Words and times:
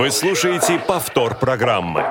Вы 0.00 0.10
слушаете 0.10 0.78
повтор 0.78 1.34
программы. 1.38 2.04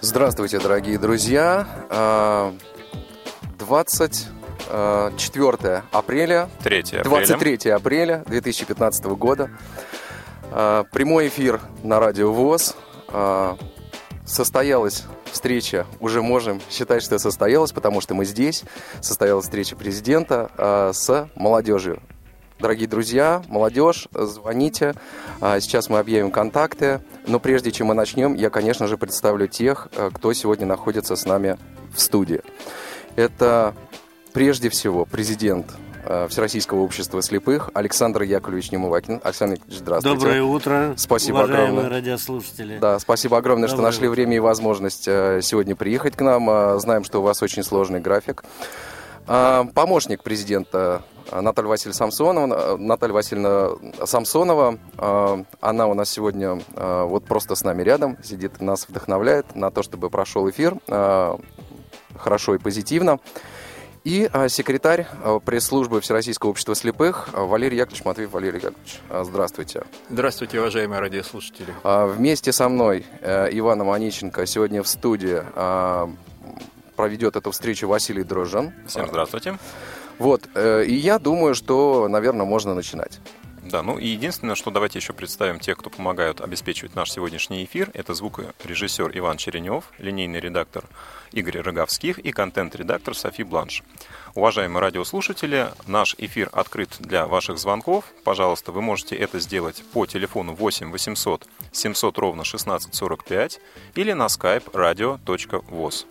Здравствуйте, 0.00 0.58
дорогие 0.58 0.98
друзья. 0.98 1.66
24 3.58 4.32
а, 4.70 5.10
апреля, 5.92 6.48
3 6.62 6.78
апреля. 6.78 7.04
23 7.04 7.70
апреля 7.70 8.24
2015 8.26 9.04
года. 9.04 9.50
А, 10.50 10.84
прямой 10.84 11.28
эфир 11.28 11.60
на 11.82 12.00
радио 12.00 12.32
ВОЗ. 12.32 12.76
А, 13.08 13.58
состоялась 14.24 15.04
встреча, 15.34 15.86
уже 16.00 16.22
можем 16.22 16.62
считать, 16.70 17.02
что 17.02 17.18
состоялась, 17.18 17.72
потому 17.72 18.00
что 18.00 18.14
мы 18.14 18.24
здесь. 18.24 18.64
Состоялась 19.02 19.44
встреча 19.44 19.76
президента 19.76 20.50
с 20.94 21.28
молодежью. 21.34 22.00
Дорогие 22.58 22.88
друзья, 22.88 23.42
молодежь, 23.48 24.08
звоните. 24.12 24.94
Сейчас 25.40 25.90
мы 25.90 25.98
объявим 25.98 26.30
контакты. 26.30 27.02
Но 27.26 27.40
прежде 27.40 27.72
чем 27.72 27.88
мы 27.88 27.94
начнем, 27.94 28.34
я, 28.34 28.48
конечно 28.48 28.86
же, 28.86 28.96
представлю 28.96 29.48
тех, 29.48 29.88
кто 30.14 30.32
сегодня 30.32 30.64
находится 30.64 31.16
с 31.16 31.26
нами 31.26 31.58
в 31.94 32.00
студии. 32.00 32.40
Это 33.16 33.74
прежде 34.32 34.68
всего 34.70 35.04
президент 35.04 35.66
Всероссийского 36.28 36.80
общества 36.80 37.22
слепых 37.22 37.70
Александр 37.74 38.22
Яковлевич 38.22 38.70
Немывакин. 38.72 39.20
Александр 39.24 39.54
Яковлевич, 39.54 39.78
здравствуйте. 39.80 40.16
Доброе 40.18 40.42
утро, 40.42 40.94
спасибо 40.96 41.36
уважаемые 41.38 41.68
огромное. 41.70 41.90
радиослушатели. 41.90 42.78
Да, 42.78 42.98
спасибо 42.98 43.38
огромное, 43.38 43.68
Доброе 43.68 43.76
что 43.76 43.82
нашли 43.82 44.08
утро. 44.08 44.14
время 44.16 44.36
и 44.36 44.38
возможность 44.40 45.08
э, 45.08 45.40
сегодня 45.42 45.74
приехать 45.76 46.16
к 46.16 46.20
нам. 46.20 46.48
Э, 46.50 46.78
Знаем, 46.78 47.04
что 47.04 47.20
у 47.20 47.22
вас 47.22 47.42
очень 47.42 47.62
сложный 47.62 48.00
график. 48.00 48.44
Помощник 49.26 50.22
президента 50.22 51.02
э, 51.32 51.40
Наталья 51.40 51.68
Васильевна 51.70 51.94
Самсонова, 51.94 52.74
э, 52.74 52.76
Наталья 52.76 53.14
Васильевна 53.14 53.70
Самсонова, 54.04 54.78
э, 54.98 55.44
она 55.62 55.86
у 55.86 55.94
нас 55.94 56.10
сегодня 56.10 56.60
э, 56.76 57.04
вот 57.04 57.24
просто 57.24 57.54
с 57.54 57.64
нами 57.64 57.82
рядом, 57.82 58.18
сидит, 58.22 58.60
нас 58.60 58.86
вдохновляет 58.86 59.56
на 59.56 59.70
то, 59.70 59.82
чтобы 59.82 60.10
прошел 60.10 60.50
эфир 60.50 60.76
э, 60.88 61.36
хорошо 62.18 62.54
и 62.54 62.58
позитивно. 62.58 63.18
И 64.04 64.28
э, 64.30 64.48
секретарь 64.50 65.06
э, 65.22 65.40
пресс-службы 65.42 66.02
Всероссийского 66.02 66.50
общества 66.50 66.74
слепых 66.74 67.30
э, 67.32 67.40
Валерий 67.42 67.78
Яковлевич 67.78 68.04
Матвеев. 68.04 68.32
Валерий 68.32 68.58
Яковлевич, 68.58 69.00
здравствуйте. 69.10 69.84
Здравствуйте, 70.10 70.60
уважаемые 70.60 71.00
радиослушатели. 71.00 71.72
А, 71.82 72.06
Вместе 72.06 72.52
со 72.52 72.68
мной 72.68 73.06
э, 73.22 73.48
Иваном 73.52 73.90
Онищенко 73.90 74.44
сегодня 74.44 74.82
в 74.82 74.88
студии 74.88 75.40
а, 75.54 76.10
проведет 76.96 77.36
эту 77.36 77.50
встречу 77.50 77.88
Василий 77.88 78.24
Дрожжан. 78.24 78.74
Всем 78.86 79.06
здравствуйте. 79.06 79.56
Вот, 80.18 80.50
э, 80.54 80.84
и 80.84 80.94
я 80.94 81.18
думаю, 81.18 81.54
что, 81.54 82.06
наверное, 82.06 82.44
можно 82.44 82.74
начинать. 82.74 83.20
Да, 83.64 83.82
ну 83.82 83.98
и 83.98 84.06
единственное, 84.06 84.54
что 84.54 84.70
давайте 84.70 84.98
еще 84.98 85.14
представим 85.14 85.58
тех, 85.58 85.78
кто 85.78 85.88
помогают 85.88 86.42
обеспечивать 86.42 86.94
наш 86.94 87.10
сегодняшний 87.10 87.64
эфир. 87.64 87.90
Это 87.94 88.12
звукорежиссер 88.12 89.10
Иван 89.16 89.38
Черенев, 89.38 89.84
линейный 89.98 90.40
редактор 90.40 90.84
Игорь 91.34 91.58
Роговских 91.58 92.18
и 92.18 92.30
контент-редактор 92.30 93.14
Софи 93.16 93.42
Бланш. 93.42 93.82
Уважаемые 94.34 94.80
радиослушатели, 94.80 95.68
наш 95.86 96.14
эфир 96.18 96.48
открыт 96.52 96.90
для 97.00 97.26
ваших 97.26 97.58
звонков. 97.58 98.04
Пожалуйста, 98.22 98.70
вы 98.70 98.80
можете 98.82 99.16
это 99.16 99.40
сделать 99.40 99.82
по 99.92 100.06
телефону 100.06 100.54
8 100.54 100.92
800 100.92 101.46
700 101.72 102.18
ровно 102.18 102.42
1645 102.42 103.60
или 103.96 104.12
на 104.12 104.26
skype 104.26 104.70
radio.voz. 104.72 106.06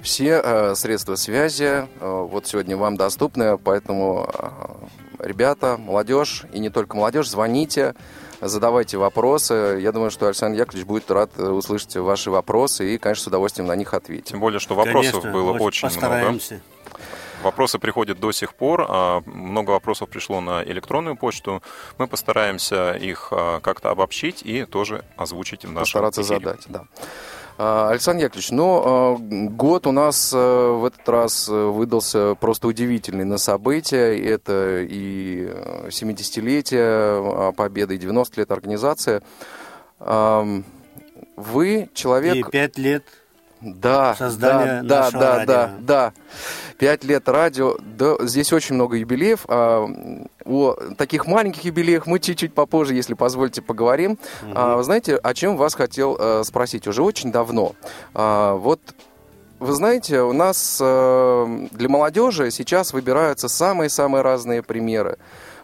Все 0.00 0.40
э, 0.42 0.74
средства 0.76 1.14
связи 1.16 1.64
э, 1.64 1.86
вот 2.00 2.46
сегодня 2.46 2.76
вам 2.76 2.96
доступны, 2.96 3.58
поэтому, 3.58 4.30
э, 4.32 5.26
ребята, 5.26 5.76
молодежь, 5.78 6.44
и 6.54 6.58
не 6.58 6.70
только 6.70 6.96
молодежь, 6.96 7.28
звоните, 7.28 7.94
задавайте 8.40 8.96
вопросы. 8.98 9.78
Я 9.80 9.92
думаю, 9.92 10.10
что 10.10 10.26
Александр 10.26 10.58
Яковлевич 10.60 10.86
будет 10.86 11.10
рад 11.10 11.30
э, 11.36 11.42
услышать 11.48 11.96
ваши 11.96 12.30
вопросы 12.30 12.94
и, 12.94 12.98
конечно, 12.98 13.24
с 13.24 13.26
удовольствием 13.26 13.66
на 13.68 13.76
них 13.76 13.94
ответить. 13.94 14.26
Тем 14.26 14.40
более, 14.40 14.60
что 14.60 14.74
вопросов 14.74 15.22
Конечно, 15.22 15.32
было 15.32 15.52
очень 15.52 15.88
много. 15.88 16.00
постараемся. 16.00 16.60
Вопросы 17.42 17.78
приходят 17.78 18.20
до 18.20 18.32
сих 18.32 18.52
пор. 18.54 18.84
а, 18.86 19.22
Много 19.24 19.70
вопросов 19.70 20.10
пришло 20.10 20.40
на 20.42 20.62
электронную 20.62 21.16
почту. 21.16 21.62
Мы 21.96 22.06
постараемся 22.06 22.92
их 22.92 23.28
а, 23.30 23.60
как-то 23.60 23.90
обобщить 23.90 24.42
и 24.42 24.66
тоже 24.66 25.04
озвучить 25.16 25.62
в 25.64 25.68
нашем 25.72 25.80
постараться 26.02 26.20
эфире. 26.22 26.38
задать, 26.40 26.64
да. 26.68 26.84
А, 27.62 27.90
Александр 27.90 28.22
Яковлевич, 28.22 28.52
ну, 28.52 28.82
а, 28.82 29.16
год 29.18 29.86
у 29.86 29.92
нас 29.92 30.32
а, 30.34 30.78
в 30.78 30.86
этот 30.86 31.06
раз 31.06 31.46
а, 31.46 31.68
выдался 31.70 32.34
просто 32.40 32.66
удивительный 32.68 33.26
на 33.26 33.36
события. 33.36 34.18
Это 34.18 34.80
и 34.80 35.46
а, 35.46 35.88
70-летие 35.88 36.80
а, 36.80 37.52
Победы, 37.52 37.96
и 37.96 37.98
90 37.98 38.40
лет 38.40 38.50
организации. 38.50 39.20
Вы 39.98 41.90
человек... 41.92 42.34
И 42.34 42.50
пять 42.50 42.78
лет 42.78 43.04
Да, 43.60 44.14
Создание 44.14 44.82
да, 44.82 45.02
нашего 45.04 45.20
да, 45.20 45.36
радио. 45.36 45.46
да, 45.46 45.70
да. 45.80 46.12
Пять 46.78 47.04
лет 47.04 47.28
радио. 47.28 47.76
Да, 47.78 48.16
здесь 48.20 48.52
очень 48.52 48.74
много 48.74 48.96
юбилеев. 48.96 49.44
А, 49.48 49.86
о 50.44 50.76
таких 50.96 51.26
маленьких 51.26 51.64
юбилеях 51.64 52.06
мы 52.06 52.20
чуть-чуть 52.20 52.54
попозже, 52.54 52.94
если 52.94 53.14
позволите, 53.14 53.60
поговорим. 53.60 54.18
А, 54.54 54.76
вы 54.76 54.82
знаете, 54.82 55.16
о 55.16 55.34
чем 55.34 55.56
вас 55.56 55.74
хотел 55.74 56.16
э, 56.18 56.42
спросить 56.44 56.86
уже 56.86 57.02
очень 57.02 57.30
давно. 57.30 57.74
А, 58.14 58.54
вот 58.54 58.80
вы 59.58 59.74
знаете, 59.74 60.22
у 60.22 60.32
нас 60.32 60.78
э, 60.80 61.66
для 61.72 61.88
молодежи 61.90 62.50
сейчас 62.50 62.94
выбираются 62.94 63.48
самые-самые 63.48 64.22
разные 64.22 64.62
примеры. 64.62 65.18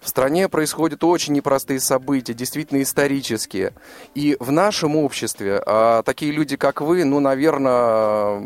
В 0.07 0.09
стране 0.09 0.49
происходят 0.49 1.03
очень 1.03 1.33
непростые 1.33 1.81
события, 1.81 2.33
действительно 2.33 2.81
исторические. 2.81 3.73
И 4.15 4.37
в 4.39 4.53
нашем 4.53 4.95
обществе 4.95 5.61
а, 5.67 6.05
такие 6.05 6.31
люди, 6.31 6.57
как 6.57 6.81
вы, 6.81 7.05
ну, 7.05 7.19
наверное, 7.19 8.41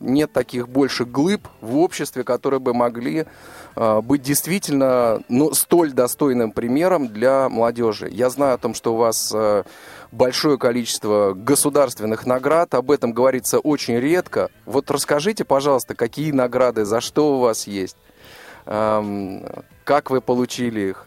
нет 0.00 0.34
таких 0.34 0.68
больше 0.68 1.06
глыб 1.06 1.48
в 1.62 1.78
обществе, 1.78 2.24
которые 2.24 2.60
бы 2.60 2.74
могли 2.74 3.24
а, 3.74 4.02
быть 4.02 4.20
действительно 4.20 5.22
ну, 5.30 5.54
столь 5.54 5.92
достойным 5.92 6.52
примером 6.52 7.08
для 7.08 7.48
молодежи. 7.48 8.10
Я 8.10 8.28
знаю 8.28 8.56
о 8.56 8.58
том, 8.58 8.74
что 8.74 8.92
у 8.92 8.98
вас 8.98 9.32
а, 9.34 9.64
большое 10.12 10.58
количество 10.58 11.32
государственных 11.32 12.26
наград, 12.26 12.74
об 12.74 12.90
этом 12.90 13.14
говорится 13.14 13.60
очень 13.60 13.96
редко. 13.96 14.50
Вот 14.66 14.90
расскажите, 14.90 15.46
пожалуйста, 15.46 15.94
какие 15.94 16.32
награды, 16.32 16.84
за 16.84 17.00
что 17.00 17.36
у 17.36 17.40
вас 17.40 17.66
есть, 17.66 17.96
как 18.68 20.10
вы 20.10 20.20
получили 20.20 20.90
их? 20.90 21.06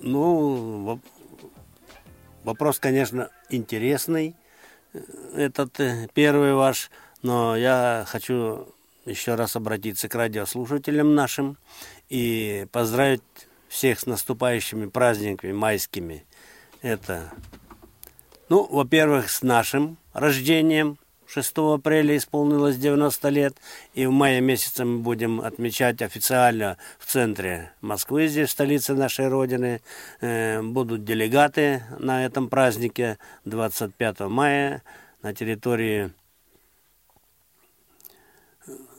Ну, 0.00 0.84
воп- 0.86 1.50
вопрос, 2.44 2.78
конечно, 2.78 3.30
интересный, 3.48 4.34
э, 4.92 5.00
этот 5.36 5.80
э, 5.80 6.08
первый 6.12 6.54
ваш, 6.54 6.90
но 7.22 7.56
я 7.56 8.04
хочу 8.06 8.68
еще 9.04 9.34
раз 9.34 9.56
обратиться 9.56 10.08
к 10.08 10.14
радиослушателям 10.14 11.14
нашим 11.14 11.56
и 12.08 12.66
поздравить 12.72 13.22
всех 13.68 14.00
с 14.00 14.06
наступающими 14.06 14.86
праздниками 14.86 15.52
майскими. 15.52 16.24
Это, 16.82 17.30
ну, 18.48 18.66
во-первых, 18.70 19.30
с 19.30 19.42
нашим 19.42 19.96
рождением, 20.12 20.98
6 21.32 21.58
апреля 21.58 22.16
исполнилось 22.16 22.76
90 22.76 23.28
лет, 23.28 23.54
и 23.94 24.04
в 24.04 24.10
мае 24.10 24.40
месяце 24.40 24.84
мы 24.84 24.98
будем 24.98 25.40
отмечать 25.40 26.02
официально 26.02 26.76
в 26.98 27.06
центре 27.06 27.70
Москвы, 27.80 28.26
здесь, 28.26 28.48
в 28.48 28.52
столице 28.52 28.94
нашей 28.94 29.28
Родины. 29.28 29.80
Э, 30.20 30.60
Будут 30.60 31.04
делегаты 31.04 31.84
на 32.00 32.24
этом 32.24 32.48
празднике 32.48 33.16
25 33.44 34.20
мая 34.20 34.82
на 35.22 35.32
территории 35.32 36.12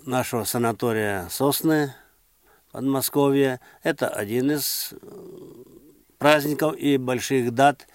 нашего 0.05 0.45
санатория 0.45 1.27
«Сосны» 1.29 1.93
Подмосковья. 2.71 3.59
Это 3.83 4.07
один 4.07 4.51
из 4.51 4.93
э, 4.93 4.97
праздников 6.17 6.77
и 6.77 6.95
больших 6.95 7.53
дат 7.53 7.89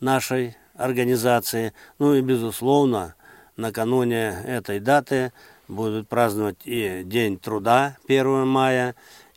нашей 0.00 0.56
организации. 0.76 1.74
Ну 1.98 2.14
и, 2.14 2.22
безусловно, 2.22 3.16
накануне 3.56 4.42
этой 4.46 4.80
даты 4.80 5.32
будут 5.68 6.08
праздновать 6.08 6.58
и 6.64 7.02
День 7.04 7.38
труда 7.38 7.96
1 8.06 8.46
мая, 8.46 8.94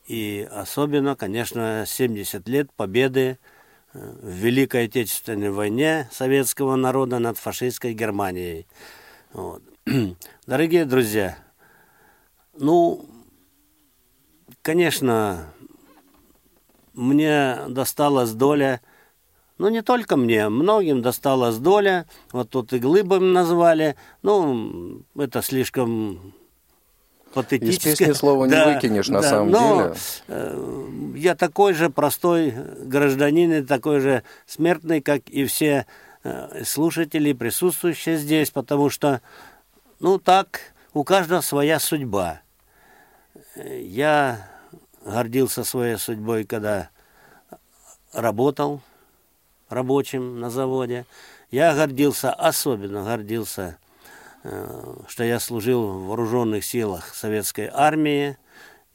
и 0.08 0.48
особенно, 0.52 1.16
конечно, 1.16 1.86
70 1.88 2.48
лет 2.48 2.72
победы 2.74 3.38
э, 3.94 4.00
в 4.22 4.30
Великой 4.30 4.86
Отечественной 4.86 5.50
войне 5.50 6.08
советского 6.12 6.76
народа 6.76 7.20
над 7.20 7.38
фашистской 7.38 7.94
Германией. 7.94 8.68
Вот. 9.34 9.64
Дорогие 10.48 10.86
друзья, 10.86 11.38
ну, 12.58 13.06
конечно, 14.62 15.52
мне 16.94 17.58
досталась 17.68 18.32
доля, 18.32 18.82
ну, 19.57 19.69
не 19.69 19.81
только 19.81 20.18
мне, 20.18 20.50
многим 20.50 21.02
досталась 21.02 21.57
доля, 21.57 22.06
вот 22.31 22.50
тут 22.50 22.74
и 22.74 22.80
глыбами 22.80 23.31
назвали, 23.31 23.96
ну, 24.22 25.02
это 25.18 25.42
слишком 25.42 26.34
патетическое. 27.34 27.94
Из 27.94 27.98
песни 27.98 28.13
слова 28.13 28.46
не 28.46 28.66
выкинешь, 28.66 29.07
на 29.07 29.22
самом 29.22 29.52
но, 29.52 29.78
деле. 29.78 29.96
Э, 30.28 30.88
я 31.16 31.36
такой 31.36 31.74
же 31.74 31.90
простой 31.90 32.54
гражданин 32.84 33.54
и 33.54 33.62
такой 33.62 34.02
же 34.02 34.24
смертный, 34.46 35.02
как 35.02 35.30
и 35.30 35.46
все 35.46 35.86
э, 36.24 36.63
слушатели, 36.66 37.31
присутствующие 37.31 38.18
здесь, 38.18 38.52
потому 38.52 38.90
что, 38.90 39.22
ну 40.00 40.19
так, 40.19 40.74
у 40.94 41.04
каждого 41.04 41.42
своя 41.42 41.80
судьба. 41.80 42.42
Я 43.56 44.50
гордился 45.06 45.63
своей 45.63 45.98
судьбой, 45.98 46.44
когда 46.44 46.90
работал 48.12 48.81
рабочим 49.75 50.39
на 50.39 50.50
заводе. 50.50 51.06
Я 51.51 51.75
гордился, 51.75 52.33
особенно 52.33 53.04
гордился, 53.04 53.77
э, 54.44 54.95
что 55.07 55.24
я 55.24 55.39
служил 55.39 55.88
в 55.88 56.07
вооруженных 56.07 56.66
силах 56.66 57.13
советской 57.13 57.69
армии 57.72 58.38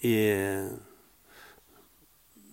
и 0.00 0.68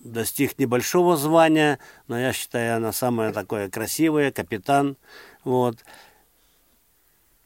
достиг 0.04 0.60
небольшого 0.60 1.18
звания, 1.18 1.80
но 2.08 2.20
я 2.20 2.34
считаю, 2.34 2.78
она 2.78 2.92
самое 2.92 3.32
такое 3.32 3.70
красивое, 3.70 4.32
капитан. 4.32 4.98
Вот. 5.44 5.78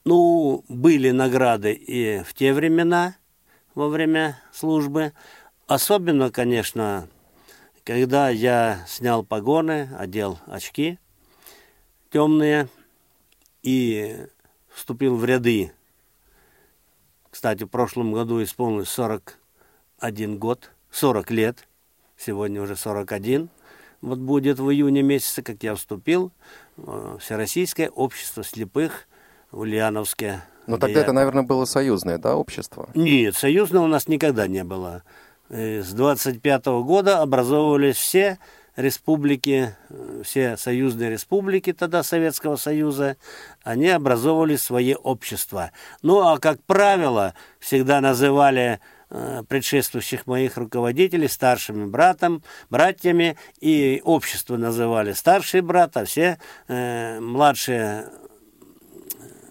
Ну, 0.04 0.66
были 0.68 1.12
награды 1.12 1.74
и 1.74 2.24
в 2.24 2.34
те 2.34 2.54
времена, 2.54 3.16
во 3.76 3.88
время 3.88 4.40
службы. 4.52 5.14
Особенно, 5.68 6.32
конечно, 6.32 7.08
когда 7.84 8.30
я 8.30 8.84
снял 8.88 9.24
погоны, 9.24 9.90
одел 9.98 10.40
очки 10.48 11.00
темные 12.12 12.68
и 13.64 14.28
вступил 14.70 15.16
в 15.16 15.26
ряды. 15.26 15.72
Кстати, 17.30 17.64
в 17.64 17.68
прошлом 17.68 18.12
году 18.12 18.44
исполнилось 18.44 18.90
41 18.90 20.38
год, 20.38 20.72
40 20.92 21.32
лет, 21.32 21.68
сегодня 22.18 22.62
уже 22.62 22.76
41. 22.76 23.50
Вот 24.02 24.20
будет 24.20 24.60
в 24.60 24.70
июне 24.70 25.04
месяце, 25.04 25.42
как 25.42 25.64
я 25.64 25.76
вступил 25.76 26.32
в 26.76 27.20
Всероссийское 27.20 27.90
общество 27.90 28.44
слепых 28.44 29.08
в 29.52 29.60
Ульяновске. 29.60 30.42
Но 30.68 30.78
тогда 30.78 31.00
я... 31.00 31.04
это, 31.04 31.14
наверное, 31.14 31.44
было 31.44 31.66
союзное, 31.66 32.18
да, 32.18 32.36
общество? 32.36 32.90
Нет, 32.94 33.36
союзного 33.36 33.86
у 33.86 33.88
нас 33.88 34.08
никогда 34.08 34.48
не 34.48 34.64
было. 34.64 35.04
Э, 35.54 35.82
с 35.84 35.92
25 35.92 36.66
года 36.84 37.22
образовывались 37.22 37.98
все 37.98 38.40
республики, 38.78 39.76
э, 39.90 40.22
все 40.24 40.56
союзные 40.56 41.10
республики 41.10 41.74
тогда 41.74 42.04
Советского 42.04 42.56
Союза, 42.56 43.18
они 43.62 43.90
образовывали 43.90 44.56
свои 44.56 44.94
общества. 44.94 45.72
Ну, 46.04 46.26
а 46.26 46.40
как 46.40 46.64
правило, 46.64 47.34
всегда 47.60 48.00
называли 48.00 48.80
э, 49.10 49.44
предшествующих 49.46 50.26
моих 50.26 50.56
руководителей 50.56 51.28
старшими 51.28 51.84
братом, 51.84 52.44
братьями, 52.70 53.36
и 53.60 54.02
общество 54.06 54.56
называли 54.56 55.12
старший 55.12 55.60
брат, 55.60 55.98
а 55.98 56.06
все 56.06 56.40
э, 56.70 57.20
младшие 57.20 58.06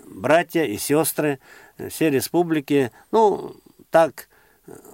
братья 0.06 0.64
и 0.64 0.78
сестры, 0.78 1.40
все 1.90 2.08
республики, 2.08 2.90
ну, 3.12 3.54
так 3.90 4.29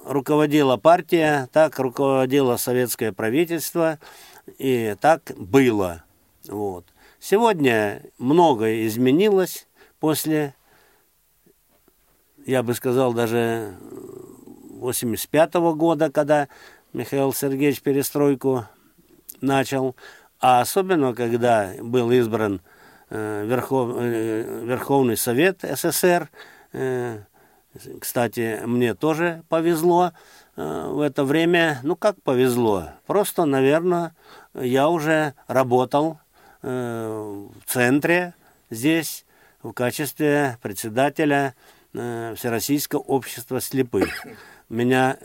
руководила 0.05 0.77
партия, 0.77 1.49
так 1.53 1.79
руководило 1.79 2.57
советское 2.57 3.13
правительство, 3.13 3.99
и 4.59 4.97
так 5.01 5.33
было. 5.37 6.05
Вот. 6.49 6.87
Сегодня 7.19 8.03
многое 8.19 8.87
изменилось 8.87 9.67
после, 9.99 10.55
я 12.45 12.63
бы 12.63 12.75
сказал, 12.75 13.13
даже 13.13 13.75
85 14.79 15.55
-го 15.57 15.75
года, 15.75 16.11
когда 16.11 16.49
Михаил 16.93 17.33
Сергеевич 17.33 17.83
перестройку 17.83 18.65
начал, 19.41 19.97
а 20.41 20.61
особенно, 20.61 21.15
когда 21.15 21.73
был 21.81 22.11
избран 22.13 22.61
э, 23.11 23.45
Верхов, 23.47 23.97
э, 23.99 24.65
Верховный 24.65 25.17
Совет 25.17 25.61
СССР, 25.63 26.31
э, 26.73 27.21
кстати, 28.01 28.61
мне 28.65 28.95
тоже 28.95 29.43
повезло 29.49 30.13
э, 30.57 30.89
в 30.89 31.01
это 31.01 31.25
время. 31.25 31.81
Ну, 31.83 31.97
как 31.97 32.21
повезло? 32.23 32.91
Просто, 33.07 33.45
наверное, 33.45 34.15
я 34.55 34.89
уже 34.89 35.35
работал 35.47 36.19
э, 36.63 37.47
в 37.65 37.71
центре 37.71 38.35
здесь 38.71 39.25
в 39.63 39.73
качестве 39.73 40.59
председателя 40.63 41.55
э, 41.95 42.35
Всероссийского 42.37 43.01
общества 43.01 43.61
слепых. 43.61 44.25
Меня, 44.69 45.19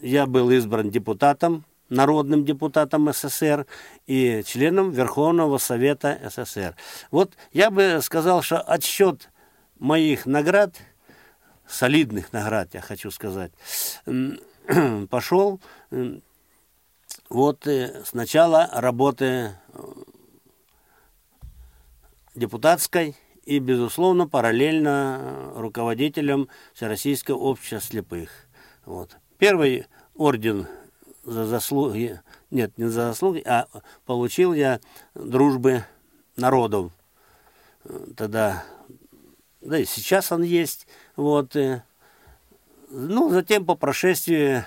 я 0.00 0.26
был 0.26 0.50
избран 0.50 0.90
депутатом, 0.90 1.64
народным 1.88 2.44
депутатом 2.44 3.12
СССР 3.12 3.66
и 4.06 4.42
членом 4.46 4.90
Верховного 4.90 5.58
Совета 5.58 6.18
СССР. 6.28 6.74
Вот 7.10 7.32
я 7.52 7.70
бы 7.70 8.00
сказал, 8.02 8.42
что 8.42 8.60
отсчет 8.60 9.30
моих 9.78 10.26
наград– 10.26 10.74
солидных 11.68 12.32
наград, 12.32 12.74
я 12.74 12.80
хочу 12.80 13.10
сказать, 13.10 13.52
пошел 15.10 15.60
вот 17.28 17.66
э, 17.66 18.02
сначала 18.04 18.70
работы 18.72 19.24
э, 19.24 19.52
депутатской 22.34 23.16
и, 23.44 23.58
безусловно, 23.58 24.26
параллельно 24.26 25.18
э, 25.20 25.60
руководителем 25.60 26.48
Всероссийского 26.72 27.36
общества 27.36 27.80
слепых. 27.80 28.30
Вот. 28.86 29.18
Первый 29.36 29.86
орден 30.14 30.66
за 31.22 31.44
заслуги, 31.44 32.20
нет, 32.50 32.76
не 32.78 32.86
за 32.86 33.08
заслуги, 33.08 33.42
а 33.44 33.66
получил 34.06 34.54
я 34.54 34.80
дружбы 35.14 35.84
народов. 36.36 36.92
Тогда, 38.16 38.64
да 39.60 39.78
и 39.78 39.84
сейчас 39.84 40.32
он 40.32 40.42
есть, 40.42 40.86
вот. 41.18 41.56
Э, 41.56 41.82
ну, 42.90 43.28
затем 43.28 43.66
по 43.66 43.74
прошествии 43.74 44.64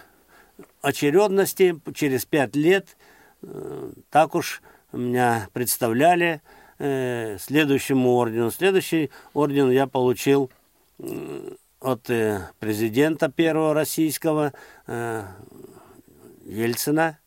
очередности, 0.81 1.79
через 1.95 2.25
пять 2.25 2.57
лет, 2.57 2.97
э, 3.41 3.91
так 4.09 4.35
уж 4.35 4.61
меня 4.91 5.47
представляли 5.53 6.41
э, 6.77 7.37
следующему 7.39 8.15
ордену. 8.15 8.51
Следующий 8.51 9.11
орден 9.33 9.71
я 9.71 9.87
получил 9.87 10.51
от 11.79 12.03
президента 12.59 13.31
первого 13.31 13.73
российского 13.73 14.53
Ельцина. 16.45 17.17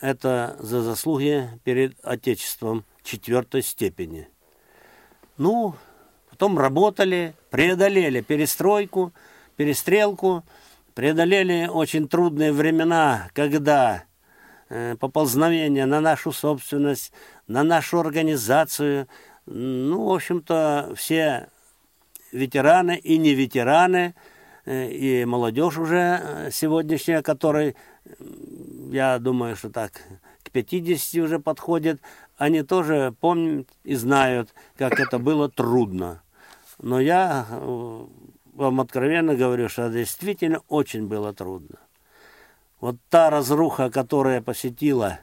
Это 0.00 0.56
за 0.60 0.80
заслуги 0.80 1.50
перед 1.64 2.02
Отечеством 2.02 2.86
четвертой 3.02 3.62
степени. 3.62 4.28
Ну, 5.36 5.74
потом 6.36 6.58
работали, 6.58 7.34
преодолели 7.48 8.20
перестройку, 8.20 9.14
перестрелку, 9.56 10.44
преодолели 10.94 11.66
очень 11.66 12.08
трудные 12.08 12.52
времена, 12.52 13.30
когда 13.32 14.04
э, 14.68 14.96
поползновение 15.00 15.86
на 15.86 16.02
нашу 16.02 16.32
собственность, 16.32 17.10
на 17.48 17.62
нашу 17.62 18.00
организацию, 18.00 19.08
ну, 19.46 20.08
в 20.08 20.14
общем-то, 20.14 20.92
все 20.94 21.48
ветераны 22.32 22.98
и 22.98 23.16
не 23.16 23.32
ветераны, 23.32 24.14
э, 24.66 24.90
и 24.90 25.24
молодежь 25.24 25.78
уже 25.78 26.20
э, 26.22 26.50
сегодняшняя, 26.52 27.22
которой, 27.22 27.76
я 28.90 29.18
думаю, 29.18 29.56
что 29.56 29.70
так 29.70 30.02
к 30.42 30.50
50 30.50 31.24
уже 31.24 31.38
подходит, 31.38 31.98
они 32.36 32.62
тоже 32.62 33.14
помнят 33.20 33.70
и 33.84 33.94
знают, 33.94 34.50
как 34.76 35.00
это 35.00 35.18
было 35.18 35.48
трудно. 35.48 36.20
Но 36.78 37.00
я 37.00 37.46
э, 37.48 38.06
вам 38.54 38.80
откровенно 38.80 39.34
говорю, 39.34 39.68
что 39.68 39.88
действительно 39.88 40.60
очень 40.68 41.06
было 41.06 41.32
трудно. 41.32 41.78
Вот 42.80 42.96
та 43.08 43.30
разруха, 43.30 43.90
которая 43.90 44.42
посетила 44.42 45.20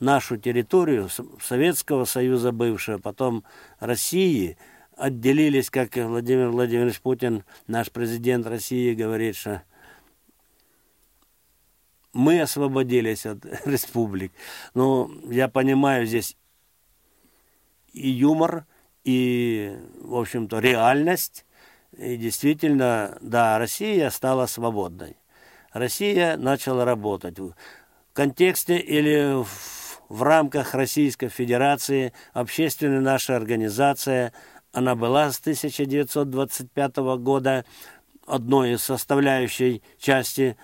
нашу 0.00 0.36
территорию, 0.36 1.08
Советского 1.40 2.04
Союза 2.04 2.52
бывшего, 2.52 2.98
потом 2.98 3.44
России, 3.78 4.56
отделились, 4.96 5.70
как 5.70 5.96
Владимир 5.96 6.48
Владимирович 6.48 7.00
Путин, 7.00 7.44
наш 7.66 7.90
президент 7.90 8.46
России, 8.46 8.94
говорит, 8.94 9.36
что 9.36 9.62
мы 12.12 12.40
освободились 12.40 13.26
от 13.26 13.44
республик. 13.66 14.32
Но 14.74 15.10
я 15.24 15.48
понимаю 15.48 16.06
здесь 16.06 16.36
и 17.92 18.08
юмор, 18.08 18.66
и, 19.08 19.74
в 20.02 20.16
общем-то, 20.16 20.58
реальность. 20.58 21.46
И 21.96 22.18
действительно, 22.18 23.16
да, 23.22 23.58
Россия 23.58 24.10
стала 24.10 24.44
свободной. 24.44 25.16
Россия 25.72 26.36
начала 26.36 26.84
работать. 26.84 27.38
В 27.38 27.54
контексте 28.12 28.76
или 28.76 29.42
в, 29.42 29.48
в 30.10 30.22
рамках 30.22 30.74
Российской 30.74 31.28
Федерации 31.28 32.12
общественная 32.34 33.00
наша 33.00 33.34
организация, 33.34 34.34
она 34.72 34.94
была 34.94 35.32
с 35.32 35.40
1925 35.40 36.96
года, 37.18 37.64
одной 38.26 38.72
из 38.72 38.82
составляющей 38.82 39.82
части 39.98 40.58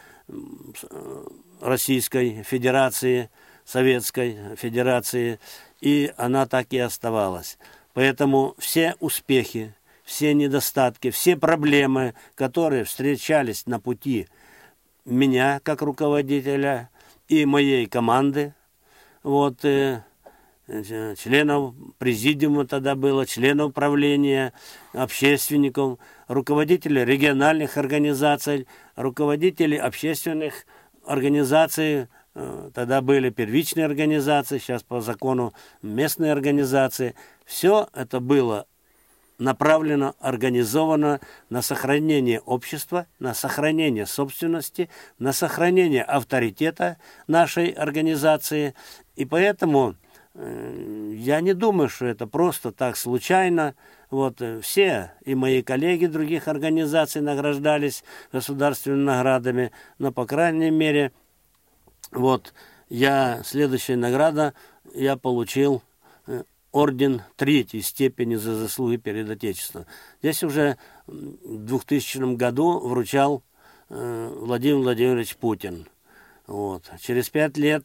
Российской 1.63 2.43
Федерации, 2.43 3.31
Советской 3.65 4.55
Федерации, 4.57 5.41
и 5.81 6.13
она 6.19 6.45
так 6.45 6.75
и 6.75 6.79
оставалась. 6.79 7.57
Поэтому 7.95 8.55
все 8.59 8.95
успехи, 9.01 9.75
все 10.05 10.35
недостатки, 10.35 11.11
все 11.11 11.37
проблемы, 11.37 12.15
которые 12.35 12.85
встречались 12.85 13.67
на 13.67 13.81
пути 13.81 14.27
меня 15.05 15.61
как 15.63 15.83
руководителя 15.83 16.91
и 17.29 17.47
моей 17.47 17.87
команды, 17.87 18.55
вот, 19.23 19.65
э, 19.65 20.03
членов 20.67 21.75
президиума 21.99 22.67
тогда 22.67 22.95
было, 22.95 23.27
членов 23.27 23.73
правления, 23.75 24.53
общественников, 24.93 25.99
руководителей 26.27 27.05
региональных 27.05 27.77
организаций, 27.77 28.67
руководителей 28.97 29.77
общественных 29.77 30.67
организаций, 31.07 32.09
э, 32.35 32.71
тогда 32.75 33.03
были 33.03 33.31
первичные 33.31 33.87
организации, 33.87 34.59
сейчас 34.59 34.83
по 34.83 35.01
закону 35.01 35.53
местные 35.83 36.33
организации. 36.33 37.15
Все 37.45 37.89
это 37.93 38.21
было 38.21 38.67
направлено, 39.39 40.15
организовано 40.21 41.21
на 41.51 41.63
сохранение 41.63 42.41
общества, 42.41 43.07
на 43.19 43.35
сохранение 43.35 44.07
собственности, 44.07 44.89
на 45.19 45.33
сохранение 45.33 46.03
авторитета 46.03 46.99
нашей 47.27 47.71
организации. 47.71 48.75
И 49.17 49.25
поэтому 49.25 49.97
э, 50.35 51.13
я 51.17 51.41
не 51.41 51.53
думаю, 51.53 51.89
что 51.89 52.07
это 52.07 52.27
просто 52.27 52.71
так 52.73 52.97
случайно. 52.97 53.75
Вот 54.11 54.41
э, 54.41 54.61
все 54.61 55.13
и 55.25 55.35
мои 55.35 55.63
коллеги 55.63 56.07
других 56.07 56.47
организаций 56.47 57.21
награждались 57.21 58.05
государственными 58.33 59.03
наградами, 59.03 59.73
но 59.99 60.13
по 60.13 60.27
крайней 60.27 60.71
мере, 60.71 61.13
вот 62.13 62.55
я 62.89 63.43
следующая 63.45 63.97
награда 63.97 64.55
я 64.95 65.17
получил 65.17 65.83
орден 66.75 67.23
третьей 67.37 67.83
степени 67.83 68.35
за 68.35 68.57
заслуги 68.57 68.97
перед 68.97 69.31
Отечеством. 69.31 69.87
Здесь 70.21 70.43
уже 70.43 70.77
в 71.07 71.59
2000 71.59 72.35
году 72.35 72.81
вручал 72.81 73.45
э, 73.89 74.33
Владимир 74.41 74.79
Владимирович 74.79 75.37
Путин. 75.37 75.87
Вот. 76.49 76.91
Через 77.01 77.31
пять 77.31 77.57
лет, 77.57 77.85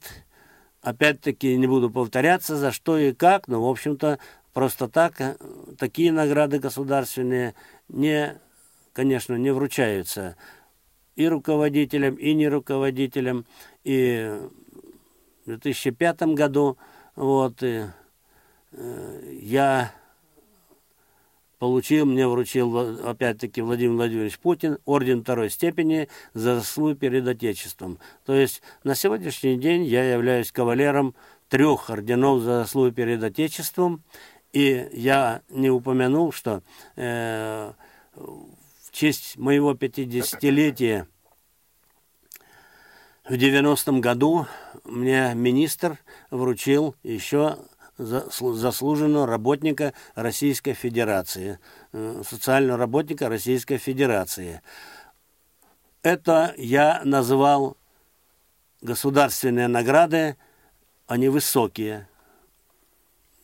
опять-таки, 0.82 1.56
не 1.56 1.68
буду 1.68 1.92
повторяться, 1.92 2.58
за 2.58 2.72
что 2.72 2.98
и 2.98 3.14
как, 3.14 3.48
но, 3.48 3.64
в 3.64 3.70
общем-то, 3.70 4.18
просто 4.54 4.88
так 4.88 5.22
э, 5.22 5.36
такие 5.78 6.12
награды 6.12 6.58
государственные 6.58 7.54
не, 7.90 8.40
конечно, 8.94 9.36
не 9.36 9.52
вручаются 9.52 10.36
и 11.16 11.28
руководителям, 11.28 12.16
и 12.16 12.34
не 12.34 12.48
руководителям. 12.48 13.46
И 13.84 14.36
в 15.46 15.50
2005 15.50 16.24
году 16.34 16.80
вот, 17.16 17.62
и 17.62 17.86
я 18.72 19.94
получил, 21.60 22.06
мне 22.06 22.28
вручил 22.28 23.06
опять-таки 23.06 23.62
Владимир 23.62 23.96
Владимирович 23.96 24.40
Путин 24.40 24.80
орден 24.86 25.22
второй 25.22 25.50
степени 25.50 26.08
за 26.34 26.56
заслугу 26.56 26.96
перед 26.96 27.28
Отечеством. 27.28 28.00
То 28.26 28.34
есть 28.34 28.62
на 28.84 28.96
сегодняшний 28.96 29.58
день 29.58 29.84
я 29.84 30.12
являюсь 30.12 30.52
кавалером 30.52 31.14
трех 31.50 31.90
орденов 31.90 32.42
за 32.42 32.62
заслугу 32.62 32.92
перед 32.92 33.22
Отечеством. 33.22 34.04
И 34.54 34.90
я 34.94 35.42
не 35.50 35.70
упомянул, 35.70 36.32
что 36.32 36.64
э, 36.96 37.72
в 38.16 38.92
честь 38.92 39.38
моего 39.38 39.74
50-летия 39.74 41.08
в 43.26 43.34
90-м 43.34 44.02
году 44.02 44.48
мне 44.86 45.34
министр 45.36 46.00
вручил 46.32 46.96
еще 47.04 47.58
заслуженного 48.00 49.28
работника 49.28 49.94
Российской 50.16 50.74
Федерации, 50.74 51.60
э, 51.92 52.24
социального 52.26 52.80
работника 52.80 53.28
Российской 53.28 53.78
Федерации. 53.78 54.62
Это 56.02 56.54
я 56.58 57.02
называл 57.04 57.76
государственные 58.82 59.68
награды, 59.68 60.38
они 61.08 61.28
высокие. 61.28 62.08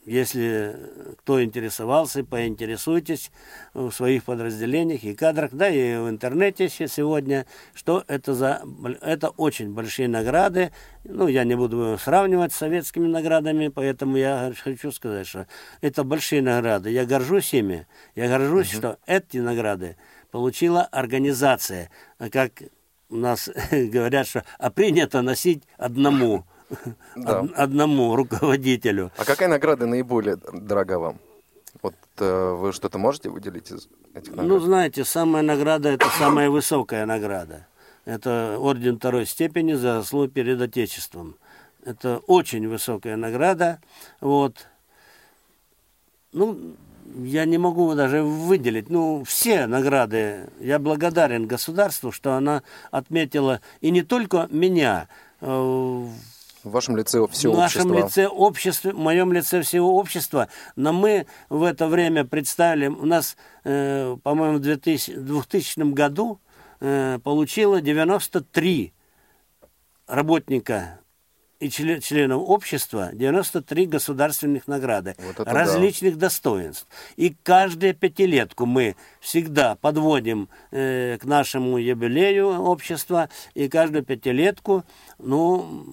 Если 0.06 0.76
кто 1.20 1.44
интересовался, 1.44 2.24
поинтересуйтесь 2.24 3.32
в 3.74 3.92
своих 3.92 4.24
подразделениях 4.24 5.04
и 5.04 5.16
кадрах, 5.16 5.52
да 5.52 5.68
и 5.68 5.98
в 5.98 6.08
интернете 6.10 6.70
сегодня, 6.70 7.48
что 7.74 8.04
это 8.08 8.36
за... 8.36 8.62
Это 9.02 9.30
очень 9.30 9.74
большие 9.74 10.08
награды. 10.08 10.72
Ну, 11.04 11.28
я 11.28 11.44
не 11.44 11.56
буду 11.56 11.98
сравнивать 12.00 12.54
с 12.54 12.58
советскими 12.58 13.08
наградами, 13.08 13.70
поэтому 13.70 14.18
я 14.18 14.54
хочу 14.64 14.92
сказать, 14.92 15.26
что 15.26 15.48
это 15.82 16.04
большие 16.04 16.44
награды. 16.44 16.92
Я 16.92 17.06
горжусь 17.06 17.54
ими. 17.56 17.88
Я 18.14 18.28
горжусь, 18.28 18.74
угу. 18.74 18.78
что 18.78 19.00
эти 19.08 19.38
награды 19.38 19.98
получила 20.30 20.84
организация. 20.84 21.90
Как 22.32 22.52
у 23.10 23.16
нас 23.16 23.50
говорят, 23.72 24.28
что 24.28 24.44
а 24.60 24.70
принято 24.70 25.24
носить 25.24 25.64
одному 25.78 26.46
да. 27.16 27.46
одному 27.56 28.16
руководителю. 28.16 29.12
А 29.18 29.26
какая 29.26 29.50
награда 29.50 29.86
наиболее 29.86 30.38
дорога 30.54 31.00
вам? 31.00 31.20
Вот 31.82 31.96
э, 32.18 32.52
вы 32.52 32.74
что-то 32.74 32.98
можете 32.98 33.30
выделить 33.30 33.72
из 33.72 33.88
этих 34.14 34.32
наград? 34.32 34.48
Ну, 34.48 34.60
знаете, 34.60 35.06
самая 35.06 35.44
награда– 35.44 35.90
это 35.92 36.08
самая 36.18 36.50
высокая 36.50 37.06
награда. 37.06 37.68
Это 38.06 38.58
орден 38.60 38.98
второй 38.98 39.26
степени 39.26 39.74
за 39.74 40.02
заслугу 40.02 40.30
перед 40.30 40.62
Отечеством. 40.62 41.36
Это 41.84 42.20
очень 42.28 42.68
высокая 42.68 43.18
награда. 43.18 43.80
Вот. 44.22 44.68
Ну, 46.32 46.76
я 47.24 47.46
не 47.46 47.58
могу 47.58 47.94
даже 47.94 48.24
выделить. 48.24 48.90
Ну, 48.90 49.24
все 49.24 49.68
награды. 49.68 50.50
Я 50.60 50.80
благодарен 50.80 51.48
государству, 51.48 52.12
что 52.12 52.34
она 52.34 52.64
отметила 52.92 53.62
и 53.82 53.92
не 53.92 54.02
только 54.02 54.48
меня. 54.52 55.08
Э, 55.42 56.08
в 56.66 56.72
вашем 56.72 56.98
лице 56.98 57.26
все 57.32 57.52
В 57.52 57.58
нашем 57.58 57.94
лице 57.94 58.28
общество, 58.28 58.92
в 58.92 58.98
моем 58.98 59.32
лице 59.32 59.62
всего 59.62 59.96
общества. 59.98 60.50
Но 60.76 60.92
мы 60.92 61.28
в 61.50 61.64
это 61.64 61.88
время 61.88 62.26
представили, 62.26 62.88
у 62.88 63.06
нас, 63.06 63.38
э, 63.64 64.18
по-моему, 64.24 64.58
в 64.58 64.62
2000, 64.62 65.14
2000 65.14 65.94
году 65.94 66.40
э, 66.82 67.20
получило 67.24 67.82
93 67.82 68.94
работника 70.08 71.00
и 71.60 71.70
член, 71.70 72.02
членов 72.02 72.42
общества 72.48 73.12
93 73.14 73.86
государственных 73.86 74.68
награды 74.68 75.16
вот 75.20 75.48
различных 75.48 76.16
да. 76.16 76.28
достоинств. 76.28 76.88
И 77.16 77.36
каждую 77.44 77.94
пятилетку 77.94 78.66
мы 78.66 78.96
всегда 79.20 79.76
подводим 79.76 80.50
э, 80.72 81.18
к 81.22 81.26
нашему 81.26 81.78
юбилею 81.78 82.48
общества, 82.62 83.30
и 83.54 83.70
каждую 83.70 84.04
пятилетку, 84.04 84.84
ну, 85.20 85.86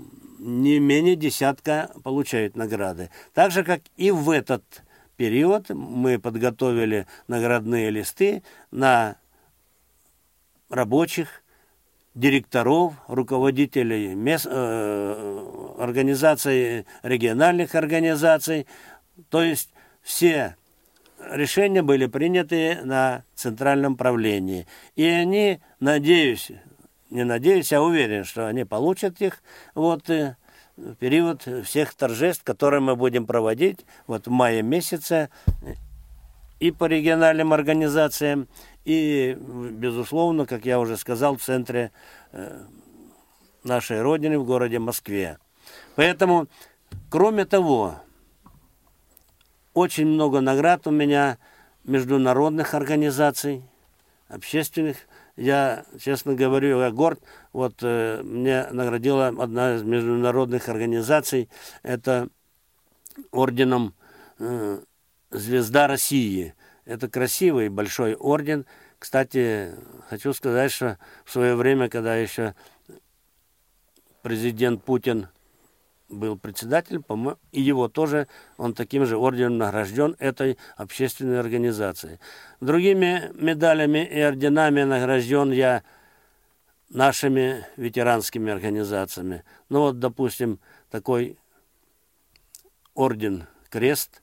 не 0.42 0.80
менее 0.80 1.14
десятка 1.14 1.90
получают 2.02 2.56
награды. 2.56 3.10
Так 3.32 3.52
же, 3.52 3.62
как 3.62 3.80
и 3.96 4.10
в 4.10 4.28
этот 4.30 4.64
период 5.16 5.70
мы 5.70 6.18
подготовили 6.18 7.06
наградные 7.28 7.90
листы 7.90 8.42
на 8.70 9.16
рабочих, 10.68 11.42
директоров, 12.14 12.94
руководителей 13.06 14.14
мест, 14.14 14.46
э, 14.50 15.74
организаций, 15.78 16.86
региональных 17.02 17.74
организаций. 17.74 18.66
То 19.30 19.42
есть 19.42 19.70
все 20.02 20.56
решения 21.30 21.82
были 21.82 22.06
приняты 22.06 22.80
на 22.82 23.24
центральном 23.34 23.96
правлении. 23.96 24.66
И 24.96 25.06
они, 25.06 25.60
надеюсь, 25.80 26.50
не 27.12 27.24
надеюсь, 27.24 27.72
а 27.72 27.82
уверен, 27.82 28.24
что 28.24 28.46
они 28.46 28.64
получат 28.64 29.20
их 29.20 29.42
вот, 29.74 30.08
э, 30.08 30.36
в 30.76 30.94
период 30.94 31.46
всех 31.64 31.94
торжеств, 31.94 32.42
которые 32.42 32.80
мы 32.80 32.96
будем 32.96 33.26
проводить 33.26 33.84
вот 34.06 34.26
в 34.26 34.30
мае 34.30 34.62
месяце 34.62 35.28
и 36.58 36.70
по 36.70 36.86
региональным 36.86 37.52
организациям, 37.52 38.48
и, 38.84 39.36
безусловно, 39.38 40.46
как 40.46 40.64
я 40.64 40.80
уже 40.80 40.96
сказал, 40.96 41.36
в 41.36 41.42
центре 41.42 41.92
э, 42.32 42.64
нашей 43.62 44.00
Родины, 44.00 44.38
в 44.38 44.46
городе 44.46 44.78
Москве. 44.78 45.38
Поэтому, 45.96 46.48
кроме 47.10 47.44
того, 47.44 47.96
очень 49.74 50.06
много 50.06 50.40
наград 50.40 50.86
у 50.86 50.90
меня 50.90 51.36
международных 51.84 52.74
организаций, 52.74 53.62
общественных 54.28 54.96
я, 55.36 55.84
честно 55.98 56.34
говорю, 56.34 56.80
я 56.80 56.90
горд. 56.90 57.20
Вот 57.52 57.74
э, 57.82 58.22
мне 58.22 58.66
наградила 58.70 59.28
одна 59.28 59.76
из 59.76 59.82
международных 59.82 60.68
организаций, 60.68 61.48
это 61.82 62.28
орденом 63.30 63.94
э, 64.38 64.80
«Звезда 65.30 65.86
России». 65.86 66.54
Это 66.84 67.08
красивый 67.08 67.68
большой 67.68 68.16
орден, 68.16 68.66
Кстати, 69.02 69.74
хочу 70.08 70.32
сказать, 70.32 70.70
что 70.70 70.96
в 71.24 71.32
свое 71.32 71.56
время, 71.56 71.88
когда 71.88 72.14
еще 72.14 72.54
президент 74.22 74.84
Путин 74.84 75.26
был 76.12 76.38
председатель, 76.38 77.00
и 77.50 77.60
его 77.60 77.88
тоже, 77.88 78.28
он 78.56 78.74
таким 78.74 79.06
же 79.06 79.16
орденом 79.16 79.58
награжден 79.58 80.14
этой 80.18 80.58
общественной 80.76 81.40
организацией. 81.40 82.18
Другими 82.60 83.30
медалями 83.34 84.04
и 84.04 84.20
орденами 84.20 84.82
награжден 84.82 85.50
я 85.50 85.82
нашими 86.90 87.66
ветеранскими 87.76 88.52
организациями. 88.52 89.44
Ну 89.68 89.80
вот, 89.80 89.98
допустим, 89.98 90.60
такой 90.90 91.38
орден 92.94 93.46
Крест, 93.70 94.22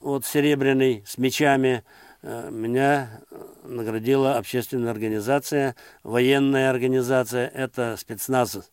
вот 0.00 0.26
серебряный, 0.26 1.04
с 1.06 1.18
мечами, 1.18 1.84
э, 2.22 2.50
меня 2.50 3.22
наградила 3.62 4.36
общественная 4.36 4.90
организация, 4.90 5.76
военная 6.02 6.70
организация, 6.70 7.46
это 7.46 7.96
спецназ 7.96 8.68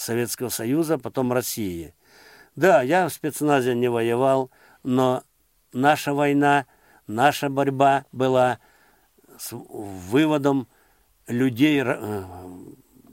Советского 0.00 0.48
Союза, 0.48 0.98
потом 0.98 1.32
России. 1.32 1.94
Да, 2.56 2.82
я 2.82 3.08
в 3.08 3.12
спецназе 3.12 3.74
не 3.74 3.88
воевал, 3.88 4.50
но 4.82 5.22
наша 5.72 6.14
война, 6.14 6.66
наша 7.06 7.48
борьба 7.48 8.04
была 8.12 8.58
с 9.38 9.52
выводом 9.52 10.68
людей, 11.28 11.82
э, 11.84 12.24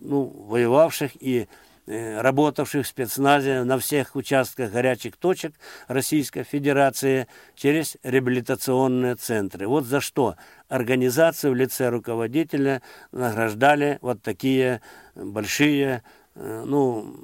ну, 0.01 0.23
воевавших 0.47 1.11
и 1.21 1.47
э, 1.85 2.21
работавших 2.21 2.85
в 2.85 2.89
спецназе 2.89 3.63
на 3.63 3.77
всех 3.77 4.15
участках 4.15 4.71
горячих 4.71 5.17
точек 5.17 5.53
Российской 5.87 6.43
Федерации 6.43 7.27
через 7.55 7.97
реабилитационные 8.03 9.15
центры. 9.15 9.67
Вот 9.67 9.85
за 9.85 10.01
что 10.01 10.35
организацию 10.67 11.53
в 11.53 11.55
лице 11.55 11.89
руководителя 11.89 12.81
награждали 13.11 13.99
вот 14.01 14.21
такие 14.21 14.81
большие 15.15 16.03
ну, 16.37 17.15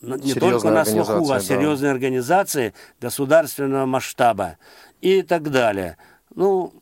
не 0.00 0.34
только 0.34 0.70
на 0.70 0.84
слуху, 0.84 1.30
а 1.30 1.40
серьезные 1.40 1.90
да. 1.90 1.94
организации 1.94 2.74
государственного 3.00 3.86
масштаба 3.86 4.56
и 5.00 5.22
так 5.22 5.50
далее. 5.50 5.96
Ну, 6.34 6.72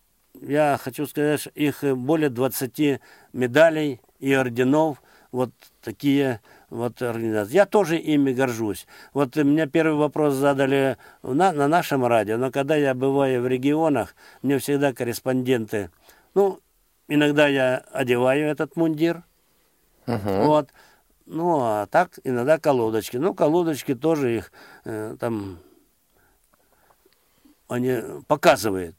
я 0.40 0.78
хочу 0.82 1.06
сказать, 1.06 1.40
что 1.40 1.50
их 1.50 1.82
более 1.82 2.30
20 2.30 3.00
медалей 3.32 4.00
и 4.20 4.32
орденов, 4.32 5.02
вот 5.32 5.50
такие 5.82 6.40
вот 6.70 7.02
организации. 7.02 7.54
Я 7.54 7.66
тоже 7.66 7.98
ими 7.98 8.32
горжусь. 8.32 8.86
Вот 9.12 9.36
мне 9.36 9.66
первый 9.66 9.96
вопрос 9.96 10.34
задали 10.34 10.96
на, 11.22 11.52
на 11.52 11.68
нашем 11.68 12.06
радио, 12.06 12.36
но 12.36 12.50
когда 12.50 12.76
я 12.76 12.94
бываю 12.94 13.42
в 13.42 13.46
регионах, 13.46 14.14
мне 14.42 14.58
всегда 14.58 14.92
корреспонденты, 14.92 15.90
ну, 16.34 16.60
иногда 17.08 17.48
я 17.48 17.82
одеваю 17.92 18.48
этот 18.48 18.76
мундир, 18.76 19.24
uh-huh. 20.06 20.46
вот, 20.46 20.70
ну, 21.30 21.60
а 21.60 21.86
так 21.86 22.18
иногда 22.24 22.58
колодочки. 22.58 23.16
Ну, 23.16 23.34
колодочки 23.34 23.94
тоже 23.94 24.38
их 24.38 24.52
э, 24.84 25.16
там, 25.20 25.60
они 27.68 28.00
показывают, 28.26 28.96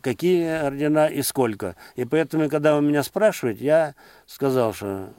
какие 0.00 0.48
ордена 0.48 1.06
и 1.06 1.22
сколько. 1.22 1.76
И 1.94 2.04
поэтому, 2.04 2.48
когда 2.48 2.74
вы 2.74 2.82
меня 2.82 3.04
спрашивают, 3.04 3.60
я 3.60 3.94
сказал, 4.26 4.74
что 4.74 5.14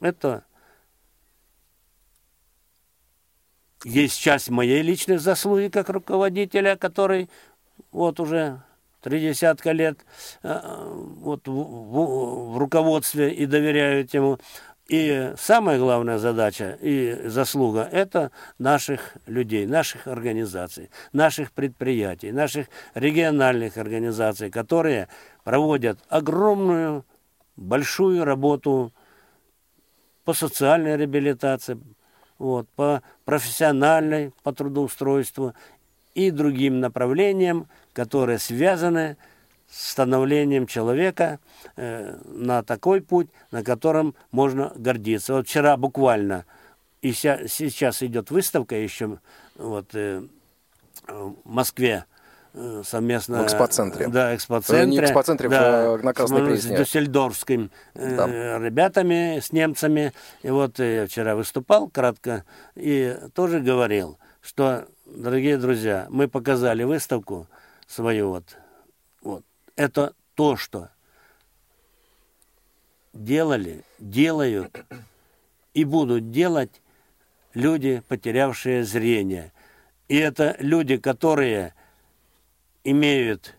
это 0.00 0.44
есть 3.82 4.18
часть 4.18 4.50
моей 4.50 4.82
личной 4.82 5.16
заслуги 5.16 5.68
как 5.68 5.88
руководителя, 5.88 6.76
который 6.76 7.30
вот 7.92 8.20
уже 8.20 8.60
три 9.00 9.20
десятка 9.20 9.70
лет 9.70 10.04
э, 10.42 10.60
вот 11.20 11.46
в, 11.46 11.52
в, 11.52 12.54
в 12.54 12.58
руководстве 12.58 13.32
и 13.32 13.46
доверяют 13.46 14.12
ему. 14.12 14.38
И 14.88 15.32
самая 15.36 15.80
главная 15.80 16.18
задача 16.18 16.78
и 16.80 17.22
заслуга– 17.24 17.88
это 17.92 18.30
наших 18.58 19.16
людей, 19.26 19.66
наших 19.66 20.06
организаций, 20.06 20.90
наших 21.12 21.50
предприятий, 21.50 22.30
наших 22.30 22.68
региональных 22.94 23.78
организаций, 23.78 24.48
которые 24.48 25.08
проводят 25.42 25.98
огромную, 26.08 27.04
большую 27.56 28.24
работу 28.24 28.92
по 30.24 30.34
социальной 30.34 30.96
реабилитации, 30.96 31.80
вот, 32.38 32.68
по 32.76 33.02
профессиональной, 33.24 34.32
по 34.44 34.52
трудоустройству 34.52 35.54
и 36.14 36.30
другим 36.30 36.78
направлениям, 36.78 37.68
которые 37.92 38.38
связаны 38.38 39.16
с 39.16 39.16
становлением 39.70 40.66
человека 40.66 41.40
э, 41.76 42.18
на 42.24 42.62
такой 42.62 43.00
путь, 43.00 43.28
на 43.50 43.62
котором 43.62 44.14
можно 44.30 44.72
гордиться. 44.76 45.34
Вот 45.34 45.48
вчера 45.48 45.76
буквально, 45.76 46.44
и 47.02 47.12
ся, 47.12 47.46
сейчас 47.48 48.02
идет 48.02 48.30
выставка 48.30 48.76
еще 48.76 49.18
вот, 49.56 49.94
э, 49.94 50.22
в 51.08 51.34
Москве, 51.44 52.04
э, 52.54 52.82
совместно... 52.84 53.42
В 53.42 53.46
экспоцентре. 53.46 54.08
Да, 54.08 54.34
экспоцентре. 54.34 54.86
Не 54.86 55.00
экспоцентре, 55.00 55.48
да, 55.48 55.98
на 55.98 56.12
Красной 56.12 56.40
с, 56.40 56.44
Пресне. 56.44 56.76
С 56.76 56.78
дюссельдорфскими 56.80 57.70
э, 57.94 58.16
да. 58.16 58.58
ребятами, 58.58 59.40
с 59.40 59.52
немцами. 59.52 60.12
И 60.42 60.50
вот 60.50 60.78
я 60.78 61.06
вчера 61.06 61.34
выступал 61.34 61.88
кратко 61.88 62.44
и 62.76 63.16
тоже 63.34 63.60
говорил, 63.60 64.18
что, 64.40 64.86
дорогие 65.06 65.58
друзья, 65.58 66.06
мы 66.08 66.28
показали 66.28 66.84
выставку 66.84 67.46
свою 67.86 68.30
вот 68.30 68.56
это 69.76 70.14
то, 70.34 70.56
что 70.56 70.90
делали, 73.12 73.84
делают 73.98 74.84
и 75.74 75.84
будут 75.84 76.30
делать 76.30 76.82
люди, 77.54 78.02
потерявшие 78.08 78.84
зрение. 78.84 79.52
И 80.08 80.16
это 80.16 80.56
люди, 80.58 80.96
которые 80.96 81.74
имеют 82.84 83.56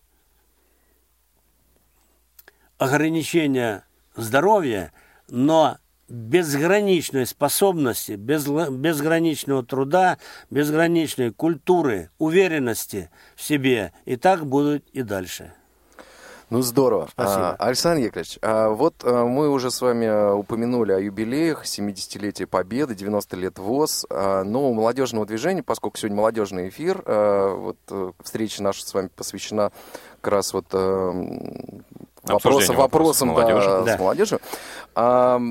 ограничения 2.78 3.86
здоровья, 4.16 4.94
но 5.28 5.78
безграничной 6.08 7.26
способности, 7.26 8.14
без, 8.14 8.48
безграничного 8.48 9.66
труда, 9.66 10.18
безграничной 10.50 11.34
культуры, 11.34 12.12
уверенности 12.18 13.10
в 13.36 13.42
себе. 13.42 13.92
И 14.06 14.16
так 14.16 14.46
будут 14.46 14.88
и 14.90 15.02
дальше. 15.02 15.54
Ну, 16.50 16.62
здорово. 16.62 17.10
Спасибо. 17.12 17.50
А, 17.50 17.56
Александр 17.68 18.04
Яковлевич, 18.04 18.40
а, 18.42 18.70
вот 18.70 18.96
а, 19.04 19.26
мы 19.26 19.50
уже 19.50 19.70
с 19.70 19.82
вами 19.82 20.08
а, 20.08 20.34
упомянули 20.34 20.94
о 20.94 21.00
юбилеях, 21.00 21.66
70-летие 21.66 22.48
Победы, 22.48 22.96
90 22.96 23.36
лет 23.36 23.60
ВОЗ, 23.60 24.06
а, 24.10 24.44
но 24.44 24.70
у 24.70 24.74
молодежного 24.74 25.26
движения, 25.26 25.62
поскольку 25.62 25.98
сегодня 25.98 26.16
молодежный 26.16 26.70
эфир, 26.70 27.04
а, 27.06 27.54
вот 27.54 27.78
а, 27.90 28.12
встреча 28.24 28.64
наша 28.64 28.86
с 28.88 28.94
вами 28.94 29.10
посвящена 29.14 29.74
как 30.22 30.34
раз 30.34 30.54
вот 30.54 30.68
а, 30.72 31.12
вопросам, 32.24 32.78
вопросам 32.78 33.36
да, 33.36 33.84
да. 33.84 33.96
с 33.96 34.00
молодежью. 34.00 34.40
А, 34.96 35.42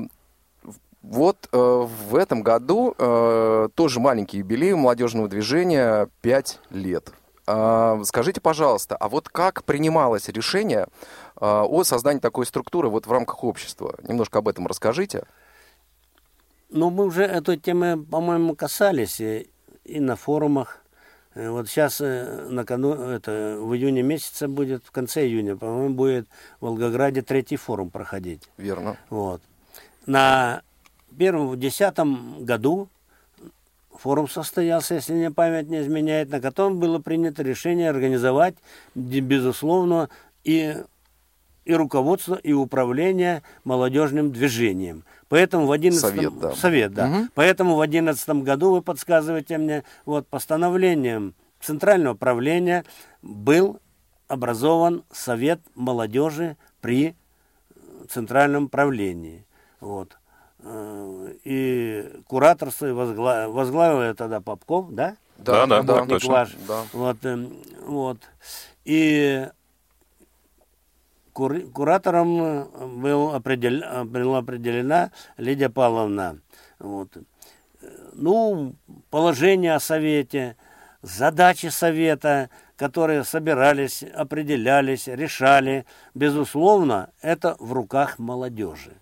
вот 1.03 1.47
э, 1.53 1.57
в 1.57 2.15
этом 2.15 2.41
году 2.41 2.93
э, 2.97 3.69
тоже 3.75 4.01
маленький 4.01 4.39
юбилей 4.39 4.73
молодежного 4.73 5.29
движения 5.29 6.09
5 6.21 6.59
лет. 6.71 7.13
А, 7.47 8.01
скажите, 8.03 8.41
пожалуйста, 8.41 8.97
а 8.97 9.07
вот 9.07 9.29
как 9.29 9.63
принималось 9.63 10.27
решение 10.27 10.87
а, 11.37 11.63
о 11.63 11.85
создании 11.85 12.19
такой 12.19 12.45
структуры 12.45 12.89
вот 12.89 13.07
в 13.07 13.11
рамках 13.11 13.45
общества? 13.45 13.95
Немножко 14.03 14.39
об 14.39 14.49
этом 14.49 14.67
расскажите. 14.67 15.23
Ну, 16.69 16.89
мы 16.89 17.05
уже 17.05 17.23
этой 17.23 17.57
темы, 17.57 18.03
по-моему, 18.03 18.53
касались 18.53 19.21
и, 19.21 19.49
и 19.85 20.01
на 20.01 20.17
форумах. 20.17 20.83
Э, 21.35 21.49
вот 21.49 21.69
сейчас 21.69 22.01
э, 22.01 22.49
это, 22.51 23.57
в 23.61 23.73
июне 23.73 24.01
месяце 24.01 24.49
будет, 24.49 24.83
в 24.83 24.91
конце 24.91 25.25
июня, 25.25 25.55
по-моему, 25.55 25.95
будет 25.95 26.27
в 26.59 26.65
Волгограде 26.65 27.21
третий 27.21 27.55
форум 27.55 27.89
проходить. 27.89 28.49
Верно. 28.57 28.97
Вот. 29.09 29.41
На 30.05 30.63
первом, 31.17 31.47
в 31.47 31.57
десятом 31.57 32.43
году 32.43 32.89
форум 33.99 34.27
состоялся, 34.29 34.95
если 34.95 35.13
мне 35.13 35.31
память 35.31 35.69
не 35.69 35.81
изменяет, 35.81 36.29
на 36.29 36.41
котором 36.41 36.79
было 36.79 36.99
принято 36.99 37.43
решение 37.43 37.89
организовать, 37.89 38.55
безусловно, 38.95 40.09
и, 40.43 40.77
и 41.65 41.73
руководство, 41.73 42.35
и 42.35 42.53
управление 42.53 43.43
молодежным 43.63 44.31
движением. 44.31 45.03
Поэтому 45.29 45.65
в 45.65 45.71
11 45.71 46.01
Совет, 46.01 46.39
да. 46.39 46.51
Совет, 46.53 46.93
да. 46.93 47.07
Угу. 47.07 47.27
Поэтому 47.35 47.75
в 47.75 47.79
2011 47.79 48.29
году, 48.43 48.71
вы 48.71 48.81
подсказываете 48.81 49.57
мне, 49.57 49.83
вот 50.05 50.27
постановлением 50.27 51.35
Центрального 51.59 52.13
правления 52.13 52.85
был 53.21 53.79
образован 54.27 55.03
Совет 55.11 55.59
молодежи 55.75 56.57
при 56.81 57.15
Центральном 58.09 58.69
правлении. 58.69 59.45
Вот. 59.79 60.17
Э, 60.59 61.33
и 61.43 62.21
кураторство 62.27 62.87
возглавил, 62.87 63.51
возглавил 63.51 64.01
я 64.01 64.13
тогда 64.13 64.41
Попков, 64.41 64.91
да? 64.91 65.15
Да, 65.37 65.65
да, 65.67 65.83
да, 65.83 66.05
точно. 66.05 66.31
Ваш. 66.31 66.55
Да. 66.67 66.83
Вот, 66.93 67.23
эм, 67.25 67.53
вот. 67.85 68.17
И 68.85 69.47
кур- 71.33 71.69
куратором 71.71 72.41
э, 72.41 72.65
был 72.87 73.35
определен, 73.35 74.07
была 74.07 74.39
определена 74.39 75.11
Лидия 75.37 75.69
Павловна. 75.69 76.39
Вот. 76.79 77.09
Ну, 78.13 78.73
положение 79.11 79.75
о 79.75 79.79
Совете, 79.79 80.57
задачи 81.03 81.67
Совета, 81.67 82.49
которые 82.75 83.23
собирались, 83.23 84.03
определялись, 84.03 85.07
решали, 85.07 85.85
безусловно, 86.15 87.11
это 87.21 87.55
в 87.59 87.73
руках 87.73 88.17
молодежи. 88.17 88.93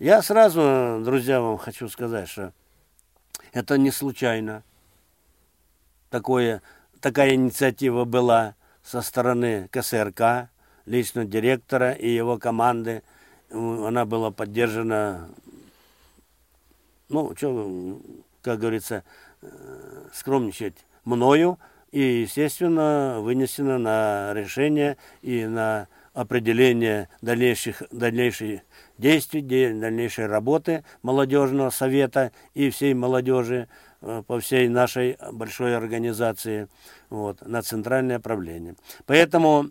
Я 0.00 0.22
сразу, 0.22 1.02
друзья, 1.04 1.42
вам 1.42 1.58
хочу 1.58 1.86
сказать, 1.90 2.26
что 2.26 2.54
это 3.52 3.76
не 3.76 3.90
случайно. 3.90 4.62
Такое, 6.08 6.62
такая 7.02 7.34
инициатива 7.34 8.06
была 8.06 8.54
со 8.82 9.02
стороны 9.02 9.68
КСРК, 9.70 10.48
лично 10.86 11.26
директора 11.26 11.92
и 11.92 12.08
его 12.08 12.38
команды. 12.38 13.02
Она 13.50 14.06
была 14.06 14.30
поддержана, 14.30 15.28
ну, 17.10 17.36
что, 17.36 18.00
как 18.40 18.58
говорится, 18.58 19.04
э, 19.42 19.48
скромничать 20.14 20.86
мною 21.04 21.58
и, 21.92 22.22
естественно, 22.22 23.18
вынесено 23.20 23.76
на 23.76 24.32
решение 24.32 24.96
и 25.20 25.44
на 25.44 25.88
определение 26.14 27.10
дальнейших, 27.20 27.82
дальнейших 27.90 28.62
действий, 29.00 29.42
дальнейшей 29.42 30.26
работы 30.26 30.84
молодежного 31.02 31.70
совета 31.70 32.32
и 32.54 32.70
всей 32.70 32.94
молодежи 32.94 33.68
э, 34.02 34.22
по 34.26 34.38
всей 34.38 34.68
нашей 34.68 35.16
большой 35.32 35.76
организации 35.76 36.68
вот, 37.08 37.44
на 37.46 37.62
центральное 37.62 38.20
правление. 38.20 38.76
Поэтому 39.06 39.70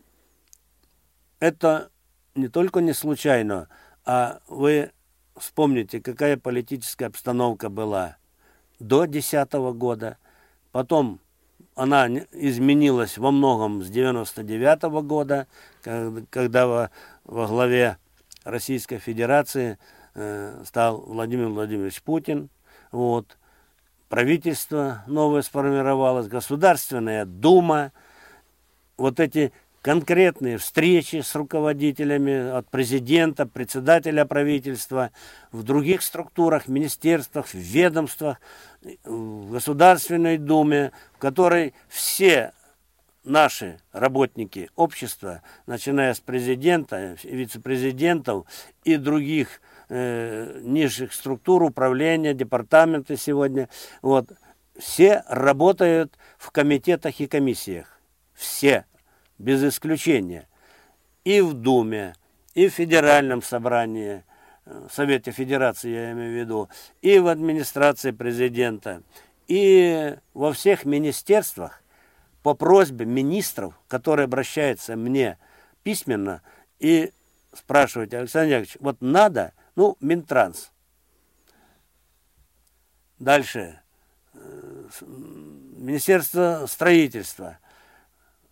это 1.39 1.89
не 2.35 2.47
только 2.47 2.81
не 2.81 2.93
случайно, 2.93 3.69
а 4.05 4.39
вы 4.47 4.91
вспомните, 5.37 6.01
какая 6.01 6.37
политическая 6.37 7.05
обстановка 7.05 7.69
была 7.69 8.17
до 8.79 9.05
2010 9.05 9.53
года, 9.77 10.17
потом 10.71 11.19
она 11.75 12.07
изменилась 12.07 13.17
во 13.17 13.31
многом 13.31 13.83
с 13.83 13.89
99 13.89 14.83
-го 14.83 15.01
года, 15.01 15.47
когда 16.29 16.67
во, 16.67 16.89
во 17.23 17.47
главе 17.47 17.97
Российской 18.49 18.97
Федерации 18.97 19.77
э, 20.15 20.63
стал 20.65 21.01
Владимир 21.01 21.47
Владимирович 21.47 22.01
Путин. 22.01 22.49
Вот. 22.91 23.38
Правительство 24.09 25.03
новое 25.07 25.41
сформировалось, 25.41 26.27
Государственная 26.27 27.25
Дума. 27.25 27.91
Вот 28.97 29.19
эти 29.19 29.53
конкретные 29.81 30.57
встречи 30.57 31.21
с 31.21 31.35
руководителями 31.35 32.49
от 32.49 32.69
президента, 32.69 33.45
председателя 33.45 34.25
правительства, 34.25 35.12
в 35.51 35.63
других 35.63 36.01
структурах, 36.01 36.67
министерствах, 36.67 37.53
ведомствах, 37.53 38.41
в 39.03 39.51
Государственной 39.51 40.38
Думе, 40.38 40.91
в 41.13 41.19
которой 41.19 41.73
все 41.88 42.51
наши 43.23 43.79
работники 43.91 44.69
общества, 44.75 45.41
начиная 45.65 46.13
с 46.13 46.19
президента, 46.19 47.17
вице-президентов 47.23 48.45
и 48.84 48.97
других 48.97 49.62
э, 49.89 50.60
низших 50.63 51.13
структур 51.13 51.63
управления, 51.63 52.34
департаменты 52.34 53.17
сегодня, 53.17 53.69
вот, 54.01 54.29
все 54.77 55.23
работают 55.27 56.17
в 56.38 56.51
комитетах 56.51 57.19
и 57.19 57.27
комиссиях. 57.27 57.99
Все 58.34 58.86
без 59.38 59.63
исключения. 59.63 60.47
И 61.25 61.41
в 61.41 61.53
Думе, 61.53 62.15
и 62.53 62.69
в 62.69 62.73
Федеральном 62.73 63.41
собрании, 63.41 64.23
э, 64.65 64.88
Совете 64.91 65.32
Федерации, 65.32 65.89
я 65.89 66.12
имею 66.13 66.32
в 66.32 66.39
виду, 66.39 66.69
и 67.01 67.19
в 67.19 67.27
администрации 67.27 68.12
президента, 68.12 69.03
и 69.47 70.15
во 70.34 70.53
всех 70.53 70.86
министерствах 70.86 71.84
по 72.43 72.54
просьбе 72.54 73.06
министров, 73.06 73.73
которые 73.88 74.25
обращаются 74.25 74.95
мне 74.95 75.38
письменно 75.84 76.41
и 76.80 77.12
спрашивают, 77.54 78.13
Александр 78.13 78.47
Яковлевич, 78.47 78.78
вот 78.80 78.97
надо, 79.02 79.54
ну, 79.75 79.97
Минтранс. 79.99 80.71
Дальше. 83.17 83.80
Э, 84.34 84.88
Министерство 85.02 86.65
строительства– 86.67 87.58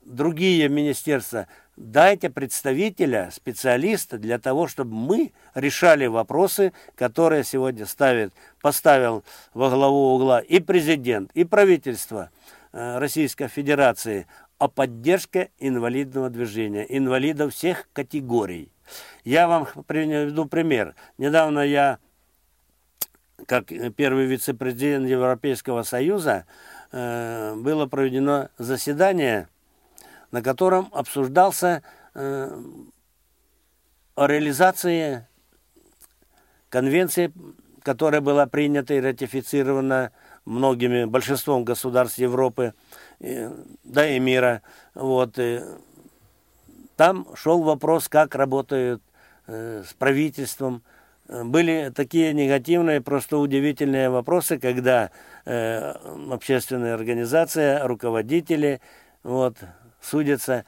другие 0.08 0.70
министерства, 0.70 1.48
дайте 1.76 2.30
представителя, 2.30 3.30
специалиста 3.32 4.18
для 4.18 4.40
того, 4.40 4.68
чтобы 4.68 4.94
мы 4.94 5.32
решали 5.54 6.08
вопросы, 6.08 6.74
которые 6.96 7.44
сегодня 7.44 7.86
ставит, 7.86 8.34
поставил 8.62 9.24
во 9.54 9.70
главу 9.70 10.16
угла 10.16 10.40
и 10.40 10.60
президент, 10.60 11.32
и 11.34 11.44
правительство 11.44 12.32
Российской 12.72 13.48
Федерации 13.48 14.28
о 14.58 14.68
поддержке 14.68 15.52
инвалидного 15.60 16.30
движения, 16.30 16.86
инвалидов 16.90 17.54
всех 17.54 17.88
категорий. 17.94 18.72
Я 19.24 19.48
вам 19.48 19.68
приведу 19.86 20.46
пример. 20.46 20.96
Недавно 21.18 21.60
я, 21.60 22.00
как 23.46 23.66
первый 23.96 24.26
вице-президент 24.26 25.08
Европейского 25.08 25.84
Союза, 25.84 26.46
э, 26.92 27.56
было 27.56 27.86
проведено 27.86 28.50
заседание 28.58 29.48
на 30.32 30.42
котором 30.42 30.90
обсуждался 30.92 31.84
э, 32.14 32.64
о 34.16 34.28
реализации 34.28 35.28
конвенции, 36.70 37.32
которая 37.82 38.22
была 38.22 38.46
принята 38.46 38.94
и 38.96 39.02
ратифицирована 39.02 40.12
многими, 40.48 41.06
большинством 41.06 41.64
государств 41.64 42.18
Европы, 42.18 42.74
э, 43.20 43.52
да 43.84 44.10
и 44.10 44.20
мира. 44.20 44.62
Вот, 44.96 45.38
и 45.38 45.62
там 46.96 47.28
шел 47.36 47.62
вопрос, 47.62 48.08
как 48.08 48.34
работают 48.36 49.04
э, 49.46 49.84
с 49.88 49.94
правительством. 49.94 50.84
Были 51.28 51.92
такие 51.94 52.34
негативные, 52.34 53.02
просто 53.02 53.38
удивительные 53.38 54.10
вопросы, 54.10 54.58
когда 54.58 55.12
э, 55.46 55.92
общественная 56.32 56.94
организация, 56.94 57.86
руководители, 57.86 58.80
вот, 59.24 59.58
судятся 60.02 60.64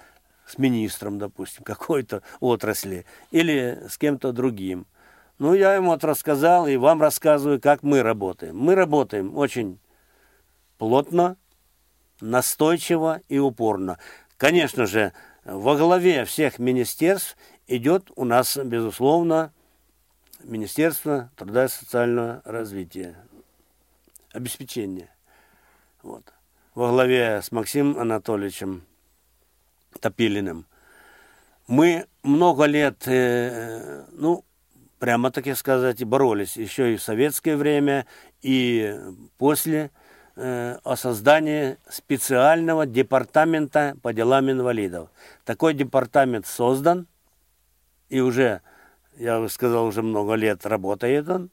с 0.46 0.58
министром, 0.58 1.18
допустим, 1.18 1.64
какой-то 1.66 2.22
отрасли 2.42 3.06
или 3.32 3.80
с 3.90 3.98
кем-то 3.98 4.34
другим. 4.34 4.86
Ну, 5.40 5.54
я 5.54 5.74
ему 5.76 5.92
вот 5.92 6.04
рассказал 6.04 6.68
и 6.68 6.76
вам 6.76 7.02
рассказываю, 7.02 7.62
как 7.62 7.82
мы 7.82 8.04
работаем. 8.04 8.58
Мы 8.58 8.76
работаем 8.76 9.38
очень 9.38 9.80
плотно, 10.78 11.38
настойчиво 12.20 13.22
и 13.30 13.40
упорно. 13.40 13.98
Конечно 14.36 14.86
же, 14.86 15.14
во 15.46 15.78
главе 15.78 16.26
всех 16.26 16.60
министерств 16.60 17.38
идет 17.68 18.12
у 18.18 18.26
нас, 18.26 18.58
безусловно, 18.58 19.54
Министерство 20.44 21.32
труда 21.38 21.66
и 21.66 21.70
социального 21.70 22.42
развития, 22.44 23.16
обеспечения. 24.34 25.10
Вот. 26.02 26.34
Во 26.76 26.90
главе 26.90 27.42
с 27.42 27.52
Максимом 27.54 27.98
Анатольевичем 27.98 28.84
Топилиным. 30.02 30.66
Мы 31.68 32.08
много 32.24 32.66
лет, 32.66 33.08
э, 33.08 34.06
ну, 34.12 34.46
прямо 35.00 35.32
таки 35.32 35.54
сказать, 35.56 36.04
боролись 36.04 36.58
еще 36.58 36.94
и 36.94 36.98
в 36.98 37.02
советское 37.02 37.56
время, 37.56 38.06
и 38.42 38.96
после 39.38 39.92
э, 40.36 40.78
о 40.84 40.96
создании 40.96 41.78
специального 41.90 42.86
департамента 42.86 43.96
по 44.02 44.14
делам 44.14 44.52
инвалидов. 44.52 45.10
Такой 45.46 45.74
департамент 45.74 46.46
создан, 46.46 47.08
и 48.10 48.20
уже, 48.20 48.62
я 49.18 49.40
бы 49.40 49.50
сказал, 49.50 49.86
уже 49.86 50.02
много 50.02 50.34
лет 50.34 50.66
работает 50.66 51.30
он 51.30 51.50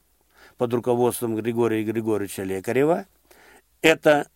под 0.57 0.73
руководством 0.73 1.35
Григория 1.35 1.83
Григорьевича 1.83 2.43
Лекарева. 2.43 3.05
Это 3.81 4.27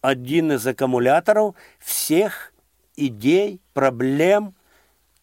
один 0.00 0.52
из 0.52 0.66
аккумуляторов 0.66 1.54
всех 1.78 2.52
идей, 2.96 3.60
проблем 3.72 4.54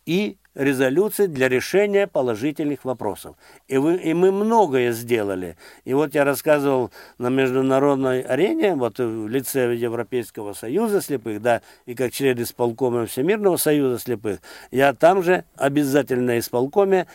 и 0.06 0.38
резолюций 0.58 1.28
для 1.28 1.48
решения 1.48 2.08
положительных 2.08 2.84
вопросов. 2.84 3.36
И, 3.68 3.78
вы, 3.78 3.96
и 3.96 4.14
мы 4.14 4.32
многое 4.32 4.92
сделали. 4.92 5.56
И 5.86 5.94
вот 5.94 6.16
я 6.16 6.24
рассказывал 6.24 6.92
на 7.20 7.30
международной 7.30 8.22
арене, 8.22 8.76
вот 8.76 8.98
в 8.98 9.28
лице 9.28 9.76
Европейского 9.76 10.54
союза 10.54 11.02
слепых, 11.02 11.42
да, 11.42 11.62
и 11.86 11.94
как 11.94 12.12
член 12.12 12.42
исполкома 12.42 13.06
Всемирного 13.06 13.58
союза 13.58 14.00
слепых, 14.00 14.40
я 14.72 14.94
там 14.94 15.22
же 15.22 15.46
обязательно 15.56 16.40
исполкоме 16.40 17.06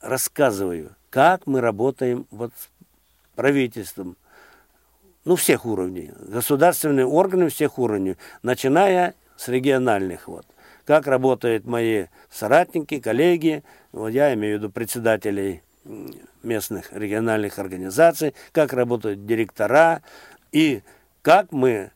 рассказываю, 0.00 0.94
как 1.10 1.46
мы 1.46 1.60
работаем 1.60 2.26
вот 2.30 2.52
с 2.56 2.68
правительством, 3.34 4.16
ну, 5.24 5.34
всех 5.34 5.66
уровней, 5.66 6.12
государственные 6.20 7.06
органы 7.06 7.48
всех 7.48 7.80
уровней, 7.80 8.16
начиная 8.44 9.14
с 9.36 9.48
региональных. 9.48 10.28
Вот. 10.28 10.46
Как 10.86 11.06
работают 11.06 11.66
мои 11.66 12.06
соратники, 12.30 13.00
коллеги, 13.00 13.62
вот 13.92 14.08
я 14.08 14.32
имею 14.34 14.56
в 14.56 14.62
виду 14.62 14.72
председателей 14.72 15.62
местных 16.42 16.92
региональных 16.92 17.58
организаций, 17.58 18.34
как 18.52 18.72
работают 18.72 19.26
директора 19.26 20.02
и 20.52 20.82
как 21.22 21.52
мы 21.52 21.90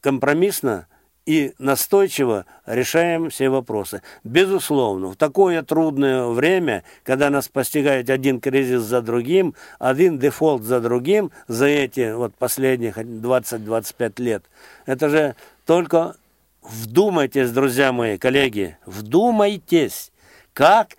компромиссно 0.00 0.86
и 1.24 1.54
настойчиво 1.58 2.46
решаем 2.66 3.30
все 3.30 3.48
вопросы. 3.48 4.02
Безусловно, 4.24 5.08
в 5.08 5.16
такое 5.16 5.62
трудное 5.62 6.26
время, 6.26 6.82
когда 7.04 7.30
нас 7.30 7.48
постигает 7.48 8.10
один 8.10 8.40
кризис 8.40 8.82
за 8.82 9.02
другим, 9.02 9.54
один 9.78 10.18
дефолт 10.18 10.62
за 10.62 10.80
другим, 10.80 11.30
за 11.46 11.66
эти 11.66 12.12
вот 12.12 12.34
последних 12.34 12.98
20-25 12.98 14.22
лет, 14.22 14.42
это 14.86 15.08
же 15.08 15.36
только 15.64 16.16
вдумайтесь, 16.62 17.50
друзья 17.50 17.92
мои, 17.92 18.18
коллеги, 18.18 18.76
вдумайтесь, 18.86 20.12
как 20.52 20.96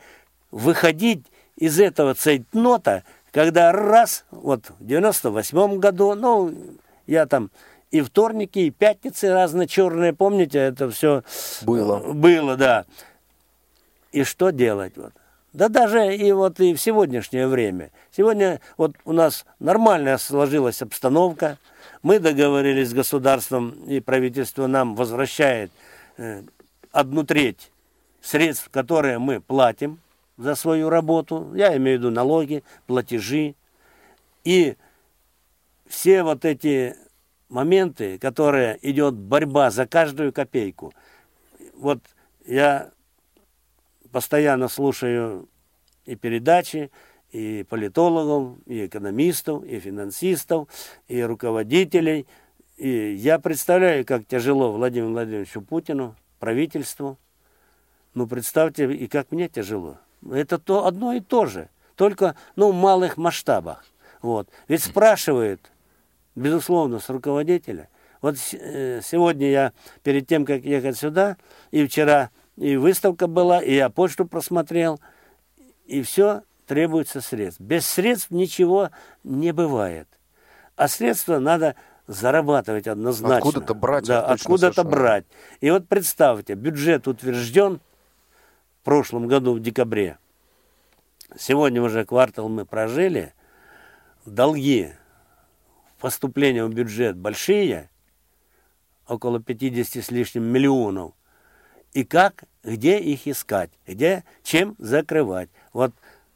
выходить 0.52 1.26
из 1.58 1.80
этого 1.80 2.14
цейтнота, 2.14 3.04
когда 3.32 3.72
раз, 3.72 4.26
вот 4.32 4.72
в 4.80 4.86
98 4.86 5.80
году, 5.80 6.14
ну, 6.14 6.54
я 7.08 7.26
там 7.26 7.50
и 7.92 8.02
вторники, 8.02 8.60
и 8.60 8.70
пятницы 8.72 9.32
разные 9.32 9.68
черные, 9.68 10.14
помните, 10.14 10.60
это 10.60 10.90
все 10.90 11.24
было. 11.62 12.00
Было, 12.00 12.56
да. 12.58 12.86
И 14.12 14.24
что 14.24 14.52
делать? 14.52 14.94
Вот? 14.96 15.14
Да 15.54 15.70
даже 15.70 16.16
и 16.16 16.32
вот 16.32 16.60
и 16.60 16.74
в 16.74 16.82
сегодняшнее 16.82 17.48
время. 17.48 17.92
Сегодня 18.12 18.60
вот 18.78 18.96
у 19.06 19.14
нас 19.14 19.46
нормальная 19.60 20.18
сложилась 20.18 20.82
обстановка. 20.82 21.60
Мы 22.04 22.20
договорились 22.20 22.90
с 22.90 22.94
государством, 22.94 23.72
и 23.88 24.02
правительство 24.02 24.68
нам 24.68 24.94
возвращает 24.94 25.72
э, 26.18 26.44
одну 26.92 27.24
треть 27.24 27.72
средств, 28.22 28.70
которые 28.70 29.20
мы 29.20 29.40
платим 29.40 30.00
за 30.38 30.56
свою 30.56 30.90
работу. 30.90 31.54
Я 31.56 31.76
имею 31.78 31.98
в 31.98 32.02
виду 32.02 32.12
налоги, 32.12 32.62
платежи. 32.88 33.56
И 34.44 34.76
все 35.88 36.24
вот 36.24 36.44
эти 36.44 36.98
моменты, 37.48 38.18
которые 38.18 38.78
идет 38.82 39.14
борьба 39.14 39.72
за 39.72 39.88
каждую 39.88 40.34
копейку. 40.34 40.94
Вот 41.74 42.00
я 42.46 42.92
постоянно 44.12 44.68
слушаю 44.68 45.48
и 46.06 46.16
передачи, 46.16 46.92
и 47.34 47.64
политологов, 47.64 48.60
и 48.68 48.86
экономистов, 48.86 49.66
и 49.66 49.80
финансистов, 49.80 50.68
и 51.08 51.22
руководителей. 51.22 52.28
И 52.78 53.14
я 53.16 53.40
представляю, 53.40 54.06
как 54.06 54.26
тяжело 54.28 54.72
Владимиру 54.72 55.12
Владимировичу 55.12 55.62
Путину, 55.62 56.16
правительству. 56.40 57.18
Ну, 58.14 58.28
представьте, 58.28 58.92
и 58.94 59.08
как 59.08 59.32
мне 59.32 59.50
тяжело. 59.50 59.98
Это 60.32 60.60
то 60.60 60.86
одно 60.86 61.14
и 61.14 61.22
то 61.22 61.48
же, 61.48 61.70
только 61.96 62.36
ну, 62.56 62.72
в 62.72 62.76
малых 62.76 63.18
масштабах. 63.18 63.84
Вот. 64.22 64.48
Ведь 64.68 64.84
спрашивают, 64.84 65.72
безусловно, 66.36 67.00
с 67.00 67.10
руководителя. 67.10 67.90
Вот 68.22 68.36
э, 68.54 69.02
сегодня 69.04 69.50
я, 69.50 69.74
перед 70.04 70.28
тем, 70.28 70.46
как 70.46 70.64
ехать 70.64 70.98
сюда, 70.98 71.38
и 71.72 71.86
вчера 71.88 72.30
и 72.58 72.76
выставка 72.76 73.26
была, 73.26 73.60
и 73.60 73.74
я 73.74 73.90
почту 73.90 74.26
просмотрел, 74.26 75.00
и 75.86 76.04
все 76.04 76.44
требуется 76.66 77.22
средств. 77.22 77.62
Без 77.62 77.86
средств 77.88 78.32
ничего 78.32 78.90
не 79.24 79.52
бывает. 79.52 80.08
А 80.76 80.88
средства 80.88 81.40
надо 81.40 81.76
зарабатывать 82.08 82.88
однозначно. 82.88 83.38
Откуда-то 83.38 83.74
брать. 83.74 84.06
Да, 84.06 84.26
откуда-то 84.26 84.84
брать. 84.84 85.26
И 85.62 85.70
вот 85.70 85.88
представьте, 85.88 86.56
бюджет 86.56 87.08
утвержден 87.08 87.80
в 88.82 88.86
прошлом 88.86 89.28
году 89.28 89.54
в 89.54 89.60
декабре. 89.60 90.18
Сегодня 91.38 91.82
уже 91.82 92.06
квартал 92.06 92.50
мы 92.50 92.66
прожили. 92.66 93.34
Долги 94.26 94.94
поступления 96.04 96.66
в 96.66 96.74
бюджет 96.74 97.16
большие, 97.16 97.90
около 99.08 99.42
50 99.42 100.04
с 100.04 100.12
лишним 100.12 100.44
миллионов, 100.44 101.14
и 101.94 102.04
как, 102.04 102.44
где 102.62 103.00
их 103.00 103.26
искать, 103.26 103.72
где, 103.88 104.26
чем 104.44 104.76
закрывать. 104.80 105.50
Вот, 105.72 105.94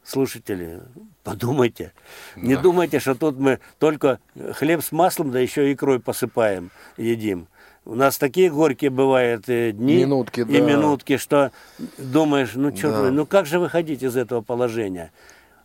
слушатели, 0.08 0.80
подумайте. 1.22 1.92
Да. 2.34 2.42
Не 2.42 2.56
думайте, 2.56 2.98
что 2.98 3.14
тут 3.14 3.38
мы 3.38 3.60
только 3.78 4.18
хлеб 4.54 4.82
с 4.82 4.90
маслом, 4.90 5.30
да 5.30 5.38
еще 5.38 5.70
икрой 5.72 6.00
посыпаем, 6.00 6.70
едим. 6.96 7.48
У 7.84 7.94
нас 7.94 8.18
такие 8.18 8.50
горькие 8.50 8.90
бывают 8.90 9.48
э, 9.48 9.72
дни 9.72 9.96
минутки, 9.96 10.40
и 10.40 10.44
да. 10.44 10.60
минутки, 10.60 11.16
что 11.16 11.52
думаешь, 11.96 12.52
ну 12.54 12.74
что 12.76 13.04
да. 13.04 13.10
ну 13.10 13.26
как 13.26 13.46
же 13.46 13.58
выходить 13.58 14.02
из 14.02 14.16
этого 14.16 14.40
положения? 14.40 15.12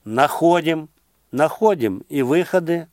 Находим, 0.06 0.89
находим 1.32 2.03
и 2.10 2.21
выходы, 2.21 2.88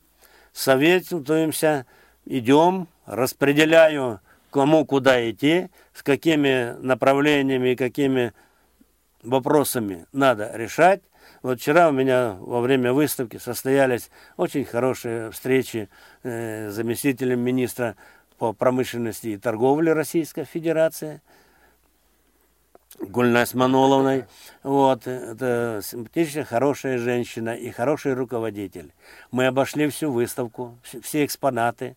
советуемся, 0.53 1.85
идем, 2.25 2.87
распределяю, 3.05 4.19
кому 4.49 4.85
куда 4.85 5.29
идти, 5.29 5.69
с 5.93 6.03
какими 6.03 6.75
направлениями 6.81 7.69
и 7.69 7.75
какими 7.75 8.33
вопросами 9.23 10.05
надо 10.11 10.51
решать. 10.53 11.01
Вот 11.41 11.59
вчера 11.59 11.89
у 11.89 11.91
меня 11.91 12.37
во 12.39 12.61
время 12.61 12.93
выставки 12.93 13.37
состоялись 13.37 14.09
очень 14.37 14.65
хорошие 14.65 15.31
встречи 15.31 15.89
э, 16.23 16.69
с 16.69 16.73
заместителем 16.73 17.39
министра 17.39 17.95
по 18.37 18.53
промышленности 18.53 19.29
и 19.29 19.37
торговле 19.37 19.93
Российской 19.93 20.45
Федерации– 20.45 21.21
Гульнас 22.99 23.53
Маноловной. 23.53 24.25
Вот, 24.63 25.07
это 25.07 25.81
симпатичная, 25.83 26.43
хорошая 26.43 26.97
женщина 26.97 27.55
и 27.55 27.71
хороший 27.71 28.13
руководитель. 28.13 28.93
Мы 29.31 29.47
обошли 29.47 29.89
всю 29.89 30.11
выставку, 30.11 30.77
все 30.83 31.25
экспонаты, 31.25 31.95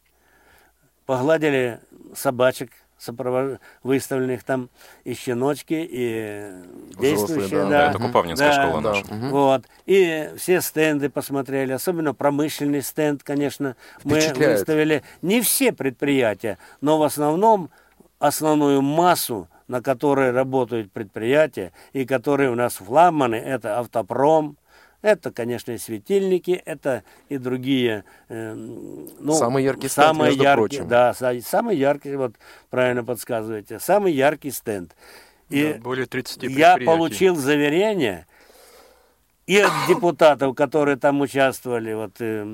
погладили 1.04 1.80
собачек, 2.14 2.70
сопров... 2.98 3.59
выставленных 3.83 4.44
там 4.44 4.70
и 5.04 5.14
щеночки, 5.14 5.87
и 5.88 6.50
действующие. 6.98 7.62
да. 7.62 7.68
да. 7.68 7.90
Это 7.90 7.98
Купавнинская 7.98 8.54
да, 8.54 8.62
школа 8.66 8.83
да. 8.83 8.88
наша. 8.90 9.04
Вот. 9.30 9.64
И 9.87 10.30
все 10.37 10.61
стенды 10.61 11.11
посмотрели, 11.11 11.72
особенно 11.72 12.14
промышленный 12.14 12.83
стенд, 12.83 13.22
конечно, 13.22 13.76
мы 14.04 14.14
выставили. 14.14 15.02
Не 15.22 15.40
все 15.40 15.72
предприятия, 15.72 16.59
но 16.80 16.98
в 16.98 17.02
основном 17.02 17.70
основную 18.18 18.83
массу 18.83 19.48
на 19.68 19.80
которой 19.80 20.30
работают 20.30 20.92
предприятия 20.92 21.72
и 21.92 22.04
которые 22.04 22.50
у 22.50 22.54
нас 22.54 22.74
флагманы, 22.74 23.37
это 23.37 23.78
автопром, 23.78 24.57
это, 25.04 25.30
конечно, 25.30 25.72
и 25.72 25.78
светильники, 25.78 26.62
это 26.64 27.04
и 27.28 27.36
другие. 27.36 28.04
Э, 28.30 28.54
ну, 28.54 29.34
самый 29.34 29.62
яркий 29.62 29.88
стенд, 29.88 30.06
самый 30.06 30.28
между 30.28 30.42
яркий, 30.42 30.56
прочим. 30.56 30.88
Да, 30.88 31.14
самый 31.14 31.76
яркий, 31.76 32.16
вот 32.16 32.36
правильно 32.70 33.04
подсказываете, 33.04 33.78
самый 33.80 34.14
яркий 34.14 34.50
стенд. 34.50 34.96
И 35.50 35.74
да, 35.74 35.78
более 35.80 36.06
30 36.06 36.44
я 36.44 36.78
получил 36.78 37.36
заверение 37.36 38.26
и 39.46 39.58
от 39.58 39.72
депутатов, 39.88 40.54
которые 40.54 40.96
там 40.96 41.20
участвовали, 41.20 41.92
вот 41.92 42.12
э, 42.20 42.46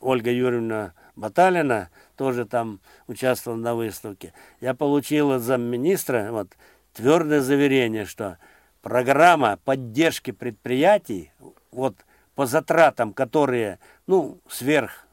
Ольга 0.00 0.30
Юрьевна 0.30 0.94
Баталина, 1.14 1.90
тоже 2.16 2.46
там 2.46 2.80
участвовал 3.06 3.58
на 3.58 3.74
выставке. 3.74 4.32
Я 4.62 4.72
получил 4.72 5.32
от 5.32 5.42
замминистра 5.42 6.28
вот, 6.30 6.48
твердое 6.94 7.42
заверение, 7.42 8.06
что 8.06 8.38
программа 8.80 9.58
поддержки 9.62 10.30
предприятий 10.30 11.32
вот, 11.72 11.96
по 12.34 12.46
затратам, 12.46 13.12
которые 13.12 13.78
ну, 14.06 14.38
сверх 14.48 15.06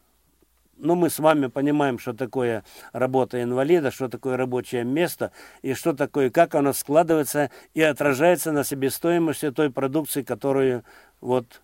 ну, 0.81 0.95
мы 0.95 1.09
с 1.09 1.19
вами 1.19 1.47
понимаем, 1.47 1.99
что 1.99 2.13
такое 2.13 2.63
работа 2.93 3.43
инвалида, 3.43 3.91
что 3.91 4.07
такое 4.07 4.37
рабочее 4.37 4.83
место, 4.83 5.31
и 5.61 5.73
что 5.73 5.93
такое, 5.93 6.29
как 6.29 6.55
оно 6.55 6.73
складывается 6.73 7.51
и 7.73 7.81
отражается 7.81 8.51
на 8.51 8.63
себестоимости 8.63 9.51
той 9.51 9.71
продукции, 9.71 10.23
которую 10.23 10.83
вот 11.21 11.61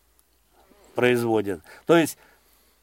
производят. 0.95 1.61
То 1.85 1.97
есть 1.97 2.17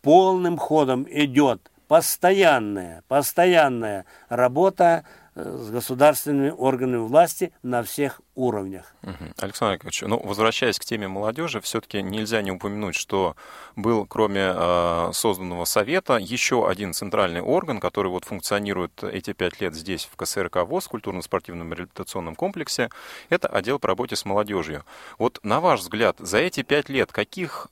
полным 0.01 0.57
ходом 0.57 1.07
идет 1.11 1.71
постоянная, 1.93 3.05
постоянная 3.07 4.07
работа 4.31 5.05
э, 5.35 5.43
с 5.43 5.71
государственными 5.71 6.49
органами 6.49 7.03
власти 7.07 7.53
на 7.63 7.83
всех 7.83 8.23
уровнях. 8.35 8.95
Александр 9.37 9.75
Яковлевич, 9.75 10.01
ну, 10.01 10.19
возвращаясь 10.19 10.79
к 10.79 10.87
теме 10.87 11.07
молодежи, 11.07 11.61
все-таки 11.61 12.01
нельзя 12.01 12.41
не 12.41 12.51
упомянуть, 12.51 12.95
что 12.95 13.37
был, 13.77 14.07
кроме 14.07 14.55
э, 14.55 15.11
созданного 15.13 15.67
совета, 15.67 16.17
еще 16.17 16.67
один 16.67 16.95
центральный 16.95 17.43
орган, 17.43 17.79
который 17.79 18.09
вот 18.09 18.25
функционирует 18.25 19.05
эти 19.05 19.35
пять 19.35 19.61
лет 19.61 19.75
здесь, 19.75 20.09
в 20.11 20.17
КСРК 20.17 20.65
ВОЗ, 20.65 20.89
культурно-спортивном 20.89 21.75
реабилитационном 21.75 22.37
комплексе, 22.37 22.89
это 23.29 23.49
отдел 23.49 23.79
по 23.79 23.89
работе 23.89 24.17
с 24.17 24.25
молодежью. 24.25 24.87
Вот 25.19 25.41
на 25.43 25.61
ваш 25.61 25.81
взгляд, 25.81 26.17
за 26.21 26.39
эти 26.39 26.63
пять 26.63 26.89
лет 26.89 27.13
каких 27.13 27.69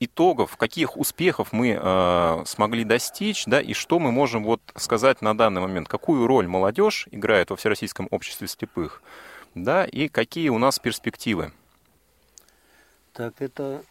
итогов, 0.00 0.56
каких 0.56 0.96
успехов 0.96 1.52
мы 1.52 1.78
э, 1.80 2.42
смогли 2.46 2.84
достичь, 2.84 3.44
да, 3.44 3.60
и 3.60 3.74
что 3.74 3.98
мы 3.98 4.10
можем 4.10 4.44
вот 4.44 4.60
сказать 4.74 5.20
на 5.20 5.36
данный 5.36 5.60
момент, 5.60 5.88
какую 5.88 6.26
роль 6.26 6.46
молодежь 6.48 7.06
играет 7.10 7.50
во 7.50 7.56
Всероссийском 7.56 8.08
обществе 8.10 8.48
слепых, 8.48 9.02
да, 9.54 9.84
и 9.84 10.08
какие 10.08 10.48
у 10.48 10.58
нас 10.58 10.78
перспективы. 10.78 11.52
Так, 13.12 13.34
это 13.40 13.82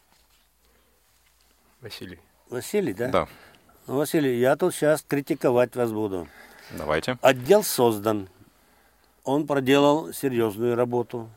Василий. 1.81 2.19
Василий, 2.49 2.93
да? 2.93 3.09
Да, 3.09 3.27
Ну, 3.87 3.97
Василий, 3.97 4.39
я 4.39 4.55
тут 4.55 4.73
сейчас 4.73 5.03
критиковать 5.07 5.75
вас 5.75 5.91
буду. 5.91 6.27
давайте. 6.71 7.17
Отдел 7.21 7.63
создан. 7.63 8.29
Он 9.23 9.45
проделал 9.45 10.11
серьезную 10.11 10.75
работу. 10.75 11.29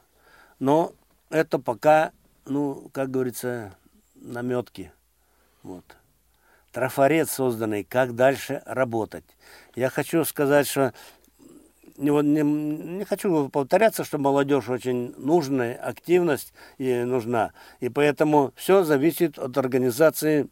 Но 0.59 0.93
это 1.29 1.59
пока, 1.59 2.13
ну, 2.47 2.89
как 2.93 3.11
говорится, 3.11 3.77
наметки. 4.23 4.93
Вот. 5.63 5.85
Трафарет 6.73 7.29
созданный, 7.29 7.85
как 7.85 8.15
дальше 8.15 8.63
работать. 8.65 9.25
Я 9.75 9.91
хочу 9.91 10.25
сказать, 10.25 10.67
что 10.67 10.95
не, 11.99 12.11
вот 12.11 12.25
не, 12.25 12.43
не 12.43 13.05
хочу 13.05 13.49
повторяться, 13.49 14.05
что 14.05 14.19
молодежь 14.19 14.69
очень 14.69 15.15
нужная, 15.19 15.75
активность 15.75 16.55
ей 16.79 17.05
нужна. 17.05 17.53
И 17.81 17.89
поэтому 17.89 18.53
все 18.57 18.85
зависит 18.85 19.39
от 19.39 19.57
организации 19.59 20.49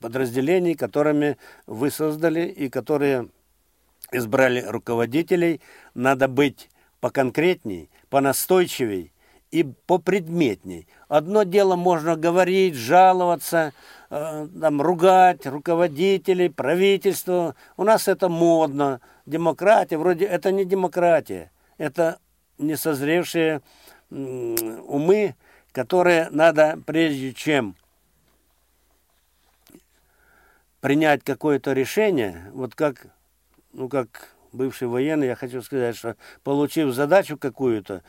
подразделений, 0.00 0.74
которыми 0.74 1.36
вы 1.66 1.90
создали 1.90 2.46
и 2.46 2.68
которые 2.68 3.28
избрали 4.12 4.62
руководителей. 4.62 5.60
Надо 5.94 6.28
быть 6.28 6.70
поконкретней, 7.00 7.90
понастойчивей 8.08 9.12
и 9.50 9.64
попредметней. 9.64 10.86
Одно 11.08 11.42
дело 11.42 11.76
можно 11.76 12.16
говорить, 12.16 12.74
жаловаться, 12.74 13.72
э, 14.10 14.48
там, 14.60 14.82
ругать 14.82 15.46
руководителей, 15.46 16.48
правительство. 16.48 17.54
У 17.76 17.84
нас 17.84 18.08
это 18.08 18.28
модно. 18.28 19.00
Демократия, 19.26 19.98
вроде 19.98 20.26
это 20.26 20.52
не 20.52 20.64
демократия. 20.64 21.50
Это 21.78 22.18
несозревшие 22.58 23.62
умы, 24.10 25.34
которые 25.72 26.28
надо, 26.30 26.78
прежде 26.86 27.32
чем 27.32 27.76
принять 30.80 31.24
какое-то 31.24 31.72
решение, 31.72 32.50
вот 32.52 32.74
как, 32.74 33.06
ну, 33.72 33.88
как 33.88 34.34
бывший 34.52 34.88
военный, 34.88 35.26
я 35.26 35.34
хочу 35.34 35.60
сказать, 35.62 35.96
что 35.96 36.16
получив 36.44 36.94
задачу 36.94 37.36
какую-то, 37.36 38.02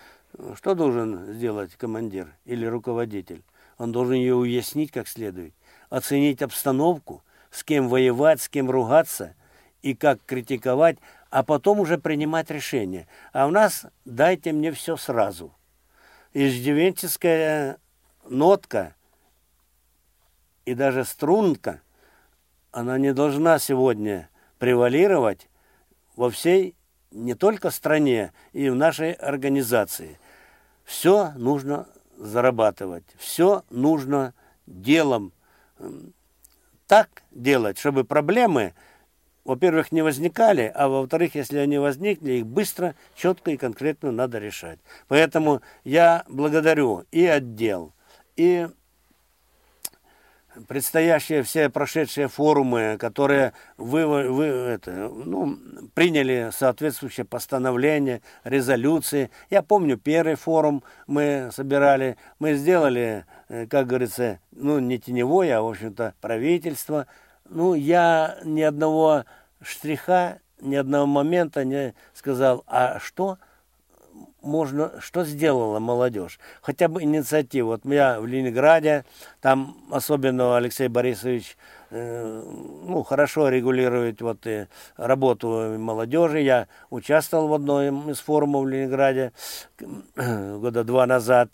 что 0.56 0.76
должен 0.76 1.34
сделать 1.34 1.76
командир 1.76 2.34
или 2.46 2.65
руководитель? 2.65 3.44
Он 3.78 3.92
должен 3.92 4.15
ее 4.15 4.36
уяснить 4.36 4.92
как 4.92 5.08
следует, 5.08 5.54
оценить 5.89 6.42
обстановку, 6.42 7.24
с 7.50 7.63
кем 7.63 7.89
воевать, 7.89 8.42
с 8.42 8.50
кем 8.50 8.70
ругаться 8.70 9.36
и 9.82 9.96
как 9.96 10.20
критиковать, 10.26 10.98
а 11.30 11.44
потом 11.44 11.80
уже 11.80 11.98
принимать 11.98 12.52
решение. 12.52 13.08
А 13.34 13.48
у 13.48 13.52
нас 13.52 13.86
дайте 14.06 14.52
мне 14.52 14.72
все 14.72 14.98
сразу. 14.98 15.54
Иждивенческая 16.34 17.78
нотка 18.28 18.96
и 20.65 20.76
даже 20.76 21.06
струнка, 21.06 21.82
она 22.72 22.98
не 22.98 23.13
должна 23.13 23.58
сегодня 23.58 24.30
превалировать 24.60 25.48
во 26.15 26.30
всей 26.30 26.76
не 27.12 27.34
только 27.36 27.69
стране 27.72 28.34
и 28.54 28.69
в 28.69 28.76
нашей 28.76 29.13
организации. 29.13 30.19
Все 30.84 31.32
нужно 31.36 31.88
зарабатывать, 32.17 33.06
все 33.17 33.63
нужно 33.69 34.34
делом 34.65 35.34
так 36.88 37.24
делать, 37.32 37.78
чтобы 37.78 38.04
проблемы, 38.04 38.74
во-первых, 39.45 39.91
не 39.91 40.02
возникали, 40.02 40.72
а 40.74 40.88
во-вторых, 40.88 41.36
если 41.36 41.60
они 41.60 41.78
возникли, 41.78 42.34
их 42.34 42.48
быстро, 42.48 42.95
четко 43.15 43.52
и 43.52 43.58
конкретно 43.58 44.12
надо 44.12 44.39
решать. 44.39 44.80
Поэтому 45.08 45.62
я 45.84 46.26
благодарю 46.28 47.06
и 47.12 47.26
отдел, 47.26 47.93
и 48.36 48.67
предстоящие 50.68 51.44
все 51.44 51.70
прошедшие 51.70 52.28
форумы, 52.28 52.98
которые 53.00 53.54
вы, 53.78 54.06
вы 54.06 54.46
это, 54.46 54.92
ну, 54.92 55.58
приняли 55.94 56.50
соответствующее 56.52 57.26
постановление, 57.26 58.22
резолюции. 58.44 59.30
Я 59.50 59.62
помню, 59.62 59.98
первый 59.98 60.36
форум 60.36 60.84
мы 61.08 61.50
собирали, 61.52 62.18
мы 62.40 62.56
сделали, 62.56 63.26
э, 63.48 63.68
как 63.68 63.88
говорится, 63.88 64.40
ну, 64.52 64.80
не 64.80 65.00
теневое, 65.00 65.58
а, 65.58 65.62
в 65.62 65.70
общем-то, 65.70 66.14
правительство. 66.22 67.08
Ну, 67.50 67.74
я 67.74 68.38
ни 68.44 68.62
одного 68.62 69.26
штриха, 69.62 70.40
ни 70.62 70.76
одного 70.76 71.06
момента 71.06 71.64
не 71.64 71.94
сказал, 72.14 72.64
а 72.68 73.00
что– 73.00 73.38
можно, 74.41 74.93
что 74.99 75.23
сделала 75.23 75.80
молодежь? 75.80 76.39
Хотя 76.62 76.88
бы 76.88 77.04
инициатива. 77.04 77.67
Вот 77.67 77.86
я 77.86 78.19
в 78.19 78.25
Ленинграде, 78.25 79.06
там 79.41 79.78
особенно 79.91 80.58
Алексей 80.58 80.88
Борисович 80.88 81.58
э, 81.89 82.43
ну, 82.43 83.04
хорошо 83.04 83.49
регулирует 83.49 84.21
вот, 84.21 84.45
э, 84.47 84.67
работу 84.97 85.75
молодежи. 85.78 86.41
Я 86.41 86.67
участвовал 86.89 87.47
в 87.47 87.54
одном 87.54 88.10
из 88.10 88.19
форумов 88.19 88.65
в 88.65 88.67
Ленинграде 88.67 89.32
года 90.15 90.84
два 90.84 91.06
назад. 91.06 91.49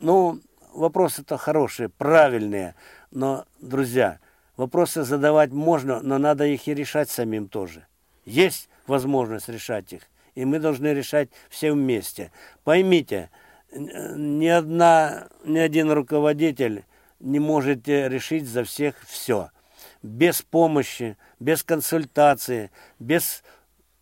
Ну, 0.00 0.40
вопросы-то 0.72 1.36
хорошие, 1.36 1.88
правильные. 1.88 2.74
Но, 3.10 3.44
друзья, 3.60 4.18
вопросы 4.56 5.04
задавать 5.04 5.52
можно, 5.52 6.00
но 6.02 6.18
надо 6.18 6.46
их 6.46 6.66
и 6.68 6.74
решать 6.74 7.08
самим 7.10 7.48
тоже. 7.48 7.86
Есть 8.24 8.68
возможность 8.86 9.48
решать 9.48 9.92
их 9.92 10.02
и 10.34 10.44
мы 10.44 10.58
должны 10.58 10.88
решать 10.88 11.28
все 11.48 11.72
вместе. 11.72 12.32
Поймите, 12.64 13.30
ни, 13.72 14.46
одна, 14.46 15.28
ни 15.44 15.58
один 15.58 15.90
руководитель 15.90 16.84
не 17.20 17.38
может 17.38 17.88
решить 17.88 18.46
за 18.46 18.64
всех 18.64 18.96
все. 19.06 19.50
Без 20.02 20.42
помощи, 20.42 21.16
без 21.40 21.62
консультации, 21.62 22.70
без 22.98 23.42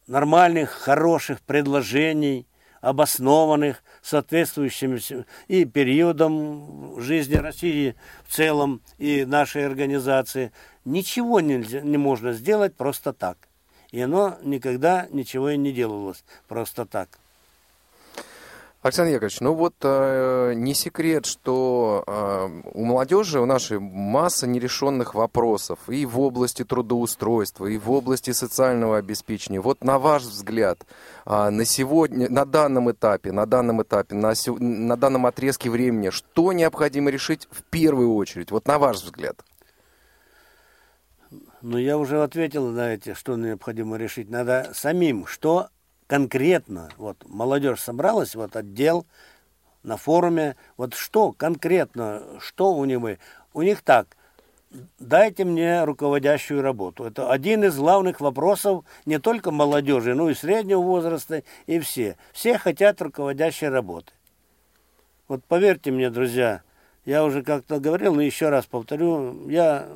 нормальных, 0.07 0.71
хороших 0.71 1.41
предложений, 1.43 2.47
обоснованных, 2.81 3.85
соответствующим 4.03 4.99
и 5.47 5.65
периодом 5.65 7.01
жизни 7.01 7.37
России 7.37 7.95
в 8.27 8.35
целом, 8.35 8.83
и 8.99 9.25
нашей 9.25 9.65
организации. 9.65 10.53
Ничего 10.85 11.41
нельзя, 11.41 11.81
не 11.81 11.97
можно 11.97 12.33
сделать 12.33 12.77
просто 12.77 13.13
так. 13.13 13.49
И 13.93 14.01
оно 14.01 14.39
никогда 14.43 15.07
ничего 15.11 15.51
и 15.51 15.57
не 15.57 15.73
делалось 15.73 16.25
просто 16.49 16.87
так. 16.87 17.09
Александр 18.83 19.13
Яковлевич, 19.13 19.41
ну 19.41 19.55
вот 19.55 19.75
э, 19.83 20.55
не 20.57 20.75
секрет, 20.75 21.25
что 21.25 22.03
э, 22.05 22.63
у 22.75 22.85
молодежи, 22.85 23.39
у 23.39 23.47
нашей 23.47 23.79
масса 23.79 24.49
нерешенных 24.49 25.15
вопросов 25.15 25.79
и 25.89 26.05
в 26.05 26.19
области 26.19 26.65
трудоустройства, 26.65 27.67
и 27.67 27.79
в 27.79 27.93
области 27.93 28.33
социального 28.33 28.99
обеспечения. 28.99 29.61
Вот 29.61 29.85
на 29.85 30.01
ваш 30.01 30.25
взгляд, 30.25 30.85
э, 31.27 31.51
на 31.51 31.65
сегодня, 31.65 32.29
на 32.29 32.45
данном 32.45 32.91
этапе, 32.91 33.31
на 33.31 33.47
данном 33.47 33.83
этапе, 33.83 34.17
на, 34.17 34.33
на 34.59 34.97
данном 34.97 35.27
отрезке 35.27 35.71
времени, 35.71 36.11
что 36.11 36.53
необходимо 36.53 37.11
решить 37.11 37.47
в 37.53 37.63
первую 37.63 38.13
очередь, 38.17 38.51
вот 38.51 38.67
на 38.67 38.81
ваш 38.81 38.97
взгляд? 38.97 39.37
Ну, 41.63 41.79
я 41.79 41.97
уже 41.97 42.25
ответил 42.25 42.71
на 42.71 42.95
эти, 42.95 43.15
что 43.15 43.37
необходимо 43.37 43.97
решить. 43.97 44.29
Надо 44.29 44.73
самим, 44.75 45.27
что 45.27 45.69
конкретно, 46.09 46.89
вот 46.97 47.17
молодежь 47.25 47.81
собралась, 47.81 48.35
вот 48.35 48.57
отдел 48.57 49.07
на 49.85 49.97
форуме, 49.97 50.57
вот 50.77 50.95
что 50.95 51.31
конкретно, 51.31 52.25
что 52.41 52.75
у 52.75 52.85
них, 52.85 53.19
у 53.55 53.63
них 53.63 53.81
так, 53.83 54.09
дайте 54.99 55.45
мне 55.45 55.85
руководящую 55.85 56.63
работу. 56.63 57.05
Это 57.05 57.31
один 57.31 57.63
из 57.63 57.77
главных 57.77 58.21
вопросов 58.21 58.85
не 59.07 59.21
только 59.21 59.53
молодежи, 59.53 60.17
но 60.17 60.31
и 60.31 60.35
среднего 60.35 60.81
возраста, 60.81 61.45
и 61.67 61.79
все. 61.79 62.17
Все 62.33 62.59
хотят 62.59 63.01
руководящей 63.01 63.69
работы. 63.69 64.13
Вот 65.29 65.45
поверьте 65.45 65.93
мне, 65.93 66.11
друзья, 66.11 66.63
я 67.05 67.25
уже 67.25 67.45
как-то 67.45 67.79
говорил, 67.79 68.17
но 68.17 68.21
еще 68.21 68.49
раз 68.49 68.67
повторю, 68.67 69.49
я 69.49 69.89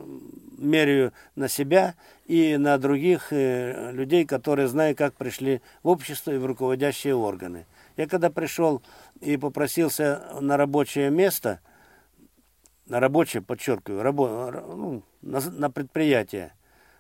меряю 0.57 1.13
на 1.35 1.49
себя 1.49 1.95
и 2.27 2.57
на 2.57 2.79
других 2.79 3.33
э, 3.33 3.93
людей, 3.93 4.25
которые 4.25 4.69
знают, 4.69 4.99
как 4.99 5.15
пришли 5.15 5.61
в 5.83 5.89
общество 5.89 6.33
и 6.33 6.39
в 6.39 6.47
руководящие 6.47 7.15
органы. 7.15 7.67
Я 7.97 8.07
когда 8.07 8.31
пришел 8.31 8.83
и 9.21 9.37
попросился 9.37 10.23
на 10.41 10.57
рабочее 10.57 11.11
место, 11.11 11.61
на 12.87 13.01
рабочее, 13.01 13.43
подчеркиваю, 13.43 14.03
рабо, 14.03 14.51
ну, 14.51 15.03
на, 15.23 15.41
на 15.41 15.71
предприятие, 15.71 16.53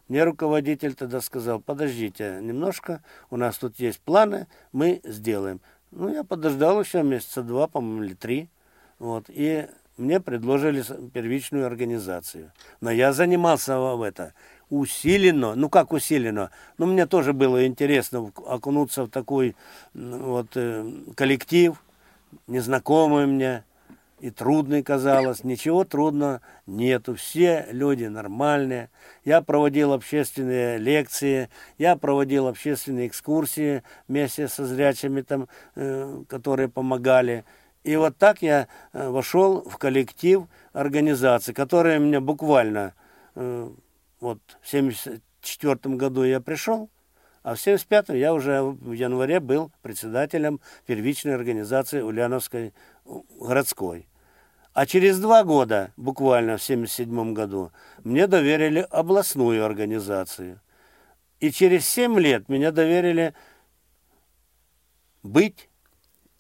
мне 0.09 0.23
руководитель 0.23 0.95
тогда 0.95 1.21
сказал, 1.21 1.61
подождите 1.61 2.39
немножко, 2.41 3.03
у 3.31 3.37
нас 3.37 3.59
тут 3.59 3.79
есть 3.81 4.01
планы, 4.01 4.47
мы 4.73 5.01
сделаем. 5.05 5.61
Ну, 5.91 6.13
я 6.13 6.25
подождал 6.25 6.81
еще 6.81 7.03
месяца 7.03 7.43
два, 7.43 7.67
по-моему, 7.67 8.05
или 8.05 8.15
три. 8.15 8.49
Вот, 8.99 9.27
и 9.29 9.69
мне 9.97 10.21
предложили 10.21 10.83
первичную 11.11 11.67
организацию. 11.67 12.53
Но 12.81 12.91
я 12.91 13.13
занимался 13.13 13.79
в 13.79 14.03
это 14.03 14.35
усиленно, 14.69 15.55
ну 15.55 15.69
как 15.69 15.93
усиленно, 15.93 16.51
но 16.79 16.87
мне 16.87 17.07
тоже 17.07 17.33
было 17.33 17.67
интересно 17.67 18.33
окунуться 18.47 19.05
в 19.05 19.09
такой 19.09 19.55
вот 19.95 20.49
э, 20.57 20.91
коллектив, 21.15 21.81
незнакомый 22.47 23.27
мне, 23.27 23.65
и 24.21 24.31
трудный 24.31 24.83
казалось. 24.83 25.45
Ничего 25.45 25.85
трудного 25.85 26.41
нету. 26.67 27.15
Все 27.15 27.67
люди 27.71 28.05
нормальные. 28.05 28.89
Я 29.25 29.43
проводил 29.43 29.93
общественные 29.93 30.79
лекции, 30.79 31.51
я 31.79 31.97
проводил 31.97 32.47
общественные 32.47 33.09
экскурсии 33.09 33.83
вместе 34.09 34.49
со 34.49 34.65
зрячими, 34.65 35.21
там, 35.21 35.49
э, 35.75 36.23
которые 36.29 36.69
помогали. 36.69 37.45
И 37.87 37.95
вот 37.95 38.19
так 38.19 38.43
я 38.43 38.67
э, 38.93 39.09
вошел 39.09 39.63
в 39.63 39.79
коллектив 39.79 40.49
организации, 40.73 41.53
которая 41.53 42.01
мне 42.01 42.19
буквально 42.19 42.95
э, 43.37 43.71
вот 44.19 44.41
в 44.61 44.67
1974 44.75 45.95
году 45.95 46.25
я 46.25 46.41
пришел, 46.41 46.91
а 47.45 47.55
в 47.55 47.61
1975 47.61 48.09
я 48.19 48.35
уже 48.35 48.61
в 48.61 48.91
январе 48.91 49.39
был 49.39 49.71
председателем 49.83 50.59
первичной 50.85 51.37
организации 51.37 52.01
Ульяновской 52.01 52.75
городской. 53.39 54.09
А 54.73 54.85
через 54.85 55.21
два 55.21 55.45
года, 55.45 55.93
буквально 55.97 56.59
в 56.59 56.65
1977 56.69 57.35
году, 57.35 57.71
мне 58.03 58.27
доверили 58.27 58.85
областную 58.91 59.65
организацию. 59.65 60.61
И 61.39 61.53
через 61.53 61.87
семь 61.87 62.19
лет 62.19 62.49
меня 62.49 62.73
доверили 62.73 63.33
быть 65.23 65.69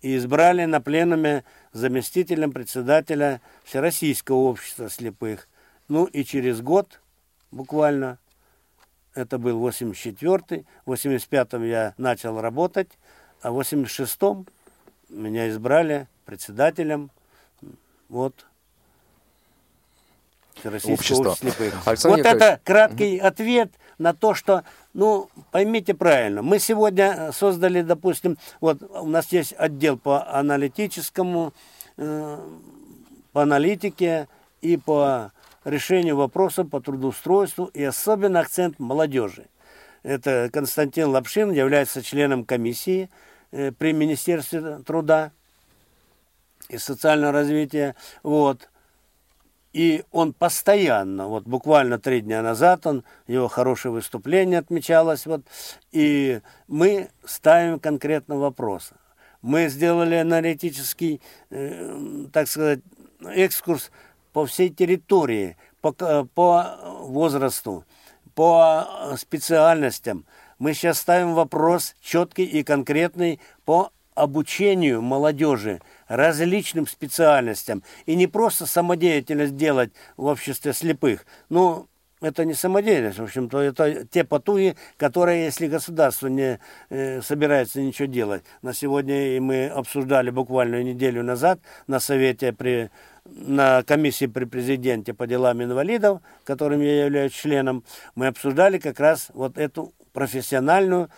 и 0.06 0.16
избрали 0.18 0.66
на 0.66 0.80
пленуме 0.80 1.42
заместителем 1.72 2.52
председателя 2.52 3.40
Всероссийского 3.64 4.36
общества 4.36 4.88
слепых. 4.88 5.48
Ну 5.88 6.04
и 6.04 6.22
через 6.22 6.60
год, 6.60 7.00
буквально, 7.50 8.18
это 9.14 9.36
был 9.38 9.66
84-й, 9.66 10.64
в 10.84 10.92
85-м 10.92 11.64
я 11.64 11.92
начал 11.98 12.40
работать, 12.40 12.90
а 13.42 13.50
в 13.50 13.58
86-м 13.58 14.46
меня 15.08 15.48
избрали 15.48 16.06
председателем 16.24 17.10
вот 18.08 18.46
Общество. 20.64 21.34
слепых. 21.34 21.74
Александр 21.84 22.16
вот 22.16 22.26
это 22.26 22.60
краткий 22.62 23.18
ответ 23.18 23.72
на 23.98 24.14
то, 24.14 24.34
что, 24.34 24.62
ну, 24.96 25.28
поймите 25.50 25.92
правильно, 25.92 26.40
мы 26.40 26.58
сегодня 26.58 27.30
создали, 27.32 27.82
допустим, 27.82 28.38
вот 28.62 28.82
у 28.82 29.06
нас 29.06 29.30
есть 29.30 29.54
отдел 29.58 29.98
по 29.98 30.26
аналитическому, 30.26 31.52
э, 31.98 32.38
по 33.32 33.42
аналитике 33.42 34.26
и 34.62 34.78
по 34.78 35.32
решению 35.66 36.16
вопросов 36.16 36.70
по 36.70 36.80
трудоустройству 36.80 37.66
и 37.66 37.84
особенно 37.84 38.40
акцент 38.40 38.78
молодежи. 38.78 39.48
Это 40.02 40.48
Константин 40.50 41.08
Лапшин 41.08 41.52
является 41.52 42.02
членом 42.02 42.46
комиссии 42.46 43.10
э, 43.52 43.72
при 43.72 43.92
Министерстве 43.92 44.78
труда 44.78 45.30
и 46.70 46.78
социального 46.78 47.32
развития. 47.32 47.96
Вот. 48.22 48.70
И 49.72 50.04
он 50.10 50.32
постоянно, 50.32 51.28
вот 51.28 51.44
буквально 51.44 51.98
три 51.98 52.22
дня 52.22 52.42
назад, 52.42 52.86
он, 52.86 53.04
его 53.26 53.48
хорошее 53.48 53.92
выступление 53.92 54.60
отмечалось, 54.60 55.26
вот, 55.26 55.42
и 55.92 56.40
мы 56.66 57.10
ставим 57.24 57.78
конкретно 57.78 58.36
вопрос. 58.36 58.92
Мы 59.42 59.68
сделали 59.68 60.14
аналитический, 60.14 61.20
э, 61.50 62.26
так 62.32 62.48
сказать, 62.48 62.80
экскурс 63.20 63.90
по 64.32 64.46
всей 64.46 64.70
территории, 64.70 65.56
по, 65.80 65.92
по 65.92 66.78
возрасту, 67.02 67.84
по 68.34 69.14
специальностям. 69.16 70.24
Мы 70.58 70.74
сейчас 70.74 70.98
ставим 70.98 71.34
вопрос 71.34 71.94
четкий 72.00 72.44
и 72.44 72.62
конкретный 72.62 73.40
по 73.64 73.90
обучению 74.14 75.02
молодежи 75.02 75.80
различным 76.08 76.86
специальностям. 76.86 77.82
И 78.06 78.14
не 78.14 78.26
просто 78.26 78.66
самодеятельность 78.66 79.56
делать 79.56 79.90
в 80.16 80.26
обществе 80.26 80.72
слепых. 80.72 81.26
Ну, 81.48 81.86
это 82.22 82.44
не 82.44 82.54
самодеятельность, 82.54 83.18
в 83.18 83.24
общем-то, 83.24 83.60
это 83.60 84.06
те 84.06 84.24
потуги, 84.24 84.74
которые, 84.96 85.44
если 85.44 85.66
государство 85.66 86.28
не 86.28 86.58
э, 86.88 87.20
собирается 87.20 87.80
ничего 87.80 88.06
делать. 88.06 88.42
На 88.62 88.72
сегодня 88.72 89.36
и 89.36 89.40
мы 89.40 89.66
обсуждали 89.66 90.30
буквально 90.30 90.82
неделю 90.82 91.22
назад 91.22 91.60
на 91.86 92.00
совете 92.00 92.52
при 92.52 92.90
на 93.26 93.82
комиссии 93.82 94.26
при 94.26 94.44
президенте 94.44 95.12
по 95.12 95.26
делам 95.26 95.62
инвалидов, 95.62 96.20
которым 96.44 96.80
я 96.80 97.04
являюсь 97.04 97.32
членом, 97.32 97.84
мы 98.14 98.28
обсуждали 98.28 98.78
как 98.78 99.00
раз 99.00 99.28
вот 99.34 99.58
эту 99.58 99.92
профессиональную 100.12 101.10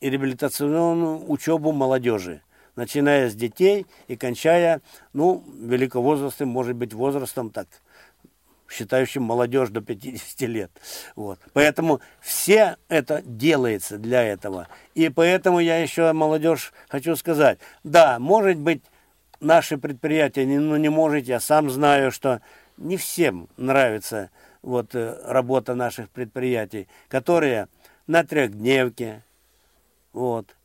и 0.00 0.08
реабилитационную 0.08 1.30
учебу 1.30 1.72
молодежи, 1.72 2.42
начиная 2.76 3.30
с 3.30 3.34
детей 3.34 3.86
и 4.08 4.16
кончая, 4.16 4.80
ну, 5.12 5.44
великовозрастным, 5.60 6.48
может 6.48 6.76
быть, 6.76 6.92
возрастом 6.92 7.50
так, 7.50 7.66
считающим 8.68 9.22
молодежь 9.22 9.70
до 9.70 9.80
50 9.80 10.40
лет. 10.48 10.70
Вот. 11.16 11.38
Поэтому 11.52 12.00
все 12.20 12.76
это 12.88 13.22
делается 13.24 13.98
для 13.98 14.22
этого. 14.22 14.68
И 14.94 15.08
поэтому 15.08 15.60
я 15.60 15.78
еще 15.78 16.12
молодежь 16.12 16.72
хочу 16.88 17.16
сказать, 17.16 17.58
да, 17.84 18.18
может 18.18 18.58
быть, 18.58 18.82
наши 19.40 19.78
предприятия, 19.78 20.46
ну 20.46 20.76
не 20.76 20.88
можете, 20.88 21.32
я 21.32 21.40
сам 21.40 21.70
знаю, 21.70 22.12
что 22.12 22.40
не 22.76 22.96
всем 22.96 23.48
нравится 23.56 24.30
вот 24.62 24.94
э, 24.94 25.18
работа 25.24 25.74
наших 25.74 26.10
предприятий, 26.10 26.88
которые 27.08 27.68
на 28.06 28.24
трехдневке, 28.24 29.24
вот, 30.12 30.56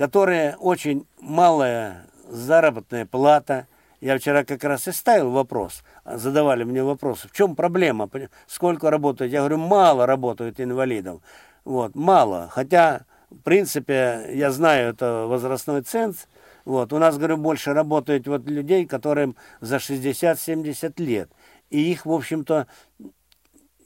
которые 0.00 0.56
очень 0.56 1.06
малая 1.20 2.06
заработная 2.30 3.04
плата. 3.04 3.66
Я 4.00 4.16
вчера 4.16 4.44
как 4.44 4.64
раз 4.64 4.88
и 4.88 4.92
ставил 4.92 5.30
вопрос, 5.30 5.82
задавали 6.06 6.64
мне 6.64 6.82
вопрос, 6.82 7.26
в 7.30 7.36
чем 7.36 7.54
проблема, 7.54 8.08
сколько 8.46 8.90
работают? 8.90 9.30
Я 9.30 9.40
говорю, 9.40 9.58
мало 9.58 10.06
работают 10.06 10.58
инвалидов. 10.58 11.20
Вот, 11.66 11.94
мало. 11.94 12.48
Хотя, 12.50 13.02
в 13.28 13.42
принципе, 13.42 14.30
я 14.32 14.50
знаю, 14.50 14.88
это 14.94 15.26
возрастной 15.26 15.82
ценз. 15.82 16.28
Вот, 16.64 16.94
у 16.94 16.98
нас, 16.98 17.18
говорю, 17.18 17.36
больше 17.36 17.74
работают 17.74 18.26
вот 18.26 18.48
людей, 18.48 18.86
которым 18.86 19.36
за 19.60 19.76
60-70 19.76 20.94
лет. 20.96 21.30
И 21.68 21.92
их, 21.92 22.06
в 22.06 22.12
общем-то, 22.12 22.68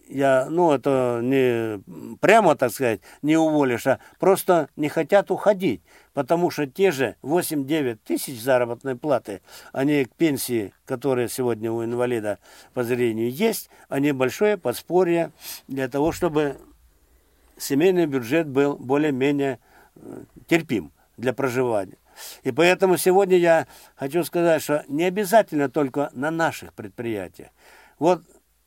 я, 0.09 0.47
ну, 0.51 0.73
это 0.73 1.21
не 1.23 1.83
прямо, 2.21 2.57
так 2.57 2.73
сказать, 2.73 3.01
не 3.23 3.37
уволишь, 3.37 3.87
а 3.87 3.99
просто 4.19 4.69
не 4.77 4.89
хотят 4.89 5.31
уходить. 5.31 5.83
Потому 6.13 6.51
что 6.51 6.67
те 6.67 6.91
же 6.91 7.17
8-9 7.23 7.99
тысяч 8.05 8.41
заработной 8.41 8.97
платы, 8.97 9.41
они 9.73 10.05
к 10.05 10.15
пенсии, 10.15 10.73
которая 10.85 11.29
сегодня 11.29 11.73
у 11.73 11.85
инвалида 11.85 12.39
по 12.73 12.85
зрению 12.85 13.31
есть, 13.31 13.71
они 13.89 14.13
большое 14.13 14.57
подспорье 14.57 15.33
для 15.67 15.89
того, 15.89 16.13
чтобы 16.13 16.57
семейный 17.57 18.07
бюджет 18.07 18.49
был 18.49 18.77
более-менее 18.77 19.59
э, 19.97 20.23
терпим 20.47 20.93
для 21.17 21.33
проживания. 21.33 21.99
И 22.43 22.53
поэтому 22.53 22.97
сегодня 22.97 23.37
я 23.37 23.67
хочу 23.97 24.23
сказать, 24.25 24.63
что 24.63 24.85
не 24.89 25.05
обязательно 25.05 25.69
только 25.69 26.11
на 26.13 26.31
наших 26.31 26.73
предприятиях. 26.75 27.49
Вот 27.99 28.23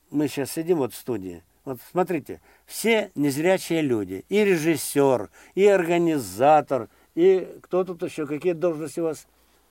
мы 0.10 0.28
сейчас 0.28 0.52
сидим 0.52 0.78
вот 0.78 0.94
в 0.94 0.98
студии, 0.98 1.44
вот 1.66 1.80
смотрите, 1.92 2.40
все 2.66 3.12
незрячие 3.16 3.82
люди, 3.82 4.24
и 4.30 4.44
режиссер, 4.44 5.30
и 5.56 5.66
организатор, 5.68 6.90
и 7.14 7.58
кто 7.62 7.84
тут 7.84 8.04
еще, 8.04 8.26
какие 8.26 8.54
должности 8.54 9.00
у 9.00 9.04
вас, 9.04 9.28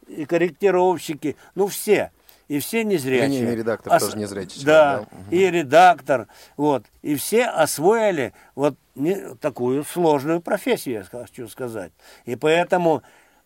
и 0.07 0.25
корректировщики, 0.25 1.37
ну 1.55 1.69
все. 1.69 2.11
И 2.49 2.61
все 2.61 2.85
незрячие. 2.85 3.29
Линейный 3.29 3.57
редактор 3.57 3.95
Ос... 3.95 4.05
тоже 4.05 4.19
незрячий. 4.19 4.65
Да, 4.65 5.07
да, 5.11 5.37
и 5.37 5.51
редактор, 5.51 6.29
вот. 6.57 6.85
И 7.03 7.17
все 7.17 7.47
освоили 7.47 8.35
вот 8.55 8.77
не, 8.95 9.35
такую 9.41 9.83
сложную 9.83 10.41
профессию, 10.41 11.07
я 11.13 11.19
хочу 11.21 11.49
сказать. 11.49 11.91
И 12.25 12.37
поэтому 12.37 13.03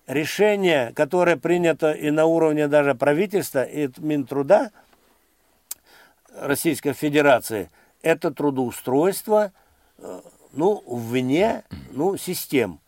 решение, 0.06 0.92
которое 0.94 1.36
принято 1.36 1.92
и 1.92 2.10
на 2.10 2.26
уровне 2.26 2.68
даже 2.68 2.94
правительства, 2.94 3.62
и 3.62 3.88
Минтруда, 3.98 4.70
Российской 6.38 6.92
Федерации, 6.92 7.70
это 8.02 8.30
трудоустройство 8.30 9.52
э, 9.98 10.20
ну, 10.52 10.82
вне 10.86 11.64
ну, 11.92 12.16
систем 12.16 12.80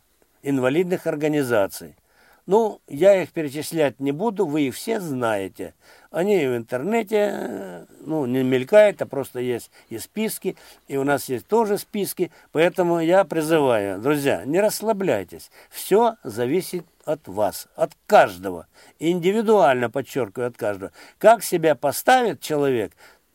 инвалидных 0.43 1.07
организаций. 1.07 1.97
Ну, 2.45 2.80
я 2.88 3.22
их 3.22 3.30
перечислять 3.30 4.01
не 4.01 4.11
буду, 4.11 4.47
вы 4.47 4.62
их 4.62 4.74
все 4.74 4.99
знаете. 4.99 5.74
Они 6.11 6.45
в 6.45 6.57
интернете, 6.57 7.30
э, 7.32 7.86
ну, 8.01 8.26
не 8.26 8.43
мелькают, 8.43 9.01
а 9.01 9.07
просто 9.07 9.38
есть 9.38 9.70
и 9.90 9.99
списки, 9.99 10.57
и 10.88 10.97
у 10.97 11.05
нас 11.05 11.28
есть 11.28 11.47
тоже 11.47 11.78
списки. 11.78 12.32
Поэтому 12.51 12.99
я 12.99 13.24
призываю, 13.24 14.01
друзья, 14.01 14.45
не 14.45 14.61
расслабляйтесь. 14.61 15.53
Все 15.70 16.16
зависит 16.24 16.84
от 17.05 17.28
вас, 17.28 17.68
от 17.76 17.93
каждого. 18.07 18.66
Индивидуально, 18.99 19.88
подчеркиваю, 19.88 20.49
от 20.49 20.57
каждого. 20.57 20.90
Как 21.18 21.45
себя 21.45 21.76
поставит 21.76 22.40
человек, 22.40 22.93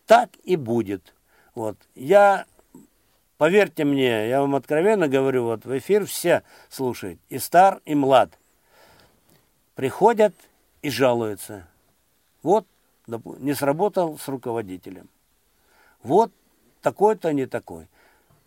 так 0.07 0.29
и 0.43 0.55
будет. 0.55 1.13
Вот. 1.53 1.77
Я, 1.93 2.45
поверьте 3.37 3.83
мне, 3.83 4.29
я 4.29 4.41
вам 4.41 4.55
откровенно 4.55 5.07
говорю, 5.07 5.43
вот 5.43 5.65
в 5.65 5.77
эфир 5.77 6.05
все 6.05 6.41
слушают, 6.69 7.19
и 7.29 7.37
стар, 7.37 7.81
и 7.85 7.93
млад. 7.93 8.31
Приходят 9.75 10.33
и 10.81 10.89
жалуются. 10.89 11.67
Вот, 12.41 12.65
не 13.05 13.53
сработал 13.53 14.17
с 14.17 14.27
руководителем. 14.27 15.09
Вот 16.01 16.31
такой-то, 16.81 17.33
не 17.33 17.45
такой. 17.45 17.87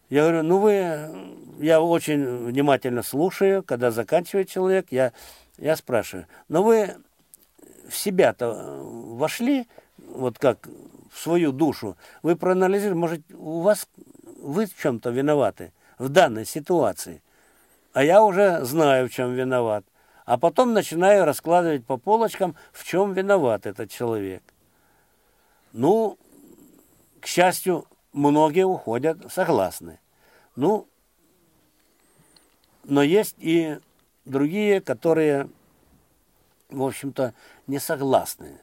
Я 0.08 0.22
говорю, 0.22 0.42
ну 0.42 0.58
вы, 0.58 1.64
я 1.64 1.80
очень 1.80 2.46
внимательно 2.46 3.02
слушаю, 3.02 3.62
когда 3.62 3.90
заканчивает 3.90 4.48
человек, 4.48 4.86
я, 4.90 5.12
я 5.56 5.76
спрашиваю, 5.76 6.26
но 6.48 6.62
вы 6.62 6.96
в 7.88 7.96
себя-то 7.96 8.80
вошли, 8.82 9.68
вот 9.98 10.38
как 10.38 10.68
в 11.10 11.18
свою 11.18 11.52
душу, 11.52 11.96
вы 12.22 12.36
проанализировали, 12.36 12.98
может, 12.98 13.20
у 13.34 13.60
вас, 13.60 13.88
вы 14.38 14.66
в 14.66 14.76
чем-то 14.76 15.10
виноваты 15.10 15.72
в 15.98 16.08
данной 16.08 16.46
ситуации, 16.46 17.22
а 17.92 18.04
я 18.04 18.22
уже 18.22 18.64
знаю, 18.64 19.08
в 19.08 19.12
чем 19.12 19.34
виноват. 19.34 19.84
А 20.24 20.38
потом 20.38 20.72
начинаю 20.72 21.24
раскладывать 21.24 21.84
по 21.84 21.96
полочкам, 21.96 22.54
в 22.72 22.84
чем 22.84 23.12
виноват 23.12 23.66
этот 23.66 23.90
человек. 23.90 24.42
Ну, 25.72 26.16
к 27.20 27.26
счастью, 27.26 27.86
многие 28.12 28.64
уходят 28.64 29.32
согласны. 29.32 29.98
Ну, 30.54 30.86
но 32.84 33.02
есть 33.02 33.34
и 33.38 33.78
другие, 34.24 34.80
которые, 34.80 35.48
в 36.68 36.82
общем-то, 36.82 37.34
не 37.66 37.80
согласны 37.80 38.60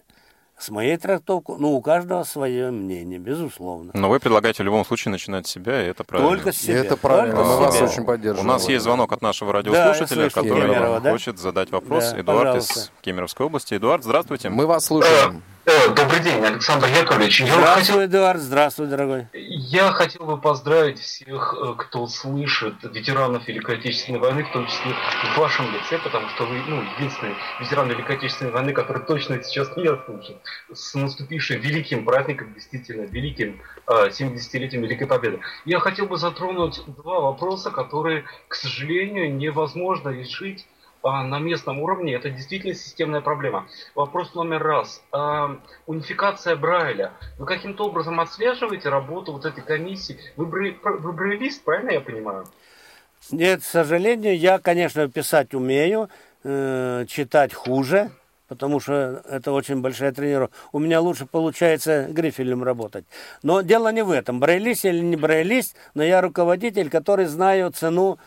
с 0.58 0.70
моей 0.70 0.98
трактовкой. 0.98 1.56
Ну, 1.60 1.74
у 1.76 1.82
каждого 1.82 2.24
свое 2.24 2.72
мнение, 2.72 3.20
безусловно. 3.20 3.92
Но 3.94 4.10
вы 4.10 4.20
предлагаете 4.20 4.64
в 4.64 4.66
любом 4.66 4.86
случае 4.86 5.12
начинать 5.12 5.48
с 5.48 5.52
себя, 5.52 5.84
и 5.86 5.90
это 5.90 6.04
правильно. 6.04 6.32
Только 6.32 6.52
с 6.52 6.58
себя. 6.58 6.74
И 6.82 6.86
это 6.86 6.98
правильно, 6.98 7.36
Только 7.36 7.50
мы 7.50 7.58
вас 7.58 7.76
себя. 7.76 7.86
очень 7.86 8.06
поддерживаем. 8.06 8.50
У 8.50 8.52
нас 8.54 8.68
есть 8.68 8.84
звонок 8.84 9.12
от 9.12 9.22
нашего 9.22 9.54
радиослушателя, 9.54 10.30
слышу, 10.30 10.36
который 10.36 10.62
Кемерово, 10.64 11.00
да? 11.00 11.12
хочет 11.12 11.38
задать 11.38 11.72
вопрос. 11.72 12.12
Да, 12.12 12.20
Эдуард 12.22 12.40
пожалуйста. 12.46 12.80
из 12.80 12.92
Кемеровской 13.02 13.46
области. 13.46 13.76
Эдуард, 13.76 14.04
здравствуйте. 14.04 14.50
Мы 14.50 14.66
вас 14.66 14.86
слушаем. 14.86 15.44
Э, 15.70 15.90
Добрый 15.94 16.22
день, 16.22 16.42
Александр 16.46 16.88
Яковлевич. 16.88 17.42
Я, 17.42 17.48
хотел, 17.48 17.60
Здравствуй, 17.60 18.06
Эдуард, 18.06 18.40
здравствуй, 18.40 18.88
дорогой. 18.88 19.28
я 19.34 19.92
хотел 19.92 20.26
бы 20.26 20.40
поздравить 20.40 20.98
всех, 20.98 21.54
э, 21.62 21.74
кто 21.78 22.08
слышит 22.08 22.76
ветеранов 22.84 23.46
Великой 23.50 23.76
Отечественной 23.76 24.20
войны, 24.20 24.46
в 24.46 24.52
том 24.54 24.66
числе 24.66 24.94
в 24.94 25.38
вашем 25.38 25.66
лице, 25.74 26.00
потому 26.02 26.30
что 26.30 26.46
вы 26.46 26.62
ну, 26.70 26.82
единственный 26.98 27.36
ветеран 27.60 27.90
Великой 27.90 28.16
Отечественной 28.16 28.52
войны, 28.52 28.72
который 28.72 29.04
точно 29.04 29.44
сейчас 29.44 29.76
меня 29.76 29.98
слушает. 30.06 30.42
С 30.74 30.96
наступившим 30.96 31.60
великим 31.60 32.06
праздником, 32.06 32.54
действительно 32.54 33.02
великим 33.02 33.62
э, 33.88 34.08
70-летием 34.08 34.80
Великой 34.84 35.08
Победы. 35.08 35.42
Я 35.66 35.82
хотел 35.82 36.06
бы 36.06 36.16
затронуть 36.16 36.82
два 36.96 37.20
вопроса, 37.20 37.72
которые, 37.72 38.24
к 38.48 38.56
сожалению, 38.56 39.36
невозможно 39.36 40.12
решить 40.12 40.66
на 41.24 41.40
местном 41.40 41.82
уровне. 41.82 42.14
Это 42.14 42.30
действительно 42.30 42.74
системная 42.74 43.22
проблема. 43.22 43.68
Вопрос 43.96 44.34
номер 44.36 44.64
раз. 44.64 45.02
А, 45.12 45.58
унификация 45.86 46.56
Брайля. 46.56 47.14
Вы 47.38 47.46
каким-то 47.46 47.86
образом 47.86 48.20
отслеживаете 48.20 48.90
работу 48.90 49.32
вот 49.32 49.46
этой 49.46 49.64
комиссии? 49.64 50.18
Вы, 50.36 50.46
вы 50.46 51.14
брайлист, 51.14 51.64
правильно 51.64 51.92
я 51.92 52.02
понимаю? 52.02 52.46
Нет, 53.32 53.62
к 53.62 53.66
сожалению, 53.66 54.38
я, 54.38 54.60
конечно, 54.60 55.08
писать 55.10 55.54
умею, 55.54 56.10
э, 56.44 57.06
читать 57.08 57.54
хуже, 57.54 58.10
потому 58.48 58.80
что 58.80 59.22
это 59.30 59.52
очень 59.52 59.82
большая 59.82 60.12
тренировка. 60.12 60.56
У 60.72 60.80
меня 60.80 61.02
лучше 61.02 61.26
получается 61.26 62.08
грифелем 62.10 62.64
работать. 62.64 63.06
Но 63.44 63.62
дело 63.62 63.92
не 63.92 64.04
в 64.04 64.12
этом, 64.12 64.40
брайлист 64.40 64.86
или 64.86 65.00
не 65.00 65.18
брайлист, 65.18 65.76
но 65.94 66.04
я 66.04 66.22
руководитель, 66.22 66.90
который 66.90 67.26
знаю 67.26 67.72
цену 67.72 68.18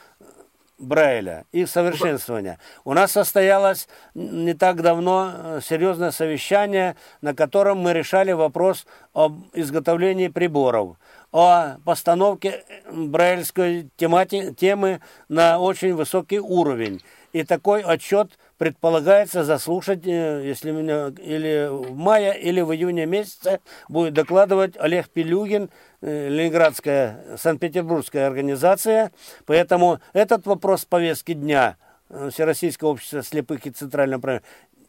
Брайля 0.80 1.44
и 1.52 1.66
совершенствования. 1.66 2.58
У 2.84 2.94
нас 2.94 3.12
состоялось 3.12 3.88
не 4.14 4.54
так 4.54 4.80
давно 4.82 5.32
э, 5.32 5.60
серьезное 5.62 6.10
совещание, 6.10 6.96
на 7.20 7.34
котором 7.34 7.78
мы 7.78 7.92
решали 7.92 8.32
вопрос 8.32 8.86
об 9.12 9.34
изготовлении 9.52 10.28
приборов, 10.28 10.96
о 11.32 11.76
постановке 11.84 12.64
э, 12.66 12.92
брайльской 12.92 13.90
темати- 13.98 14.54
темы 14.54 15.00
на 15.28 15.58
очень 15.58 15.94
высокий 15.94 16.40
уровень. 16.40 17.02
И 17.32 17.44
такой 17.44 17.82
отчет 17.82 18.38
предполагается 18.58 19.44
заслушать, 19.44 20.06
э, 20.06 20.42
если 20.44 20.72
меня 20.72 21.12
или 21.18 21.68
в 21.70 21.96
мае, 21.96 22.38
или 22.40 22.60
в 22.60 22.72
июне 22.74 23.06
месяце 23.06 23.60
будет 23.88 24.14
докладывать 24.14 24.76
Олег 24.76 25.08
Пилюгин, 25.08 25.70
э, 26.00 26.28
Ленинградская, 26.28 27.36
Санкт-Петербургская 27.36 28.26
организация. 28.26 29.12
Поэтому 29.46 30.00
этот 30.12 30.46
вопрос 30.46 30.84
повестки 30.84 31.34
дня 31.34 31.76
э, 32.08 32.30
Всероссийского 32.32 32.90
общества 32.90 33.22
слепых 33.22 33.64
и 33.66 33.70
центрального 33.70 34.20
правильно 34.20 34.44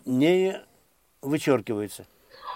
не 0.05 0.59
вычеркивается. 1.21 2.05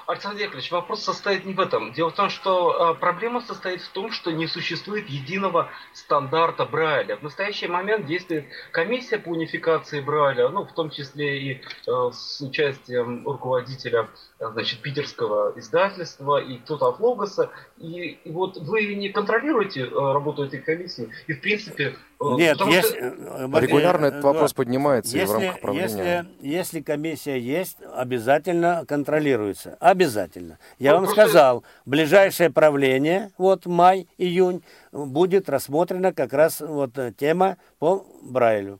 Александр 0.07 0.41
Яковлевич, 0.41 0.71
вопрос 0.71 1.03
состоит 1.03 1.45
не 1.45 1.53
в 1.53 1.59
этом. 1.59 1.91
Дело 1.91 2.11
в 2.11 2.15
том, 2.15 2.29
что 2.29 2.91
э, 2.93 2.99
проблема 2.99 3.41
состоит 3.41 3.81
в 3.81 3.89
том, 3.89 4.11
что 4.11 4.31
не 4.31 4.45
существует 4.45 5.09
единого 5.09 5.71
стандарта 5.93 6.65
Брайля. 6.65 7.17
В 7.17 7.23
настоящий 7.23 7.67
момент 7.67 8.05
действует 8.05 8.45
комиссия 8.71 9.17
по 9.17 9.29
унификации 9.29 10.01
Брайля, 10.01 10.49
ну, 10.49 10.63
в 10.63 10.73
том 10.73 10.91
числе 10.91 11.41
и 11.41 11.53
э, 11.53 12.11
с 12.13 12.39
участием 12.41 13.25
руководителя 13.25 14.07
э, 14.39 14.47
значит, 14.51 14.79
питерского 14.81 15.53
издательства 15.57 16.39
и 16.39 16.59
кто-то 16.59 16.89
от 16.89 16.99
Логоса. 16.99 17.49
И, 17.77 18.19
вот 18.25 18.57
вы 18.57 18.93
не 18.93 19.09
контролируете 19.09 19.85
работу 19.85 20.43
этой 20.43 20.59
комиссии. 20.59 21.09
И, 21.25 21.33
в 21.33 21.41
принципе... 21.41 21.95
э, 22.19 22.25
Нет, 22.37 22.57
потому 22.57 22.71
есть, 22.73 22.87
что- 22.89 22.97
э, 22.97 23.59
Регулярно 23.61 24.05
этот 24.07 24.19
э, 24.19 24.23
вопрос 24.23 24.51
Эдуард, 24.51 24.55
поднимается 24.55 25.15
и 25.15 25.19
в 25.19 25.21
если, 25.21 25.33
рамках 25.33 25.61
правления. 25.61 26.25
Если, 26.41 26.47
если 26.55 26.81
комиссия 26.81 27.39
есть, 27.39 27.77
обязательно 27.95 28.85
контролируется. 28.87 29.77
Обязательно. 29.79 30.57
Я 30.79 30.91
Ну, 30.91 30.97
вам 30.97 31.05
просто- 31.05 31.21
сказал, 31.23 31.63
ближайшее 31.85 32.49
правление, 32.49 33.31
вот 33.37 33.65
май, 33.65 34.07
июнь, 34.17 34.63
будет 34.91 35.49
рассмотрена 35.49 36.13
как 36.13 36.33
раз 36.33 36.61
вот 36.61 36.97
э, 36.97 37.11
тема 37.17 37.57
по 37.79 38.05
Брайлю. 38.21 38.79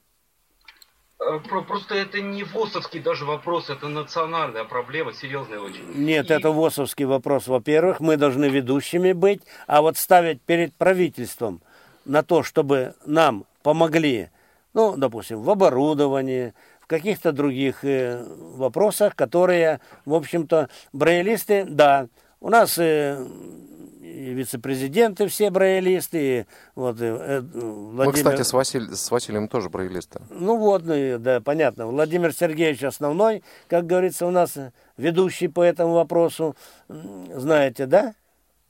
Э, 1.20 1.40
про- 1.40 1.62
Просто 1.62 1.96
это 1.96 2.22
не 2.22 2.44
ВОСовский 2.44 3.00
даже 3.00 3.26
вопрос, 3.26 3.70
это 3.70 3.88
национальная 3.88 4.66
проблема, 4.66 5.14
серьезная 5.14 5.60
очень. 5.60 5.82
Нет, 5.96 6.30
И- 6.30 6.34
это 6.34 6.52
ВОСовский 6.52 7.06
вопрос. 7.06 7.48
Во-первых, 7.48 8.00
мы 8.02 8.18
должны 8.18 8.46
ведущими 8.46 9.14
быть, 9.14 9.42
а 9.66 9.82
вот 9.82 9.98
ставить 9.98 10.42
перед 10.42 10.74
правительством 10.76 11.62
на 12.06 12.24
то, 12.24 12.44
чтобы 12.44 12.96
нам 13.06 13.46
помогли, 13.64 14.30
ну, 14.74 14.96
допустим, 14.96 15.42
в 15.42 15.50
оборудовании, 15.50 16.54
в 16.82 16.88
каких-то 16.88 17.32
других 17.32 17.84
э, 17.84 18.24
вопросах, 18.56 19.16
которые, 19.16 19.80
в 20.06 20.14
общем-то, 20.14 20.70
брайлисты, 20.94 21.66
да, 21.68 22.08
у 22.40 22.50
нас 22.50 22.78
э, 22.78 23.26
и 24.16 24.34
вице-президенты 24.34 25.28
все 25.28 25.50
брайлисты, 25.50 26.48
вот 26.76 27.02
э, 27.02 27.06
э, 27.06 27.42
Владимир... 27.42 28.06
Мы, 28.06 28.14
кстати, 28.14 28.42
с, 28.44 28.54
Василь- 28.54 28.96
с 28.96 29.12
Василием 29.12 29.48
тоже 29.48 29.70
брайлисты. 29.70 30.22
Ну 30.30 30.58
вот, 30.58 30.86
ну, 30.86 31.18
да, 31.20 31.42
понятно. 31.42 31.88
Владимир 31.88 32.34
Сергеевич 32.34 32.84
основной, 32.84 33.44
как 33.68 33.86
говорится, 33.88 34.26
у 34.26 34.32
нас 34.32 34.58
ведущий 34.98 35.48
по 35.48 35.64
этому 35.64 35.94
вопросу. 35.96 36.56
Знаете, 36.88 37.88
да? 37.88 38.14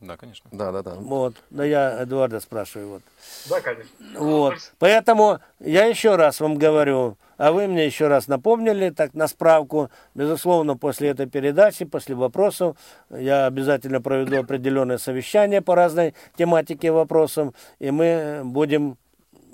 Да, 0.06 0.18
конечно. 0.18 0.50
Да, 0.52 0.72
да, 0.72 0.84
да. 0.84 0.96
Вот. 0.96 1.36
Да 1.50 1.66
я 1.66 2.04
Эдуарда 2.04 2.40
спрашиваю. 2.40 2.90
Вот. 2.90 3.02
Да, 3.50 3.62
конечно. 3.62 3.92
Вот. 4.18 4.56
Поэтому 4.78 5.40
я 5.60 5.86
еще 5.86 6.16
раз 6.16 6.40
вам 6.40 6.58
говорю, 6.58 7.18
а 7.38 7.52
вы 7.52 7.68
мне 7.68 7.86
еще 7.86 8.08
раз 8.08 8.28
напомнили, 8.28 8.92
так 8.92 9.14
на 9.14 9.28
справку, 9.28 9.90
безусловно, 10.14 10.78
после 10.78 11.10
этой 11.10 11.26
передачи, 11.26 11.86
после 11.86 12.16
вопросов, 12.16 12.78
я 13.10 13.48
обязательно 13.48 14.02
проведу 14.02 14.40
определенное 14.40 14.98
совещание 14.98 15.62
по 15.62 15.76
разной 15.76 16.14
тематике 16.38 16.92
вопросов, 16.92 17.54
и 17.80 17.92
мы 17.92 18.42
будем 18.44 18.98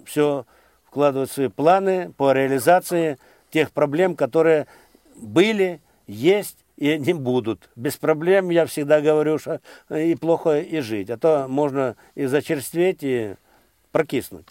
все 0.06 0.46
вкладывать 0.86 1.30
в 1.30 1.34
свои 1.34 1.48
планы 1.48 2.12
по 2.18 2.34
реализации 2.34 3.18
тех 3.50 3.72
проблем, 3.72 4.16
которые 4.16 4.68
были, 5.16 5.82
есть 6.08 6.61
и 6.82 6.98
не 6.98 7.14
будут. 7.14 7.70
Без 7.76 7.96
проблем, 7.96 8.50
я 8.50 8.66
всегда 8.66 9.02
говорю, 9.02 9.38
что 9.38 9.62
и 9.90 10.16
плохо 10.16 10.60
и 10.60 10.80
жить, 10.80 11.12
а 11.12 11.18
то 11.18 11.46
можно 11.48 11.96
и 12.16 12.26
зачерстветь, 12.26 13.04
и 13.04 13.36
прокиснуть. 13.92 14.48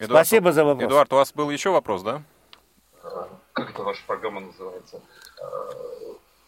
Эдуард, 0.00 0.26
Спасибо 0.26 0.52
за 0.52 0.64
вопрос. 0.64 0.88
Эдуард, 0.88 1.12
у 1.12 1.16
вас 1.16 1.32
был 1.32 1.48
еще 1.50 1.70
вопрос, 1.70 2.02
да? 2.02 2.22
Как 3.52 3.70
это 3.70 3.84
ваша 3.84 4.02
программа 4.04 4.40
называется? 4.40 5.00
Э, 5.40 5.44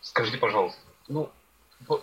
Скажите, 0.01 0.39
пожалуйста, 0.39 0.81
ну, 1.07 1.31
по, 1.87 2.01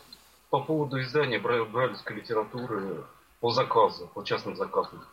по 0.50 0.62
поводу 0.62 1.02
издания 1.02 1.40
бра- 1.40 1.66
брайлевской 1.66 2.16
литературы 2.16 3.04
по 3.42 3.52
заказу, 3.52 4.08
по 4.14 4.24
частным 4.24 4.56
заказам, 4.56 5.04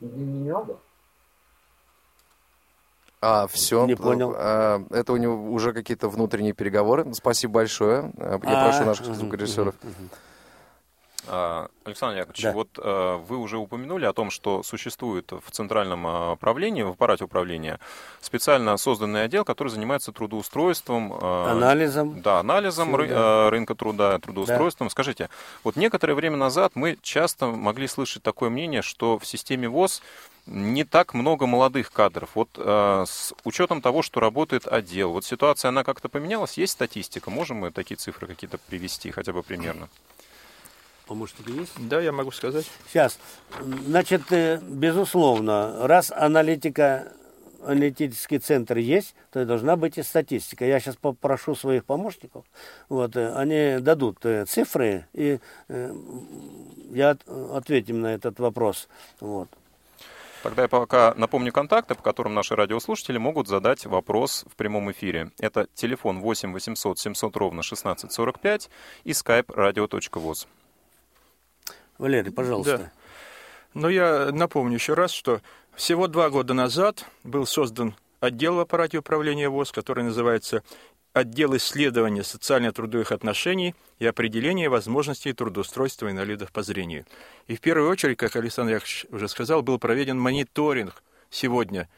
не, 0.00 0.10
не 0.10 0.50
надо? 0.50 0.76
А, 3.24 3.46
все. 3.46 3.86
Не 3.86 3.94
понял. 3.94 4.34
А, 4.36 4.82
это 4.90 5.12
у 5.12 5.16
него 5.16 5.52
уже 5.52 5.72
какие-то 5.72 6.08
внутренние 6.08 6.52
переговоры. 6.54 7.06
Спасибо 7.14 7.54
большое. 7.54 8.10
А, 8.18 8.40
Я 8.42 8.64
А, 8.64 8.68
прошу 8.68 8.84
наших 8.84 9.14
звукорежиссеров. 9.14 9.74
А, 11.28 11.68
Александр 11.84 12.18
Яковлевич, 12.18 12.42
Да. 12.42 12.52
вот 12.52 12.68
э, 12.78 13.20
вы 13.28 13.38
уже 13.38 13.56
упомянули 13.58 14.04
о 14.06 14.12
том, 14.12 14.30
что 14.30 14.62
существует 14.62 15.30
в 15.32 15.50
центральном 15.50 16.06
э, 16.06 16.32
управлении, 16.32 16.82
в 16.82 16.88
аппарате 16.90 17.24
управления, 17.24 17.78
специально 18.20 18.76
созданный 18.76 19.24
отдел, 19.24 19.44
который 19.44 19.68
занимается 19.68 20.10
трудоустройством. 20.12 21.12
э, 21.12 21.50
Анализом. 21.50 22.20
Да, 22.22 22.40
анализом 22.40 22.94
ры- 22.96 23.08
да. 23.08 23.46
э, 23.46 23.48
рынка 23.50 23.74
труда, 23.74 24.18
трудоустройством. 24.18 24.90
Скажите, 24.90 25.28
вот 25.64 25.76
некоторое 25.76 26.14
время 26.14 26.36
назад 26.36 26.72
мы 26.74 26.98
часто 27.02 27.46
могли 27.46 27.86
слышать 27.86 28.22
такое 28.22 28.50
мнение, 28.50 28.82
что 28.82 29.18
в 29.18 29.26
системе 29.26 29.68
ВОЗ 29.68 30.02
не 30.46 30.82
так 30.82 31.14
много 31.14 31.46
молодых 31.46 31.92
кадров. 31.92 32.30
Вот 32.34 32.48
э, 32.56 33.04
с 33.06 33.32
учетом 33.44 33.80
того, 33.80 34.02
что 34.02 34.18
работает 34.18 34.66
отдел, 34.66 35.12
вот 35.12 35.24
ситуация, 35.24 35.68
она 35.68 35.84
как-то 35.84 36.08
поменялась? 36.08 36.58
Есть 36.58 36.72
статистика? 36.72 37.30
Можем 37.30 37.58
мы 37.58 37.70
такие 37.70 37.96
цифры 37.96 38.26
какие-то 38.26 38.58
привести, 38.58 39.12
хотя 39.12 39.32
бы 39.32 39.44
примерно? 39.44 39.88
Помощники 41.12 41.50
есть? 41.50 41.72
Да, 41.88 42.00
я 42.00 42.10
могу 42.10 42.30
сказать. 42.30 42.64
Сейчас. 42.88 43.18
Значит, 43.60 44.32
э, 44.32 44.58
безусловно, 44.62 45.86
раз 45.86 46.10
аналитика, 46.10 47.12
аналитический 47.62 48.38
центр 48.38 48.78
есть, 48.78 49.14
то 49.30 49.42
и 49.42 49.44
должна 49.44 49.76
быть 49.76 49.98
и 49.98 50.02
статистика. 50.02 50.64
Я 50.64 50.80
сейчас 50.80 50.96
попрошу 50.96 51.54
своих 51.54 51.84
помощников, 51.84 52.46
вот, 52.88 53.14
э, 53.16 53.30
они 53.34 53.78
дадут 53.82 54.24
э, 54.24 54.46
цифры, 54.46 55.06
и 55.12 55.38
я 56.94 57.10
от- 57.10 57.28
ответим 57.28 58.00
на 58.00 58.14
этот 58.14 58.40
вопрос. 58.40 58.88
Вот. 59.20 59.48
Тогда 60.42 60.62
я 60.62 60.68
пока 60.68 61.12
напомню 61.16 61.52
контакты, 61.52 61.94
по 61.94 62.02
которым 62.02 62.32
наши 62.32 62.56
радиослушатели 62.56 63.18
могут 63.18 63.48
задать 63.48 63.84
вопрос 63.84 64.46
в 64.50 64.56
прямом 64.56 64.90
эфире. 64.92 65.30
Это 65.38 65.68
телефон 65.74 66.20
8 66.20 66.52
800 66.54 66.98
700 66.98 67.36
ровно 67.36 67.60
1645 67.60 68.70
и 69.04 69.10
skype 69.10 69.46
radio.voz. 69.46 70.46
Валерий, 72.02 72.32
пожалуйста. 72.32 72.78
Да. 72.78 72.92
Но 73.74 73.88
я 73.88 74.32
напомню 74.32 74.74
еще 74.74 74.94
раз, 74.94 75.12
что 75.12 75.40
всего 75.76 76.08
два 76.08 76.30
года 76.30 76.52
назад 76.52 77.06
был 77.22 77.46
создан 77.46 77.94
отдел 78.18 78.56
в 78.56 78.58
аппарате 78.58 78.98
управления 78.98 79.48
ВОЗ, 79.48 79.70
который 79.70 80.02
называется 80.02 80.64
«Отдел 81.12 81.56
исследования 81.56 82.24
социально-трудовых 82.24 83.12
отношений 83.12 83.76
и 84.00 84.06
определения 84.06 84.68
возможностей 84.68 85.32
трудоустройства 85.32 86.10
инвалидов 86.10 86.50
по 86.50 86.64
зрению». 86.64 87.06
И 87.46 87.54
в 87.54 87.60
первую 87.60 87.88
очередь, 87.88 88.18
как 88.18 88.34
Александр 88.34 88.72
Яковлевич 88.72 89.06
уже 89.10 89.28
сказал, 89.28 89.62
был 89.62 89.78
проведен 89.78 90.18
мониторинг 90.18 91.04
сегодня 91.30 91.88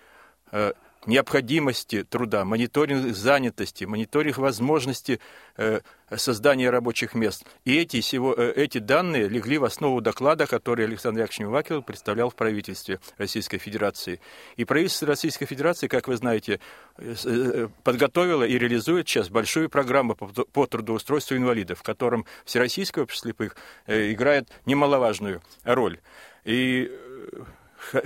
э, 0.53 0.75
необходимости 1.07 2.03
труда, 2.05 2.45
мониторинг 2.45 3.15
занятости, 3.15 3.85
мониторинг 3.85 4.39
возможности 4.39 5.21
э, 5.57 5.81
создания 6.15 6.71
рабочих 6.71 7.15
мест. 7.15 7.45
И 7.65 7.77
эти, 7.77 8.01
сего, 8.01 8.35
э, 8.35 8.53
эти 8.57 8.79
данные 8.79 9.29
легли 9.29 9.59
в 9.59 9.65
основу 9.65 10.01
доклада, 10.01 10.47
который 10.47 10.85
Александр 10.85 11.21
Яковлевич 11.21 11.41
Мивакил 11.41 11.83
представлял 11.83 12.31
в 12.31 12.35
правительстве 12.35 13.01
Российской 13.19 13.59
Федерации. 13.59 14.21
И 14.57 14.65
правительство 14.65 15.09
Российской 15.09 15.47
Федерации, 15.47 15.89
как 15.89 16.09
вы 16.09 16.17
знаете, 16.17 16.61
э, 16.99 17.69
подготовило 17.83 18.45
и 18.45 18.59
реализует 18.59 19.09
сейчас 19.09 19.29
большую 19.29 19.69
программу 19.69 20.15
по, 20.15 20.27
по 20.27 20.67
трудоустройству 20.67 21.37
инвалидов, 21.37 21.81
в 21.81 21.83
котором 21.83 22.27
Всероссийское 22.45 23.05
общество 23.05 23.25
слепых 23.25 23.57
играет 23.87 24.51
немаловажную 24.67 25.41
роль. 25.65 25.99
И 26.45 26.91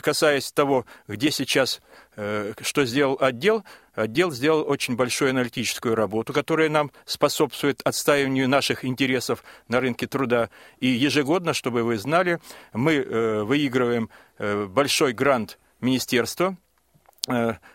касаясь 0.02 0.50
того, 0.52 0.86
где 1.06 1.30
сейчас, 1.30 1.80
э, 2.16 2.52
что 2.60 2.84
сделал 2.84 3.16
отдел, 3.20 3.64
отдел 3.94 4.30
сделал 4.30 4.64
очень 4.68 4.96
большую 4.96 5.30
аналитическую 5.30 5.94
работу, 5.94 6.32
которая 6.32 6.68
нам 6.68 6.90
способствует 7.04 7.80
отстаиванию 7.84 8.48
наших 8.48 8.84
интересов 8.84 9.42
на 9.68 9.80
рынке 9.80 10.06
труда. 10.06 10.50
И 10.80 10.86
ежегодно, 10.86 11.54
чтобы 11.54 11.82
вы 11.82 11.98
знали, 11.98 12.40
мы 12.72 12.94
э, 12.94 13.42
выигрываем 13.42 14.10
э, 14.38 14.66
большой 14.66 15.12
грант 15.12 15.58
министерства 15.80 16.56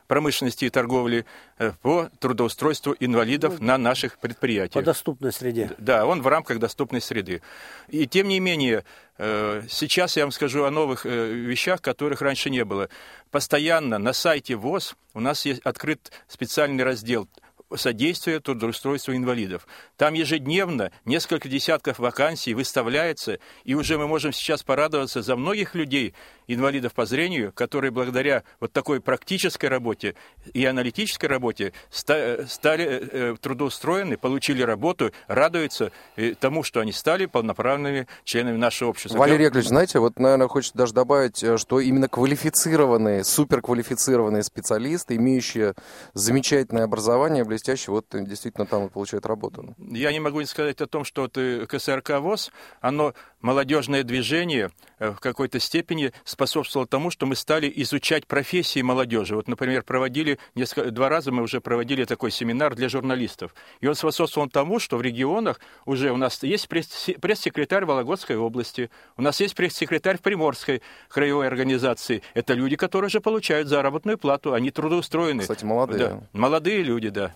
промышленности 0.08 0.66
и 0.66 0.70
торговли 0.70 1.26
э, 1.58 1.72
по 1.82 2.10
трудоустройству 2.20 2.96
инвалидов 3.00 3.60
на 3.60 3.78
наших 3.78 4.14
По 4.18 4.28
предприятиях. 4.28 4.86
доступной 4.86 5.32
среде. 5.32 5.72
Да, 5.78 6.06
он 6.06 6.22
в 6.22 6.28
рамках 6.28 6.60
доступной 6.60 7.02
среды. 7.02 7.42
И 7.90 8.08
тем 8.08 8.28
не 8.28 8.40
менее, 8.40 8.84
э, 9.18 9.64
сейчас 9.70 10.18
я 10.18 10.24
вам 10.24 10.32
скажу 10.32 10.64
о 10.64 10.72
новых 10.72 11.06
э, 11.06 11.32
вещах, 11.34 11.82
которых 11.82 12.22
раньше 12.22 12.50
не 12.50 12.66
было. 12.66 12.90
Постоянно 13.32 13.98
на 13.98 14.14
сайте 14.14 14.56
ВОЗ 14.56 14.96
у 15.14 15.20
нас 15.20 15.46
есть 15.46 15.62
открыт 15.62 16.12
специальный 16.28 16.84
раздел 16.84 17.28
содействия 17.76 18.40
трудоустройству 18.40 19.16
инвалидов. 19.16 19.68
Там 19.98 20.14
ежедневно 20.14 20.92
несколько 21.06 21.50
десятков 21.50 22.00
вакансий 22.00 22.54
выставляется, 22.54 23.40
и 23.64 23.74
уже 23.74 23.98
мы 23.98 24.08
можем 24.08 24.34
сейчас 24.34 24.64
порадоваться 24.64 25.22
за 25.22 25.36
многих 25.36 25.76
людей, 25.76 26.14
инвалидов 26.48 26.94
по 26.94 27.06
зрению, 27.06 27.52
которые 27.54 27.92
благодаря 27.92 28.44
вот 28.60 28.72
такой 28.74 29.02
практической 29.02 29.68
работе 29.68 30.16
и 30.54 30.66
аналитической 30.66 31.28
работе 31.28 31.74
ста- 31.90 32.46
стали 32.48 32.86
э, 32.86 33.10
э, 33.12 33.36
трудоустроены, 33.40 34.18
получили 34.18 34.62
работу, 34.62 35.12
радуются 35.28 35.92
э, 36.16 36.34
тому, 36.40 36.64
что 36.64 36.80
они 36.80 36.92
стали 36.92 37.26
полноправными 37.26 38.08
членами 38.24 38.58
нашего 38.58 38.90
общества. 38.90 39.18
Валерий 39.18 39.46
Яковлевич, 39.46 39.70
знаете, 39.70 40.00
вот, 40.00 40.20
наверное, 40.20 40.48
хочется 40.48 40.78
даже 40.78 40.94
добавить, 40.94 41.44
э, 41.44 41.58
что 41.58 41.80
именно 41.80 42.08
квалифицированные, 42.08 43.24
суперквалифицированные 43.24 44.44
специалисты, 44.44 45.16
имеющие 45.16 45.74
замечательное 46.14 46.84
образование, 46.84 47.44
блестящие, 47.64 47.94
вот 47.94 48.14
э, 48.14 48.26
действительно 48.26 48.66
там 48.66 48.88
и 48.88 48.90
получают 48.90 49.26
работу. 49.26 49.76
Я 49.78 50.12
не 50.12 50.20
могу 50.20 50.40
не 50.40 50.46
сказать 50.46 50.82
о 50.82 50.88
том, 50.88 51.06
что 51.06 51.30
э, 51.34 51.66
КСРК 51.68 52.20
ВОЗ, 52.20 52.52
оно 52.82 53.14
молодежное 53.42 54.04
движение 54.04 54.72
э, 55.00 55.12
в 55.12 55.20
какой-то 55.20 55.60
степени 55.60 56.12
способствовало 56.26 56.88
тому, 56.88 57.10
что 57.10 57.26
мы 57.26 57.36
стали 57.36 57.72
изучать 57.78 58.28
профессии 58.28 58.82
молодежи. 58.82 59.36
Вот, 59.36 59.48
например, 59.48 59.84
проводили 59.84 60.40
несколько, 60.56 60.92
два 60.92 61.10
раза 61.10 61.32
мы 61.32 61.42
уже 61.42 61.62
проводили 61.62 62.04
такой 62.04 62.32
семинар 62.32 62.76
для 62.76 62.90
журналистов. 62.90 63.56
И 63.80 63.88
он 63.88 63.96
способствовал 63.96 64.50
тому, 64.50 64.80
что 64.80 64.98
в 64.98 65.02
регионах 65.02 65.60
уже 65.86 66.12
у 66.12 66.18
нас 66.18 66.44
есть 66.44 66.68
пресс- 66.68 67.18
пресс-секретарь 67.20 67.86
Вологодской 67.86 68.36
области, 68.36 68.90
у 69.18 69.22
нас 69.22 69.40
есть 69.40 69.56
пресс-секретарь 69.56 70.18
в 70.18 70.22
Приморской 70.22 70.82
краевой 71.08 71.48
организации. 71.48 72.22
Это 72.34 72.54
люди, 72.54 72.76
которые 72.76 73.08
уже 73.08 73.22
получают 73.22 73.68
заработную 73.68 74.18
плату, 74.18 74.54
они 74.54 74.72
трудоустроены. 74.72 75.42
Кстати, 75.42 75.64
молодые. 75.64 76.00
Да, 76.00 76.22
молодые 76.34 76.84
люди, 76.84 77.10
да. 77.10 77.34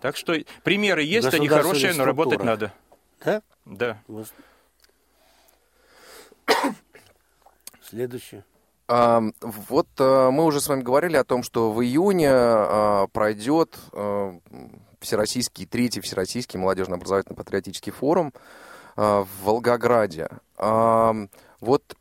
Так 0.00 0.16
что 0.16 0.34
примеры 0.62 1.02
есть, 1.02 1.32
они 1.34 1.48
хорошие, 1.48 1.92
но 1.94 2.04
работать 2.04 2.42
надо. 2.42 2.72
Да? 3.24 3.42
Да. 3.64 4.02
Вот. 4.08 4.28
Следующее. 7.82 8.44
А, 8.86 9.22
вот 9.40 9.88
а, 9.98 10.30
мы 10.30 10.44
уже 10.44 10.60
с 10.60 10.68
вами 10.68 10.82
говорили 10.82 11.16
о 11.16 11.24
том, 11.24 11.42
что 11.42 11.72
в 11.72 11.82
июне 11.82 12.30
а, 12.30 13.06
пройдет 13.12 13.76
а, 13.92 14.38
всероссийский, 15.00 15.66
третий 15.66 16.00
всероссийский 16.00 16.58
молодежно-образовательно 16.58 17.34
патриотический 17.34 17.92
форум 17.92 18.32
а, 18.96 19.24
в 19.24 19.44
Волгограде. 19.44 20.28
А, 20.56 21.14
вот 21.60 21.96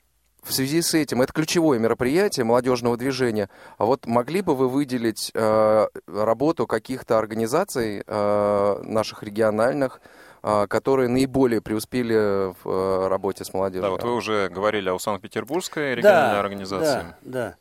в 0.48 0.54
связи 0.54 0.82
с 0.82 0.94
этим, 0.94 1.22
это 1.22 1.34
ключевое 1.34 1.80
мероприятие 1.80 2.46
молодежного 2.46 2.98
движения, 2.98 3.50
а 3.78 3.86
вот 3.86 4.06
могли 4.06 4.42
бы 4.42 4.56
вы 4.56 4.70
выделить 4.70 5.32
а, 5.36 5.88
работу 6.08 6.68
каких-то 6.68 7.18
организаций 7.18 8.04
а, 8.08 8.82
наших 8.84 9.24
региональных, 9.24 10.02
а, 10.42 10.68
которые 10.68 11.10
наиболее 11.10 11.62
преуспели 11.62 12.54
в 12.54 12.58
а, 12.66 13.10
работе 13.10 13.44
с 13.44 13.54
молодежью? 13.54 13.84
Да, 13.84 13.90
вот 13.90 14.04
вы 14.04 14.14
уже 14.14 14.50
говорили 14.50 14.90
о 14.90 14.98
Санкт-Петербургской 14.98 15.96
региональной 15.96 16.40
организации. 16.40 17.16
Да, 17.22 17.40
да. 17.50 17.56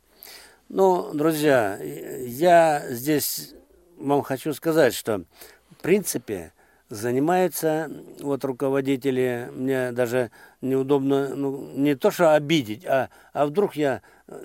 Ну, 0.69 1.13
друзья, 1.13 1.79
я 1.83 2.85
здесь 2.89 3.55
вам 3.97 4.23
хочу 4.23 4.53
сказать, 4.53 4.95
что 4.95 5.23
в 5.71 5.83
принципе 5.83 6.53
занимаются 6.89 7.91
вот 8.21 8.45
руководители, 8.45 9.49
мне 9.53 9.93
даже 9.93 10.31
неудобно, 10.69 11.35
ну, 11.35 11.71
не 11.75 11.95
то 11.95 12.11
что 12.11 12.35
обидеть, 12.35 12.85
а, 12.85 13.09
а 13.33 13.47
вдруг 13.47 13.77
я 13.77 14.03
э, 14.29 14.39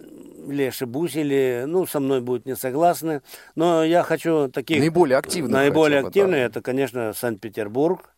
или 0.47 0.63
ошибусь, 0.63 1.15
или, 1.15 1.65
ну, 1.67 1.85
со 1.85 1.99
мной 1.99 2.21
будут 2.21 2.45
не 2.45 2.55
согласны, 2.55 3.21
но 3.55 3.83
я 3.83 4.03
хочу 4.03 4.47
таких... 4.49 4.79
Наиболее 4.79 5.17
активных 5.17 5.51
Наиболее 5.51 5.99
хотя 5.99 6.03
бы, 6.03 6.07
активные, 6.09 6.41
да. 6.41 6.45
это, 6.47 6.61
конечно, 6.61 7.13
Санкт-Петербург, 7.13 8.13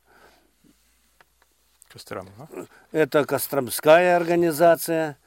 Кострама, 1.91 2.29
а? 2.39 2.65
это 2.91 3.25
Костромская 3.25 4.15
организация, 4.15 5.17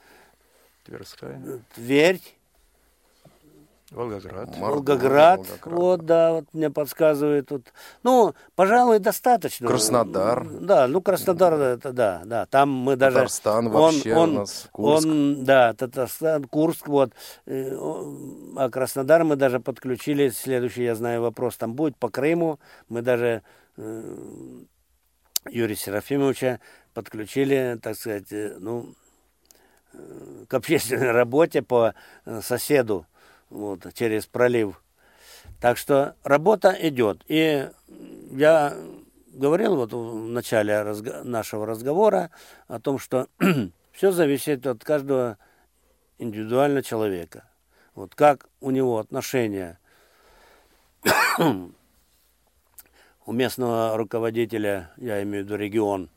Тверская. 0.86 1.42
Тверь, 1.74 2.20
Волгоград. 3.92 4.56
Волгоград, 4.58 5.38
Волгоград. 5.38 5.60
вот, 5.66 6.00
да, 6.04 6.32
вот 6.32 6.46
мне 6.52 6.70
подсказывает 6.70 7.46
тут. 7.48 7.72
Ну, 8.02 8.34
пожалуй, 8.56 8.98
достаточно. 8.98 9.68
Краснодар. 9.68 10.44
Да, 10.60 10.88
ну, 10.88 11.00
Краснодар, 11.00 11.54
это 11.54 11.92
да, 11.92 12.22
да, 12.24 12.46
там 12.46 12.68
мы 12.68 12.96
даже... 12.96 13.14
Татарстан 13.18 13.68
вообще 13.68 14.12
у 14.12 14.26
нас, 14.26 14.68
Курск. 14.72 15.06
Он, 15.06 15.44
да, 15.44 15.72
Татарстан, 15.72 16.44
Курск, 16.44 16.88
вот. 16.88 17.12
Э, 17.46 17.76
А 18.56 18.70
Краснодар 18.70 19.22
мы 19.22 19.36
даже 19.36 19.60
подключили, 19.60 20.30
следующий, 20.30 20.82
я 20.82 20.96
знаю, 20.96 21.22
вопрос 21.22 21.56
там 21.56 21.74
будет, 21.74 21.96
по 21.96 22.08
Крыму. 22.08 22.58
Мы 22.88 23.02
даже 23.02 23.42
э, 23.76 24.02
Юрия 25.48 25.76
Серафимовича 25.76 26.58
подключили, 26.92 27.78
так 27.80 27.94
сказать, 27.94 28.32
э, 28.32 28.56
ну, 28.58 28.94
к 30.48 30.54
общественной 30.54 31.10
работе 31.12 31.62
по 31.62 31.94
соседу 32.42 33.06
вот, 33.50 33.92
через 33.94 34.26
пролив. 34.26 34.82
Так 35.60 35.78
что 35.78 36.14
работа 36.22 36.76
идет. 36.80 37.24
И 37.28 37.68
я 38.32 38.76
говорил 39.32 39.76
вот 39.76 39.92
в 39.92 40.28
начале 40.28 40.72
разго- 40.74 41.22
нашего 41.22 41.66
разговора 41.66 42.30
о 42.68 42.80
том, 42.80 42.98
что 42.98 43.28
все 43.92 44.12
зависит 44.12 44.66
от 44.66 44.84
каждого 44.84 45.38
индивидуально 46.18 46.82
человека. 46.82 47.48
Вот 47.94 48.14
как 48.14 48.48
у 48.60 48.70
него 48.70 48.98
отношения 48.98 49.78
у 51.38 53.32
местного 53.32 53.96
руководителя, 53.96 54.90
я 54.96 55.22
имею 55.22 55.44
в 55.44 55.46
виду 55.46 55.56
регион, 55.56 56.10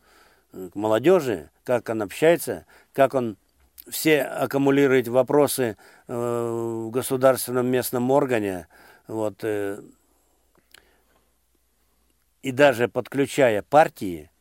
э, 0.51 0.69
к 0.71 0.75
молодежи, 0.75 1.49
как 1.63 1.89
он 1.89 2.01
общается, 2.01 2.65
как 2.93 3.13
он 3.13 3.38
все 3.89 4.21
аккумулирует 4.21 5.07
вопросы 5.07 5.77
э, 6.07 6.13
в 6.13 6.89
государственном 6.91 7.67
местном 7.67 8.09
органе, 8.11 8.67
вот, 9.07 9.43
э, 9.43 9.81
и 12.41 12.51
даже 12.51 12.87
подключая 12.87 13.61
партии, 13.61 14.31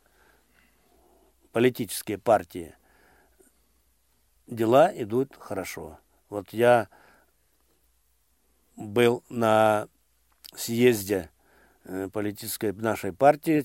политические 1.53 2.18
партии, 2.18 2.74
дела 4.46 4.90
идут 4.94 5.36
хорошо. 5.38 5.99
Вот 6.28 6.53
я 6.53 6.88
был 8.76 9.24
на 9.28 9.88
съезде 10.55 11.30
э, 11.84 12.09
политической 12.12 12.72
нашей 12.72 13.12
партии, 13.12 13.64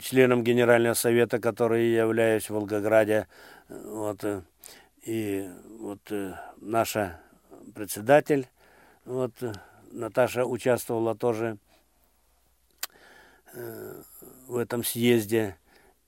членом 0.00 0.44
Генерального 0.44 0.94
совета, 0.94 1.38
который 1.38 1.90
я 1.90 2.02
являюсь 2.02 2.48
в 2.48 2.50
Волгограде. 2.50 3.26
Вот, 3.68 4.22
э, 4.24 4.42
и 5.02 5.48
вот 5.78 6.00
э, 6.10 6.34
наша 6.60 7.20
председатель, 7.74 8.46
вот, 9.04 9.32
э, 9.42 9.52
Наташа 9.90 10.44
участвовала 10.44 11.14
тоже 11.14 11.58
в 14.46 14.58
этом 14.58 14.84
съезде. 14.84 15.56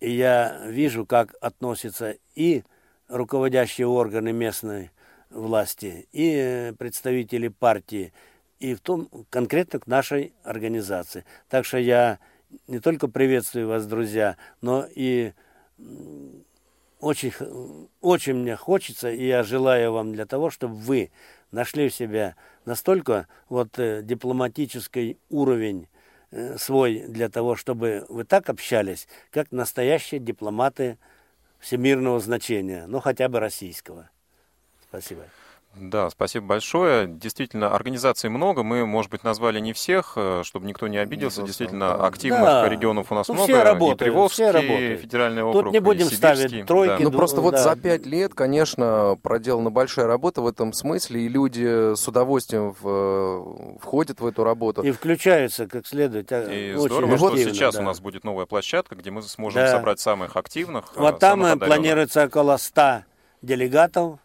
И 0.00 0.10
я 0.10 0.66
вижу, 0.66 1.06
как 1.06 1.34
относятся 1.40 2.16
и 2.34 2.62
руководящие 3.08 3.86
органы 3.86 4.32
местной 4.32 4.90
власти, 5.30 6.08
и 6.12 6.74
представители 6.78 7.48
партии, 7.48 8.12
и 8.60 8.74
в 8.74 8.80
том 8.80 9.08
конкретно 9.30 9.78
к 9.78 9.86
нашей 9.86 10.34
организации. 10.42 11.24
Так 11.48 11.64
что 11.64 11.78
я 11.78 12.18
не 12.66 12.80
только 12.80 13.08
приветствую 13.08 13.68
вас, 13.68 13.86
друзья, 13.86 14.36
но 14.60 14.86
и 14.94 15.32
очень, 17.00 17.32
очень 18.00 18.34
мне 18.34 18.56
хочется, 18.56 19.10
и 19.10 19.26
я 19.26 19.42
желаю 19.42 19.92
вам 19.92 20.12
для 20.12 20.26
того, 20.26 20.50
чтобы 20.50 20.74
вы 20.74 21.10
нашли 21.50 21.88
в 21.88 21.94
себя 21.94 22.34
настолько 22.64 23.28
вот 23.48 23.78
э, 23.78 24.02
дипломатический 24.02 25.18
уровень 25.30 25.88
э, 26.30 26.58
свой 26.58 27.04
для 27.08 27.28
того, 27.28 27.56
чтобы 27.56 28.04
вы 28.08 28.24
так 28.24 28.50
общались, 28.50 29.06
как 29.30 29.52
настоящие 29.52 30.20
дипломаты 30.20 30.98
всемирного 31.60 32.20
значения, 32.20 32.86
ну 32.86 33.00
хотя 33.00 33.28
бы 33.28 33.40
российского. 33.40 34.10
Спасибо. 34.88 35.24
Да, 35.76 36.10
спасибо 36.10 36.44
большое. 36.46 37.06
Действительно, 37.06 37.72
организаций 37.72 38.28
много. 38.30 38.64
Мы, 38.64 38.84
может 38.84 39.12
быть, 39.12 39.22
назвали 39.22 39.60
не 39.60 39.72
всех, 39.72 40.14
э, 40.16 40.42
чтобы 40.44 40.66
никто 40.66 40.88
не 40.88 40.96
обиделся. 40.98 41.40
Ну, 41.42 41.46
Действительно, 41.46 41.90
да. 41.90 42.06
активных 42.06 42.42
Да. 42.42 42.68
регионов 42.68 43.12
у 43.12 43.14
нас 43.14 43.28
Ну, 43.28 43.34
много. 43.34 43.52
все 43.52 43.62
работают, 43.62 44.02
и 44.02 44.04
Приволжский 44.06 44.44
все 44.44 44.50
работают. 44.50 45.00
федеральный 45.00 45.42
Тут 45.42 45.54
округ, 45.56 45.72
не 45.72 45.78
будем 45.78 46.06
и 46.06 46.10
Сибирский. 46.10 46.46
ставить 46.48 46.66
тройки, 46.66 46.98
Да. 47.04 47.04
Ну, 47.04 47.10
просто 47.12 47.40
вот 47.40 47.52
да. 47.52 47.58
за 47.62 47.76
пять 47.76 48.06
лет, 48.06 48.34
конечно, 48.34 49.16
проделана 49.22 49.70
большая 49.70 50.06
работа 50.08 50.42
в 50.42 50.48
этом 50.48 50.72
смысле, 50.72 51.20
и 51.20 51.28
люди 51.28 51.94
с 51.94 52.08
удовольствием 52.08 52.74
в- 52.80 53.78
входят 53.80 54.20
в 54.20 54.26
эту 54.26 54.42
работу. 54.42 54.82
И 54.82 54.90
включаются 54.90 55.68
как 55.68 55.86
следует. 55.86 56.32
а, 56.32 56.42
И 56.52 56.72
очень 56.74 56.86
здорово, 56.86 57.16
что 57.18 57.26
активно, 57.28 57.54
сейчас 57.54 57.74
да. 57.76 57.82
у 57.82 57.84
нас 57.84 58.00
будет 58.00 58.24
новая 58.24 58.46
площадка, 58.46 58.96
где 58.96 59.12
мы 59.12 59.22
сможем 59.22 59.60
Да. 59.62 59.70
собрать 59.70 60.00
самых 60.00 60.36
активных. 60.36 60.86
э, 60.96 61.00
Вот 61.00 61.20
там 61.20 61.38
самых 61.38 61.48
э, 61.50 61.52
одаренных. 61.52 61.76
планируется 61.76 62.24
около 62.24 62.56
100 62.56 63.04
делегатов 63.42 64.18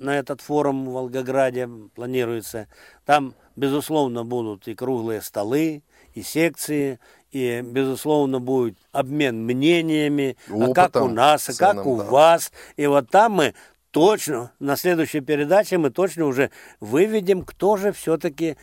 на 0.00 0.18
этот 0.18 0.40
форум 0.40 0.86
в 0.86 0.92
Волгограде 0.92 1.68
планируется. 1.94 2.68
Там, 3.04 3.34
безусловно, 3.54 4.24
будут 4.24 4.66
и 4.66 4.74
круглые 4.74 5.20
столы, 5.20 5.82
и 6.14 6.22
секции, 6.22 6.98
и, 7.30 7.60
безусловно, 7.62 8.40
будет 8.40 8.76
обмен 8.92 9.44
мнениями, 9.44 10.36
а 10.48 10.72
как 10.72 10.96
у 10.96 10.98
Опытом 11.00 11.14
нас, 11.14 11.48
а 11.48 11.52
как 11.52 11.76
ценным, 11.76 11.86
у 11.86 11.98
да. 11.98 12.04
вас. 12.04 12.52
И 12.76 12.86
вот 12.86 13.10
там 13.10 13.32
мы 13.32 13.54
точно, 13.90 14.52
на 14.58 14.76
следующей 14.76 15.20
передаче 15.20 15.76
мы 15.78 15.90
точно 15.90 16.24
уже 16.24 16.50
выведем, 16.80 17.42
кто 17.44 17.76
же 17.76 17.92
все-таки 17.92 18.56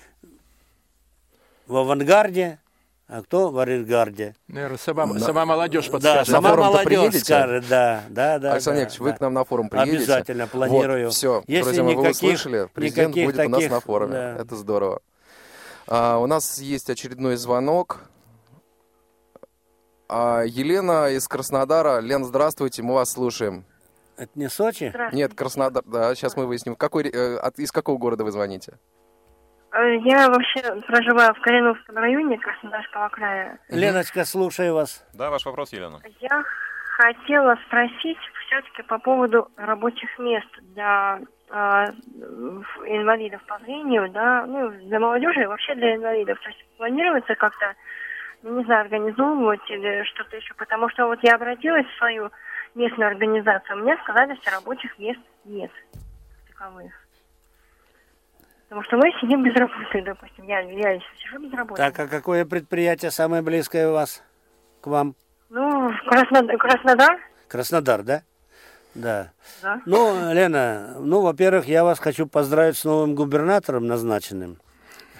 в 1.68 1.76
авангарде, 1.78 2.60
а 3.08 3.22
кто 3.22 3.50
в 3.50 3.58
арьергарде. 3.60 4.36
Наверное, 4.48 4.78
сама, 4.78 5.20
сама 5.20 5.46
молодежь 5.46 5.86
Да, 5.86 5.92
подскажет. 5.94 6.28
На 6.28 6.34
сама 6.42 6.56
молодежь 6.56 6.86
приедете? 6.86 7.20
скажет, 7.26 7.66
да, 7.70 8.04
да, 8.10 8.38
да. 8.40 8.52
Александр 8.54 8.78
да, 8.78 8.82
Яковлевич, 8.82 9.00
вы 9.00 9.10
да. 9.12 9.16
к 9.18 9.22
нам 9.22 9.34
на 9.34 9.44
форум 9.46 9.70
приедете? 9.70 9.98
Обязательно, 9.98 10.48
планирую. 10.48 11.06
Вот, 11.06 11.14
все, 11.14 11.44
Если 11.48 11.64
друзья 11.64 11.84
мои, 11.84 11.96
вы 11.96 12.02
никаких- 12.02 12.24
услышали, 12.24 12.70
президент 12.74 13.16
никаких 13.16 13.26
будет 13.26 13.46
у 13.46 13.50
нас 13.50 13.58
таких, 13.60 13.72
на 13.72 13.80
форуме. 13.80 14.14
да. 14.14 14.36
Это 14.38 14.56
здорово. 14.56 15.02
А, 15.88 16.18
у 16.18 16.26
нас 16.28 16.60
есть 16.60 16.90
очередной 16.90 17.38
звонок. 17.38 18.02
А, 20.10 20.44
Елена 20.46 21.10
из 21.10 21.28
Краснодара. 21.28 22.00
Лен, 22.00 22.26
здравствуйте, 22.26 22.84
мы 22.84 22.94
вас 22.94 23.12
слушаем. 23.12 23.66
Это 24.18 24.32
не 24.36 24.50
Сочи? 24.50 24.94
Нет, 25.14 25.34
Краснодар, 25.36 25.84
да, 25.86 26.16
сейчас 26.16 26.36
мы 26.36 26.46
выясним. 26.48 26.76
Какой, 26.76 27.04
э, 27.08 27.38
от- 27.38 27.60
из 27.60 27.72
какого 27.72 27.98
города 27.98 28.24
вы 28.24 28.32
звоните? 28.32 28.80
Я 29.78 30.30
вообще 30.30 30.82
проживаю 30.88 31.34
в 31.36 31.42
Кореновском 31.42 31.98
районе 31.98 32.38
Краснодарского 32.40 33.10
края. 33.10 33.60
Леночка, 33.70 34.26
слушаю 34.26 34.74
вас. 34.74 35.06
Да, 35.14 35.30
ваш 35.30 35.46
вопрос, 35.46 35.72
Елена. 35.72 36.00
Я 36.20 36.44
хотела 36.98 37.56
спросить 37.68 38.18
все-таки 38.46 38.82
по 38.84 38.98
поводу 38.98 39.52
рабочих 39.56 40.18
мест 40.18 40.48
для 40.74 41.20
э, 41.50 41.54
инвалидов 42.88 43.42
по 43.48 43.60
зрению, 43.60 44.10
да, 44.10 44.46
ну, 44.48 44.70
для 44.70 45.00
молодежи 45.00 45.44
и 45.44 45.46
вообще 45.46 45.76
для 45.76 45.96
инвалидов. 45.96 46.40
То 46.42 46.50
есть 46.50 46.66
планируется 46.78 47.36
как-то, 47.36 47.76
ну, 48.42 48.58
не 48.58 48.66
знаю, 48.66 48.82
организовывать 48.82 49.70
или 49.70 50.04
что-то 50.06 50.38
еще, 50.38 50.56
потому 50.56 50.90
что 50.90 51.06
вот 51.06 51.20
я 51.22 51.36
обратилась 51.36 51.86
в 51.86 51.98
свою 51.98 52.32
местную 52.74 53.10
организацию, 53.10 53.78
мне 53.78 53.96
сказали, 54.04 54.36
что 54.42 54.52
рабочих 54.52 54.98
мест 54.98 55.22
нет 55.46 55.72
таковых. 56.48 56.92
Потому 58.70 58.84
что 58.84 58.98
мы 58.98 59.12
сидим 59.22 59.44
без 59.44 59.56
работы, 59.56 60.02
допустим. 60.02 60.46
Я, 60.46 60.60
я 60.60 60.92
еще 60.92 61.06
сижу 61.18 61.40
без 61.40 61.54
работы. 61.54 61.82
Так, 61.82 61.98
а 62.00 62.08
какое 62.08 62.46
предприятие 62.46 63.12
самое 63.12 63.42
близкое 63.42 63.90
у 63.90 63.94
вас 63.94 64.22
к 64.82 64.88
вам? 64.88 65.16
Ну, 65.50 65.92
Краснодар, 66.06 66.58
Краснодар, 66.58 67.20
Краснодар, 67.48 68.04
да? 68.04 68.22
Да. 68.94 69.32
да. 69.62 69.82
Ну, 69.86 70.34
Лена, 70.34 70.98
ну, 71.00 71.22
во-первых, 71.22 71.66
я 71.68 71.84
вас 71.84 72.00
хочу 72.00 72.28
поздравить 72.28 72.78
с 72.78 72.84
новым 72.84 73.16
губернатором 73.16 73.86
назначенным. 73.88 74.58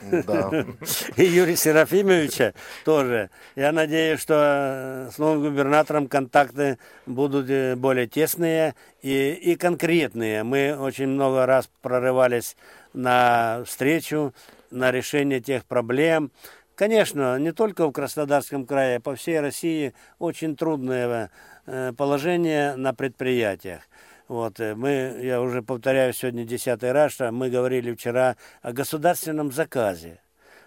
Да. 0.02 0.66
И 1.16 1.24
Юрия 1.24 1.56
Серафимовича 1.56 2.54
тоже. 2.86 3.30
Я 3.56 3.72
надеюсь, 3.72 4.20
что 4.20 5.10
с 5.12 5.18
новым 5.18 5.42
губернатором 5.42 6.08
контакты 6.08 6.78
будут 7.06 7.50
э, 7.50 7.76
более 7.76 8.08
тесные 8.08 8.76
и, 9.02 9.32
и 9.32 9.56
конкретные. 9.56 10.44
Мы 10.44 10.76
очень 10.78 11.08
много 11.08 11.46
раз 11.46 11.70
прорывались 11.82 12.56
на 12.98 13.64
встречу, 13.66 14.34
на 14.72 14.92
решение 14.92 15.40
тех 15.40 15.66
проблем. 15.66 16.32
Конечно, 16.76 17.38
не 17.40 17.54
только 17.54 17.88
в 17.88 17.92
Краснодарском 17.92 18.66
крае, 18.66 18.98
а 18.98 19.00
по 19.00 19.16
всей 19.16 19.40
России 19.40 19.94
очень 20.20 20.56
трудное 20.56 21.32
э, 21.66 21.94
положение 21.98 22.76
на 22.76 22.94
предприятиях. 22.94 23.82
Вот, 24.28 24.60
э, 24.60 24.76
мы, 24.76 25.20
я 25.22 25.42
уже 25.42 25.62
повторяю 25.62 26.14
сегодня 26.14 26.44
десятый 26.44 26.92
раз, 26.92 27.14
что 27.14 27.32
мы 27.32 27.50
говорили 27.50 27.94
вчера 27.94 28.36
о 28.62 28.74
государственном 28.74 29.52
заказе. 29.52 30.20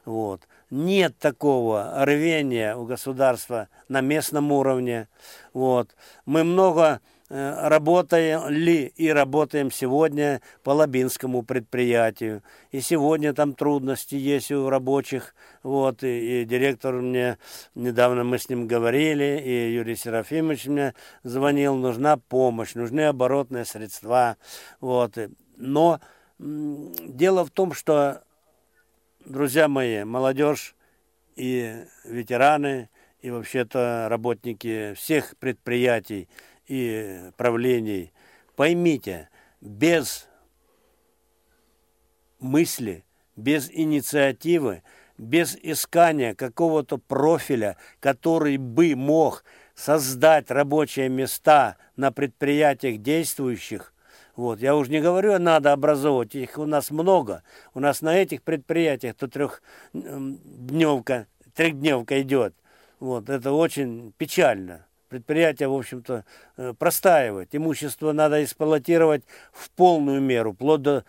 Вот. 0.05 0.43
Нет 0.71 1.19
такого 1.19 1.93
рвения 2.05 2.77
у 2.77 2.85
государства 2.85 3.69
на 3.89 4.01
местном 4.01 4.53
уровне. 4.53 5.09
Вот. 5.53 5.95
Мы 6.27 6.45
много 6.45 7.01
работали 7.31 8.93
и 8.97 9.09
работаем 9.09 9.71
сегодня 9.71 10.43
по 10.65 10.71
Лабинскому 10.71 11.43
предприятию. 11.45 12.43
И 12.73 12.81
сегодня 12.81 13.33
там 13.33 13.55
трудности 13.55 14.17
есть 14.17 14.51
у 14.51 14.69
рабочих. 14.69 15.35
Вот, 15.63 16.03
и, 16.03 16.43
и 16.43 16.45
директор 16.45 16.95
мне, 16.95 17.39
недавно 17.77 18.25
мы 18.25 18.39
с 18.39 18.49
ним 18.49 18.67
говорили, 18.67 19.41
и 19.45 19.73
Юрий 19.73 19.95
Серафимович 19.95 20.67
мне 20.67 20.95
звонил, 21.23 21.77
нужна 21.77 22.17
помощь, 22.17 22.75
нужны 22.75 23.03
оборотные 23.03 23.65
средства. 23.65 24.37
Вот. 24.81 25.17
Но 25.57 26.01
дело 26.39 27.45
в 27.45 27.51
том, 27.51 27.75
что, 27.75 28.25
друзья 29.25 29.69
мои, 29.69 30.03
молодежь 30.03 30.75
и 31.37 31.85
ветераны, 32.05 32.89
и 33.21 33.31
вообще-то 33.31 34.07
работники 34.09 34.95
всех 34.95 35.37
предприятий 35.39 36.29
и 36.71 37.33
правлений, 37.37 38.13
поймите, 38.55 39.29
без 39.61 40.29
мысли, 42.39 43.05
без 43.35 43.69
инициативы, 43.71 44.85
без 45.19 45.57
искания 45.57 46.35
какого-то 46.35 46.99
профиля, 46.99 47.77
который 47.99 48.57
бы 48.57 48.95
мог 48.95 49.45
создать 49.75 50.51
рабочие 50.53 51.09
места 51.09 51.77
на 51.97 52.13
предприятиях 52.13 52.99
действующих, 52.99 53.93
вот. 54.37 54.61
Я 54.61 54.77
уже 54.77 54.93
не 54.93 55.01
говорю, 55.01 55.39
надо 55.39 55.73
образовывать, 55.73 56.35
их 56.37 56.57
у 56.57 56.65
нас 56.65 56.91
много. 56.91 57.43
У 57.75 57.81
нас 57.81 58.01
на 58.01 58.17
этих 58.17 58.43
предприятиях 58.43 59.17
то 59.17 59.29
трехдневка, 59.29 61.27
трехдневка 61.53 62.23
идет. 62.23 62.55
Вот. 63.01 63.29
Это 63.29 63.53
очень 63.53 64.15
печально. 64.17 64.87
Предприятие, 65.11 65.69
в 65.69 65.75
общем-то, 65.75 66.25
э, 66.57 66.73
простаивает. 66.79 67.49
Имущество 67.53 68.13
надо 68.13 68.45
эксплуатировать 68.45 69.25
в 69.53 69.69
полную 69.71 70.21
меру, 70.21 70.53
вплоть 70.53 70.83
до, 70.83 71.05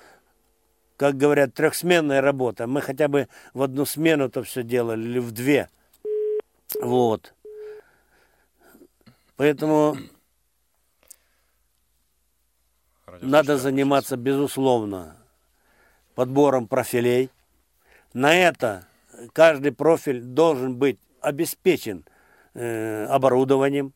как 0.97 1.17
говорят, 1.17 1.53
трехсменная 1.53 2.19
работа. 2.19 2.65
Мы 2.65 2.81
хотя 2.81 3.07
бы 3.07 3.27
в 3.53 3.61
одну 3.61 3.85
смену 3.85 4.27
то 4.27 4.41
все 4.41 4.63
делали, 4.63 5.03
или 5.03 5.19
в 5.19 5.31
две. 5.31 5.69
Вот. 6.81 7.35
Поэтому 9.35 9.95
надо 13.21 13.59
заниматься, 13.59 14.17
безусловно, 14.17 15.15
подбором 16.15 16.67
профилей. 16.67 17.29
На 18.13 18.35
это 18.35 18.87
каждый 19.33 19.71
профиль 19.71 20.21
должен 20.21 20.75
быть 20.75 20.97
обеспечен 21.21 22.03
э, 22.53 23.05
оборудованием 23.05 23.93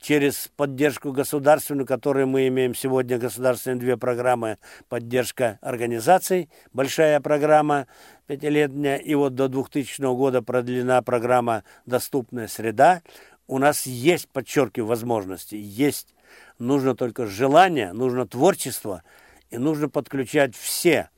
через 0.00 0.50
поддержку 0.56 1.12
государственную, 1.12 1.86
которую 1.86 2.26
мы 2.26 2.48
имеем 2.48 2.74
сегодня, 2.74 3.18
государственные 3.18 3.78
две 3.78 3.96
программы 3.96 4.56
поддержка 4.88 5.58
организаций, 5.60 6.48
большая 6.72 7.20
программа 7.20 7.86
пятилетняя, 8.26 8.96
и 8.96 9.14
вот 9.14 9.34
до 9.34 9.48
2000 9.48 10.00
года 10.16 10.42
продлена 10.42 11.02
программа 11.02 11.64
«Доступная 11.84 12.48
среда». 12.48 13.02
У 13.46 13.58
нас 13.58 13.84
есть, 13.84 14.28
подчеркиваю, 14.28 14.88
возможности, 14.88 15.56
есть 15.56 16.14
нужно 16.58 16.94
только 16.94 17.26
желание, 17.26 17.92
нужно 17.92 18.26
творчество, 18.26 19.02
и 19.50 19.58
нужно 19.58 19.88
подключать 19.88 20.54
все 20.54 21.10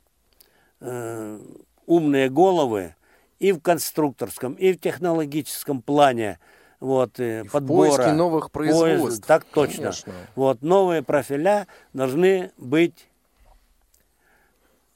э, 0.80 1.38
умные 1.86 2.30
головы 2.30 2.94
и 3.38 3.52
в 3.52 3.60
конструкторском, 3.60 4.54
и 4.54 4.72
в 4.72 4.80
технологическом 4.80 5.82
плане 5.82 6.38
вот, 6.82 7.20
и 7.20 7.44
подбора. 7.44 7.96
Поиски 7.96 8.10
новых 8.10 8.50
производств. 8.50 9.02
Поиск, 9.02 9.26
так 9.26 9.44
точно. 9.44 9.76
Конечно. 9.76 10.12
Вот, 10.34 10.62
новые 10.62 11.02
профиля 11.02 11.68
должны 11.92 12.50
быть... 12.58 13.08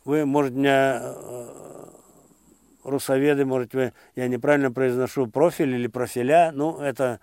Вы, 0.04 0.26
может, 0.26 0.52
меня 0.52 1.00
э, 1.00 1.86
русоведы, 2.82 3.44
может, 3.44 3.72
вы, 3.74 3.92
я 4.16 4.26
неправильно 4.26 4.72
произношу 4.72 5.28
профиль 5.28 5.74
или 5.74 5.86
профиля, 5.86 6.50
ну, 6.52 6.80
это 6.80 7.20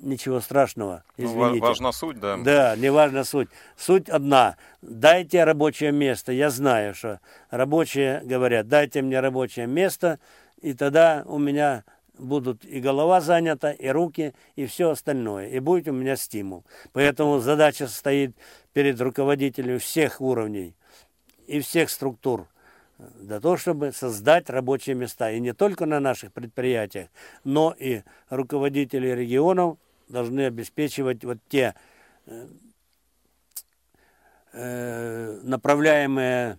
ничего 0.00 0.40
страшного. 0.40 1.04
Ну, 1.18 1.24
извините. 1.26 1.60
Ну, 1.60 1.66
важна 1.66 1.92
суть, 1.92 2.18
да. 2.18 2.38
Да, 2.38 2.76
не 2.76 2.90
важна 2.90 3.24
суть. 3.24 3.48
Суть 3.76 4.08
одна. 4.08 4.56
Дайте 4.80 5.44
рабочее 5.44 5.92
место. 5.92 6.32
Я 6.32 6.48
знаю, 6.48 6.94
что 6.94 7.20
рабочие 7.50 8.22
говорят, 8.24 8.68
дайте 8.68 9.02
мне 9.02 9.20
рабочее 9.20 9.66
место, 9.66 10.18
и 10.62 10.72
тогда 10.72 11.24
у 11.26 11.38
меня 11.38 11.84
будут 12.18 12.64
и 12.64 12.80
голова 12.80 13.20
занята, 13.20 13.72
и 13.72 13.88
руки, 13.88 14.34
и 14.56 14.66
все 14.66 14.90
остальное. 14.90 15.48
И 15.48 15.58
будет 15.60 15.88
у 15.88 15.92
меня 15.92 16.16
стимул. 16.16 16.64
Поэтому 16.92 17.38
задача 17.38 17.86
стоит 17.86 18.36
перед 18.72 19.00
руководителями 19.00 19.78
всех 19.78 20.20
уровней 20.20 20.74
и 21.46 21.60
всех 21.60 21.90
структур 21.90 22.48
для 22.98 23.40
того, 23.40 23.56
чтобы 23.56 23.92
создать 23.92 24.50
рабочие 24.50 24.94
места. 24.94 25.30
И 25.30 25.40
не 25.40 25.52
только 25.52 25.86
на 25.86 26.00
наших 26.00 26.32
предприятиях, 26.32 27.08
но 27.44 27.74
и 27.78 28.02
руководители 28.28 29.08
регионов 29.08 29.78
должны 30.08 30.46
обеспечивать 30.46 31.24
вот 31.24 31.38
те 31.48 31.74
э, 32.26 32.46
э, 34.52 35.40
направляемые 35.42 36.58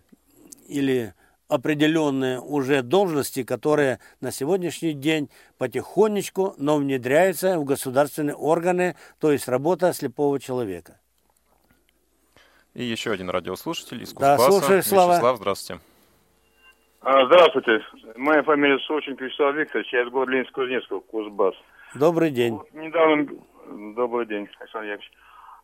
или 0.67 1.13
определенные 1.49 2.39
уже 2.39 2.81
должности, 2.81 3.43
которые 3.43 3.99
на 4.21 4.31
сегодняшний 4.31 4.93
день 4.93 5.29
потихонечку, 5.57 6.53
но 6.57 6.77
внедряются 6.77 7.59
в 7.59 7.65
государственные 7.65 8.35
органы, 8.35 8.95
то 9.19 9.31
есть 9.31 9.47
работа 9.49 9.91
слепого 9.93 10.39
человека. 10.39 10.99
И 12.75 12.83
еще 12.83 13.11
один 13.11 13.29
радиослушатель 13.29 14.03
из 14.03 14.13
Кузбасса. 14.13 14.37
Да, 14.37 14.51
слушаю, 14.51 14.83
Слава. 14.83 15.13
Вячеслав, 15.13 15.37
здравствуйте. 15.37 15.81
А, 17.01 17.25
здравствуйте. 17.25 17.83
Моя 18.15 18.43
фамилия 18.43 18.77
Сочинг 18.79 19.19
Вячеслав 19.19 19.55
Викторович. 19.55 19.91
Я 19.91 20.03
из 20.03 20.09
города 20.09 20.31
Ленинск-Кузнецкого, 20.31 21.01
Кузбасс. 21.01 21.55
Добрый 21.95 22.31
день. 22.31 22.53
Вот, 22.53 22.73
недавно... 22.73 23.27
Добрый 23.95 24.25
день, 24.25 24.49
Александр 24.59 24.87
Яковлевич. 24.87 25.11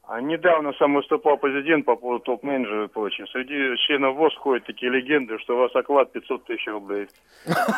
А 0.07 0.21
недавно 0.21 0.71
сам 0.77 0.93
выступал 0.93 1.37
президент 1.37 1.85
по 1.85 1.95
поводу 1.95 2.23
топ-менеджера 2.23 2.85
и 2.85 2.87
прочее. 2.87 3.25
Среди 3.31 3.75
членов 3.87 4.15
ВОЗ 4.15 4.35
ходят 4.35 4.65
такие 4.65 4.91
легенды, 4.91 5.39
что 5.39 5.55
у 5.55 5.59
вас 5.61 5.75
оклад 5.75 6.11
500 6.11 6.45
тысяч 6.45 6.67
рублей. 6.67 7.07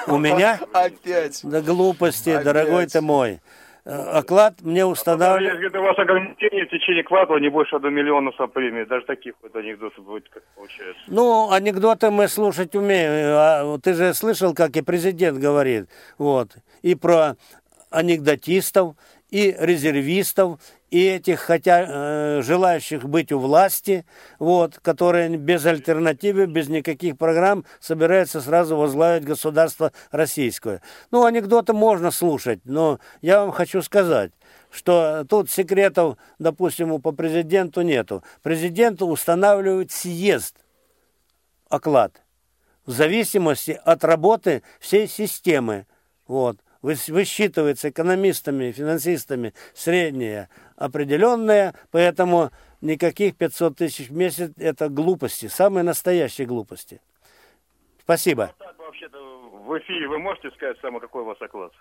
У 0.07 0.17
меня? 0.17 0.59
Опять. 0.73 1.39
Да 1.43 1.61
глупости, 1.61 2.37
дорогой 2.43 2.87
ты 2.87 2.99
мой. 2.99 3.39
Э, 3.85 4.19
оклад 4.19 4.55
мне 4.61 4.83
а 4.83 4.87
устанавливает... 4.87 5.61
Если 5.61 5.77
у 5.77 5.81
вас 5.81 5.97
ограничение 5.97 6.65
в 6.65 6.69
течение 6.69 7.05
квартала 7.05 7.37
не 7.37 7.47
больше 7.47 7.77
1 7.77 7.93
миллиона 7.93 8.31
со 8.37 8.47
премии. 8.47 8.83
Даже 8.83 9.05
таких 9.05 9.35
вот 9.41 9.55
анекдотов 9.55 10.03
будет, 10.03 10.27
как 10.27 10.43
получается. 10.55 11.01
Ну, 11.07 11.49
анекдоты 11.49 12.11
мы 12.11 12.27
слушать 12.27 12.75
умеем. 12.75 13.09
А, 13.37 13.77
ты 13.81 13.93
же 13.93 14.13
слышал, 14.13 14.53
как 14.53 14.75
и 14.75 14.81
президент 14.81 15.37
говорит. 15.37 15.87
Вот. 16.17 16.49
И 16.81 16.95
про 16.95 17.37
анекдотистов, 17.89 18.95
и 19.29 19.55
резервистов, 19.59 20.59
и 20.89 21.05
этих, 21.05 21.41
хотя 21.41 21.85
э, 21.85 22.41
желающих 22.41 23.03
быть 23.03 23.31
у 23.31 23.39
власти, 23.39 24.05
вот, 24.39 24.79
которые 24.79 25.35
без 25.35 25.65
альтернативы, 25.65 26.45
без 26.45 26.69
никаких 26.69 27.17
программ 27.17 27.65
собираются 27.79 28.39
сразу 28.39 28.77
возглавить 28.77 29.25
государство 29.25 29.91
российское. 30.11 30.81
Ну, 31.11 31.25
анекдоты 31.25 31.73
можно 31.73 32.11
слушать, 32.11 32.61
но 32.63 32.99
я 33.21 33.41
вам 33.41 33.51
хочу 33.51 33.81
сказать, 33.81 34.31
что 34.69 35.25
тут 35.27 35.51
секретов, 35.51 36.17
допустим, 36.39 37.01
по 37.01 37.11
президенту 37.11 37.81
нету. 37.81 38.23
Президенту 38.41 39.07
устанавливает 39.07 39.91
съезд 39.91 40.55
оклад 41.69 42.21
в 42.85 42.91
зависимости 42.91 43.79
от 43.83 44.05
работы 44.05 44.63
всей 44.79 45.07
системы. 45.07 45.85
Вот 46.27 46.57
высчитывается 47.09 47.89
экономистами, 47.89 48.71
финансистами 48.71 49.53
средняя 49.73 50.49
определенная, 50.75 51.73
поэтому 51.91 52.51
никаких 52.81 53.35
500 53.35 53.77
тысяч 53.77 54.09
в 54.09 54.13
месяц– 54.13 54.51
это 54.57 54.89
глупости, 54.89 55.47
самые 55.47 55.83
настоящие 55.83 56.47
глупости. 56.47 57.01
Спасибо. 58.01 58.53
Ну, 58.59 58.85
вообще-то 58.85 59.17
в 59.19 59.77
эфире 59.79 60.07
вы 60.07 60.19
можете 60.19 60.49
сказать, 60.51 60.77
самый 60.81 61.01
какой 61.01 61.23
у 61.23 61.25
вас 61.25 61.41
оклад? 61.41 61.73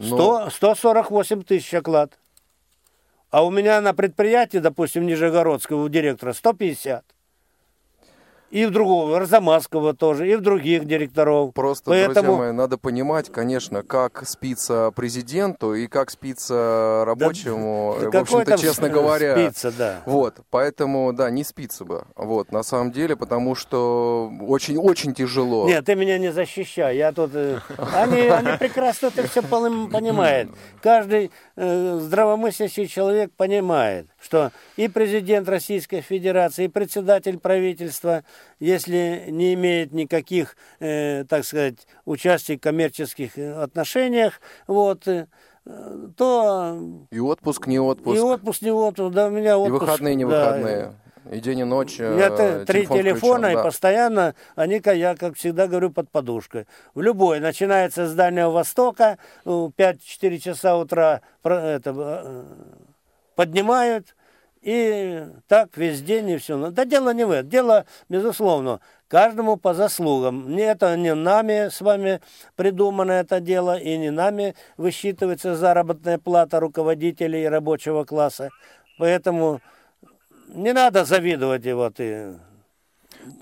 100, 0.00 0.50
148 0.50 1.42
тысяч 1.44 1.72
оклад. 1.74 2.18
А 3.30 3.44
у 3.44 3.50
меня 3.50 3.80
на 3.80 3.94
предприятии, 3.94 4.58
допустим, 4.58 5.06
Нижегородского 5.06 5.84
у 5.84 5.88
директора 5.88 6.32
150 6.32 7.04
и 8.54 8.66
в 8.66 8.70
другого, 8.70 9.16
Арзамасского 9.16 9.94
тоже, 9.94 10.30
и 10.30 10.36
в 10.36 10.40
других 10.40 10.84
директоров. 10.84 11.52
Просто, 11.52 11.90
Поэтому... 11.90 12.14
друзья 12.14 12.38
мои, 12.38 12.52
надо 12.52 12.78
понимать, 12.78 13.28
конечно, 13.32 13.82
как 13.82 14.22
спится 14.28 14.92
президенту 14.94 15.74
и 15.74 15.88
как 15.88 16.08
спится 16.10 17.02
рабочему, 17.04 17.96
да, 18.00 18.20
в 18.20 18.22
общем-то, 18.22 18.56
честно 18.56 18.88
говоря. 18.88 19.34
Спится, 19.34 19.72
да. 19.76 20.02
Вот, 20.06 20.36
поэтому, 20.50 21.12
да, 21.12 21.30
не 21.30 21.42
спится 21.42 21.84
бы, 21.84 22.04
вот, 22.14 22.52
на 22.52 22.62
самом 22.62 22.92
деле, 22.92 23.16
потому 23.16 23.56
что 23.56 24.30
очень-очень 24.46 25.14
тяжело. 25.14 25.66
Нет, 25.66 25.84
ты 25.84 25.96
меня 25.96 26.16
не 26.18 26.30
защищай, 26.30 26.96
я 26.96 27.10
тут... 27.10 27.32
Э, 27.34 27.58
они, 27.92 28.20
они 28.20 28.56
прекрасно 28.56 29.08
это 29.08 29.26
все 29.26 29.42
понимают. 29.42 30.50
Каждый 30.80 31.32
здравомыслящий 31.56 32.88
человек 32.88 33.32
понимает, 33.32 34.08
что 34.20 34.50
и 34.76 34.88
президент 34.88 35.48
Российской 35.48 36.00
Федерации, 36.00 36.64
и 36.64 36.68
председатель 36.68 37.38
правительства, 37.38 38.24
если 38.58 39.26
не 39.28 39.54
имеет 39.54 39.92
никаких, 39.92 40.56
э, 40.80 41.24
так 41.28 41.44
сказать, 41.44 41.86
участий 42.04 42.56
в 42.56 42.60
коммерческих 42.60 43.38
э, 43.38 43.52
отношениях, 43.52 44.40
вот, 44.66 45.06
э, 45.06 45.26
то... 46.16 47.06
И 47.10 47.20
отпуск, 47.20 47.66
не 47.66 47.78
отпуск. 47.78 48.16
И 48.16 48.20
отпуск, 48.20 48.62
не 48.62 48.70
отпуск, 48.72 49.14
да, 49.14 49.28
у 49.28 49.30
меня 49.30 49.56
отпуск. 49.56 49.82
И 49.82 49.86
выходные, 49.86 50.14
не 50.14 50.26
да. 50.26 50.94
И 51.30 51.40
день, 51.40 51.60
и 51.60 51.64
ночь. 51.64 51.98
У 52.00 52.02
меня 52.02 52.28
э, 52.28 52.64
три 52.66 52.80
телефон 52.80 52.98
телефона, 52.98 53.38
включен, 53.38 53.52
и 53.52 53.54
да. 53.54 53.62
постоянно 53.62 54.34
они, 54.56 54.82
я, 54.84 55.16
как 55.16 55.36
всегда 55.36 55.66
говорю, 55.66 55.90
под 55.90 56.10
подушкой. 56.10 56.66
В 56.94 57.00
любой. 57.00 57.40
Начинается 57.40 58.06
с 58.06 58.14
Дальнего 58.14 58.50
Востока, 58.50 59.18
ну, 59.44 59.72
5-4 59.76 60.38
часа 60.38 60.76
утра 60.76 61.22
это, 61.42 61.94
э, 61.96 62.44
поднимают, 63.36 64.14
и 64.60 65.26
так 65.46 65.76
весь 65.76 66.02
день, 66.02 66.30
и 66.30 66.36
все. 66.38 66.70
Да 66.70 66.84
дело 66.84 67.12
не 67.12 67.24
в 67.24 67.30
этом. 67.30 67.50
Дело, 67.50 67.84
безусловно, 68.08 68.80
каждому 69.08 69.56
по 69.56 69.74
заслугам. 69.74 70.56
Это 70.56 70.96
не 70.96 71.14
нами 71.14 71.68
с 71.68 71.80
вами 71.80 72.20
придумано 72.56 73.12
это 73.12 73.40
дело, 73.40 73.78
и 73.78 73.96
не 73.96 74.10
нами 74.10 74.54
высчитывается 74.76 75.54
заработная 75.54 76.18
плата 76.18 76.60
руководителей 76.60 77.46
рабочего 77.48 78.04
класса. 78.04 78.50
Поэтому 78.98 79.60
не 80.54 80.72
надо 80.72 81.04
завидовать 81.04 81.64
его 81.64 81.90
ты 81.90 82.38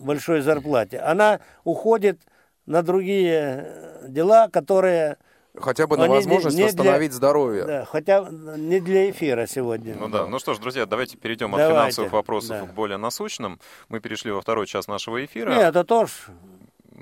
большой 0.01 0.41
зарплате. 0.41 0.99
Она 0.99 1.41
уходит 1.65 2.21
на 2.67 2.83
другие 2.83 3.65
э, 3.67 4.09
дела, 4.09 4.49
которые... 4.49 5.19
Хотя 5.55 5.87
бы 5.87 5.99
на 5.99 6.05
они 6.05 6.15
возможность 6.15 6.57
не 6.57 6.63
для- 6.63 6.73
восстановить 6.73 7.13
здоровье. 7.13 7.65
Да, 7.65 7.85
хотя 7.85 8.27
не 8.31 8.81
для 8.81 9.11
эфира 9.11 9.47
сегодня. 9.47 9.95
Ну 9.99 10.09
да. 10.09 10.27
Ну 10.27 10.39
что 10.39 10.55
ж, 10.55 10.59
друзья, 10.59 10.87
давайте 10.87 11.19
перейдем 11.19 11.55
от 11.55 11.59
Давайте, 11.59 11.75
финансовых 11.75 12.13
вопросов 12.13 12.61
да. 12.61 12.67
к 12.67 12.75
более 12.75 12.97
насущным. 12.97 13.61
Мы 13.89 14.01
перешли 14.01 14.31
во 14.31 14.41
второй 14.41 14.67
час 14.67 14.89
нашего 14.89 15.23
эфира. 15.25 15.51
Нет, 15.51 15.65
это 15.65 15.85
тоже... 15.85 16.13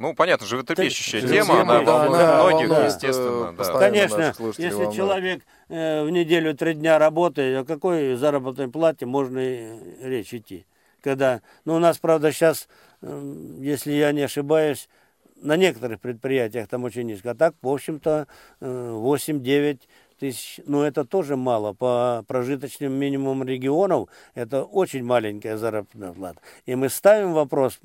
Ну, 0.00 0.14
понятно, 0.14 0.46
животрепещущая 0.46 1.20
Ты- 1.20 1.28
тема, 1.28 1.46
Тема, 1.46 1.60
она 1.60 1.84
да, 1.84 1.92
волнует 1.98 2.22
она 2.22 2.36
многих, 2.36 2.68
волнует, 2.70 2.86
естественно. 2.86 3.50
э, 3.52 3.54
да. 3.58 3.78
Конечно, 3.78 4.34
если 4.56 4.70
волнует. 4.70 4.96
человек 4.96 5.42
э, 5.68 6.04
в 6.04 6.10
неделю 6.10 6.56
три 6.56 6.72
дня 6.72 6.98
работает, 6.98 7.58
о 7.58 7.64
какой 7.66 8.14
заработной 8.14 8.68
плате 8.68 9.04
можно 9.04 9.38
и 9.38 9.68
речь 10.02 10.32
идти? 10.32 10.64
Когда, 11.02 11.42
ну, 11.66 11.74
у 11.74 11.78
нас, 11.78 11.98
правда, 11.98 12.32
сейчас, 12.32 12.66
если 13.02 13.92
я 13.92 14.12
не 14.12 14.22
ошибаюсь, 14.22 14.88
на 15.36 15.58
некоторых 15.58 16.00
предприятиях 16.00 16.66
там 16.68 16.84
очень 16.84 17.02
низко. 17.02 17.32
А 17.32 17.34
так, 17.34 17.54
в 17.60 17.68
общем-то, 17.68 18.26
э, 18.60 18.90
8-9 18.94 19.80
тысяч, 20.18 20.60
ну, 20.66 20.82
это 20.82 21.04
тоже 21.04 21.36
мало. 21.36 21.74
По 21.74 22.24
прожиточным 22.26 22.92
минимумам 22.94 23.46
регионов 23.46 24.08
это 24.34 24.64
очень 24.64 25.04
маленькая 25.04 25.58
заработная 25.58 26.12
плата. 26.12 26.40
И 26.64 26.74
мы 26.74 26.88
ставим 26.88 27.34
вопрос 27.34 27.78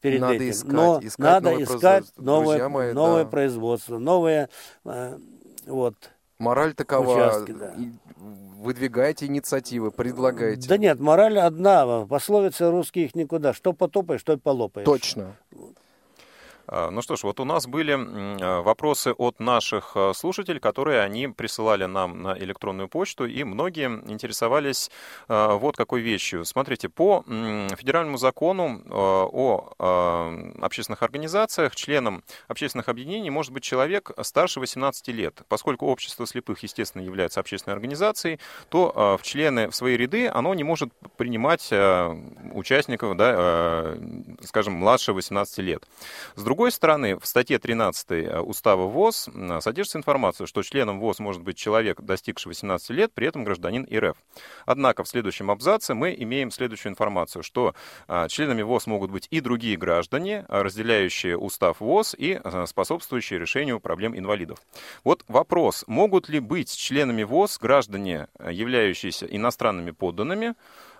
перед 0.00 0.20
Надо 0.20 0.34
этим. 0.34 0.50
искать, 0.50 0.72
Но 0.72 1.00
искать 1.02 1.18
надо 1.18 1.50
новое 1.50 1.64
искать 1.64 1.80
производство. 1.80 2.22
новое, 2.22 2.68
мои, 2.68 2.92
новое 2.92 3.24
да. 3.24 3.30
производство, 3.30 3.98
новое, 3.98 4.48
э, 4.84 5.18
вот, 5.66 5.94
Мораль 6.38 6.74
такова. 6.74 7.14
Участки, 7.14 7.50
да. 7.52 7.74
Выдвигайте 8.16 9.26
инициативы, 9.26 9.90
предлагайте. 9.90 10.68
Да 10.68 10.78
нет, 10.78 11.00
мораль 11.00 11.38
одна. 11.38 12.06
Пословица 12.06 12.70
русских 12.70 13.14
никуда. 13.14 13.52
Что 13.52 13.72
потопаешь, 13.72 14.20
что 14.20 14.34
и 14.34 14.36
полопаешь. 14.36 14.84
Точно. 14.84 15.36
А, 16.68 16.90
Ну 16.90 17.02
что 17.02 17.16
ж, 17.16 17.22
вот 17.22 17.40
у 17.40 17.44
нас 17.44 17.66
были 17.66 17.96
а, 17.96 18.62
вопросы 18.62 19.12
от 19.12 19.40
наших 19.40 19.92
а, 19.94 20.12
слушателей, 20.12 20.60
которые 20.60 21.00
они 21.00 21.28
присылали 21.28 21.86
нам 21.86 22.22
на 22.22 22.38
электронную 22.38 22.88
почту, 22.88 23.26
и 23.26 23.44
многие 23.44 23.88
интересовались 24.06 24.90
вот 25.28 25.76
какой 25.76 26.00
вещью. 26.00 26.44
Смотрите, 26.44 26.88
по 26.88 27.24
федеральному 27.26 28.18
закону 28.18 28.82
о 28.90 30.34
общественных 30.60 31.02
организациях 31.02 31.74
членом 31.74 32.22
общественных 32.48 32.88
объединений 32.88 33.30
может 33.30 33.52
быть 33.52 33.62
человек 33.62 34.10
старше 34.22 34.60
18 34.60 35.08
лет. 35.08 35.42
Поскольку 35.48 35.86
общество 35.86 36.26
слепых, 36.26 36.62
естественно, 36.62 37.02
является 37.02 37.40
общественной 37.40 37.74
организацией, 37.74 38.38
то 38.68 39.16
в 39.18 39.22
члены, 39.22 39.68
в 39.68 39.74
свои 39.74 39.96
ряды 39.96 40.28
оно 40.28 40.54
не 40.54 40.64
может 40.64 40.90
принимать 41.16 41.72
участников, 42.52 43.16
да, 43.16 43.96
скажем, 44.44 44.74
младше 44.74 45.12
18 45.12 45.58
лет. 45.58 45.86
С 46.34 46.42
другой 46.42 46.57
стороны, 46.72 47.16
в 47.16 47.24
статье 47.24 47.60
13 47.60 48.42
Устава 48.42 48.88
ВОЗ 48.88 49.28
м, 49.28 49.60
содержится 49.60 49.98
информация, 49.98 50.48
что 50.48 50.64
членом 50.64 50.98
ВОЗ 50.98 51.20
может 51.20 51.40
быть 51.40 51.56
человек, 51.56 52.00
достигший 52.00 52.48
18 52.48 52.90
лет, 52.90 53.12
при 53.14 53.28
этом 53.28 53.44
гражданин 53.44 53.86
РФ. 53.94 54.16
Однако 54.66 55.04
в 55.04 55.08
следующем 55.08 55.52
абзаце 55.52 55.94
мы 55.94 56.16
имеем 56.18 56.50
следующую 56.50 56.90
информацию, 56.90 57.44
что 57.44 57.76
а, 58.08 58.26
членами 58.26 58.62
ВОЗ 58.62 58.88
могут 58.88 59.12
быть 59.12 59.28
и 59.30 59.40
другие 59.40 59.76
граждане, 59.76 60.46
разделяющие 60.48 61.38
Устав 61.38 61.78
ВОЗ 61.78 62.16
и 62.18 62.40
способствующие 62.66 63.38
решению 63.38 63.78
проблем 63.78 64.18
инвалидов. 64.18 64.58
Вот 65.04 65.24
вопрос, 65.28 65.84
могут 65.86 66.28
ли 66.28 66.40
быть 66.40 66.76
членами 66.76 67.22
ВОЗ 67.22 67.58
граждане, 67.58 68.26
являющиеся 68.40 69.26
иностранными 69.26 69.92
подданными, 69.92 70.54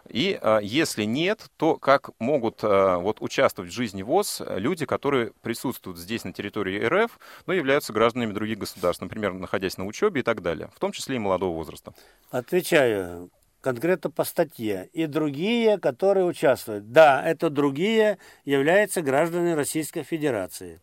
и 0.09 0.39
а, 0.41 0.59
если 0.59 1.05
нет, 1.05 1.47
то 1.57 1.77
как 1.77 2.11
могут 2.19 2.61
а, 2.63 2.99
вот, 2.99 3.21
участвовать 3.21 3.71
в 3.71 3.75
жизни 3.75 4.03
ВОЗ 4.03 4.43
люди, 4.49 4.87
которые 4.87 5.33
присутствуют 5.43 5.99
здесь 5.99 6.25
на 6.25 6.33
территории 6.33 6.85
РФ, 6.85 7.19
но 7.47 7.53
являются 7.53 7.93
гражданами 7.93 8.33
других 8.33 8.59
государств, 8.59 9.03
например, 9.03 9.33
находясь 9.33 9.77
на 9.79 9.87
учебе 9.87 10.21
и 10.21 10.25
так 10.25 10.43
далее, 10.43 10.71
в 10.75 10.79
том 10.79 10.93
числе 10.93 11.17
и 11.17 11.19
молодого 11.19 11.55
возраста? 11.55 11.93
Отвечаю 12.31 13.31
конкретно 13.61 14.11
по 14.11 14.25
статье. 14.25 14.89
И 14.93 15.07
другие, 15.07 15.79
которые 15.79 16.25
участвуют. 16.25 16.93
Да, 16.93 17.23
это 17.23 17.51
другие 17.51 18.19
являются 18.45 19.03
гражданами 19.03 19.53
Российской 19.53 20.03
Федерации. 20.03 20.81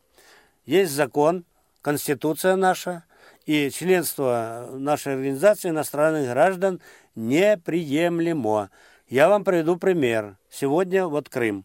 Есть 0.65 0.91
закон, 0.91 1.45
конституция 1.81 2.55
наша, 2.55 3.03
и 3.45 3.69
членство 3.69 4.69
нашей 4.73 5.13
организации 5.13 5.69
иностранных 5.69 6.29
граждан 6.29 6.81
неприемлемо. 7.15 8.69
Я 9.07 9.29
вам 9.29 9.43
приведу 9.43 9.77
пример. 9.77 10.35
Сегодня 10.49 11.05
вот 11.05 11.29
Крым. 11.29 11.63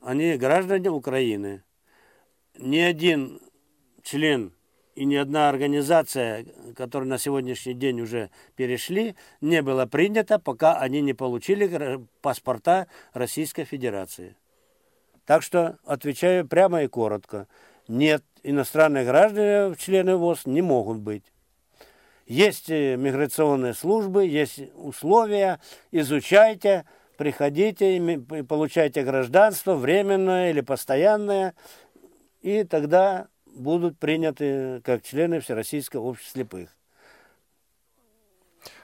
Они 0.00 0.36
граждане 0.36 0.88
Украины. 0.88 1.62
Ни 2.58 2.78
один 2.78 3.38
член 4.02 4.54
и 4.94 5.04
ни 5.04 5.14
одна 5.14 5.50
организация, 5.50 6.46
которая 6.74 7.06
на 7.06 7.18
сегодняшний 7.18 7.74
день 7.74 8.00
уже 8.00 8.30
перешли, 8.54 9.14
не 9.42 9.60
была 9.60 9.84
принята, 9.84 10.38
пока 10.38 10.78
они 10.78 11.02
не 11.02 11.12
получили 11.12 12.00
паспорта 12.22 12.86
Российской 13.12 13.64
Федерации. 13.64 14.36
Так 15.26 15.42
что 15.42 15.78
отвечаю 15.84 16.48
прямо 16.48 16.82
и 16.82 16.86
коротко. 16.86 17.46
Нет, 17.88 18.24
иностранные 18.42 19.04
граждане, 19.04 19.76
члены 19.76 20.16
ВОЗ, 20.16 20.46
не 20.46 20.62
могут 20.62 20.96
быть. 20.96 21.24
Есть 22.26 22.70
э, 22.70 22.96
миграционные 22.96 23.72
службы, 23.72 24.26
есть 24.26 24.60
условия, 24.74 25.60
изучайте, 25.92 26.84
приходите, 27.16 28.20
получайте 28.48 29.04
гражданство, 29.04 29.74
временное 29.74 30.50
или 30.50 30.60
постоянное, 30.60 31.54
и 32.42 32.64
тогда 32.64 33.28
будут 33.46 33.98
приняты 33.98 34.80
как 34.84 35.02
члены 35.04 35.38
Всероссийского 35.40 36.02
общества 36.02 36.32
слепых. 36.40 36.70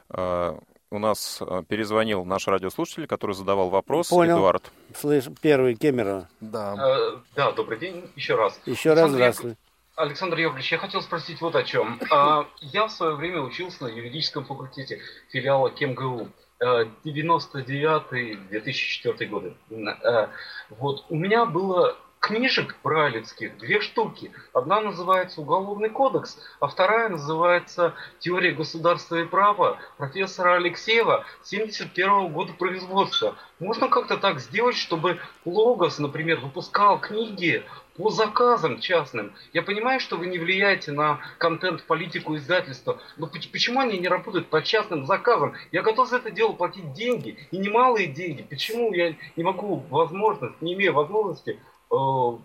А, 0.09 0.59
У 0.91 0.99
нас 0.99 1.39
а, 1.41 1.65
перезвонил 1.65 2.25
наш 2.25 2.47
радиослушатель, 2.47 3.09
который 3.09 3.35
задавал 3.35 3.71
вопрос, 3.71 4.09
Понял. 4.09 4.37
Эдуард. 4.37 4.71
Слышь, 4.95 5.25
первый 5.41 5.75
Кемеров. 5.75 6.27
Да. 6.41 6.75
Э, 6.79 7.17
Да, 7.35 7.51
добрый 7.53 7.79
день 7.81 8.09
еще 8.15 8.37
раз. 8.37 8.61
Еще 8.67 8.95
раз 8.95 9.11
здравствуй. 9.11 9.57
Александр 9.95 10.39
Яковлевич, 10.39 10.73
я 10.73 10.79
хотел 10.79 11.03
спросить 11.03 11.41
вот 11.43 11.55
о 11.55 11.65
чем. 11.65 12.01
А, 12.11 12.47
Я 12.61 12.87
в 12.87 12.93
свое 12.93 13.15
время 13.15 13.43
учился 13.43 13.85
на 13.85 13.89
юридическом 13.89 14.45
факультете 14.45 15.01
филиала 15.31 15.71
КемГУ. 15.71 16.29
Э, 16.61 16.87
99-2004 17.05 19.27
годы. 19.27 19.55
Э, 19.71 20.29
Вот. 20.71 21.05
У 21.09 21.17
меня 21.17 21.45
было 21.45 21.97
книжек 22.21 22.77
брайлевских 22.85 23.59
две 23.59 23.81
штуки. 23.81 24.31
Одна 24.53 24.81
называется 24.81 25.41
«Уголовный 25.41 25.91
кодекс», 25.91 26.39
а 26.61 26.69
вторая 26.69 27.09
называется 27.09 27.95
«Теория 28.21 28.53
государства 28.53 29.17
и 29.17 29.25
права» 29.25 29.79
профессора 29.99 30.55
Алексеева 30.55 31.25
71 31.43 32.29
года 32.33 32.53
производства. 32.53 33.35
Можно 33.59 33.89
как-то 33.89 34.17
так 34.17 34.39
сделать, 34.39 34.77
чтобы 34.77 35.19
Логос, 35.45 35.99
например, 35.99 36.39
выпускал 36.39 37.01
книги 37.01 37.65
по 37.97 38.11
заказам 38.11 38.81
частным. 38.81 39.33
Я 39.53 39.63
понимаю, 39.63 40.01
что 40.01 40.17
вы 40.17 40.27
не 40.27 40.39
влияете 40.39 40.93
на 40.93 41.21
контент, 41.39 41.83
политику 41.85 42.37
издательства, 42.37 43.01
но 43.17 43.27
поч- 43.27 43.51
почему 43.51 43.81
они 43.81 43.99
не 43.99 44.09
работают 44.09 44.49
по 44.49 44.63
частным 44.63 45.07
заказам? 45.07 45.55
Я 45.73 45.83
готов 45.83 46.09
за 46.09 46.17
это 46.17 46.31
дело 46.31 46.53
платить 46.53 46.93
деньги, 46.93 47.37
и 47.51 47.59
немалые 47.59 48.07
деньги. 48.07 48.43
Почему 48.43 48.93
я 48.93 49.15
не 49.37 49.45
могу 49.45 49.85
возможность, 49.91 50.61
не 50.63 50.75
имею 50.75 50.95
возможности 50.95 51.61
э, 51.91 51.95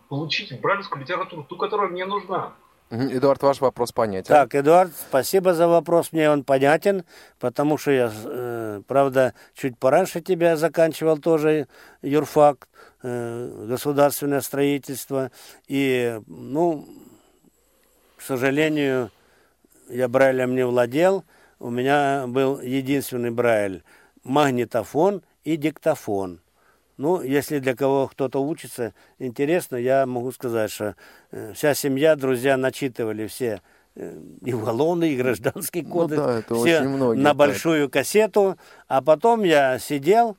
получить 0.10 0.60
брайлевскую 0.60 1.02
литературу, 1.02 1.44
ту, 1.44 1.56
которая 1.58 1.90
мне 1.90 2.06
нужна? 2.06 2.54
Эдуард, 2.90 3.44
ваш 3.44 3.60
вопрос 3.60 3.92
понятен. 3.92 4.28
Так, 4.28 4.56
Эдуард, 4.56 4.92
спасибо 4.96 5.54
за 5.54 5.68
вопрос, 5.68 6.14
мне 6.14 6.30
он 6.30 6.44
понятен, 6.44 7.04
потому 7.40 7.78
что 7.78 7.92
я, 7.92 8.12
э, 8.14 8.82
правда, 8.88 9.34
чуть 9.54 9.78
пораньше 9.78 10.22
тебя 10.22 10.56
заканчивал 10.56 11.18
тоже 11.18 11.68
юрфак, 12.02 12.70
э, 13.04 13.66
государственное 13.68 14.40
строительство, 14.40 15.32
и, 15.68 16.22
ну, 16.28 16.88
к 18.16 18.22
сожалению, 18.22 19.12
я 19.90 20.08
Брайлем 20.08 20.56
не 20.56 20.66
владел, 20.66 21.26
у 21.60 21.70
меня 21.70 22.26
был 22.28 22.62
единственный 22.62 23.32
Брайль, 23.32 23.84
магнитофон 24.24 25.24
и 25.44 25.58
диктофон– 25.58 26.40
ну, 26.98 27.22
если 27.22 27.60
для 27.60 27.76
кого 27.76 28.08
кто-то 28.08 28.40
учится, 28.44 28.94
интересно, 29.20 29.76
я 29.76 30.06
могу 30.06 30.32
сказать, 30.32 30.72
что 30.72 30.96
э, 31.32 31.54
вся 31.54 31.74
семья, 31.74 32.16
друзья 32.16 32.58
начитывали 32.58 33.28
все 33.28 33.62
э, 33.96 34.20
и 34.44 34.54
уголовный, 34.54 35.14
и 35.14 35.18
гражданский 35.18 35.84
ну 35.84 35.90
кодекс, 35.90 36.20
ну, 36.20 36.28
да, 36.28 36.40
это 36.40 36.56
все 36.56 36.80
очень 36.80 36.90
многие, 36.90 37.22
на 37.22 37.34
большую 37.34 37.86
так. 37.88 37.94
кассету, 37.94 38.58
а 38.88 39.02
потом 39.02 39.44
я 39.44 39.78
сидел, 39.78 40.38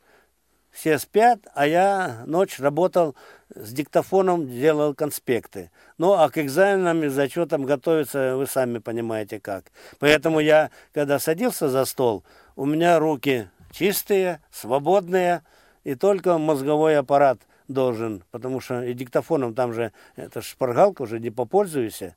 все 0.73 0.99
спят, 0.99 1.41
а 1.55 1.67
я 1.67 2.23
ночь 2.27 2.59
работал 2.59 3.15
с 3.55 3.73
диктофоном, 3.73 4.49
делал 4.49 4.95
конспекты. 4.95 5.71
Ну, 5.97 6.13
а 6.13 6.29
к 6.29 6.39
экзаменам 6.39 7.03
и 7.03 7.09
зачетам 7.09 7.65
готовиться, 7.65 8.37
вы 8.37 8.47
сами 8.47 8.79
понимаете 8.79 9.41
как. 9.41 9.65
Поэтому 9.99 10.41
я, 10.41 10.71
когда 10.93 11.19
садился 11.19 11.69
за 11.69 11.85
стол, 11.85 12.25
у 12.57 12.67
меня 12.67 12.99
руки 12.99 13.49
чистые, 13.73 14.41
свободные, 14.53 15.43
и 15.89 15.95
только 15.95 16.37
мозговой 16.37 16.99
аппарат 16.99 17.39
должен, 17.67 18.23
потому 18.31 18.61
что 18.61 18.83
и 18.83 18.93
диктофоном 18.93 19.55
там 19.55 19.73
же, 19.73 19.93
это 20.17 20.43
шпаргалка 20.43 21.01
уже 21.01 21.19
не 21.19 21.31
попользуешься. 21.31 22.15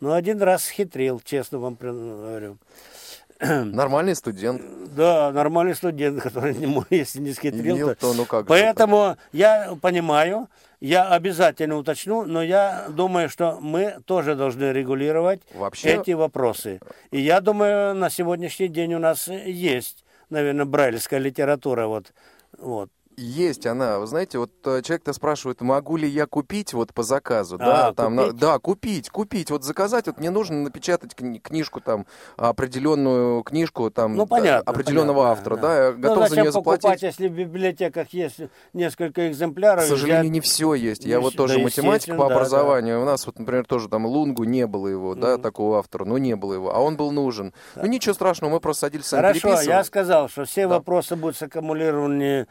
Но 0.00 0.14
один 0.14 0.42
раз 0.42 0.64
схитрил, 0.64 1.20
честно 1.24 1.60
вам 1.60 1.76
говорю. 1.80 2.58
Нормальный 3.40 4.16
студент. 4.16 4.60
Да, 4.96 5.30
нормальный 5.30 5.76
студент, 5.76 6.20
который, 6.20 6.56
не, 6.56 6.66
если 6.90 7.20
не 7.20 7.32
схитрил, 7.32 7.76
Имел, 7.76 7.94
то, 7.94 8.12
ну 8.12 8.24
как 8.24 8.48
Поэтому 8.48 9.10
же 9.10 9.16
я 9.30 9.78
понимаю, 9.80 10.48
я 10.80 11.08
обязательно 11.08 11.76
уточню, 11.76 12.24
но 12.24 12.42
я 12.42 12.86
думаю, 12.88 13.28
что 13.28 13.60
мы 13.60 13.98
тоже 14.04 14.34
должны 14.34 14.72
регулировать 14.72 15.42
Вообще... 15.54 15.90
эти 15.90 16.10
вопросы. 16.10 16.80
И 17.12 17.20
я 17.20 17.40
думаю, 17.40 17.94
на 17.94 18.10
сегодняшний 18.10 18.66
день 18.66 18.94
у 18.94 18.98
нас 18.98 19.28
есть, 19.28 20.04
наверное, 20.28 20.64
брайлевская 20.64 21.20
литература. 21.20 21.86
Вот, 21.86 22.12
вот. 22.58 22.90
Есть 23.16 23.66
она. 23.66 23.98
Вы 23.98 24.06
знаете, 24.06 24.38
вот 24.38 24.50
э, 24.64 24.80
человек-то 24.82 25.12
спрашивает, 25.12 25.60
могу 25.60 25.96
ли 25.96 26.08
я 26.08 26.26
купить 26.26 26.72
вот 26.72 26.94
по 26.94 27.02
заказу, 27.02 27.56
а, 27.60 27.64
да, 27.64 27.92
там, 27.92 28.16
купить? 28.16 28.32
На, 28.32 28.38
да, 28.38 28.58
купить, 28.58 29.10
купить, 29.10 29.50
вот 29.50 29.64
заказать, 29.64 30.06
вот 30.06 30.18
мне 30.18 30.30
нужно 30.30 30.62
напечатать 30.62 31.12
кни- 31.14 31.38
книжку 31.38 31.80
там, 31.80 32.06
определенную 32.36 33.42
книжку 33.42 33.90
там, 33.90 34.16
ну, 34.16 34.26
понятно, 34.26 34.70
определенного 34.70 35.22
понятно, 35.24 35.32
автора, 35.32 35.56
да, 35.56 35.62
да, 35.62 35.84
я 35.86 35.92
ну, 35.92 35.98
готов 35.98 36.28
за 36.28 36.40
нее 36.40 36.52
покупать, 36.52 36.82
заплатить. 36.82 37.02
если 37.02 37.28
в 37.28 37.32
библиотеках 37.32 38.08
есть 38.10 38.40
несколько 38.72 39.30
экземпляров? 39.30 39.84
К 39.84 39.88
сожалению, 39.88 40.22
взять... 40.22 40.32
не 40.32 40.40
все 40.40 40.74
есть. 40.74 41.04
Я 41.04 41.16
Не 41.16 41.22
вот 41.22 41.36
тоже 41.36 41.56
да, 41.56 41.64
математик 41.64 42.16
по 42.16 42.26
образованию. 42.26 42.96
Да. 42.96 43.02
У 43.02 43.04
нас 43.04 43.26
вот, 43.26 43.38
например, 43.38 43.66
тоже 43.66 43.88
там 43.88 44.06
Лунгу 44.06 44.44
не 44.44 44.66
было 44.66 44.88
его, 44.88 45.14
mm-hmm. 45.14 45.20
да, 45.20 45.38
такого 45.38 45.78
автора, 45.78 46.04
но 46.04 46.18
не 46.18 46.34
было 46.34 46.54
его, 46.54 46.74
а 46.74 46.80
он 46.80 46.96
был 46.96 47.10
нужен. 47.10 47.52
Да. 47.74 47.82
Ну 47.82 47.88
ничего 47.88 48.14
страшного, 48.14 48.52
мы 48.52 48.60
просто 48.60 48.86
садились 48.86 49.06
сами 49.06 49.38
Хорошо, 49.38 49.60
я 49.62 49.84
сказал, 49.84 50.28
что 50.28 50.44
все 50.44 50.62
да. 50.62 50.76
вопросы 50.76 51.16
будут 51.16 51.36
саккумулированы 51.36 52.46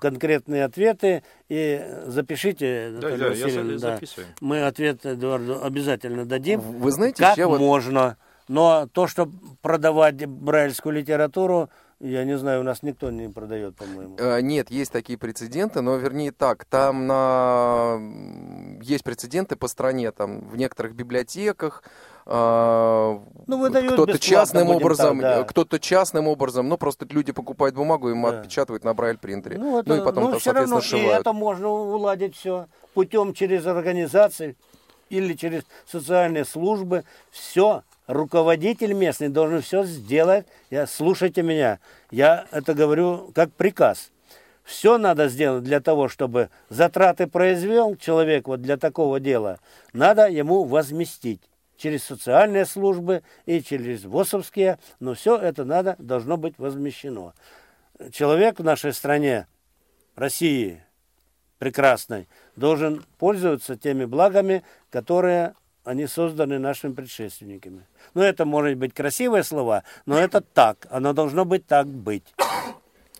конкретные 0.00 0.64
ответы 0.64 1.22
и 1.48 1.80
запишите, 2.06 2.90
да, 3.00 3.16
да, 3.16 3.28
я 3.28 3.78
да. 3.78 4.00
Мы 4.40 4.64
ответ 4.64 5.06
Эдуарду 5.06 5.64
обязательно 5.64 6.24
дадим. 6.24 6.60
Вы 6.60 6.90
знаете, 6.90 7.22
как 7.22 7.38
вот... 7.38 7.60
можно. 7.60 8.16
Но 8.48 8.88
то, 8.92 9.06
что 9.06 9.30
продавать 9.62 10.26
брайльскую 10.26 10.94
литературу, 10.96 11.70
я 12.00 12.24
не 12.24 12.36
знаю, 12.36 12.60
у 12.60 12.64
нас 12.64 12.82
никто 12.82 13.12
не 13.12 13.28
продает, 13.28 13.76
по-моему. 13.76 14.16
Э, 14.18 14.40
нет, 14.40 14.70
есть 14.72 14.90
такие 14.90 15.16
прецеденты, 15.16 15.82
но 15.82 15.96
вернее 15.96 16.32
так, 16.32 16.64
там 16.64 17.06
на... 17.06 17.98
есть 18.82 19.04
прецеденты 19.04 19.54
по 19.54 19.68
стране, 19.68 20.10
там 20.10 20.40
в 20.48 20.56
некоторых 20.56 20.96
библиотеках, 20.96 21.84
ну, 22.24 23.70
кто-то 23.92 24.18
частным 24.18 24.70
образом, 24.70 25.20
да. 25.20 25.42
кто-то 25.44 25.78
частным 25.78 26.28
образом, 26.28 26.68
ну 26.68 26.76
просто 26.76 27.06
люди 27.10 27.32
покупают 27.32 27.74
бумагу, 27.74 28.10
им 28.10 28.22
да. 28.22 28.28
отпечатывают 28.28 28.84
на 28.84 28.94
брайль 28.94 29.18
принтере, 29.18 29.58
ну, 29.58 29.80
это, 29.80 29.88
ну 29.88 29.96
и 29.96 30.04
потом 30.04 30.24
ну, 30.24 30.30
там, 30.32 30.40
соответственно 30.40 30.76
равно, 30.76 30.80
сшивают. 30.80 31.18
И 31.18 31.20
это 31.20 31.32
можно 31.32 31.68
уладить 31.68 32.36
все 32.36 32.66
путем 32.94 33.34
через 33.34 33.66
организации 33.66 34.56
или 35.10 35.34
через 35.34 35.62
социальные 35.86 36.44
службы, 36.44 37.04
все 37.30 37.82
руководитель 38.06 38.92
местный 38.92 39.28
должен 39.28 39.60
все 39.60 39.84
сделать. 39.84 40.46
Я, 40.70 40.86
слушайте 40.86 41.42
меня, 41.42 41.80
я 42.10 42.46
это 42.50 42.74
говорю 42.74 43.30
как 43.34 43.52
приказ. 43.52 44.10
Все 44.64 44.96
надо 44.96 45.28
сделать 45.28 45.64
для 45.64 45.80
того, 45.80 46.08
чтобы 46.08 46.48
затраты 46.68 47.26
произвел 47.26 47.96
человек 47.96 48.46
вот 48.46 48.62
для 48.62 48.76
такого 48.76 49.18
дела, 49.18 49.58
надо 49.92 50.28
ему 50.28 50.62
возместить 50.62 51.40
через 51.82 52.04
социальные 52.04 52.64
службы 52.64 53.22
и 53.44 53.60
через 53.60 54.04
ВОСовские, 54.04 54.78
но 55.00 55.14
все 55.14 55.36
это 55.36 55.64
надо, 55.64 55.96
должно 55.98 56.36
быть 56.36 56.56
возмещено. 56.58 57.34
Человек 58.12 58.60
в 58.60 58.64
нашей 58.64 58.92
стране, 58.92 59.48
России, 60.14 60.84
прекрасной, 61.58 62.28
должен 62.54 63.04
пользоваться 63.18 63.76
теми 63.76 64.04
благами, 64.04 64.62
которые 64.90 65.54
они 65.84 66.06
созданы 66.06 66.60
нашими 66.60 66.92
предшественниками. 66.92 67.84
Ну, 68.14 68.22
это 68.22 68.44
может 68.44 68.76
быть 68.76 68.94
красивые 68.94 69.42
слова, 69.42 69.82
но 70.06 70.16
это 70.16 70.40
так. 70.40 70.86
Оно 70.88 71.12
должно 71.12 71.44
быть 71.44 71.66
так 71.66 71.88
быть. 71.88 72.32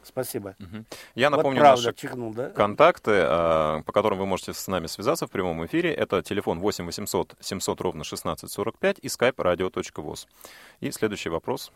Спасибо. 0.05 0.55
Угу. 0.59 0.85
Я 1.15 1.31
напомню 1.31 1.61
вот 1.61 1.67
правда, 1.67 1.87
наши 1.87 1.97
чихнул, 1.97 2.35
да? 2.35 2.51
контакты, 2.51 3.13
а, 3.15 3.83
по 3.83 3.93
которым 3.93 4.19
вы 4.19 4.27
можете 4.27 4.53
с 4.53 4.67
нами 4.67 4.87
связаться 4.87 5.27
в 5.27 5.31
прямом 5.31 5.65
эфире. 5.67 5.93
Это 5.93 6.23
телефон 6.23 6.61
8 6.61 6.87
800 6.87 7.35
700 7.41 7.81
ровно 7.81 8.03
1645 8.03 8.99
и 9.01 9.09
skype 9.09 9.37
radio.voz. 9.37 10.27
И 10.81 10.91
следующий 10.91 11.29
вопрос. 11.29 11.73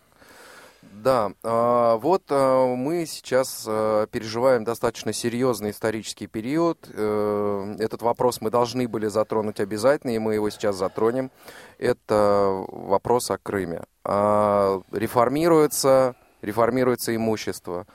Да, 0.83 1.33
а, 1.43 1.97
вот 1.97 2.23
а, 2.31 2.75
мы 2.75 3.07
сейчас 3.07 3.65
переживаем 3.65 4.65
достаточно 4.65 5.13
серьезный 5.13 5.71
исторический 5.71 6.27
период. 6.27 6.89
Э, 6.93 7.77
этот 7.79 8.03
вопрос 8.03 8.41
мы 8.41 8.51
должны 8.51 8.89
были 8.89 9.07
затронуть 9.07 9.61
обязательно, 9.61 10.11
и 10.13 10.19
мы 10.19 10.35
его 10.35 10.51
сейчас 10.51 10.77
затронем. 10.77 11.31
Это 11.79 12.65
вопрос 12.69 13.31
о 13.31 13.39
Крыме. 13.39 13.85
Реформируется, 14.05 16.17
реформируется 16.43 17.15
имущество 17.15 17.87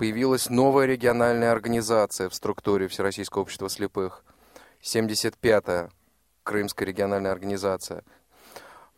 появилась 0.00 0.48
новая 0.48 0.86
региональная 0.86 1.52
организация 1.52 2.30
в 2.30 2.34
структуре 2.34 2.88
Всероссийского 2.88 3.42
общества 3.42 3.68
слепых, 3.68 4.24
75-я 4.82 5.90
Крымская 6.42 6.88
региональная 6.88 7.30
организация. 7.30 8.02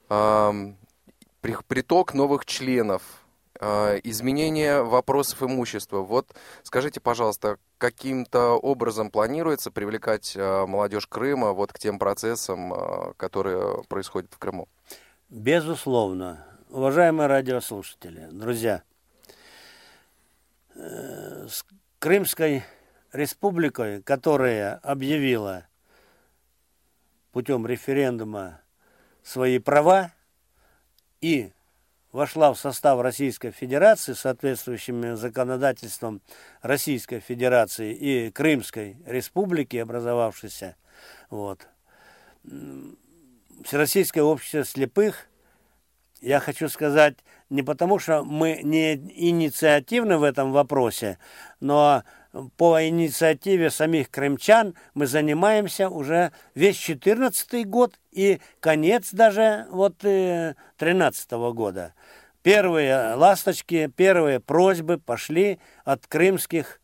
Приток 0.07 2.15
новых 2.15 2.47
членов, 2.47 3.03
а, 3.59 3.97
изменение 4.05 4.85
вопросов 4.85 5.43
имущества. 5.43 6.03
Вот 6.03 6.37
скажите, 6.63 7.01
пожалуйста, 7.01 7.57
каким-то 7.79 8.53
образом 8.53 9.11
планируется 9.11 9.73
привлекать 9.73 10.35
а, 10.37 10.69
молодежь 10.69 11.09
Крыма 11.09 11.51
вот 11.51 11.73
к 11.73 11.81
тем 11.81 11.99
процессам, 11.99 12.73
а, 12.73 13.13
которые 13.17 13.83
происходят 13.89 14.33
в 14.33 14.39
Крыму? 14.39 14.69
Безусловно. 15.31 16.47
Уважаемые 16.71 17.27
радиослушатели, 17.27 18.29
друзья, 18.31 18.85
с 20.75 21.65
Крымской 21.99 22.63
республикой, 23.13 24.03
которая 24.03 24.77
объявила 24.77 25.67
путем 27.33 27.67
референдума 27.67 28.61
свои 29.23 29.59
права 29.59 30.13
и 31.21 31.53
вошла 32.13 32.53
в 32.53 32.59
состав 32.59 33.01
Российской 33.01 33.51
Федерации 33.51 34.13
соответствующим 34.13 35.17
законодательством 35.17 36.21
Российской 36.61 37.21
Федерации 37.21 37.95
и 37.95 38.31
Крымской 38.31 38.97
Республики, 39.07 39.77
образовавшейся, 39.79 40.77
вот, 41.31 41.67
Всероссийское 43.65 44.25
общество 44.25 44.65
слепых, 44.65 45.27
я 46.21 46.41
хочу 46.41 46.69
сказать, 46.69 47.17
не 47.53 47.63
потому, 47.63 47.99
что 47.99 48.25
мы 48.25 48.61
не 48.65 48.95
инициативны 48.95 50.17
в 50.17 50.23
этом 50.23 50.53
вопросе, 50.53 51.19
но 51.61 52.03
по 52.57 52.83
инициативе 52.89 53.69
самих 53.69 54.11
крымчан 54.11 54.75
мы 54.95 55.07
занимаемся 55.07 55.91
уже 55.91 56.33
весь 56.55 56.79
14 56.79 57.67
год 57.67 57.99
и 58.11 58.41
конец 58.61 59.11
даже 59.13 59.67
вот 59.71 59.99
13 59.99 61.33
-го 61.33 61.53
года. 61.53 61.93
Первые 62.43 63.15
ласточки, 63.15 63.93
первые 63.95 64.41
просьбы 64.41 64.97
пошли 64.97 65.61
от 65.85 66.07
крымских 66.07 66.81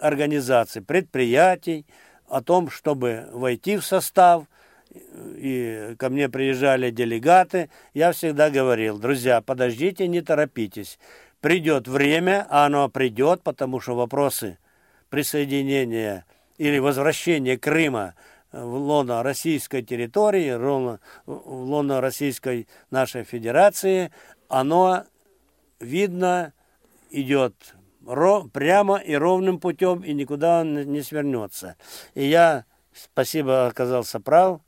организаций, 0.00 0.82
предприятий 0.82 1.86
о 2.28 2.42
том, 2.42 2.70
чтобы 2.70 3.28
войти 3.32 3.76
в 3.76 3.84
состав 3.84 4.46
и 4.94 5.94
ко 5.98 6.10
мне 6.10 6.28
приезжали 6.28 6.90
делегаты, 6.90 7.70
я 7.94 8.12
всегда 8.12 8.50
говорил, 8.50 8.98
друзья, 8.98 9.40
подождите, 9.40 10.06
не 10.08 10.20
торопитесь. 10.20 10.98
Придет 11.40 11.88
время, 11.88 12.46
а 12.50 12.66
оно 12.66 12.88
придет, 12.88 13.42
потому 13.42 13.80
что 13.80 13.94
вопросы 13.96 14.58
присоединения 15.08 16.24
или 16.56 16.78
возвращения 16.78 17.58
Крыма 17.58 18.14
в 18.52 18.74
лоно 18.74 19.22
российской 19.22 19.82
территории, 19.82 20.54
в 20.54 20.98
лоно 21.26 22.00
российской 22.00 22.68
нашей 22.90 23.24
федерации, 23.24 24.12
оно 24.48 25.04
видно 25.80 26.52
идет 27.10 27.54
прямо 28.52 28.96
и 28.98 29.14
ровным 29.14 29.58
путем, 29.58 30.00
и 30.00 30.12
никуда 30.12 30.60
он 30.60 30.74
не 30.92 31.02
свернется. 31.02 31.76
И 32.14 32.26
я, 32.26 32.64
спасибо, 32.92 33.66
оказался 33.66 34.20
прав, 34.20 34.60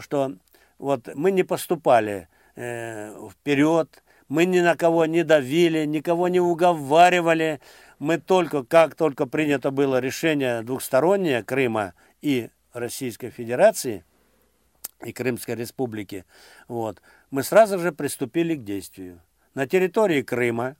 что 0.00 0.32
вот 0.78 1.08
мы 1.14 1.30
не 1.30 1.42
поступали 1.42 2.28
э, 2.56 3.14
вперед, 3.30 4.02
мы 4.28 4.44
ни 4.44 4.60
на 4.60 4.76
кого 4.76 5.06
не 5.06 5.24
давили, 5.24 5.84
никого 5.86 6.28
не 6.28 6.40
уговаривали. 6.40 7.60
Мы 7.98 8.18
только, 8.18 8.62
как 8.62 8.94
только 8.94 9.26
принято 9.26 9.70
было 9.70 9.98
решение 9.98 10.62
двухстороннее 10.62 11.42
Крыма 11.42 11.94
и 12.20 12.50
Российской 12.72 13.30
Федерации 13.30 14.04
и 15.04 15.12
Крымской 15.12 15.54
Республики, 15.54 16.24
вот, 16.68 17.00
мы 17.30 17.42
сразу 17.42 17.78
же 17.78 17.92
приступили 17.92 18.54
к 18.54 18.64
действию. 18.64 19.20
На 19.54 19.66
территории 19.66 20.22
Крыма 20.22 20.76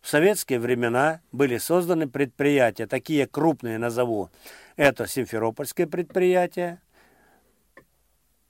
в 0.00 0.08
советские 0.08 0.60
времена 0.60 1.20
были 1.32 1.58
созданы 1.58 2.08
предприятия, 2.08 2.86
такие 2.86 3.26
крупные 3.26 3.78
назову. 3.78 4.30
Это 4.76 5.06
Симферопольское 5.06 5.86
предприятие 5.86 6.80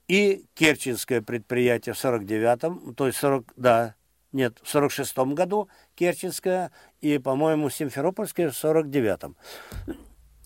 и 0.07 0.45
Керченское 0.53 1.21
предприятие 1.21 1.93
в 1.93 2.03
49-м, 2.03 2.95
то 2.95 3.07
есть 3.07 3.19
40, 3.19 3.53
да, 3.55 3.95
нет, 4.31 4.57
в 4.61 4.75
46-м 4.75 5.35
году 5.35 5.69
Керченское 5.95 6.71
и, 7.01 7.17
по-моему, 7.17 7.69
Симферопольское 7.69 8.49
в 8.49 8.53
49-м. 8.53 9.35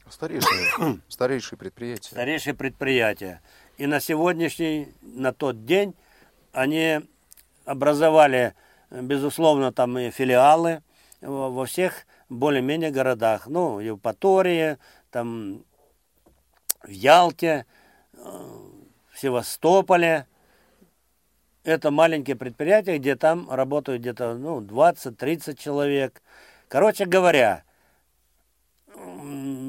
Старейшие, 0.09 0.99
старейшие 1.07 1.57
предприятия. 1.57 2.09
Старейшие 2.09 2.53
предприятия. 2.53 3.41
И 3.77 3.85
на 3.87 3.99
сегодняшний, 3.99 4.93
на 5.01 5.31
тот 5.33 5.65
день 5.65 5.95
они 6.51 7.01
образовали, 7.65 8.55
безусловно, 8.89 9.71
там 9.71 9.97
и 9.97 10.09
филиалы 10.11 10.83
во 11.21 11.65
всех 11.65 12.05
более-менее 12.29 12.91
городах. 12.91 13.47
Ну, 13.47 13.75
в 13.75 13.79
Евпатории, 13.79 14.77
там 15.11 15.63
в 16.83 16.89
Ялте, 16.89 17.65
э, 18.13 18.70
Севастополе. 19.21 20.25
Это 21.63 21.91
маленькие 21.91 22.35
предприятия, 22.35 22.97
где 22.97 23.15
там 23.15 23.49
работают 23.51 24.01
где-то 24.01 24.33
ну, 24.33 24.61
20-30 24.61 25.55
человек. 25.55 26.23
Короче 26.67 27.05
говоря, 27.05 27.63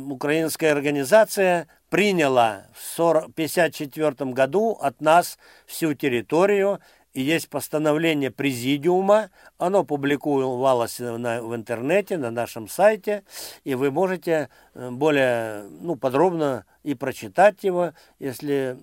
украинская 0.09 0.73
организация 0.73 1.69
приняла 1.91 2.67
в 2.73 2.99
1954 2.99 4.33
году 4.33 4.79
от 4.81 5.03
нас 5.03 5.39
всю 5.67 5.93
территорию, 5.93 6.81
и 7.13 7.21
есть 7.21 7.51
постановление 7.51 8.31
президиума, 8.31 9.29
оно 9.59 9.85
публиковалось 9.85 10.99
на, 10.99 11.43
в 11.43 11.55
интернете, 11.55 12.17
на 12.17 12.31
нашем 12.31 12.69
сайте, 12.69 13.23
и 13.65 13.75
вы 13.75 13.91
можете 13.91 14.49
э, 14.73 14.89
более 14.91 15.65
ну, 15.83 15.97
подробно 15.97 16.65
и 16.85 16.95
прочитать 16.95 17.65
его, 17.65 17.93
если 18.19 18.79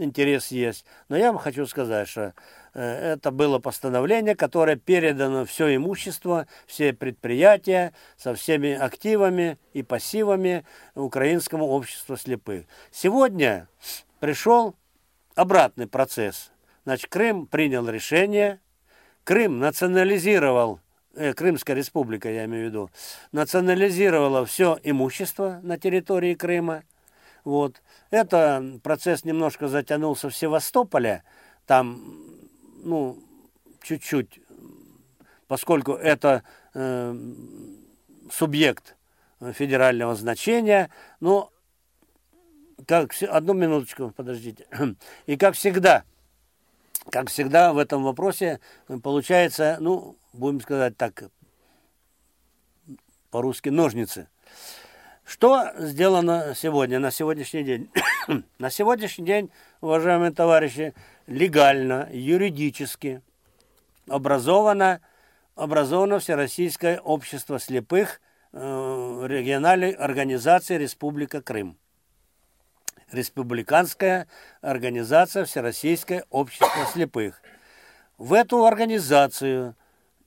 интерес 0.00 0.48
есть. 0.48 0.84
Но 1.08 1.16
я 1.16 1.32
вам 1.32 1.38
хочу 1.38 1.66
сказать, 1.66 2.08
что 2.08 2.34
э, 2.74 3.12
это 3.14 3.30
было 3.30 3.58
постановление, 3.58 4.34
которое 4.34 4.76
передано 4.76 5.44
все 5.44 5.74
имущество, 5.74 6.46
все 6.66 6.92
предприятия 6.92 7.92
со 8.16 8.34
всеми 8.34 8.72
активами 8.72 9.58
и 9.72 9.82
пассивами 9.82 10.64
Украинскому 10.94 11.66
обществу 11.66 12.16
слепых. 12.16 12.64
Сегодня 12.90 13.68
пришел 14.20 14.74
обратный 15.34 15.86
процесс. 15.86 16.50
Значит, 16.84 17.10
Крым 17.10 17.46
принял 17.46 17.88
решение, 17.88 18.60
Крым 19.24 19.58
национализировал 19.58 20.80
э, 21.14 21.34
Крымская 21.34 21.76
республика, 21.76 22.30
я 22.30 22.46
имею 22.46 22.64
в 22.64 22.68
виду, 22.68 22.90
национализировала 23.32 24.46
все 24.46 24.78
имущество 24.82 25.60
на 25.62 25.78
территории 25.78 26.34
Крыма. 26.34 26.84
Вот. 27.48 27.80
Это 28.10 28.78
процесс 28.82 29.24
немножко 29.24 29.68
затянулся 29.68 30.28
в 30.28 30.36
Севастополе, 30.36 31.22
там, 31.64 31.98
ну, 32.84 33.18
чуть-чуть, 33.80 34.38
поскольку 35.46 35.92
это 35.92 36.42
э, 36.74 37.16
субъект 38.30 38.96
федерального 39.40 40.14
значения, 40.14 40.90
но 41.20 41.50
как 42.86 43.14
одну 43.22 43.54
минуточку, 43.54 44.12
подождите. 44.14 44.66
И 45.24 45.38
как 45.38 45.54
всегда, 45.54 46.04
как 47.10 47.30
всегда 47.30 47.72
в 47.72 47.78
этом 47.78 48.04
вопросе 48.04 48.60
получается, 49.02 49.78
ну, 49.80 50.18
будем 50.34 50.60
сказать 50.60 50.98
так, 50.98 51.30
по-русски 53.30 53.70
ножницы. 53.70 54.28
Что 55.28 55.72
сделано 55.76 56.54
сегодня, 56.56 56.98
на 56.98 57.10
сегодняшний 57.10 57.62
день? 57.62 57.90
на 58.58 58.70
сегодняшний 58.70 59.26
день, 59.26 59.50
уважаемые 59.82 60.32
товарищи, 60.32 60.94
легально, 61.26 62.08
юридически 62.10 63.20
образовано, 64.08 65.02
образовано 65.54 66.18
Всероссийское 66.18 66.98
общество 67.00 67.58
слепых 67.58 68.22
э, 68.54 69.26
региональной 69.28 69.90
организации 69.90 70.78
Республика 70.78 71.42
Крым. 71.42 71.76
Республиканская 73.12 74.28
организация 74.62 75.44
Всероссийское 75.44 76.24
общество 76.30 76.86
слепых. 76.90 77.42
В 78.16 78.32
эту 78.32 78.64
организацию 78.64 79.76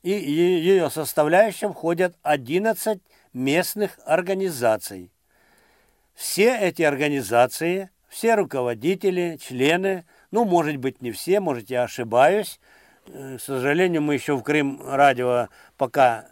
и 0.04 0.12
ее 0.12 0.92
составляющим 0.92 1.74
входят 1.74 2.16
11 2.22 3.02
местных 3.34 4.00
организаций. 4.06 5.12
Все 6.14 6.58
эти 6.58 6.82
организации, 6.82 7.90
все 8.10 8.36
руководители, 8.36 9.38
члены, 9.42 10.06
ну, 10.32 10.46
может 10.46 10.78
быть, 10.78 11.02
не 11.02 11.12
все, 11.12 11.40
может, 11.40 11.70
я 11.70 11.84
ошибаюсь. 11.84 12.60
Э, 13.08 13.38
к 13.38 13.42
сожалению, 13.42 14.02
мы 14.02 14.14
еще 14.14 14.36
в 14.36 14.44
Крым 14.44 14.82
радио 14.86 15.48
пока 15.78 16.28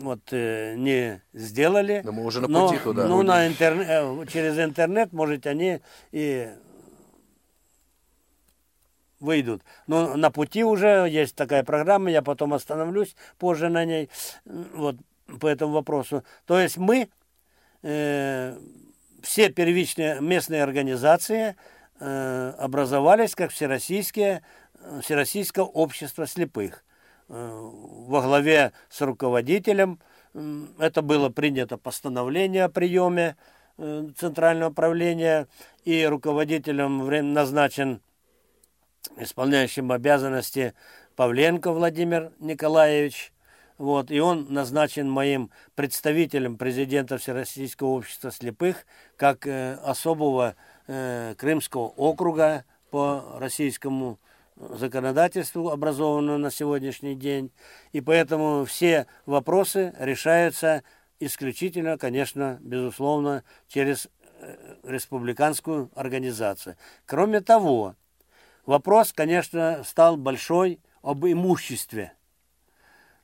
вот 0.00 0.20
э, 0.32 0.74
не 0.76 1.22
сделали. 1.32 2.02
Но 2.04 2.12
мы 2.12 2.24
уже 2.24 2.40
на 2.40 2.46
пути 2.46 2.76
но, 2.76 2.82
туда. 2.82 3.06
Ну, 3.06 3.22
на 3.22 3.46
интернет, 3.46 3.86
э, 3.88 4.26
через 4.32 4.58
интернет, 4.58 5.12
может, 5.12 5.46
они 5.46 5.80
и 6.12 6.48
выйдут. 9.20 9.62
Но 9.86 10.16
на 10.16 10.30
пути 10.30 10.64
уже 10.64 11.06
есть 11.10 11.34
такая 11.34 11.64
программа, 11.64 12.10
я 12.10 12.22
потом 12.22 12.54
остановлюсь 12.54 13.16
позже 13.38 13.68
на 13.68 13.84
ней. 13.84 14.08
Вот 14.44 14.96
по 15.40 15.46
этому 15.46 15.72
вопросу. 15.72 16.24
То 16.46 16.58
есть 16.58 16.76
мы, 16.78 17.08
э, 17.82 18.58
все 19.22 19.50
первичные 19.50 20.20
местные 20.20 20.62
организации 20.62 21.56
э, 22.00 22.54
образовались 22.58 23.34
как 23.34 23.50
всероссийские, 23.50 24.42
Всероссийское 25.02 25.64
общество 25.64 26.26
слепых. 26.26 26.84
Э, 27.28 27.60
во 27.62 28.22
главе 28.22 28.72
с 28.88 29.00
руководителем 29.00 30.00
э, 30.34 30.66
это 30.78 31.02
было 31.02 31.28
принято 31.28 31.76
постановление 31.76 32.64
о 32.64 32.68
приеме 32.68 33.36
э, 33.76 34.08
Центрального 34.16 34.70
управления, 34.70 35.46
и 35.84 36.04
руководителем 36.06 37.32
назначен 37.32 38.00
исполняющим 39.16 39.90
обязанности 39.90 40.74
Павленко 41.16 41.72
Владимир 41.72 42.32
Николаевич– 42.38 43.32
вот, 43.78 44.10
и 44.10 44.18
он 44.18 44.46
назначен 44.52 45.08
моим 45.08 45.50
представителем 45.76 46.58
президента 46.58 47.16
Всероссийского 47.16 47.88
общества 47.88 48.32
слепых 48.32 48.84
как 49.16 49.46
э, 49.46 49.74
особого 49.84 50.56
э, 50.88 51.34
Крымского 51.38 51.86
округа 51.86 52.64
по 52.90 53.36
российскому 53.38 54.18
законодательству, 54.56 55.70
образованному 55.70 56.38
на 56.38 56.50
сегодняшний 56.50 57.14
день. 57.14 57.52
И 57.92 58.00
поэтому 58.00 58.64
все 58.64 59.06
вопросы 59.26 59.94
решаются 60.00 60.82
исключительно, 61.20 61.98
конечно, 61.98 62.58
безусловно, 62.60 63.44
через 63.68 64.08
э, 64.40 64.56
республиканскую 64.82 65.88
организацию. 65.94 66.74
Кроме 67.06 67.40
того, 67.40 67.94
вопрос, 68.66 69.12
конечно, 69.12 69.84
стал 69.84 70.16
большой 70.16 70.80
об 71.00 71.24
имуществе– 71.24 72.12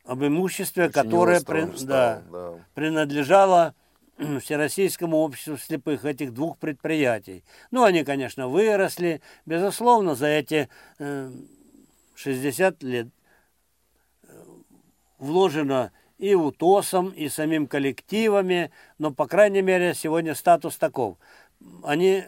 об 0.05 0.25
имуществе, 0.25 0.85
Очень 0.85 0.93
которое 0.93 1.41
при, 1.41 1.65
да, 1.85 2.23
да. 2.31 2.53
принадлежало 2.75 3.75
Всероссийскому 4.17 5.17
обществу 5.19 5.57
слепых 5.57 6.05
этих 6.05 6.33
двух 6.33 6.57
предприятий. 6.59 7.43
Ну, 7.71 7.85
они, 7.85 8.05
конечно, 8.05 8.49
выросли. 8.49 9.21
Безусловно, 9.45 10.15
за 10.15 10.29
эти 10.29 10.69
э, 10.99 11.33
60 12.15 12.83
лет 12.85 13.09
э, 14.23 14.29
вложено 15.19 15.91
и 16.19 16.35
УТОСом, 16.35 17.09
и 17.11 17.29
самим 17.29 17.67
коллективами, 17.67 18.71
но, 18.99 19.11
по 19.11 19.27
крайней 19.27 19.63
мере, 19.63 19.95
сегодня 19.95 20.37
статус 20.37 20.77
таков. 20.77 21.19
Они, 21.83 22.23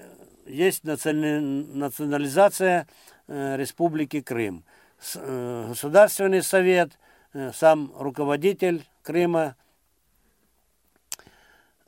есть 0.46 0.82
национализация 0.82 2.88
э, 3.28 3.56
Республики 3.56 4.22
Крым. 4.22 4.64
Э, 5.14 5.66
Государственный 5.68 6.42
совет, 6.42 6.94
э, 6.94 6.96
сам 7.54 7.92
руководитель 7.96 8.84
Крыма, 9.02 9.56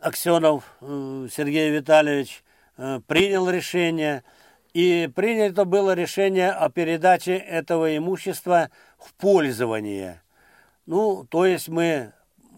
Аксенов 0.00 0.64
э, 0.80 1.28
Сергей 1.30 1.70
Витальевич, 1.70 2.44
э, 2.76 3.00
принял 3.06 3.48
решение, 3.50 4.22
и 4.72 5.10
принято 5.14 5.64
было 5.64 5.94
решение 5.94 6.50
о 6.50 6.68
передаче 6.70 7.36
этого 7.36 7.96
имущества 7.96 8.70
в 8.98 9.12
пользование– 9.14 10.22
ну, 10.88 11.26
то 11.28 11.44
есть 11.44 11.68
мы 11.68 12.14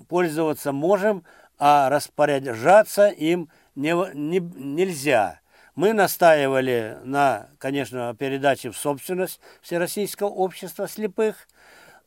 пользоваться 0.06 0.70
можем, 0.70 1.24
а 1.58 1.88
распоряжаться 1.88 3.08
им 3.08 3.50
не, 3.74 3.92
не, 4.14 4.38
нельзя. 4.38 5.40
Мы 5.74 5.92
настаивали 5.92 6.98
на, 7.02 7.48
конечно, 7.58 8.14
передаче 8.16 8.70
в 8.70 8.76
собственность 8.76 9.40
Всероссийского 9.62 10.28
общества 10.28 10.86
слепых. 10.86 11.48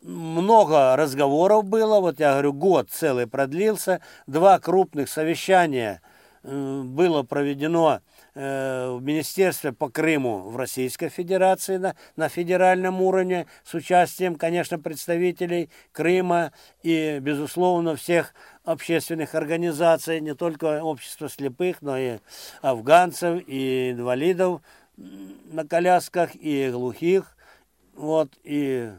Много 0.04 0.96
разговоров 0.96 1.66
было, 1.66 2.00
вот 2.00 2.20
я 2.20 2.34
говорю, 2.34 2.54
год 2.54 2.90
целый 2.92 3.26
продлился, 3.26 4.02
два 4.28 4.60
крупных 4.60 5.10
совещания 5.10 6.02
э, 6.44 6.82
было 6.84 7.24
проведено 7.24 8.02
Э, 8.36 8.90
в 8.90 9.04
Министерстве 9.04 9.74
по 9.74 9.90
Крыму 9.90 10.50
в 10.50 10.58
Российской 10.58 11.10
Федерации 11.10 11.78
на, 11.78 11.96
на 12.16 12.30
федеральном 12.30 13.00
уровне 13.00 13.46
с 13.64 13.76
участием, 13.76 14.38
конечно, 14.38 14.80
представителей 14.80 15.70
Крыма 15.92 16.52
и, 16.82 17.20
безусловно, 17.22 17.96
всех 17.96 18.34
общественных 18.66 19.36
организаций, 19.36 20.20
не 20.20 20.34
только 20.34 20.84
общества 20.84 21.30
слепых, 21.30 21.84
но 21.84 21.96
и 21.96 22.18
афганцев, 22.64 23.44
и 23.46 23.92
инвалидов 23.92 24.62
на 24.98 25.68
колясках, 25.68 26.32
и 26.34 26.72
глухих, 26.72 27.38
вот, 27.94 28.32
и 28.44 28.94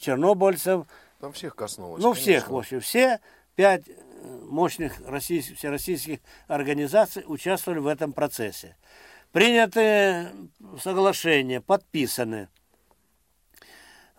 чернобыльцев. 0.00 0.86
Там 1.20 1.32
всех 1.32 1.56
коснулось. 1.56 2.02
Ну, 2.02 2.12
конечно. 2.12 2.22
всех, 2.22 2.50
в 2.50 2.56
общем, 2.56 2.80
все 2.80 3.20
пять 3.54 3.84
мощных 4.22 5.00
российских, 5.06 5.58
всероссийских 5.58 6.20
организаций 6.46 7.24
участвовали 7.26 7.80
в 7.80 7.86
этом 7.86 8.12
процессе. 8.12 8.76
Приняты 9.32 10.28
соглашения, 10.80 11.60
подписаны, 11.60 12.48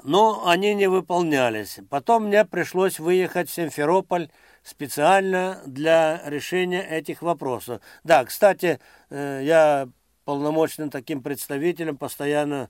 но 0.04 0.48
они 0.48 0.76
не 0.76 0.88
выполнялись. 0.88 1.80
Потом 1.90 2.26
мне 2.26 2.46
пришлось 2.46 3.00
выехать 3.00 3.50
в 3.50 3.54
Симферополь 3.54 4.30
специально 4.64 5.62
для 5.66 6.22
решения 6.26 6.82
этих 6.82 7.22
вопросов. 7.22 7.82
Да, 8.04 8.24
кстати, 8.24 8.80
э, 9.10 9.42
я 9.44 9.90
полномочным 10.26 10.92
таким 10.92 11.24
представителем 11.24 11.98
постоянно 11.98 12.70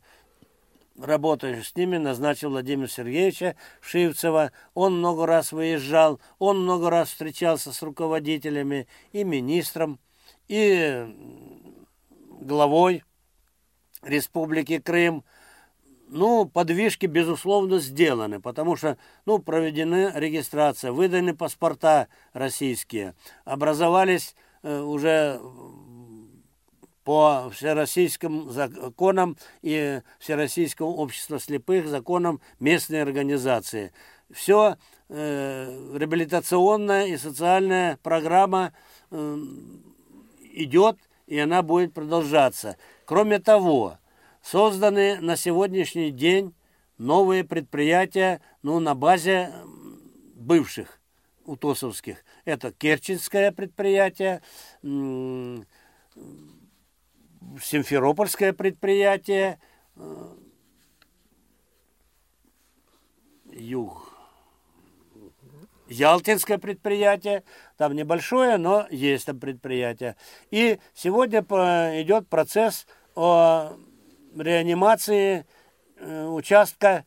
работаешь 1.02 1.70
с 1.70 1.76
ними, 1.76 1.98
назначил 1.98 2.50
Владимира 2.50 2.88
Сергеевича 2.88 3.56
Шивцева. 3.82 4.52
Он 4.74 5.00
много 5.00 5.26
раз 5.26 5.52
выезжал, 5.52 6.20
он 6.38 6.64
много 6.64 6.90
раз 6.90 7.10
встречался 7.10 7.72
с 7.72 7.82
руководителями 7.82 8.88
и 9.12 9.24
министром, 9.24 10.00
и 10.48 11.06
главой 12.42 13.04
Республики 14.02 14.80
Крым. 14.80 15.24
Ну, 16.12 16.46
подвижки, 16.46 17.06
безусловно, 17.06 17.80
сделаны, 17.80 18.42
потому 18.42 18.76
что, 18.76 18.98
ну, 19.26 19.38
проведена 19.38 20.12
регистрация, 20.16 20.92
выданы 20.92 21.36
паспорта 21.36 22.08
российские, 22.34 23.14
образовались 23.46 24.36
э, 24.64 24.80
уже 24.80 25.40
по 27.10 27.50
всероссийским 27.50 28.52
законам 28.52 29.36
и 29.64 30.02
Всероссийского 30.20 30.90
общества 30.90 31.40
слепых 31.40 31.88
законам 31.88 32.40
местной 32.60 33.02
организации. 33.02 33.92
Все 34.32 34.78
э, 35.08 35.96
реабилитационная 35.98 37.08
и 37.08 37.18
социальная 37.18 37.98
программа 38.04 38.74
э, 39.10 39.38
идет, 40.54 41.00
и 41.26 41.40
она 41.40 41.64
будет 41.64 41.96
продолжаться. 41.96 42.78
Кроме 43.06 43.40
того, 43.40 43.98
созданы 44.44 45.20
на 45.20 45.36
сегодняшний 45.36 46.12
день 46.12 46.54
новые 47.00 47.44
предприятия 47.44 48.40
ну, 48.62 48.80
на 48.80 48.94
базе 48.94 49.52
бывших 50.36 51.00
утосовских. 51.44 52.24
Это 52.46 52.72
Керченское 52.72 53.52
предприятие, 53.52 54.44
Симферопольское 57.62 58.54
предприятие, 58.54 59.60
э, 59.96 60.36
Юг, 63.52 64.14
Ялтинское 65.88 66.58
предприятие, 66.58 67.44
там 67.78 67.94
небольшое, 67.94 68.58
но 68.58 68.88
есть 68.92 69.26
там 69.26 69.40
предприятие. 69.40 70.16
И 70.52 70.80
сегодня 70.94 71.40
идет 71.42 72.28
процесс 72.28 72.86
о 73.16 73.74
реанимации 74.36 75.46
э, 75.98 76.26
участка 76.26 77.06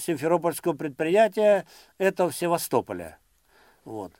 Симферопольского 0.00 0.72
предприятия, 0.72 1.66
это 1.98 2.28
в 2.28 2.34
Севастополе. 2.34 3.18
Вот. 3.84 4.12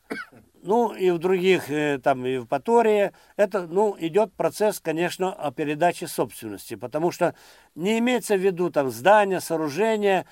Ну 0.63 0.93
и 0.93 1.11
в 1.11 1.19
других, 1.19 1.71
э, 1.71 1.99
там 2.03 2.27
и 2.27 2.37
в 2.39 2.47
Патории, 2.47 3.13
это, 3.37 3.67
ну, 3.67 3.97
идет 3.99 4.33
процесс, 4.35 4.79
конечно, 4.79 5.33
о 5.33 5.51
передаче 5.53 6.07
собственности, 6.07 6.75
потому 6.75 7.11
что 7.11 7.35
не 7.75 7.99
имеется 7.99 8.37
в 8.37 8.41
виду 8.41 8.71
там 8.71 8.91
здания, 8.91 9.41
сооружения, 9.41 10.27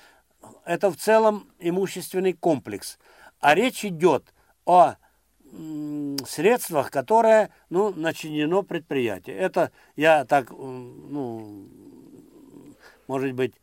это 0.65 0.91
в 0.91 0.97
целом 0.97 1.49
имущественный 1.59 2.33
комплекс. 2.33 2.99
А 3.39 3.55
речь 3.55 3.83
идет 3.83 4.33
о 4.65 4.95
средствах, 6.27 6.91
которые, 6.91 7.49
ну, 7.71 7.91
начинено 7.91 8.61
предприятие. 8.61 9.35
Это 9.35 9.71
я 9.95 10.25
так, 10.25 10.51
ну, 10.51 11.65
может 13.07 13.33
быть, 13.33 13.55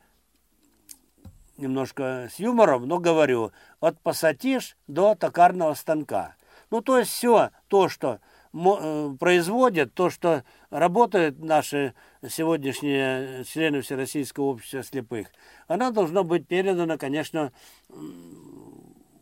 немножко 1.56 2.28
с 2.32 2.40
юмором, 2.40 2.88
но 2.88 2.98
говорю, 2.98 3.52
от 3.78 4.01
пассатиж 4.01 4.76
до 4.88 5.14
токарного 5.14 5.74
станка. 5.74 6.34
Ну, 6.70 6.80
то 6.80 6.98
есть 6.98 7.10
все 7.10 7.51
то, 7.68 7.88
что 7.88 8.20
э, 8.52 9.10
производят, 9.18 9.94
то, 9.94 10.10
что 10.10 10.44
работают 10.70 11.38
наши 11.38 11.94
сегодняшние 12.28 13.44
члены 13.44 13.82
Всероссийского 13.82 14.44
общества 14.47 14.82
слепых, 14.82 15.28
оно 15.68 15.90
должно 15.90 16.24
быть 16.24 16.47
передано, 16.47 16.98
конечно, 16.98 17.52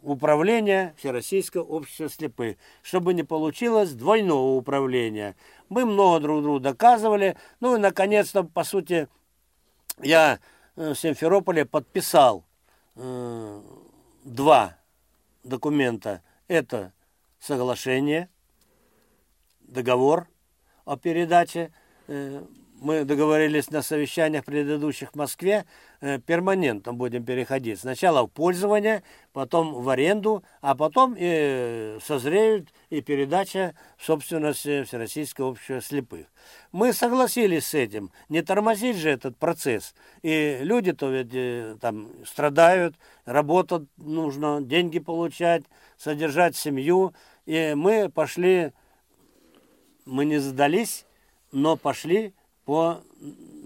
управление 0.04 0.94
Всероссийского 0.98 1.62
общества 1.62 2.08
слепых, 2.08 2.56
чтобы 2.82 3.14
не 3.14 3.22
получилось 3.22 3.92
двойного 3.92 4.56
управления. 4.56 5.34
Мы 5.68 5.86
много 5.86 6.20
друг 6.20 6.42
другу 6.42 6.60
доказывали. 6.60 7.36
Ну 7.60 7.76
и, 7.76 7.78
наконец-то, 7.78 8.44
по 8.44 8.64
сути, 8.64 9.08
я 10.00 10.38
э, 10.76 10.92
в 10.92 10.94
Симферополе 10.94 11.64
подписал 11.64 12.44
э, 12.96 13.62
два 14.24 14.76
документа. 15.42 16.22
Это 16.48 16.92
соглашение, 17.44 18.28
договор 19.60 20.28
о 20.84 20.96
передаче. 20.96 21.72
Э, 22.08 22.42
мы 22.80 23.04
договорились 23.04 23.70
на 23.70 23.82
совещаниях 23.82 24.44
предыдущих 24.44 25.12
в 25.12 25.14
Москве, 25.14 25.64
э, 26.00 26.18
перманентно 26.18 26.92
будем 26.92 27.24
переходить. 27.24 27.80
Сначала 27.80 28.26
в 28.26 28.28
пользование, 28.28 29.02
потом 29.32 29.74
в 29.74 29.88
аренду, 29.88 30.42
а 30.60 30.74
потом 30.74 31.14
и 31.16 31.98
созреют 32.04 32.68
и 32.90 33.00
передача 33.00 33.74
в 33.96 34.04
собственность 34.04 34.60
Всероссийского 34.60 35.50
общества 35.50 35.80
слепых. 35.80 36.26
Мы 36.72 36.92
согласились 36.92 37.66
с 37.68 37.74
этим, 37.74 38.10
не 38.28 38.42
тормозить 38.42 38.96
же 38.96 39.10
этот 39.10 39.36
процесс. 39.38 39.94
И 40.22 40.58
люди-то 40.60 41.08
ведь 41.10 41.32
э, 41.32 41.76
там 41.80 42.08
страдают, 42.26 42.96
работать 43.24 43.88
нужно, 43.96 44.60
деньги 44.60 44.98
получать, 44.98 45.62
содержать 45.96 46.56
семью. 46.56 47.14
И 47.46 47.74
мы 47.76 48.08
пошли, 48.08 48.72
мы 50.04 50.24
не 50.24 50.38
сдались, 50.38 51.04
но 51.52 51.76
пошли 51.76 52.32
по 52.64 53.02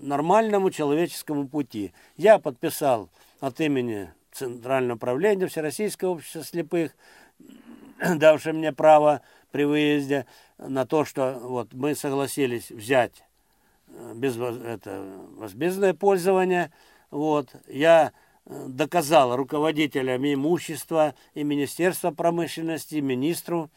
нормальному 0.02 0.70
человеческому 0.70 1.48
пути. 1.48 1.92
Я 2.16 2.38
подписал 2.38 3.08
от 3.40 3.60
имени 3.60 4.12
Центрального 4.32 4.96
управления 4.96 5.46
Всероссийского 5.46 6.10
общества 6.10 6.42
слепых 6.44 6.92
давший 8.16 8.52
мне 8.52 8.72
право 8.72 9.22
при 9.50 9.64
выезде 9.64 10.26
на 10.58 10.86
то, 10.86 11.04
что 11.04 11.38
вот 11.42 11.72
мы 11.72 11.94
согласились 11.94 12.70
взять 12.70 13.24
э, 13.88 14.12
без, 14.14 14.36
это, 14.36 15.04
возмездное 15.36 15.94
пользование. 15.94 16.72
Вот. 17.10 17.54
Я 17.66 18.12
доказал 18.48 19.36
руководителям 19.36 20.24
имущества 20.24 21.14
и 21.34 21.44
Министерства 21.44 22.10
промышленности, 22.10 22.96
и 22.96 23.00
министру 23.00 23.70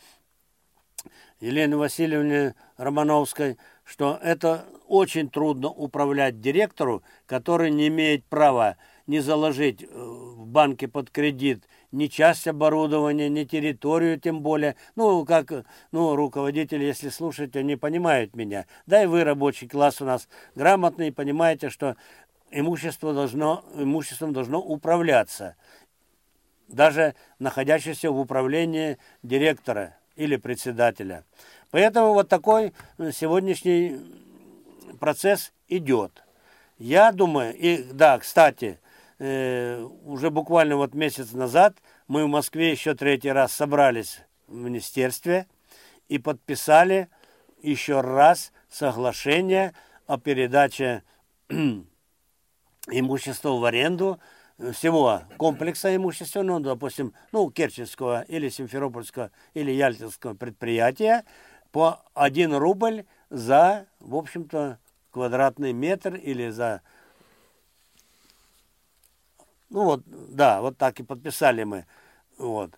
Елене 1.40 1.76
Васильевне 1.76 2.56
Романовской, 2.78 3.58
что 3.84 4.20
это 4.22 4.66
очень 4.88 5.30
трудно 5.30 5.70
управлять 5.70 6.40
директору, 6.40 7.04
который 7.26 7.72
не 7.72 7.88
имеет 7.88 8.24
права 8.26 8.78
не 9.08 9.20
заложить 9.20 9.84
э, 9.84 9.88
в 9.88 10.46
банке 10.46 10.88
под 10.88 11.10
кредит 11.10 11.68
ни 11.92 12.08
часть 12.08 12.48
оборудования, 12.48 13.28
ни 13.28 13.44
территорию 13.44 14.20
тем 14.20 14.42
более. 14.42 14.76
Ну, 14.96 15.26
как, 15.26 15.52
ну, 15.92 16.16
руководители, 16.16 16.86
если 16.86 17.10
слушают, 17.10 17.56
они 17.56 17.76
понимают 17.76 18.36
меня. 18.36 18.68
Да 18.86 19.04
и 19.04 19.08
вы, 19.08 19.24
рабочий 19.26 19.68
класс 19.68 20.02
у 20.02 20.06
нас 20.06 20.30
грамотный, 20.56 21.12
понимаете, 21.12 21.70
что 21.70 21.98
имущество 22.52 23.14
должно, 23.14 23.64
имуществом 23.76 24.34
должно 24.34 24.60
управляться. 24.60 25.56
Даже 26.68 27.16
находящееся 27.40 28.12
в 28.12 28.20
управлении 28.20 28.98
директора 29.24 29.96
или 30.16 30.36
председателя. 30.36 31.26
Поэтому 31.72 32.14
вот 32.14 32.30
такой 32.30 32.74
сегодняшний 32.98 34.00
процесс 35.00 35.52
идет. 35.68 36.24
Я 36.78 37.12
думаю, 37.12 37.56
и 37.56 37.84
да, 37.84 38.20
кстати, 38.20 38.80
э, 39.20 39.82
уже 40.04 40.30
буквально 40.30 40.78
вот 40.78 40.94
месяц 40.94 41.32
назад 41.32 41.78
мы 42.08 42.26
в 42.26 42.28
Москве 42.28 42.72
еще 42.72 42.94
третий 42.96 43.32
раз 43.32 43.54
собрались 43.54 44.22
в 44.48 44.56
министерстве 44.56 45.48
и 46.10 46.18
подписали 46.18 47.08
еще 47.62 48.02
раз 48.02 48.52
соглашение 48.70 49.74
о 50.08 50.18
передаче 50.18 51.04
имущества 52.88 53.52
в 53.52 53.66
аренду 53.66 54.20
всего 54.74 55.24
комплекса 55.38 55.96
имущественного, 55.96 56.60
допустим, 56.60 57.14
ну, 57.32 57.50
Керченского 57.50 58.24
или 58.24 58.50
Симферопольского 58.50 59.32
или 59.54 59.72
Ялтинского 59.72 60.34
предприятия 60.34 61.26
по 61.72 62.02
1 62.14 62.56
рубль 62.56 63.06
за, 63.30 63.88
в 64.00 64.16
общем-то, 64.16 64.78
квадратный 65.12 65.74
метр 65.74 66.16
или 66.16 66.50
за... 66.50 66.82
Ну 69.70 69.86
вот, 69.86 70.04
да, 70.06 70.62
вот 70.62 70.78
так 70.78 71.00
и 71.00 71.04
подписали 71.04 71.64
мы. 71.64 71.86
Вот. 72.38 72.78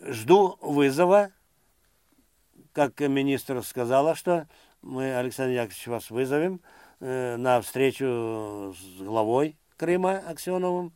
Жду 0.00 0.56
вызова, 0.60 1.32
как 2.72 2.98
министр 3.00 3.62
сказала, 3.62 4.14
что 4.14 4.46
мы, 4.80 5.14
Александр 5.14 5.52
Яковлевич, 5.52 5.86
вас 5.88 6.10
вызовем 6.10 6.60
э, 6.62 6.79
на 7.00 7.60
встречу 7.62 8.74
с 8.78 9.02
главой 9.02 9.56
Крыма 9.76 10.18
Аксеновым, 10.18 10.92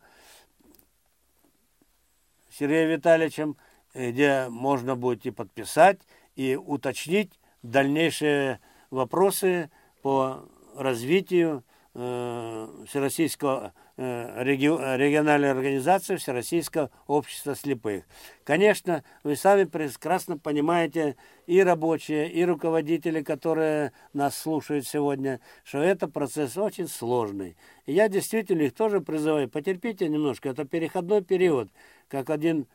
Сергеем 2.51 2.91
Витальевичем, 2.91 3.57
э, 3.95 4.11
где 4.11 4.49
можно 4.49 4.95
будет 4.95 5.27
и 5.27 5.31
подписать, 5.31 6.01
и 6.37 6.55
уточнить 6.57 7.33
дальнейшие 7.63 8.61
вопросы 8.91 9.71
по 10.03 10.49
развитию 10.77 11.65
э, 11.95 12.85
Всероссийского 12.89 13.73
э, 13.75 13.84
региональной 13.97 15.53
организации 15.53 16.17
Всероссийского 16.17 16.91
общества 17.07 17.55
слепых. 17.55 18.05
Конечно, 18.43 19.05
вы 19.23 19.37
сами 19.37 19.65
прекрасно 19.65 20.37
понимаете, 20.37 21.17
и 21.47 21.63
рабочие, 21.63 22.29
и 22.31 22.45
руководители, 22.45 23.23
которые 23.23 23.93
нас 24.13 24.37
слушают 24.37 24.87
сегодня, 24.87 25.41
что 25.63 25.79
это 25.79 26.09
процесс 26.09 26.57
очень 26.57 26.89
сложный. 26.89 27.57
И 27.87 27.93
я 27.93 28.09
действительно 28.09 28.63
их 28.63 28.75
тоже 28.75 29.01
призываю, 29.01 29.49
потерпите 29.49 30.09
немножко, 30.09 30.49
это 30.49 30.65
переходной 30.65 31.23
период, 31.23 31.69
как 32.09 32.31
один, 32.31 32.67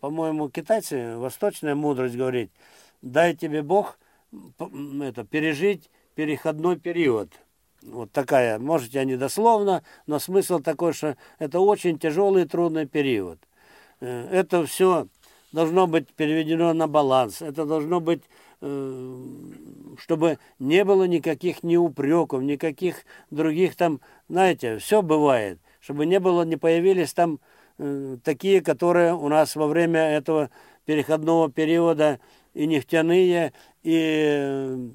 по-моему, 0.00 0.50
китайцы, 0.50 1.16
восточная 1.16 1.74
мудрость 1.74 2.16
говорит, 2.16 2.52
дай 3.02 3.34
тебе 3.34 3.62
Бог 3.62 3.98
это, 4.30 5.24
пережить 5.24 5.90
переходной 6.14 6.78
период. 6.78 7.32
Вот 7.82 8.12
такая, 8.12 8.58
можете 8.58 8.98
я 8.98 9.04
не 9.04 9.16
дословно, 9.16 9.82
но 10.06 10.18
смысл 10.18 10.60
такой, 10.60 10.92
что 10.92 11.16
это 11.38 11.60
очень 11.60 11.98
тяжелый 11.98 12.42
и 12.42 12.46
трудный 12.46 12.86
период. 12.86 13.38
Э, 14.00 14.28
это 14.30 14.66
все 14.66 15.06
должно 15.52 15.86
быть 15.86 16.08
переведено 16.14 16.72
на 16.72 16.86
баланс. 16.88 17.40
Это 17.42 17.64
должно 17.64 18.00
быть, 18.00 18.22
э, 18.60 19.24
чтобы 19.98 20.38
не 20.58 20.84
было 20.84 21.04
никаких 21.04 21.62
неупреков, 21.62 22.42
никаких 22.42 23.04
других 23.30 23.76
там, 23.76 24.00
знаете, 24.28 24.78
все 24.78 25.02
бывает. 25.02 25.58
Чтобы 25.80 26.04
не 26.04 26.20
было, 26.20 26.42
не 26.42 26.56
появились 26.56 27.14
там 27.14 27.40
э, 27.78 28.18
такие, 28.22 28.60
которые 28.60 29.14
у 29.14 29.28
нас 29.28 29.56
во 29.56 29.66
время 29.66 30.00
этого 30.00 30.50
переходного 30.84 31.50
периода 31.50 32.20
и 32.52 32.66
нефтяные, 32.66 33.52
и 33.82 34.90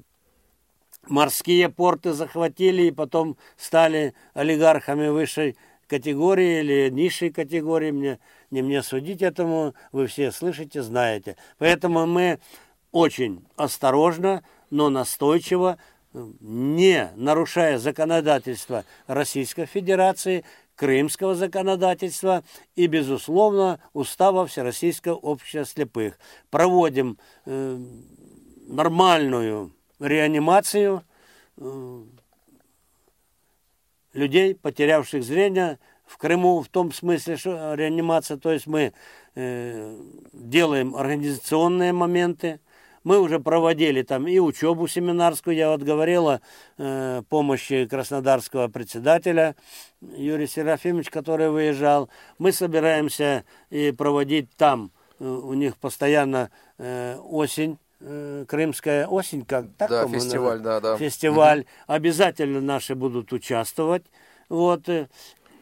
морские 1.08 1.68
порты 1.68 2.12
захватили 2.12 2.82
и 2.82 2.90
потом 2.90 3.36
стали 3.56 4.14
олигархами 4.34 5.08
высшей 5.08 5.56
категории 5.86 6.60
или 6.60 6.90
низшей 6.90 7.30
категории. 7.30 7.90
Мне, 7.90 8.18
не 8.50 8.62
мне 8.62 8.82
судить 8.82 9.22
этому, 9.22 9.74
вы 9.92 10.06
все 10.06 10.32
слышите, 10.32 10.82
знаете. 10.82 11.36
Поэтому 11.58 12.06
мы 12.06 12.38
очень 12.92 13.44
осторожно, 13.56 14.42
но 14.70 14.88
настойчиво, 14.88 15.78
не 16.40 17.10
нарушая 17.14 17.78
законодательство 17.78 18.84
Российской 19.06 19.66
Федерации, 19.66 20.44
крымского 20.76 21.34
законодательства 21.34 22.44
и, 22.74 22.86
безусловно, 22.86 23.80
устава 23.92 24.46
Всероссийского 24.46 25.14
общества 25.14 25.64
слепых. 25.64 26.18
Проводим 26.50 27.18
э, 27.46 27.78
нормальную 28.66 29.72
реанимацию 30.00 31.02
э, 31.56 32.02
людей, 34.12 34.54
потерявших 34.54 35.22
зрение 35.22 35.78
в 36.06 36.18
Крыму, 36.18 36.62
в 36.62 36.68
том 36.68 36.92
смысле, 36.92 37.36
что 37.36 37.74
реанимация, 37.74 38.36
то 38.36 38.52
есть 38.52 38.66
мы 38.66 38.92
э, 39.34 40.00
делаем 40.32 40.94
организационные 40.94 41.92
моменты, 41.92 42.60
мы 43.06 43.20
уже 43.20 43.38
проводили 43.38 44.02
там 44.02 44.26
и 44.26 44.40
учебу 44.40 44.88
семинарскую, 44.88 45.54
я 45.54 45.70
вот 45.70 45.82
говорила, 45.82 46.40
э, 46.76 47.22
помощи 47.28 47.86
краснодарского 47.86 48.66
председателя 48.66 49.54
Юрий 50.00 50.48
Серафимович, 50.48 51.10
который 51.10 51.50
выезжал. 51.50 52.08
Мы 52.38 52.50
собираемся 52.50 53.44
и 53.70 53.92
проводить 53.92 54.50
там, 54.56 54.90
э, 55.20 55.24
у 55.24 55.54
них 55.54 55.76
постоянно 55.76 56.50
э, 56.78 57.16
осень, 57.18 57.78
Крымская 57.98 59.06
осень, 59.06 59.44
как 59.44 59.66
так? 59.78 59.88
Да, 59.88 60.06
фестиваль, 60.06 60.60
да, 60.60 60.80
да. 60.80 60.96
Фестиваль. 60.98 61.60
Угу. 61.60 61.66
Обязательно 61.86 62.60
наши 62.60 62.94
будут 62.94 63.32
участвовать. 63.32 64.04
Вот, 64.50 64.88
э, 64.88 65.08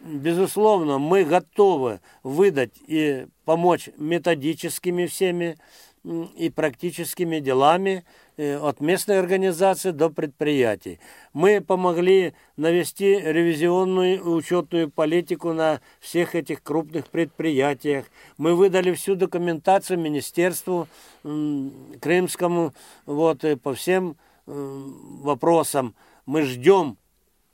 безусловно, 0.05 0.99
мы 0.99 1.25
готовы 1.25 2.01
выдать 2.23 2.73
и 2.87 3.29
помочь 3.45 3.89
методическими 3.97 5.07
всеми 5.07 5.57
и 6.05 6.51
практическими 6.51 7.41
делами 7.41 8.05
э, 8.37 8.59
от 8.59 8.81
местной 8.81 9.19
организации 9.19 9.91
до 9.91 10.11
предприятий. 10.11 11.01
Мы 11.33 11.61
помогли 11.61 12.35
навести 12.57 13.19
ревизионную 13.19 14.23
учетную 14.31 14.91
политику 14.91 15.53
на 15.53 15.81
всех 16.01 16.35
этих 16.35 16.63
крупных 16.63 17.07
предприятиях. 17.07 18.05
Мы 18.37 18.55
выдали 18.55 18.93
всю 18.93 19.15
документацию 19.15 19.99
Министерству 19.99 20.89
Крымскому 21.23 22.75
вот, 23.07 23.45
по 23.63 23.75
всем 23.75 24.17
вопросам. 24.47 25.95
Мы 26.27 26.43
ждем 26.43 26.99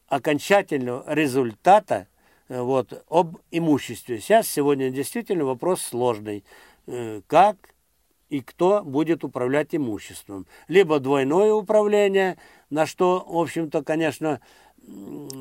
окончательного 0.08 1.04
результата 1.06 2.08
э, 2.48 2.60
вот, 2.60 3.04
об 3.08 3.38
имуществе. 3.52 4.18
Сейчас 4.18 4.48
сегодня 4.48 4.90
действительно 4.90 5.44
вопрос 5.44 5.82
сложный. 5.82 6.44
Э, 6.88 7.20
как 7.28 7.56
и 8.30 8.40
кто 8.40 8.82
будет 8.82 9.24
управлять 9.24 9.74
имуществом. 9.74 10.46
Либо 10.68 11.00
двойное 11.00 11.52
управление, 11.52 12.38
на 12.70 12.86
что, 12.86 13.24
в 13.28 13.36
общем-то, 13.36 13.82
конечно, 13.82 14.40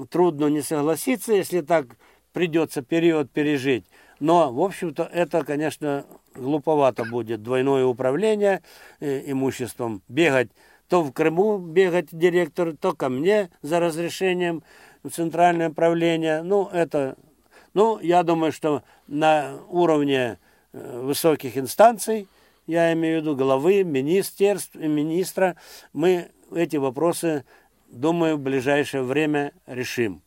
трудно 0.10 0.48
не 0.48 0.62
согласиться, 0.62 1.34
если 1.34 1.62
так 1.62 1.86
придется 2.34 2.82
период 2.82 3.32
пережить. 3.32 3.86
Но, 4.20 4.52
в 4.52 4.60
общем-то, 4.60 5.04
это, 5.04 5.46
конечно, 5.46 6.06
глуповато 6.36 7.06
будет 7.06 7.42
двойное 7.42 7.86
управление 7.86 8.62
э, 9.00 9.32
имуществом. 9.32 10.02
Бегать 10.10 10.50
то 10.90 11.04
в 11.04 11.12
Крыму 11.14 11.60
бегать 11.60 12.08
директор, 12.12 12.76
то 12.76 12.94
ко 12.94 13.10
мне 13.10 13.52
за 13.62 13.80
разрешением 13.80 14.64
в 15.04 15.12
центральное 15.12 15.70
правление. 15.70 16.42
Ну, 16.42 16.68
это, 16.74 17.16
ну, 17.76 18.00
я 18.00 18.24
думаю, 18.24 18.52
что 18.52 18.82
на 19.06 19.60
уровне 19.70 20.40
э, 20.74 21.02
высоких 21.02 21.56
инстанций– 21.56 22.28
я 22.70 22.94
имею 22.94 23.20
в 23.20 23.22
виду 23.24 23.36
главы, 23.36 23.84
министерств, 23.84 24.76
министра, 24.76 25.56
мы 25.92 26.30
эти 26.54 26.78
вопросы, 26.78 27.44
думаю, 27.88 28.38
в 28.38 28.42
ближайшее 28.42 29.02
время 29.02 29.54
решим. 29.66 30.22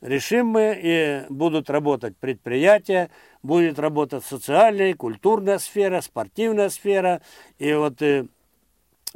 Решим 0.00 0.46
мы, 0.46 0.78
и 0.80 1.22
будут 1.28 1.68
работать 1.68 2.16
предприятия, 2.16 3.10
будет 3.42 3.80
работать 3.80 4.24
социальная, 4.24 4.94
культурная 4.94 5.58
сфера, 5.58 6.00
спортивная 6.00 6.68
сфера. 6.68 7.22
И 7.58 7.72
вот 7.72 8.00
и 8.02 8.28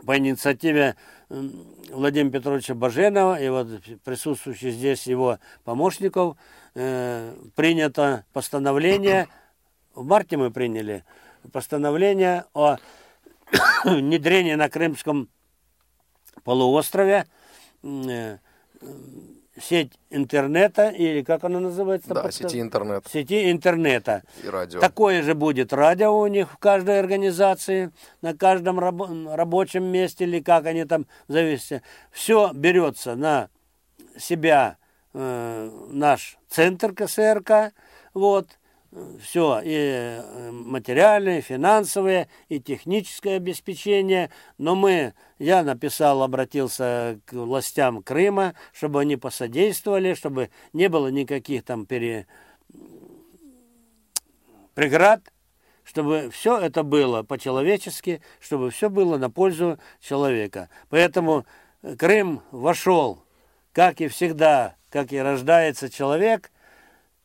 по 0.05 0.19
инициативе 0.19 0.97
Владимира 1.29 2.33
Петровича 2.33 2.75
Баженова 2.75 3.41
и 3.41 3.49
вот 3.51 3.69
присутствующих 4.05 4.73
здесь 4.73 5.07
его 5.07 5.39
помощников 5.63 6.37
э, 6.75 7.37
принято 7.55 8.25
постановление, 8.33 9.29
в 9.95 10.05
марте 10.05 10.37
мы 10.37 10.51
приняли 10.51 11.05
постановление 11.53 12.45
о 12.55 12.77
внедрении 13.85 14.55
на 14.55 14.69
Крымском 14.69 15.29
полуострове 16.45 17.27
э, 17.83 18.39
сеть 19.61 19.93
интернета, 20.11 20.89
или 20.89 21.23
как 21.23 21.45
она 21.45 21.61
называется? 21.61 22.12
Да, 22.12 22.31
сети 22.31 22.61
интернет. 22.61 23.07
Сети 23.11 23.51
интернета. 23.51 24.23
И 24.43 24.49
радио. 24.49 24.81
Такое 24.81 25.23
же 25.23 25.35
будет 25.35 25.73
радио 25.73 26.19
у 26.19 26.27
них 26.27 26.53
в 26.53 26.59
каждой 26.59 26.99
организации, 26.99 27.91
на 28.21 28.35
каждом 28.37 28.79
раб- 28.81 29.29
рабочем 29.29 29.85
месте, 29.85 30.25
или 30.25 30.41
как 30.41 30.66
они 30.66 30.85
там 30.85 31.07
зависят. 31.29 31.83
Все 32.11 32.51
берется 32.53 33.15
на 33.15 33.49
себя 34.19 34.77
э, 35.12 35.71
наш 35.91 36.37
центр 36.49 36.93
КСРК, 36.93 37.73
вот, 38.12 38.49
все, 39.21 39.61
и 39.65 39.75
э, 39.75 40.51
материальное, 40.53 41.39
и 41.39 41.43
финансовое, 41.43 42.29
и 42.49 42.61
техническое 42.61 43.37
обеспечение. 43.37 44.31
Но 44.59 44.75
мы, 44.75 45.15
я 45.39 45.62
написал, 45.62 46.23
обратился 46.23 47.19
к 47.25 47.33
властям 47.33 48.03
Крыма, 48.03 48.55
чтобы 48.73 49.01
они 49.01 49.16
посодействовали, 49.16 50.15
чтобы 50.15 50.51
не 50.73 50.89
было 50.89 51.09
никаких 51.09 51.65
там 51.65 51.87
пере... 51.87 52.27
преград, 54.75 55.23
чтобы 55.83 56.31
все 56.33 56.59
это 56.59 56.83
было 56.83 57.23
по-человечески, 57.23 58.23
чтобы 58.41 58.71
все 58.71 58.91
было 58.91 59.19
на 59.19 59.31
пользу 59.31 59.79
человека. 60.01 60.69
Поэтому 60.89 61.47
Крым 61.99 62.43
вошел, 62.53 63.25
как 63.73 64.01
и 64.01 64.09
всегда, 64.09 64.77
как 64.89 65.12
и 65.12 65.19
рождается 65.19 65.91
человек, 65.91 66.53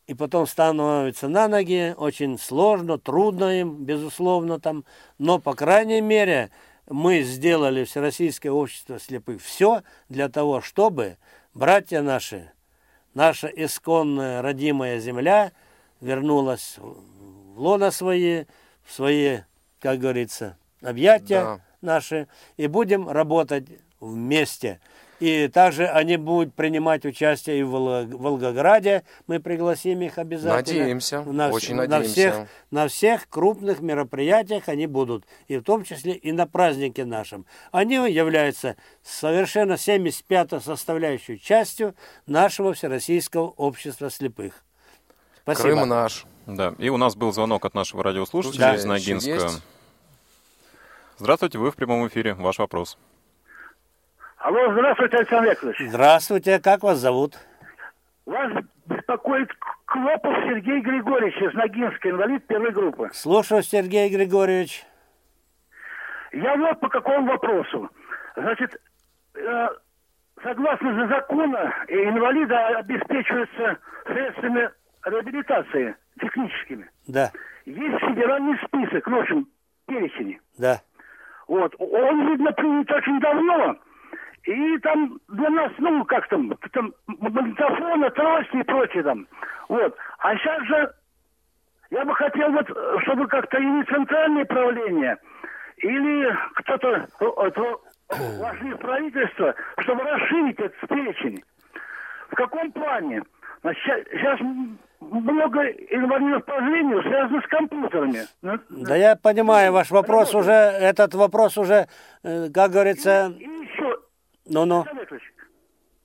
и 0.10 0.16
потом 0.16 0.48
становятся 0.48 1.28
на 1.28 1.48
ноги, 1.48 1.94
очень 1.96 2.40
сложно, 2.40 2.98
трудно 2.98 3.60
им, 3.60 3.86
безусловно, 3.86 4.60
там, 4.60 4.84
но, 5.20 5.38
по 5.38 5.54
крайней 5.54 6.02
мере, 6.02 6.50
мы 6.88 7.22
сделали 7.22 7.84
Всероссийское 7.84 8.52
общество 8.52 9.00
слепых 9.00 9.40
все 9.40 9.84
для 10.10 10.28
того, 10.28 10.62
чтобы 10.62 11.18
братья 11.54 12.02
наши, 12.02 12.52
наша 13.14 13.50
исконная 13.50 14.42
родимая 14.42 15.00
земля 15.00 15.52
вернулась 16.02 16.80
в 16.80 17.60
лона 17.60 17.92
свои, 17.92 18.46
в 18.84 18.92
свои, 18.92 19.42
как 19.80 20.00
говорится, 20.00 20.58
объятия 20.82 21.44
Да. 21.44 21.62
наши, 21.82 22.28
и 22.58 22.66
будем 22.66 23.08
работать 23.08 23.68
вместе. 24.00 24.80
И 25.20 25.50
также 25.50 25.86
они 25.88 26.16
будут 26.16 26.54
принимать 26.54 27.06
участие 27.06 27.60
и 27.60 27.64
в 27.64 27.70
Волго- 27.72 28.08
Волгограде. 28.18 29.04
Мы 29.28 29.40
пригласим 29.42 30.00
их 30.02 30.18
обязательно. 30.18 30.80
Надеемся, 30.80 31.22
На, 31.24 31.50
очень 31.50 31.76
на 31.76 31.88
надеемся. 31.88 32.12
Всех, 32.12 32.48
на 32.72 32.88
всех 32.88 33.28
крупных 33.30 33.82
мероприятиях 33.82 34.70
они 34.70 34.88
будут. 34.88 35.26
И 35.50 35.58
в 35.58 35.64
том 35.64 35.84
числе 35.84 36.14
и 36.14 36.32
на 36.32 36.48
празднике 36.48 37.04
нашем. 37.04 37.46
Они 37.72 37.96
являются 37.96 38.78
совершенно 39.04 39.78
75 39.78 40.64
составляющей 40.64 41.38
частью 41.40 41.96
нашего 42.26 42.74
Всероссийского 42.74 43.50
общества 43.58 44.10
слепых. 44.10 44.64
Спасибо. 45.44 45.64
Крым 45.76 45.90
наш. 45.90 46.26
Да, 46.48 46.74
и 46.78 46.88
у 46.90 46.98
нас 46.98 47.16
был 47.16 47.34
звонок 47.34 47.66
от 47.66 47.74
нашего 47.74 48.04
радиослушателя 48.04 48.60
Да. 48.60 48.76
из 48.76 48.86
Ногинска. 48.86 49.50
Здравствуйте, 51.18 51.58
вы 51.58 51.72
в 51.72 51.76
прямом 51.76 52.08
эфире. 52.08 52.34
Ваш 52.36 52.60
вопрос. 52.60 52.98
Алло, 54.40 54.72
здравствуйте, 54.72 55.18
Александр 55.18 55.50
Яковлевич. 55.52 55.90
Здравствуйте, 55.90 56.60
как 56.60 56.84
вас 56.84 56.98
зовут? 57.00 57.38
Вас 58.26 58.52
беспокоит 58.86 59.50
Клопов 59.86 60.34
Сергей 60.46 60.80
Григорьевич 60.82 61.36
из 61.42 61.54
Ногинска, 61.56 62.10
инвалид 62.10 62.46
первой 62.48 62.72
группы. 62.72 63.10
Слушаю, 63.14 63.64
Сергей 63.64 64.10
Григорьевич. 64.10 64.86
Я 66.32 66.56
вот 66.56 66.80
по 66.80 66.88
какому 66.90 67.28
вопросу. 67.32 67.90
Значит, 68.36 68.80
э, 69.36 69.68
согласно 70.44 71.08
закона, 71.08 71.74
э, 71.88 71.96
инвалиды 72.06 72.54
обеспечиваются 72.54 73.78
средствами 74.06 74.70
реабилитации 75.06 75.96
техническими. 76.22 76.90
Да, 77.08 77.32
Есть 77.66 78.00
федеральный 78.06 78.58
список, 78.66 79.06
ну, 79.08 79.18
в 79.18 79.22
общем, 79.22 79.48
перечень. 79.88 80.40
да. 80.58 80.82
Вот. 81.48 81.74
Он, 81.80 82.30
видно, 82.32 82.52
принят 82.52 82.92
очень 82.92 83.20
давно. 83.20 83.76
И 84.44 84.78
там 84.80 85.20
для 85.28 85.50
нас, 85.50 85.72
ну, 85.78 86.06
как 86.06 86.28
там, 86.30 86.54
там 86.72 86.94
магнитофоны, 87.08 88.10
трости 88.12 88.58
и 88.58 88.64
прочее 88.64 89.04
там. 89.04 89.28
Вот. 89.68 89.96
А 90.20 90.36
сейчас 90.36 90.64
же 90.66 90.94
я 91.92 92.06
бы 92.06 92.16
хотел 92.16 92.52
вот, 92.52 92.70
э, 92.70 92.98
чтобы 93.04 93.28
как-то 93.28 93.58
или 93.58 93.84
центральное 93.84 94.46
правление, 94.46 95.18
или 95.78 96.38
кто-то, 96.56 97.08
э, 97.20 97.26
это, 97.48 97.62
вошли 98.40 98.74
в 98.74 98.78
правительство, 98.78 99.56
чтобы 99.80 100.04
расширить 100.04 100.60
этот 100.60 100.90
перечень. 100.90 101.44
В 102.30 102.36
каком 102.36 102.72
плане? 102.72 103.24
Сейчас 103.64 104.40
много 105.02 105.62
инвалидов 105.62 106.46
по 106.46 106.56
зрению 106.60 107.02
связано 107.02 107.42
с 107.42 107.48
компьютерами. 107.48 108.22
Ну, 108.42 108.60
Да 108.70 108.96
я 108.96 109.16
понимаю 109.16 109.74
ваш 109.74 109.92
вопрос 109.92 110.36
уже, 110.36 110.52
этот 110.52 111.14
вопрос 111.16 111.58
уже, 111.58 111.88
э, 112.24 112.50
как 112.54 112.72
говорится, 112.72 113.34
И 113.38 113.44
еще, 113.44 113.69
ну-ну. 114.50 114.82
Александр 114.82 115.02
Яковлевич, 115.04 115.34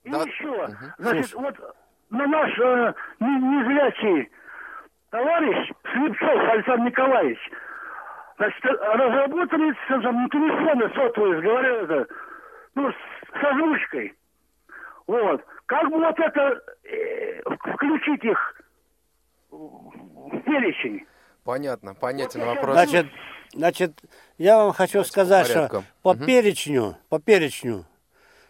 и 0.03 0.09
Да. 0.11 0.21
еще, 0.23 0.77
значит, 0.99 1.33
вот 1.33 1.75
на 2.11 2.27
наш 2.27 2.59
э, 2.59 2.93
не- 3.19 3.39
незрячий 3.39 4.31
товарищ 5.09 5.71
Слепцов 5.91 6.49
Александр 6.51 6.85
Николаевич, 6.85 7.39
значит, 8.37 8.65
э, 8.65 8.69
разработали 8.69 9.71
с- 9.73 10.01
там, 10.03 10.29
телефоны 10.29 10.89
сотовые, 10.95 11.41
говорю 11.41 11.75
это, 11.83 12.07
ну, 12.75 12.91
с, 12.91 12.95
с 13.39 13.43
озвучкой. 13.43 14.13
Вот. 15.07 15.43
Как 15.65 15.89
бы 15.89 15.97
вот 15.97 16.19
это 16.19 16.61
э, 16.83 17.41
включить 17.73 18.23
их 18.23 18.61
в 19.51 20.39
перечень? 20.41 21.05
Понятно, 21.43 21.93
понятен 21.93 22.41
Вот 22.41 22.55
вопрос. 22.55 22.73
Значит, 22.73 23.05
значит, 23.53 23.91
я 24.37 24.57
вам 24.57 24.73
хочу 24.73 25.03
сказать, 25.03 25.45
что 25.45 25.67
порядку. 25.67 25.83
по 26.01 26.13
Мгм. 26.13 26.25
перечню, 26.25 26.95
по 27.09 27.19
перечню, 27.19 27.85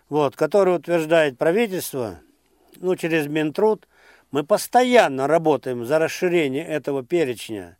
вот, 0.10 0.36
который 0.36 0.76
утверждает 0.76 1.38
правительство, 1.38 2.19
ну, 2.77 2.95
через 2.95 3.27
Минтруд, 3.27 3.88
мы 4.32 4.44
постоянно 4.44 5.27
работаем 5.27 5.86
за 5.86 5.99
расширение 5.99 6.65
этого 6.65 7.03
перечня. 7.03 7.77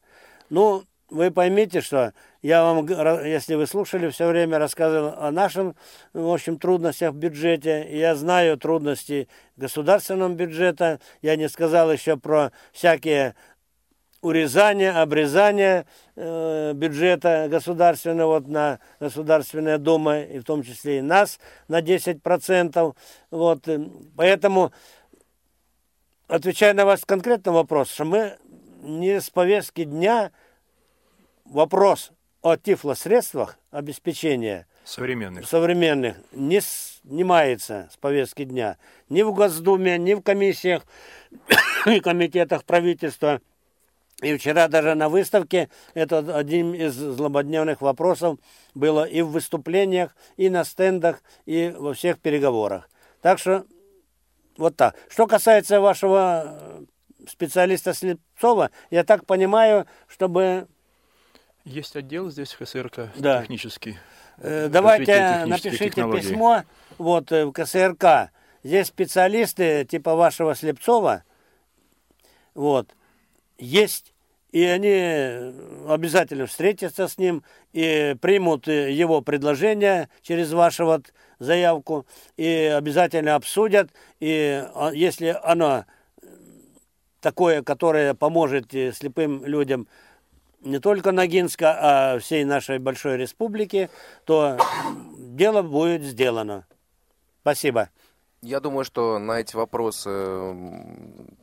Ну, 0.49 0.84
вы 1.10 1.31
поймите, 1.31 1.81
что 1.81 2.14
я 2.41 2.64
вам, 2.64 2.88
если 3.26 3.56
вы 3.56 3.68
слушали, 3.68 4.10
все 4.10 4.27
время 4.27 4.57
рассказывал 4.57 5.15
о 5.18 5.31
нашем, 5.31 5.76
в 6.14 6.31
общем, 6.31 6.57
трудностях 6.57 7.14
в 7.14 7.18
бюджете. 7.18 7.88
Я 7.91 8.15
знаю 8.15 8.57
трудности 8.57 9.27
государственного 9.56 10.34
бюджета. 10.34 10.99
Я 11.22 11.35
не 11.35 11.49
сказал 11.49 11.91
еще 11.91 12.18
про 12.18 12.52
всякие 12.72 13.35
урезания, 14.26 14.99
обрезания 15.02 15.85
э, 16.15 16.73
бюджета 16.73 17.47
государственного 17.49 18.39
вот, 18.39 18.47
на 18.47 18.80
Государственная 18.99 19.77
Дума, 19.77 20.22
и 20.22 20.39
в 20.39 20.43
том 20.43 20.64
числе 20.64 20.97
и 20.97 21.02
нас 21.02 21.39
на 21.68 21.81
10%. 21.81 22.95
Вот, 23.30 23.68
э, 23.68 23.88
поэтому, 24.15 24.72
отвечая 26.27 26.73
на 26.73 26.85
ваш 26.85 27.02
конкретный 27.06 27.53
вопрос, 27.53 27.91
что 27.91 28.06
мы 28.06 28.38
не 28.81 29.22
с 29.22 29.30
повестки 29.30 29.84
дня 29.84 30.31
вопрос 31.45 32.11
о 32.41 32.57
тифлосредствах 32.57 33.60
обеспечения 33.69 34.65
Современных. 34.85 35.47
современных 35.47 36.15
не 36.31 36.61
снимается 36.61 37.89
с 37.91 37.97
повестки 37.97 38.43
дня 38.43 38.77
ни 39.10 39.22
в 39.22 39.34
Госдуме, 39.34 39.97
ни 39.97 40.14
в 40.15 40.22
комиссиях 40.22 40.84
и 41.85 41.99
комитетах 41.99 42.64
правительства. 42.64 43.41
И 44.22 44.38
вчера 44.38 44.68
даже 44.70 44.96
на 44.96 45.10
выставке 45.10 45.70
это 45.94 46.20
один 46.38 46.74
из 46.74 46.94
злободневных 46.94 47.82
вопросов 47.82 48.40
было 48.74 49.04
и 49.04 49.22
в 49.22 49.30
выступлениях, 49.32 50.16
и 50.38 50.50
на 50.50 50.64
стендах, 50.64 51.22
и 51.46 51.74
во 51.78 51.94
всех 51.94 52.20
переговорах. 52.20 52.90
Так 53.22 53.40
что 53.40 53.66
вот 54.58 54.78
так. 54.78 54.96
Что 55.10 55.28
касается 55.28 55.82
вашего 55.82 56.44
э, 56.46 56.84
специалиста 57.28 57.94
Слепцова, 57.94 58.72
я 58.90 59.04
так 59.04 59.26
понимаю, 59.26 59.86
чтобы 60.08 60.68
Есть 61.66 61.96
отдел 61.98 62.30
здесь 62.32 62.54
в 62.54 62.60
КСРК 62.60 63.10
Да. 63.18 63.42
технический. 63.42 63.98
Э, 64.38 64.70
Давайте 64.70 65.44
напишите 65.46 65.90
технологий. 65.90 66.22
письмо 66.22 66.64
вот 66.98 67.34
э, 67.34 67.46
в 67.46 67.52
КСРК. 67.52 68.32
Здесь 68.64 68.88
специалисты 68.88 69.84
типа 69.86 70.16
вашего 70.16 70.56
Слепцова, 70.56 71.24
вот, 72.54 72.88
есть, 73.57 74.14
и 74.52 74.64
они 74.64 75.53
обязательно 75.88 76.45
встретятся 76.45 77.07
с 77.07 77.18
ним 77.18 77.44
и 77.73 78.15
примут 78.22 78.68
его 78.68 79.22
предложение 79.22 80.10
через 80.22 80.53
вашу 80.53 80.86
вот 80.86 81.14
заявку 81.40 82.06
и 82.38 82.73
обязательно 82.76 83.36
обсудят. 83.36 83.90
И 84.19 84.64
а, 84.73 84.91
если 84.94 85.38
оно 85.44 85.86
такое, 87.19 87.64
которое 87.64 88.14
поможет 88.14 88.72
слепым 88.72 89.45
людям 89.45 89.88
не 90.61 90.80
только 90.80 91.11
Ногинска, 91.11 91.77
а 91.80 92.19
всей 92.19 92.44
нашей 92.44 92.80
большой 92.80 93.18
республике, 93.18 93.90
то 94.26 94.57
дело 95.18 95.61
будет 95.61 96.02
сделано. 96.02 96.65
Спасибо. 97.41 97.90
Я 98.46 98.60
думаю, 98.60 98.86
что 98.86 99.18
на 99.18 99.40
эти 99.40 99.56
вопросы 99.56 100.56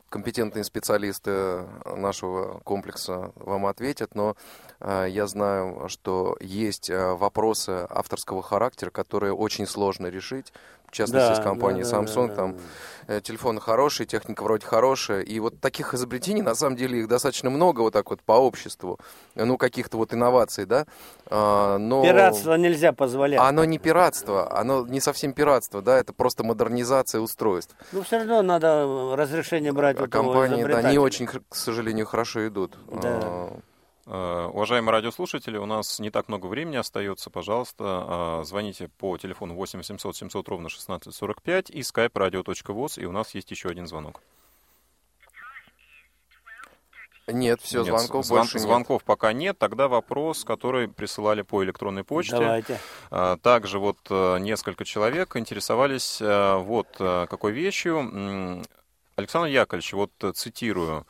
компетентные 0.07 0.63
специалисты 0.63 1.65
нашего 1.85 2.59
комплекса 2.59 3.33
вам 3.35 3.65
ответят, 3.65 4.15
но 4.15 4.37
э, 4.79 5.07
я 5.09 5.27
знаю, 5.27 5.89
что 5.89 6.37
есть 6.39 6.89
э, 6.89 7.13
вопросы 7.15 7.85
авторского 7.89 8.41
характера, 8.41 8.89
которые 8.89 9.33
очень 9.33 9.67
сложно 9.67 10.07
решить. 10.07 10.53
В 10.93 10.95
частности, 10.95 11.29
Да, 11.29 11.35
с 11.35 11.39
компанией 11.43 11.83
да, 11.85 11.89
да, 11.89 11.97
Samsung, 11.97 12.27
да, 12.27 12.35
там 12.35 12.55
да. 13.07 13.15
э, 13.15 13.21
телефоны 13.21 13.59
хорошие, 13.59 14.05
техника 14.05 14.43
вроде 14.43 14.67
хорошая, 14.67 15.21
и 15.21 15.39
вот 15.39 15.59
таких 15.59 15.95
изобретений, 15.95 16.43
на 16.43 16.53
самом 16.53 16.75
деле, 16.75 16.99
их 16.99 17.07
достаточно 17.07 17.49
много 17.49 17.81
вот 17.81 17.93
так 17.93 18.11
вот 18.11 18.21
по 18.21 18.33
обществу, 18.33 18.99
ну, 19.33 19.57
каких-то 19.57 19.97
вот 19.97 20.13
инноваций, 20.13 20.67
да, 20.67 20.85
А, 21.31 21.79
но... 21.79 22.03
Пиратство 22.03 22.53
нельзя 22.53 22.93
позволять. 22.93 23.39
Оно 23.39 23.65
не 23.65 23.79
пиратство, 23.79 24.55
оно 24.55 24.85
не 24.85 24.99
совсем 24.99 25.33
пиратство, 25.33 25.81
да, 25.81 25.97
это 25.97 26.13
просто 26.13 26.43
модернизация 26.43 27.21
устройств. 27.21 27.75
Ну, 27.91 28.03
все 28.03 28.19
равно 28.19 28.43
надо 28.43 29.15
разрешение 29.15 29.73
брать 29.73 29.99
у 29.99 30.03
А 30.03 30.07
компании, 30.07 30.63
да, 30.63 30.91
не 30.91 30.99
очень, 30.99 31.25
к 31.25 31.55
сожалению, 31.55 32.05
хорошо 32.05 32.47
идут. 32.47 32.77
Да. 33.01 33.49
Э, 34.05 34.49
Уважаемые 34.51 34.91
радиослушатели, 34.91 35.57
у 35.57 35.65
нас 35.65 35.99
не 35.99 36.09
так 36.09 36.27
много 36.27 36.47
времени 36.47 36.75
остается. 36.75 37.29
Пожалуйста, 37.29 38.39
э, 38.41 38.45
звоните 38.45 38.89
по 38.97 39.17
телефону 39.17 39.55
8 39.55 39.79
800 39.79 40.15
700 40.15 40.49
ровно 40.49 40.67
1645 40.69 41.69
и 41.69 41.79
skype 41.79 42.11
radio.voz, 42.11 43.01
и 43.01 43.05
у 43.05 43.11
нас 43.11 43.33
есть 43.33 43.49
еще 43.51 43.69
один 43.69 43.87
звонок. 43.87 44.21
Нет, 47.27 47.61
все, 47.61 47.77
Нет, 47.79 47.87
звонков 47.87 48.25
звон- 48.25 48.39
больше 48.39 48.55
нет. 48.57 48.63
Звонков 48.63 49.03
пока 49.05 49.31
нет. 49.31 49.57
Тогда 49.57 49.87
вопрос, 49.87 50.43
который 50.43 50.89
присылали 50.89 51.41
по 51.41 51.63
электронной 51.63 52.03
почте. 52.03 52.37
Давайте. 52.37 52.79
А, 53.11 53.37
Также 53.37 53.79
вот 53.79 53.97
э, 54.09 54.39
несколько 54.39 54.83
человек 54.83 55.37
интересовались 55.37 56.19
э, 56.21 56.57
вот 56.57 56.87
э, 56.99 57.27
какой 57.29 57.53
вещью. 57.53 58.61
Александр 59.15 59.47
Яковлевич, 59.47 59.93
вот 59.93 60.11
э, 60.21 60.33
цитирую. 60.33 61.07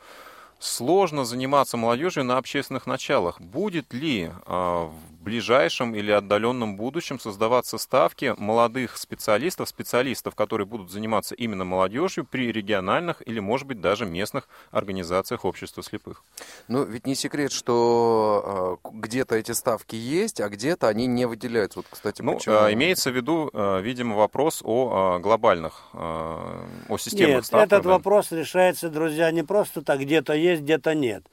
Сложно 0.64 1.26
заниматься 1.26 1.76
молодежью 1.76 2.24
на 2.24 2.38
общественных 2.38 2.86
началах. 2.86 3.38
Будет 3.38 3.92
ли 3.92 4.30
а, 4.46 4.86
в 4.86 5.13
ближайшем 5.24 5.94
или 5.96 6.12
отдаленном 6.12 6.76
будущем 6.76 7.18
создаваться 7.18 7.78
ставки 7.78 8.34
молодых 8.38 8.96
специалистов, 8.96 9.68
специалистов, 9.68 10.34
которые 10.34 10.66
будут 10.66 10.90
заниматься 10.90 11.34
именно 11.34 11.64
молодежью 11.64 12.24
при 12.24 12.52
региональных 12.52 13.26
или, 13.26 13.40
может 13.40 13.66
быть, 13.66 13.80
даже 13.80 14.06
местных 14.06 14.48
организациях 14.70 15.44
общества 15.44 15.82
слепых? 15.82 16.22
Ну, 16.68 16.84
ведь 16.84 17.06
не 17.06 17.14
секрет, 17.14 17.50
что 17.50 18.78
а, 18.84 18.88
где-то 18.90 19.34
эти 19.34 19.52
ставки 19.52 19.96
есть, 19.96 20.40
а 20.40 20.48
где-то 20.48 20.88
они 20.88 21.06
не 21.06 21.26
выделяются. 21.26 21.80
Вот, 21.80 21.86
кстати, 21.90 22.22
Ну, 22.22 22.34
почему? 22.34 22.56
а, 22.56 22.72
имеется 22.72 23.10
в 23.10 23.16
виду, 23.16 23.50
а, 23.52 23.80
видимо, 23.80 24.16
вопрос 24.16 24.60
о 24.64 25.18
глобальных, 25.18 25.88
о 25.94 26.98
системных 26.98 27.36
Нет, 27.36 27.46
ставках. 27.46 27.66
этот 27.66 27.82
да. 27.84 27.90
вопрос 27.90 28.30
решается, 28.30 28.90
друзья, 28.90 29.30
не 29.30 29.42
просто 29.42 29.82
так, 29.82 29.98
где-то 30.00 30.34
есть, 30.34 30.62
где-то 30.62 30.94
нет. 30.94 31.24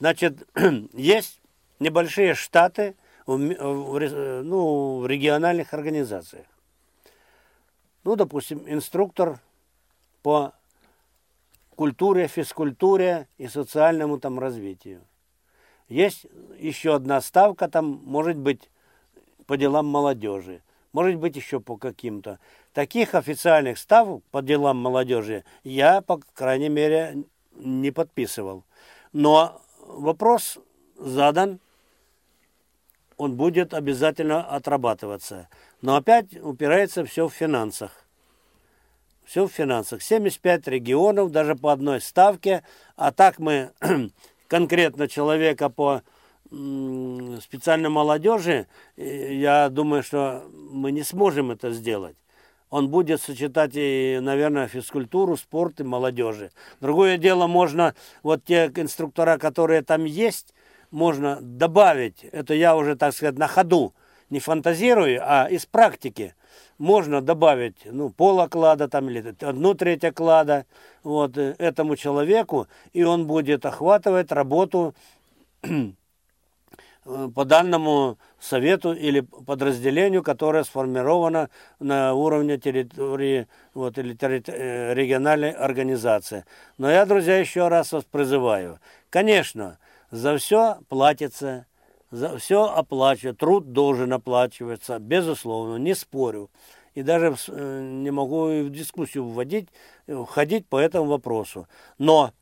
Значит, 0.00 0.46
есть 0.92 1.40
небольшие 1.78 2.34
штаты 2.34 2.96
ре- 3.26 4.10
э, 4.10 4.42
ну, 4.42 5.00
в 5.00 5.06
региональных 5.06 5.74
организациях. 5.74 6.46
Ну, 8.04 8.16
допустим, 8.16 8.64
инструктор 8.66 9.40
по 10.22 10.52
культуре, 11.74 12.28
физкультуре 12.28 13.28
и 13.38 13.48
социальному 13.48 14.18
там 14.18 14.38
развитию. 14.38 15.00
Есть 15.88 16.26
еще 16.58 16.94
одна 16.94 17.20
ставка, 17.20 17.68
там 17.68 18.00
может 18.04 18.36
быть 18.36 18.70
по 19.46 19.56
делам 19.56 19.86
молодежи, 19.86 20.62
может 20.92 21.16
быть 21.16 21.36
еще 21.36 21.60
по 21.60 21.76
каким-то. 21.76 22.38
Таких 22.72 23.14
официальных 23.14 23.78
ставок 23.78 24.24
по 24.30 24.42
делам 24.42 24.78
молодежи 24.78 25.44
я, 25.62 26.00
по 26.00 26.20
крайней 26.34 26.68
мере, 26.68 27.24
не 27.54 27.90
подписывал. 27.90 28.64
Но 29.12 29.60
вопрос 29.86 30.58
задан, 30.96 31.60
он 33.16 33.36
будет 33.36 33.74
обязательно 33.74 34.42
отрабатываться. 34.42 35.48
Но 35.82 35.96
опять 35.96 36.36
упирается 36.36 37.04
все 37.04 37.28
в 37.28 37.32
финансах. 37.32 37.90
Все 39.24 39.46
в 39.46 39.52
финансах. 39.52 40.02
75 40.02 40.68
регионов, 40.68 41.30
даже 41.30 41.56
по 41.56 41.72
одной 41.72 42.00
ставке. 42.00 42.62
А 42.96 43.12
так 43.12 43.38
мы 43.38 43.70
конкретно 44.48 45.08
человека 45.08 45.68
по 45.68 46.02
специальной 46.48 47.88
молодежи, 47.88 48.68
э, 48.96 49.34
я 49.34 49.68
думаю, 49.68 50.04
что 50.04 50.44
мы 50.70 50.92
не 50.92 51.02
сможем 51.02 51.50
это 51.50 51.72
сделать. 51.72 52.16
Он 52.70 52.88
будет 52.88 53.20
сочетать 53.20 53.72
и, 53.74 54.18
наверное, 54.20 54.68
физкультуру, 54.68 55.36
спорт 55.36 55.80
и 55.80 55.84
молодежи. 55.84 56.50
Другое 56.80 57.16
дело, 57.16 57.46
можно 57.46 57.94
вот 58.22 58.44
те 58.44 58.70
инструктора, 58.74 59.38
которые 59.38 59.82
там 59.82 60.04
есть, 60.04 60.54
можно 60.96 61.38
добавить, 61.42 62.24
это 62.32 62.54
я 62.54 62.74
уже, 62.74 62.96
так 62.96 63.12
сказать, 63.12 63.36
на 63.36 63.46
ходу, 63.48 63.92
не 64.30 64.40
фантазирую, 64.40 65.20
а 65.22 65.46
из 65.46 65.66
практики. 65.66 66.34
Можно 66.78 67.20
добавить, 67.20 67.76
ну, 67.84 68.08
пол 68.08 68.40
оклада 68.40 68.88
там 68.88 69.10
или 69.10 69.34
одну 69.42 69.74
треть 69.74 70.04
оклада 70.04 70.64
вот, 71.02 71.36
э, 71.36 71.54
этому 71.58 71.96
человеку, 71.96 72.66
и 72.94 73.04
он 73.04 73.26
будет 73.26 73.66
охватывать 73.66 74.32
работу 74.32 74.94
э, 75.62 75.90
по 77.04 77.44
данному 77.44 78.16
совету 78.40 78.94
или 78.94 79.20
подразделению, 79.20 80.22
которое 80.22 80.64
сформировано 80.64 81.50
на 81.78 82.14
уровне 82.14 82.56
территории 82.56 83.48
вот, 83.74 83.98
или 83.98 84.14
терри- 84.14 84.42
э, 84.46 84.94
региональной 84.94 85.50
организации. 85.50 86.46
Но 86.78 86.90
я, 86.90 87.04
друзья, 87.04 87.36
еще 87.36 87.68
раз 87.68 87.92
вас 87.92 88.04
призываю. 88.04 88.80
Конечно, 89.10 89.76
за 90.10 90.36
все 90.38 90.78
платится, 90.88 91.66
за 92.10 92.36
все 92.38 92.64
оплачивают, 92.66 93.38
труд 93.38 93.72
должен 93.72 94.12
оплачиваться, 94.12 94.98
безусловно, 94.98 95.76
не 95.76 95.94
спорю. 95.94 96.50
И 96.94 97.02
даже 97.02 97.36
э, 97.48 97.80
не 97.82 98.10
могу 98.10 98.46
в 98.62 98.70
дискуссию 98.70 99.24
вводить, 99.26 99.68
э, 100.06 100.24
входить 100.24 100.66
по 100.66 100.78
этому 100.78 101.06
вопросу. 101.06 101.68
Но 101.98 102.32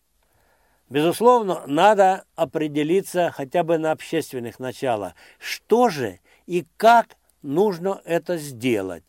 Безусловно, 0.91 1.63
надо 1.67 2.25
определиться 2.37 3.33
хотя 3.35 3.65
бы 3.65 3.79
на 3.79 3.91
общественных 3.91 4.61
началах, 4.61 5.15
что 5.39 5.89
же 5.89 6.21
и 6.47 6.67
как 6.77 7.17
нужно 7.43 8.01
это 8.05 8.37
сделать. 8.37 9.03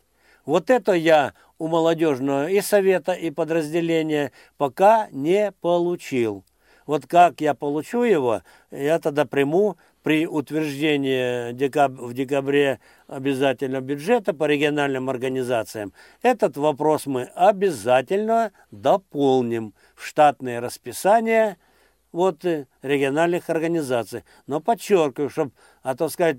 Вот 0.46 0.70
это 0.70 0.92
я 0.92 1.34
у 1.58 1.68
молодежного 1.68 2.48
и 2.48 2.60
совета, 2.60 3.12
и 3.12 3.30
подразделения 3.30 4.32
пока 4.56 5.08
не 5.10 5.52
получил. 5.60 6.44
Вот 6.86 7.06
как 7.06 7.40
я 7.40 7.54
получу 7.54 8.04
его, 8.04 8.42
я 8.70 8.98
тогда 8.98 9.24
приму 9.24 9.76
при 10.02 10.24
утверждении 10.24 11.52
декаб- 11.52 11.98
в 11.98 12.14
декабре 12.14 12.78
обязательно 13.08 13.80
бюджета 13.80 14.32
по 14.32 14.44
региональным 14.44 15.10
организациям. 15.10 15.92
Этот 16.22 16.56
вопрос 16.56 17.06
мы 17.06 17.24
обязательно 17.34 18.52
дополним 18.70 19.74
в 19.96 20.06
штатное 20.06 20.60
расписание 20.60 21.56
вот, 22.12 22.44
э, 22.44 22.66
региональных 22.82 23.50
организаций. 23.50 24.22
Но 24.46 24.60
подчеркиваю, 24.60 25.28
чтобы, 25.28 25.50
а 25.82 25.96
то 25.96 26.08
сказать, 26.08 26.38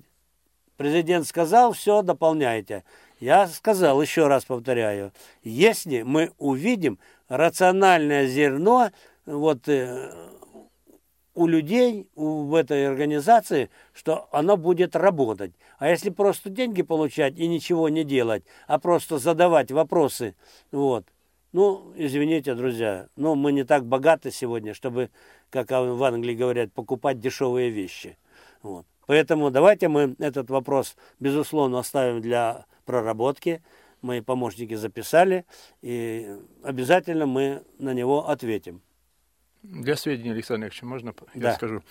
президент 0.77 1.27
сказал, 1.27 1.73
все, 1.73 2.01
дополняйте. 2.01 2.85
Я 3.19 3.47
сказал, 3.47 4.01
еще 4.01 4.27
раз 4.27 4.45
повторяю, 4.45 5.11
если 5.43 6.03
мы 6.03 6.31
увидим 6.37 6.99
рациональное 7.27 8.27
зерно 8.27 8.91
вот, 9.25 9.67
э, 9.67 10.09
у 11.37 11.45
людей 11.45 12.09
в 12.15 12.55
этой 12.55 12.87
организации, 12.87 13.69
что 13.93 14.27
оно 14.31 14.57
будет 14.57 14.95
работать. 14.95 15.51
А 15.77 15.87
если 15.87 16.09
просто 16.09 16.49
деньги 16.49 16.81
получать 16.81 17.37
и 17.37 17.47
ничего 17.47 17.89
не 17.89 18.03
делать, 18.03 18.43
а 18.65 18.79
просто 18.79 19.19
задавать 19.19 19.71
вопросы, 19.71 20.35
вот, 20.71 21.05
ну, 21.53 21.93
извините, 21.95 22.55
друзья, 22.55 23.07
но 23.15 23.35
мы 23.35 23.51
не 23.51 23.63
так 23.63 23.85
богаты 23.85 24.31
сегодня, 24.31 24.73
чтобы, 24.73 25.11
как 25.51 25.69
в 25.69 26.03
Англии 26.03 26.33
говорят, 26.33 26.73
покупать 26.73 27.19
дешевые 27.19 27.69
вещи. 27.69 28.17
Вот. 28.63 28.87
Поэтому 29.05 29.51
давайте 29.51 29.89
мы 29.89 30.15
этот 30.17 30.49
вопрос, 30.49 30.95
безусловно, 31.19 31.77
оставим 31.77 32.19
для 32.19 32.65
проработки. 32.85 33.61
Мои 34.01 34.21
помощники 34.21 34.73
записали, 34.73 35.45
и 35.83 36.35
обязательно 36.63 37.27
мы 37.27 37.61
на 37.77 37.93
него 37.93 38.27
ответим. 38.27 38.81
Для 39.69 39.97
сведения, 39.97 40.31
Александр 40.31 40.67
Ильич, 40.67 40.81
можно 40.81 41.13
Да. 41.33 41.49
я 41.49 41.55
скажу? 41.55 41.83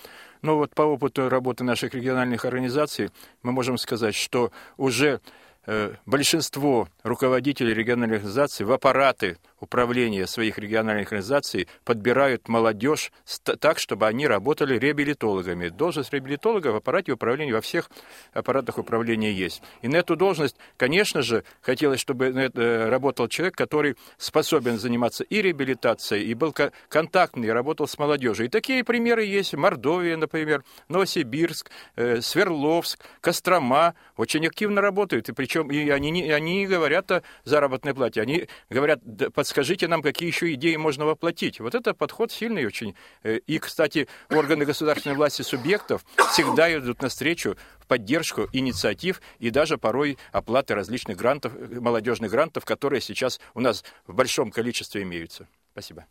Ну 0.43 0.57
вот 0.57 0.75
по 0.75 0.83
опыту 0.83 1.29
работы 1.29 1.63
наших 1.63 1.95
региональных 1.95 2.45
организаций 2.45 3.11
мы 3.43 3.53
можем 3.53 3.77
сказать, 3.77 4.15
что 4.15 4.51
уже 4.79 5.21
э, 5.67 5.95
большинство 6.07 6.89
руководителей 7.03 7.75
региональных 7.75 8.19
организаций 8.19 8.65
в 8.65 8.73
аппараты 8.73 9.37
управления 9.61 10.27
своих 10.27 10.59
региональных 10.59 11.09
организаций 11.09 11.69
подбирают 11.85 12.49
молодежь 12.49 13.13
так, 13.61 13.79
чтобы 13.79 14.07
они 14.07 14.27
работали 14.27 14.79
реабилитологами. 14.79 15.69
Должность 15.69 16.13
реабилитолога 16.13 16.69
в 16.69 16.77
аппарате 16.77 17.13
управления 17.13 17.53
во 17.53 17.61
всех 17.61 17.91
аппаратах 18.33 18.79
управления 18.79 19.33
есть. 19.33 19.63
И 19.83 19.89
на 19.89 19.97
эту 19.97 20.17
должность, 20.17 20.57
конечно 20.77 21.23
же, 21.23 21.45
хотелось, 21.63 22.01
чтобы 22.01 22.27
э, 22.27 22.89
работал 22.89 23.29
человек, 23.29 23.57
который 23.57 23.97
способен 24.19 24.79
заниматься 24.79 25.25
и 25.25 25.43
реабилитацией, 25.43 26.25
и 26.27 26.35
был 26.35 26.53
ко- 26.53 26.73
контактный, 26.89 27.49
и 27.49 27.51
работал 27.51 27.87
с 27.89 27.99
молодежью. 27.99 28.47
И 28.47 28.49
такие 28.49 28.85
примеры 28.85 29.25
есть. 29.25 29.55
Мордовия, 29.55 30.17
например, 30.17 30.65
Новосибирск, 30.89 31.71
э, 31.97 32.21
Свердловск, 32.21 33.01
Кострома 33.21 33.95
очень 34.17 34.47
активно 34.47 34.81
работают. 34.81 35.29
И 35.29 35.33
причем 35.33 35.71
и 35.71 35.89
они, 35.91 36.11
не- 36.11 36.31
они 36.31 36.59
не 36.59 36.67
говорят 36.67 37.11
о 37.11 37.23
заработной 37.45 37.95
плате. 37.95 38.21
Они 38.21 38.49
говорят, 38.71 39.01
«Да 39.03 39.31
подскажите 39.47 39.87
нам, 39.87 40.03
какие 40.03 40.27
еще 40.27 40.53
идеи 40.55 40.75
можно 40.75 41.05
воплотить. 41.07 41.61
Вот 41.61 41.77
это 41.77 41.95
подход 41.95 42.33
сильный 42.33 42.67
очень. 42.67 42.97
Э, 43.23 43.39
И, 43.47 43.61
кстати, 43.61 44.09
органы 44.29 44.65
государственной 44.65 45.15
власти 45.15 45.43
субъектов 45.43 46.05
всегда 46.33 46.77
идут 46.77 47.01
навстречу 47.01 47.57
в 47.79 47.87
поддержку 47.87 48.49
инициатив 48.53 49.21
и 49.39 49.51
даже 49.51 49.79
порой 49.79 50.19
оплаты 50.33 50.75
различных 50.75 51.17
грантов, 51.17 51.53
э, 51.55 51.79
молодежных 51.81 52.33
грантов, 52.33 52.65
которые 52.65 53.01
сейчас 53.01 53.39
у 53.55 53.61
нас 53.61 53.85
в 54.09 54.15
большом 54.15 54.51
количестве 54.51 55.03
имеются. 55.03 55.47
Спасибо. 55.71 56.07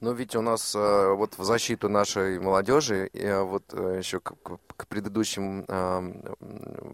Но 0.00 0.12
ведь 0.12 0.36
у 0.36 0.42
нас 0.42 0.74
э, 0.74 1.14
вот 1.14 1.38
в 1.38 1.44
защиту 1.44 1.88
нашей 1.88 2.38
молодежи, 2.38 3.10
вот 3.14 3.72
еще 3.72 4.20
к, 4.20 4.58
предыдущим 4.88 5.64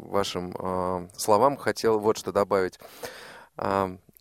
вашим 0.08 1.08
словам 1.16 1.56
хотел 1.56 1.98
вот 1.98 2.16
что 2.16 2.30
добавить. 2.30 2.78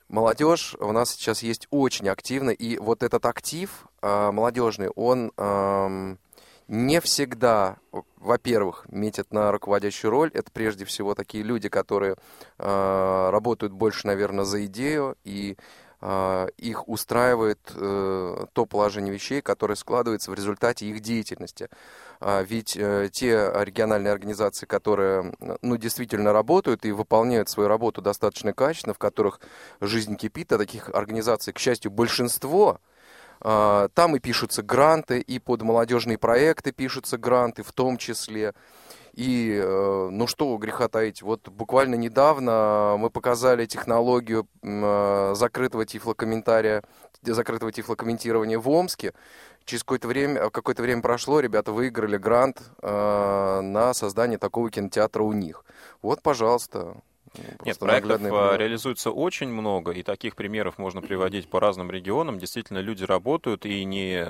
Э, 0.09 0.13
Молодежь 0.13 0.75
у 0.79 0.91
нас 0.91 1.11
сейчас 1.11 1.43
есть 1.43 1.67
очень 1.71 2.09
активно, 2.09 2.49
и 2.51 2.77
вот 2.77 3.03
этот 3.03 3.25
актив 3.25 3.87
э, 4.01 4.31
молодежный, 4.31 4.89
он 4.89 5.31
эм, 5.37 6.19
не 6.67 6.99
всегда, 7.01 7.77
во-первых, 8.17 8.85
метит 8.89 9.31
на 9.31 9.51
руководящую 9.51 10.11
роль. 10.11 10.31
Это 10.33 10.51
прежде 10.51 10.85
всего 10.85 11.13
такие 11.13 11.43
люди, 11.43 11.69
которые 11.69 12.15
э, 12.57 13.29
работают 13.31 13.73
больше, 13.73 14.07
наверное, 14.07 14.45
за 14.45 14.65
идею, 14.65 15.15
и 15.23 15.57
э, 15.57 15.84
их 16.57 16.87
устраивает 16.87 17.59
э, 17.73 18.45
то 18.53 18.65
положение 18.65 19.13
вещей, 19.13 19.41
которое 19.41 19.75
складывается 19.75 20.29
в 20.29 20.33
результате 20.33 20.85
их 20.85 20.99
деятельности. 20.99 21.69
А 22.19 22.43
Ведь 22.43 22.77
э, 22.77 23.09
те 23.11 23.51
региональные 23.55 24.11
организации, 24.11 24.65
которые 24.65 25.33
ну, 25.61 25.77
действительно 25.77 26.31
работают 26.33 26.85
и 26.85 26.91
выполняют 26.91 27.49
свою 27.49 27.69
работу 27.69 28.01
достаточно 28.01 28.53
качественно, 28.53 28.93
в 28.93 28.99
которых 28.99 29.39
жизнь 29.81 30.15
кипит, 30.15 30.51
а 30.51 30.57
таких 30.57 30.89
организаций, 30.89 31.53
к 31.53 31.59
счастью, 31.59 31.91
большинство, 31.91 32.79
а, 33.41 33.89
там 33.93 34.15
и 34.15 34.19
пишутся 34.19 34.63
гранты, 34.63 35.19
и 35.19 35.39
под 35.39 35.61
молодежные 35.61 36.17
проекты 36.17 36.71
пишутся 36.71 37.17
гранты 37.17 37.63
в 37.63 37.71
том 37.73 37.97
числе. 37.97 38.53
И, 39.15 39.57
э, 39.63 40.09
ну 40.11 40.27
что 40.27 40.57
греха 40.57 40.89
таить, 40.89 41.21
вот 41.21 41.47
буквально 41.47 41.95
недавно 41.95 42.97
мы 42.99 43.09
показали 43.09 43.65
технологию 43.65 44.45
э, 44.61 45.33
закрытого 45.35 45.85
тифлокомментария, 45.85 46.83
закрытого 47.21 47.71
тифлокомментирования 47.71 48.59
в 48.59 48.69
Омске. 48.69 49.13
Через 49.63 49.83
какое-то 49.83 50.09
время, 50.09 50.49
какое-то 50.49 50.81
время 50.83 51.01
прошло, 51.01 51.39
ребята 51.39 51.71
выиграли 51.71 52.17
грант 52.17 52.61
э, 52.81 53.61
на 53.61 53.93
создание 53.93 54.37
такого 54.37 54.69
кинотеатра 54.69 55.23
у 55.23 55.31
них. 55.31 55.63
Вот, 56.01 56.21
пожалуйста. 56.21 56.97
Нет, 57.65 57.79
проектов 57.79 58.15
а, 58.15 58.17
пример. 58.17 58.59
реализуется 58.59 59.11
очень 59.11 59.49
много, 59.49 59.91
и 59.91 60.03
таких 60.03 60.35
примеров 60.35 60.77
можно 60.77 61.01
приводить 61.01 61.49
по 61.49 61.59
разным 61.59 61.91
регионам. 61.91 62.39
Действительно, 62.39 62.79
люди 62.79 63.03
работают, 63.03 63.65
и 63.65 63.83
не, 63.83 64.25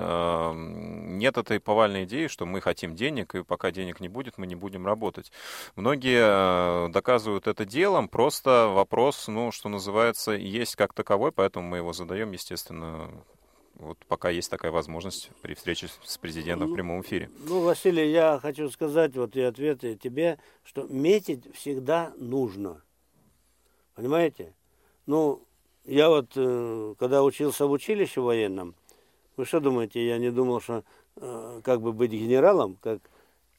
нет 1.17 1.37
этой 1.37 1.59
повальной 1.59 2.05
идеи, 2.05 2.27
что 2.27 2.45
мы 2.45 2.61
хотим 2.61 2.95
денег, 2.95 3.35
и 3.35 3.43
пока 3.43 3.71
денег 3.71 3.99
не 3.99 4.09
будет, 4.09 4.37
мы 4.37 4.47
не 4.47 4.55
будем 4.55 4.85
работать. 4.85 5.31
Многие 5.75 6.21
а, 6.23 6.89
доказывают 6.89 7.47
это 7.47 7.65
делом, 7.65 8.07
просто 8.07 8.67
вопрос, 8.67 9.27
ну, 9.27 9.51
что 9.51 9.69
называется, 9.69 10.31
есть 10.31 10.75
как 10.75 10.93
таковой, 10.93 11.31
поэтому 11.31 11.67
мы 11.67 11.77
его 11.77 11.93
задаем, 11.93 12.31
естественно, 12.31 13.09
вот 13.75 13.97
пока 14.07 14.29
есть 14.29 14.49
такая 14.49 14.71
возможность 14.71 15.29
при 15.41 15.53
встрече 15.53 15.89
с 16.03 16.17
президентом 16.17 16.71
в 16.71 16.73
прямом 16.73 17.01
эфире. 17.01 17.29
Ну, 17.47 17.61
Василий, 17.61 18.09
я 18.09 18.39
хочу 18.41 18.69
сказать, 18.69 19.15
вот 19.15 19.35
и 19.35 19.41
ответы 19.41 19.95
тебе, 19.95 20.39
что 20.63 20.83
метить 20.83 21.53
всегда 21.53 22.13
нужно. 22.17 22.81
Понимаете? 23.95 24.53
Ну, 25.05 25.41
я 25.85 26.09
вот, 26.09 26.31
э, 26.35 26.95
когда 26.99 27.23
учился 27.23 27.65
в 27.65 27.71
училище 27.71 28.21
военном, 28.21 28.75
вы 29.37 29.45
что 29.45 29.59
думаете, 29.59 30.05
я 30.05 30.17
не 30.17 30.31
думал, 30.31 30.61
что 30.61 30.83
э, 31.17 31.61
как 31.63 31.81
бы 31.81 31.93
быть 31.93 32.11
генералом, 32.11 32.77
как 32.81 32.99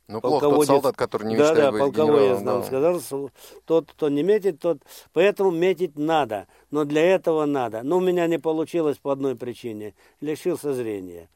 Ну, 0.08 0.20
плохо, 0.20 0.48
тот 0.48 0.66
солдат, 0.66 0.96
который 0.96 1.28
не 1.28 1.36
да, 1.36 1.42
мечтает 1.42 1.64
да, 1.64 1.72
быть 1.72 1.80
полковой, 1.80 2.06
я 2.06 2.20
генералом, 2.20 2.42
знал, 2.42 2.60
да. 2.60 2.66
сказал, 2.66 3.00
что 3.00 3.30
тот, 3.64 3.92
кто 3.92 4.08
не 4.08 4.22
метит, 4.22 4.60
тот... 4.60 4.78
Поэтому 5.12 5.50
метить 5.50 5.96
надо, 5.96 6.48
но 6.70 6.84
для 6.84 7.02
этого 7.02 7.46
надо. 7.46 7.82
Но 7.82 7.98
у 7.98 8.00
меня 8.00 8.26
не 8.26 8.38
получилось 8.38 8.98
по 8.98 9.12
одной 9.12 9.36
причине. 9.36 9.94
Лишился 10.20 10.74
зрения. 10.74 11.28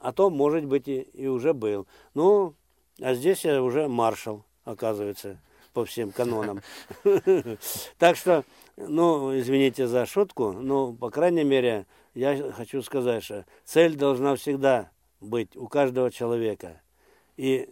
А 0.00 0.12
то, 0.12 0.30
может 0.30 0.64
быть, 0.64 0.88
и, 0.88 1.00
и 1.00 1.26
уже 1.26 1.52
был. 1.52 1.86
Ну, 2.14 2.54
а 3.00 3.14
здесь 3.14 3.44
я 3.44 3.62
уже 3.62 3.88
маршал, 3.88 4.44
оказывается, 4.64 5.40
по 5.78 5.84
всем 5.84 6.10
канонам. 6.10 6.60
Так 7.98 8.16
что, 8.16 8.44
ну, 8.76 9.38
извините 9.38 9.86
за 9.86 10.06
шутку, 10.06 10.50
но, 10.50 10.92
по 10.92 11.08
крайней 11.08 11.44
мере, 11.44 11.86
я 12.14 12.50
хочу 12.50 12.82
сказать, 12.82 13.22
что 13.22 13.46
цель 13.64 13.94
должна 13.94 14.34
всегда 14.34 14.90
быть 15.20 15.56
у 15.56 15.68
каждого 15.68 16.10
человека. 16.10 16.80
И 17.36 17.70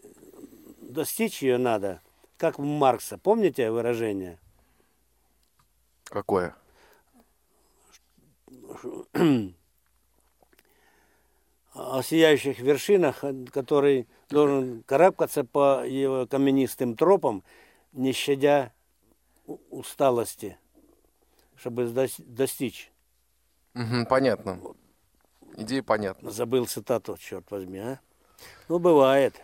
достичь 0.80 1.42
ее 1.42 1.58
надо, 1.58 2.00
как 2.36 2.60
у 2.60 2.62
Маркса. 2.62 3.18
Помните 3.18 3.72
выражение? 3.72 4.38
Какое? 6.04 6.54
о 11.76 12.02
сияющих 12.02 12.58
вершинах, 12.58 13.24
который 13.52 14.06
должен 14.30 14.82
карабкаться 14.86 15.44
по 15.44 15.86
его 15.86 16.26
каменистым 16.26 16.96
тропам, 16.96 17.42
не 17.96 18.12
щадя 18.12 18.70
усталости, 19.70 20.56
чтобы 21.56 21.84
дос- 21.92 22.22
достичь. 22.24 22.90
Мгм, 23.74 24.06
понятно. 24.06 24.60
Идея 25.56 25.82
понятна. 25.82 26.30
Забыл 26.30 26.66
цитату, 26.66 27.16
черт 27.18 27.50
возьми, 27.50 27.78
а? 27.78 28.00
Ну, 28.68 28.78
бывает. 28.78 29.40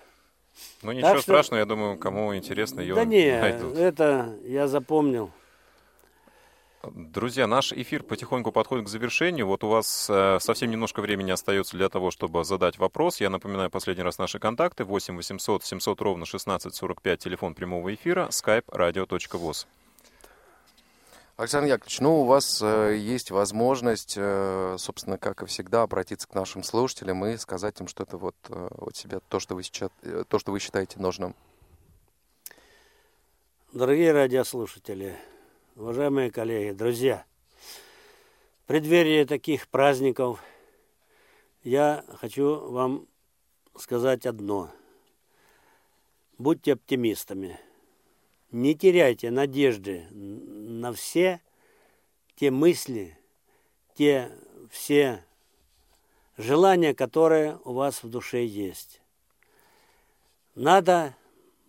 Ну, 0.83 0.93
ничего 0.93 1.15
что- 1.15 1.23
страшного, 1.23 1.61
я 1.61 1.65
думаю, 1.66 1.99
кому 1.99 2.37
интересно, 2.37 2.81
ее 2.81 2.95
да 2.95 3.05
не, 3.05 3.41
найдут. 3.41 3.77
это 3.77 4.39
я 4.45 4.69
запомнил. 4.69 5.31
Друзья, 6.90 7.46
наш 7.46 7.72
эфир 7.72 8.02
потихоньку 8.02 8.50
подходит 8.50 8.86
к 8.86 8.88
завершению. 8.88 9.46
Вот 9.46 9.62
у 9.62 9.68
вас 9.68 10.09
э, 10.10 10.38
совсем 10.40 10.68
немножко 10.68 11.00
времени 11.00 11.30
остается 11.30 11.76
для 11.76 11.88
того, 11.88 12.10
чтобы 12.10 12.44
задать 12.44 12.76
вопрос. 12.78 13.20
Я 13.20 13.30
напоминаю 13.30 13.70
последний 13.70 14.02
раз 14.02 14.18
наши 14.18 14.40
контакты. 14.40 14.84
8 14.84 15.16
800 15.16 15.64
700 15.64 16.00
ровно 16.00 16.24
1645, 16.24 17.20
телефон 17.20 17.54
прямого 17.54 17.94
эфира, 17.94 18.26
skype 18.30 18.64
radio.voz. 18.66 19.66
Александр 21.36 21.68
Яковлевич, 21.68 22.00
ну, 22.00 22.22
у 22.22 22.24
вас 22.24 22.60
э, 22.60 22.96
есть 22.96 23.30
возможность, 23.30 24.14
э, 24.16 24.74
собственно, 24.78 25.18
как 25.18 25.42
и 25.42 25.46
всегда, 25.46 25.82
обратиться 25.82 26.26
к 26.26 26.34
нашим 26.34 26.64
слушателям 26.64 27.24
и 27.24 27.36
сказать 27.36 27.80
им 27.80 27.86
что-то 27.86 28.18
вот 28.18 28.34
э, 28.48 28.68
от 28.78 28.96
себя, 28.96 29.20
то, 29.28 29.38
что 29.38 29.54
вы, 29.54 29.62
сейчас, 29.62 29.90
э, 30.02 30.24
то, 30.28 30.38
что 30.40 30.50
вы 30.50 30.59
считаете 30.59 30.98
нужным. 30.98 31.36
Дорогие 33.72 34.12
радиослушатели, 34.12 35.16
уважаемые 35.77 36.31
коллеги, 36.31 36.73
друзья, 36.73 37.24
в 38.62 38.66
преддверии 38.66 39.24
таких 39.24 39.69
праздников 39.69 40.43
я 41.62 42.05
хочу 42.19 42.70
вам 42.70 43.07
сказать 43.77 44.27
одно. 44.27 44.70
Будьте 46.39 46.74
оптимистами. 46.74 47.59
Не 48.51 48.74
теряйте 48.74 49.31
надежды 49.31 50.07
на 50.11 50.93
все 50.93 51.40
те 52.36 52.51
мысли, 52.51 53.19
те 53.94 54.31
все 54.70 55.24
желания, 56.36 56.94
которые 56.94 57.59
у 57.65 57.73
вас 57.73 58.03
в 58.03 58.11
душе 58.11 58.44
есть. 58.44 59.01
Надо 60.55 61.16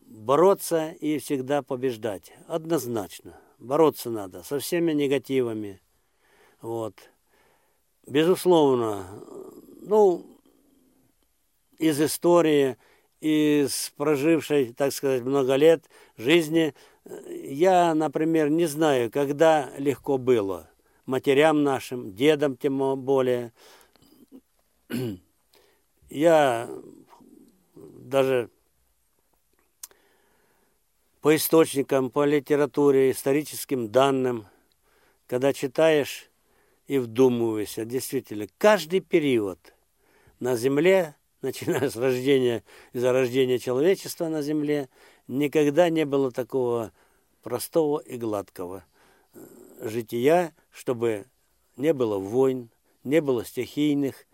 бороться 0.02 0.92
и 0.92 1.20
всегда 1.20 1.62
побеждать. 1.62 2.34
Однозначно. 2.48 3.40
Бороться 3.64 4.10
надо 4.10 4.44
со 4.44 4.60
всеми 4.60 4.91
негативами. 4.91 5.81
Вот. 6.61 6.95
Безусловно, 8.06 9.06
ну, 9.80 10.26
из 11.77 12.02
истории, 12.02 12.76
из 13.22 13.94
прожившей, 13.95 14.73
так 14.73 14.91
сказать, 14.91 15.22
много 15.22 15.56
лет 15.56 15.90
жизни, 16.18 16.76
я, 17.30 17.95
например, 17.95 18.49
не 18.49 18.65
знаю, 18.65 19.10
когда 19.10 19.72
легко 19.77 20.18
было 20.18 20.69
матерям 21.06 21.64
нашим, 21.64 22.14
дедам 22.14 22.57
тем 22.57 22.99
более. 23.02 23.53
Я 26.10 26.69
даже 27.76 28.49
по 31.24 31.34
источникам, 31.38 32.10
по 32.10 32.26
литературе, 32.26 33.12
историческим 33.12 33.90
данным, 33.90 34.45
когда 35.26 35.54
читаешь 35.54 36.30
и 36.86 36.98
вдумываешься, 36.98 37.86
действительно, 37.86 38.48
каждый 38.58 39.00
период 39.00 39.74
на 40.41 40.58
Земле, 40.58 41.16
начиная 41.41 41.90
с 41.90 41.95
рождения, 41.95 42.62
из-за 42.91 43.14
рождения 43.14 43.58
человечества 43.58 44.28
на 44.28 44.41
Земле, 44.41 44.90
никогда 45.30 45.90
не 45.90 46.06
было 46.06 46.30
такого 46.30 46.91
простого 47.41 48.00
и 48.00 48.18
гладкого 48.18 48.84
э, 49.34 49.40
жития, 49.80 50.54
чтобы 50.74 51.26
не 51.78 51.94
было 51.94 52.18
войн, 52.20 52.70
не 53.06 53.22
было 53.22 53.45
стихийных 53.45 54.26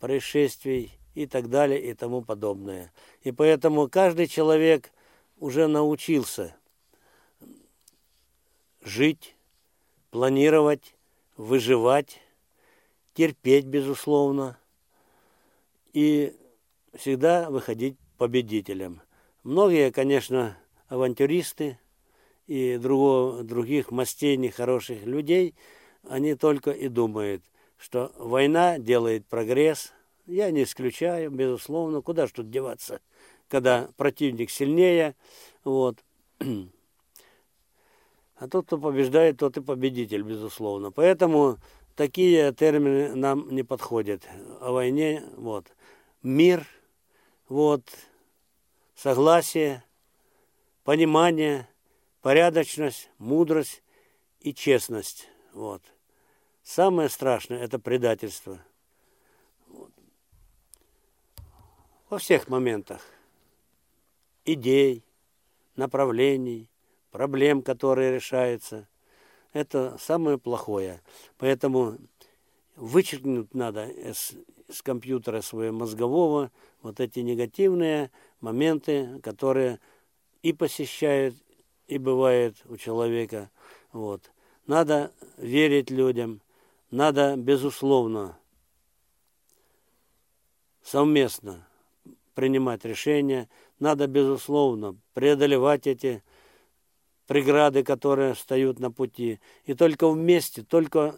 происшествий 0.00 0.92
и 1.14 1.24
так 1.24 1.48
далее 1.48 1.80
и 1.80 1.94
тому 1.94 2.20
подобное. 2.20 2.92
И 3.22 3.32
поэтому 3.32 3.88
каждый 3.88 4.26
человек 4.26 4.92
уже 5.38 5.66
научился 5.66 6.56
жить, 8.80 9.34
планировать, 10.10 10.94
выживать, 11.36 12.20
терпеть, 13.14 13.66
безусловно, 13.66 14.58
и 15.92 16.36
всегда 16.94 17.50
выходить 17.50 17.96
победителем. 18.16 19.02
Многие, 19.42 19.90
конечно, 19.90 20.56
авантюристы 20.88 21.78
и 22.46 22.78
другого, 22.78 23.42
других 23.42 23.90
мастей 23.90 24.36
нехороших 24.36 25.04
людей, 25.04 25.54
они 26.08 26.34
только 26.34 26.70
и 26.70 26.88
думают, 26.88 27.42
что 27.76 28.12
война 28.16 28.78
делает 28.78 29.26
прогресс. 29.26 29.92
Я 30.26 30.50
не 30.50 30.62
исключаю, 30.62 31.30
безусловно, 31.30 32.02
куда 32.02 32.26
ж 32.26 32.32
тут 32.32 32.50
деваться– 32.50 33.00
когда 33.48 33.88
противник 33.96 34.50
сильнее. 34.50 35.14
Вот. 35.64 36.02
А 38.36 38.48
тот, 38.48 38.66
кто 38.66 38.78
побеждает, 38.78 39.38
тот 39.38 39.56
и 39.56 39.62
победитель, 39.62 40.22
безусловно. 40.22 40.90
Поэтому 40.90 41.58
такие 41.94 42.52
термины 42.52 43.14
нам 43.14 43.48
не 43.50 43.62
подходят. 43.62 44.22
О 44.60 44.72
войне, 44.72 45.24
вот. 45.36 45.74
Мир, 46.22 46.66
вот, 47.48 47.82
согласие, 48.94 49.82
понимание, 50.84 51.68
порядочность, 52.20 53.10
мудрость 53.18 53.82
и 54.40 54.52
честность. 54.52 55.28
Вот. 55.54 55.82
Самое 56.62 57.08
страшное– 57.08 57.58
это 57.62 57.78
предательство. 57.78 58.58
Вот. 59.68 59.92
Во 62.10 62.18
всех 62.18 62.48
моментах 62.48 63.00
идей, 64.46 65.04
направлений, 65.76 66.70
проблем, 67.10 67.62
которые 67.62 68.12
решаются. 68.14 68.88
Это 69.52 69.96
самое 69.98 70.38
плохое. 70.38 71.02
Поэтому 71.38 71.98
вычеркнуть 72.76 73.54
надо 73.54 73.86
с, 73.86 74.34
с 74.70 74.82
компьютера 74.82 75.40
своего 75.40 75.76
мозгового 75.76 76.50
вот 76.82 77.00
эти 77.00 77.20
негативные 77.20 78.10
моменты, 78.40 79.20
которые 79.22 79.80
и 80.42 80.52
посещают, 80.52 81.34
и 81.88 81.98
бывают 81.98 82.56
у 82.66 82.76
человека. 82.76 83.50
Вот. 83.92 84.30
Надо 84.66 85.12
верить 85.36 85.90
людям, 85.90 86.40
надо, 86.90 87.36
безусловно, 87.36 88.38
совместно 90.82 91.66
принимать 92.34 92.84
решения, 92.84 93.48
надо, 93.78 94.06
безусловно, 94.06 94.96
преодолевать 95.14 95.86
эти 95.86 96.22
преграды, 97.26 97.82
которые 97.82 98.34
встают 98.34 98.78
на 98.78 98.90
пути. 98.90 99.40
И 99.64 99.74
только 99.74 100.08
вместе, 100.08 100.62
только 100.62 101.16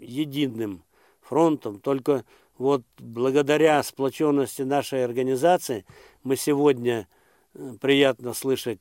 единым 0.00 0.84
фронтом, 1.20 1.80
только 1.80 2.24
вот 2.58 2.82
благодаря 2.98 3.82
сплоченности 3.82 4.62
нашей 4.62 5.04
организации 5.04 5.84
мы 6.22 6.36
сегодня 6.36 7.06
э, 7.54 7.74
приятно 7.80 8.32
слышать 8.32 8.80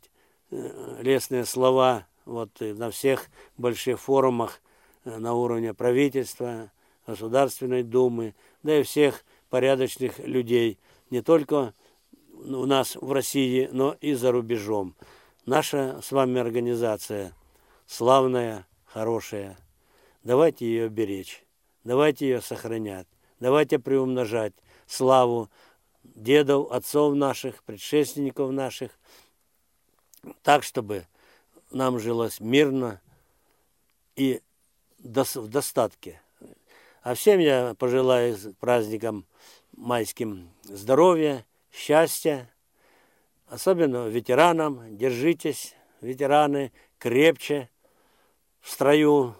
э, 0.52 0.99
лестные 1.02 1.45
слова 1.45 2.07
вот 2.26 2.49
на 2.60 2.90
всех 2.90 3.27
больших 3.57 3.99
форумах 3.99 4.61
э, 5.03 5.18
на 5.18 5.34
уровне 5.34 5.73
правительства, 5.73 6.72
Государственной 7.06 7.84
Думы, 7.84 8.34
да 8.64 8.80
и 8.80 8.84
всех 8.84 9.26
порядочных 9.49 10.19
людей, 10.19 10.80
не 11.11 11.22
только 11.22 11.73
у 12.54 12.66
нас 12.66 12.96
в 12.96 13.12
России, 13.12 13.70
но 13.72 13.96
и 14.02 14.14
за 14.14 14.32
рубежом. 14.32 14.96
Наша 15.46 16.02
с 16.02 16.12
вами 16.12 16.40
организация 16.40 17.34
славная, 17.86 18.68
хорошая. 18.86 19.58
Давайте 20.24 20.66
ее 20.66 20.90
беречь, 20.90 21.44
давайте 21.84 22.28
ее 22.28 22.42
сохранять, 22.42 23.08
давайте 23.40 23.80
приумножать 23.80 24.54
славу 24.88 25.50
дедов, 26.04 26.72
отцов 26.72 27.16
наших, 27.16 27.64
предшественников 27.64 28.52
наших, 28.52 28.92
так, 30.42 30.64
чтобы 30.64 31.06
нам 31.72 32.00
жилось 32.00 32.40
мирно 32.40 33.02
и 34.16 34.42
в 35.00 35.48
достатке. 35.48 36.22
А 37.04 37.14
всем 37.14 37.40
я 37.40 37.76
пожелаю 37.78 38.36
праздникам 38.60 39.26
майским 39.76 40.50
здоровья, 40.64 41.46
счастья, 41.76 42.50
особенно 43.48 44.08
ветеранам. 44.08 44.98
Держитесь, 44.98 45.76
ветераны, 46.02 46.72
крепче 46.98 47.70
в 48.62 48.72
строю. 48.72 49.36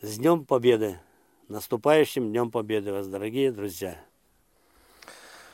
С 0.00 0.18
Днем 0.18 0.44
Победы! 0.44 0.98
Наступающим 1.48 2.30
Днем 2.30 2.50
Победы 2.50 2.92
вас, 2.92 3.06
дорогие 3.06 3.52
друзья! 3.52 3.96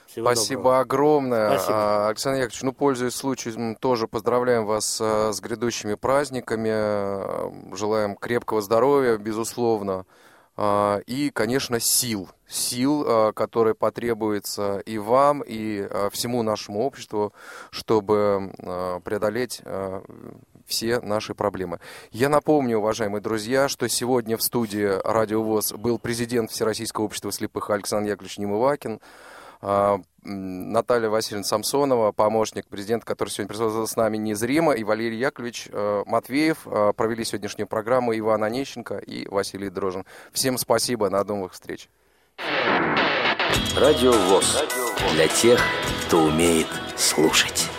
Всего 0.07 0.25
Спасибо 0.33 0.63
доброго. 0.63 0.81
огромное. 0.81 1.49
Спасибо. 1.51 1.77
А, 1.77 2.09
Александр 2.09 2.37
Яковлевич, 2.39 2.63
ну, 2.63 2.73
пользуясь 2.73 3.15
случаем, 3.15 3.77
тоже 3.77 4.09
поздравляем 4.09 4.65
вас 4.65 4.99
а, 5.03 5.33
с 5.35 5.41
грядущими 5.41 5.95
праздниками. 5.95 7.77
Желаем 7.77 8.17
крепкого 8.17 8.63
здоровья, 8.63 9.19
безусловно. 9.19 10.07
А, 10.61 10.99
и, 11.07 11.31
конечно, 11.31 11.79
сил. 11.79 12.29
Сил, 12.49 13.05
а, 13.07 13.33
которые 13.33 13.77
потребуются 13.77 14.81
и 14.81 14.99
вам, 14.99 15.41
и 15.47 15.87
а, 15.89 16.11
всему 16.11 16.43
нашему 16.43 16.81
обществу, 16.81 17.33
чтобы 17.71 18.53
преодолеть 19.05 19.63
все 20.67 21.01
наши 21.01 21.35
проблемы. 21.35 21.79
Я 22.11 22.29
напомню, 22.29 22.79
уважаемые 22.79 23.23
друзья, 23.23 23.69
что 23.69 23.89
сегодня 23.89 24.37
в 24.37 24.43
студии 24.43 25.01
Радио 25.05 25.43
ВОЗ 25.43 25.73
был 25.75 25.99
президент 25.99 26.51
Всероссийского 26.51 27.05
общества 27.05 27.31
слепых 27.31 27.71
Александр 27.71 28.11
Яковлевич 28.11 28.39
Немывакин. 28.39 29.01
Наталья 30.23 31.09
Васильевна 31.09 31.45
Самсонова, 31.45 32.13
помощник 32.13 32.67
президента, 32.67 33.07
который 33.07 33.29
сегодня 33.31 33.49
присутствовал 33.49 33.87
с 33.87 33.97
нами 33.97 34.17
незримо, 34.17 34.73
и 34.73 34.85
Валерий 34.85 35.19
Яковлевич 35.19 35.69
э, 35.71 36.03
Матвеев 36.07 36.67
э, 36.67 36.93
провели 36.97 37.25
сегодняшнюю 37.25 37.69
программу 37.69 38.17
Иван 38.19 38.43
Онищенко 38.45 38.99
и 38.99 39.29
Василий 39.29 39.71
Дрожин. 39.71 40.05
Всем 40.33 40.59
спасибо, 40.59 41.09
на 41.09 41.23
новых 41.23 41.53
встреч. 41.53 41.89
Радио 43.77 44.13
ВОЗ. 44.13 44.65
Для 45.13 45.29
тех, 45.29 45.61
кто 46.07 46.25
умеет 46.25 46.69
слушать. 46.97 47.71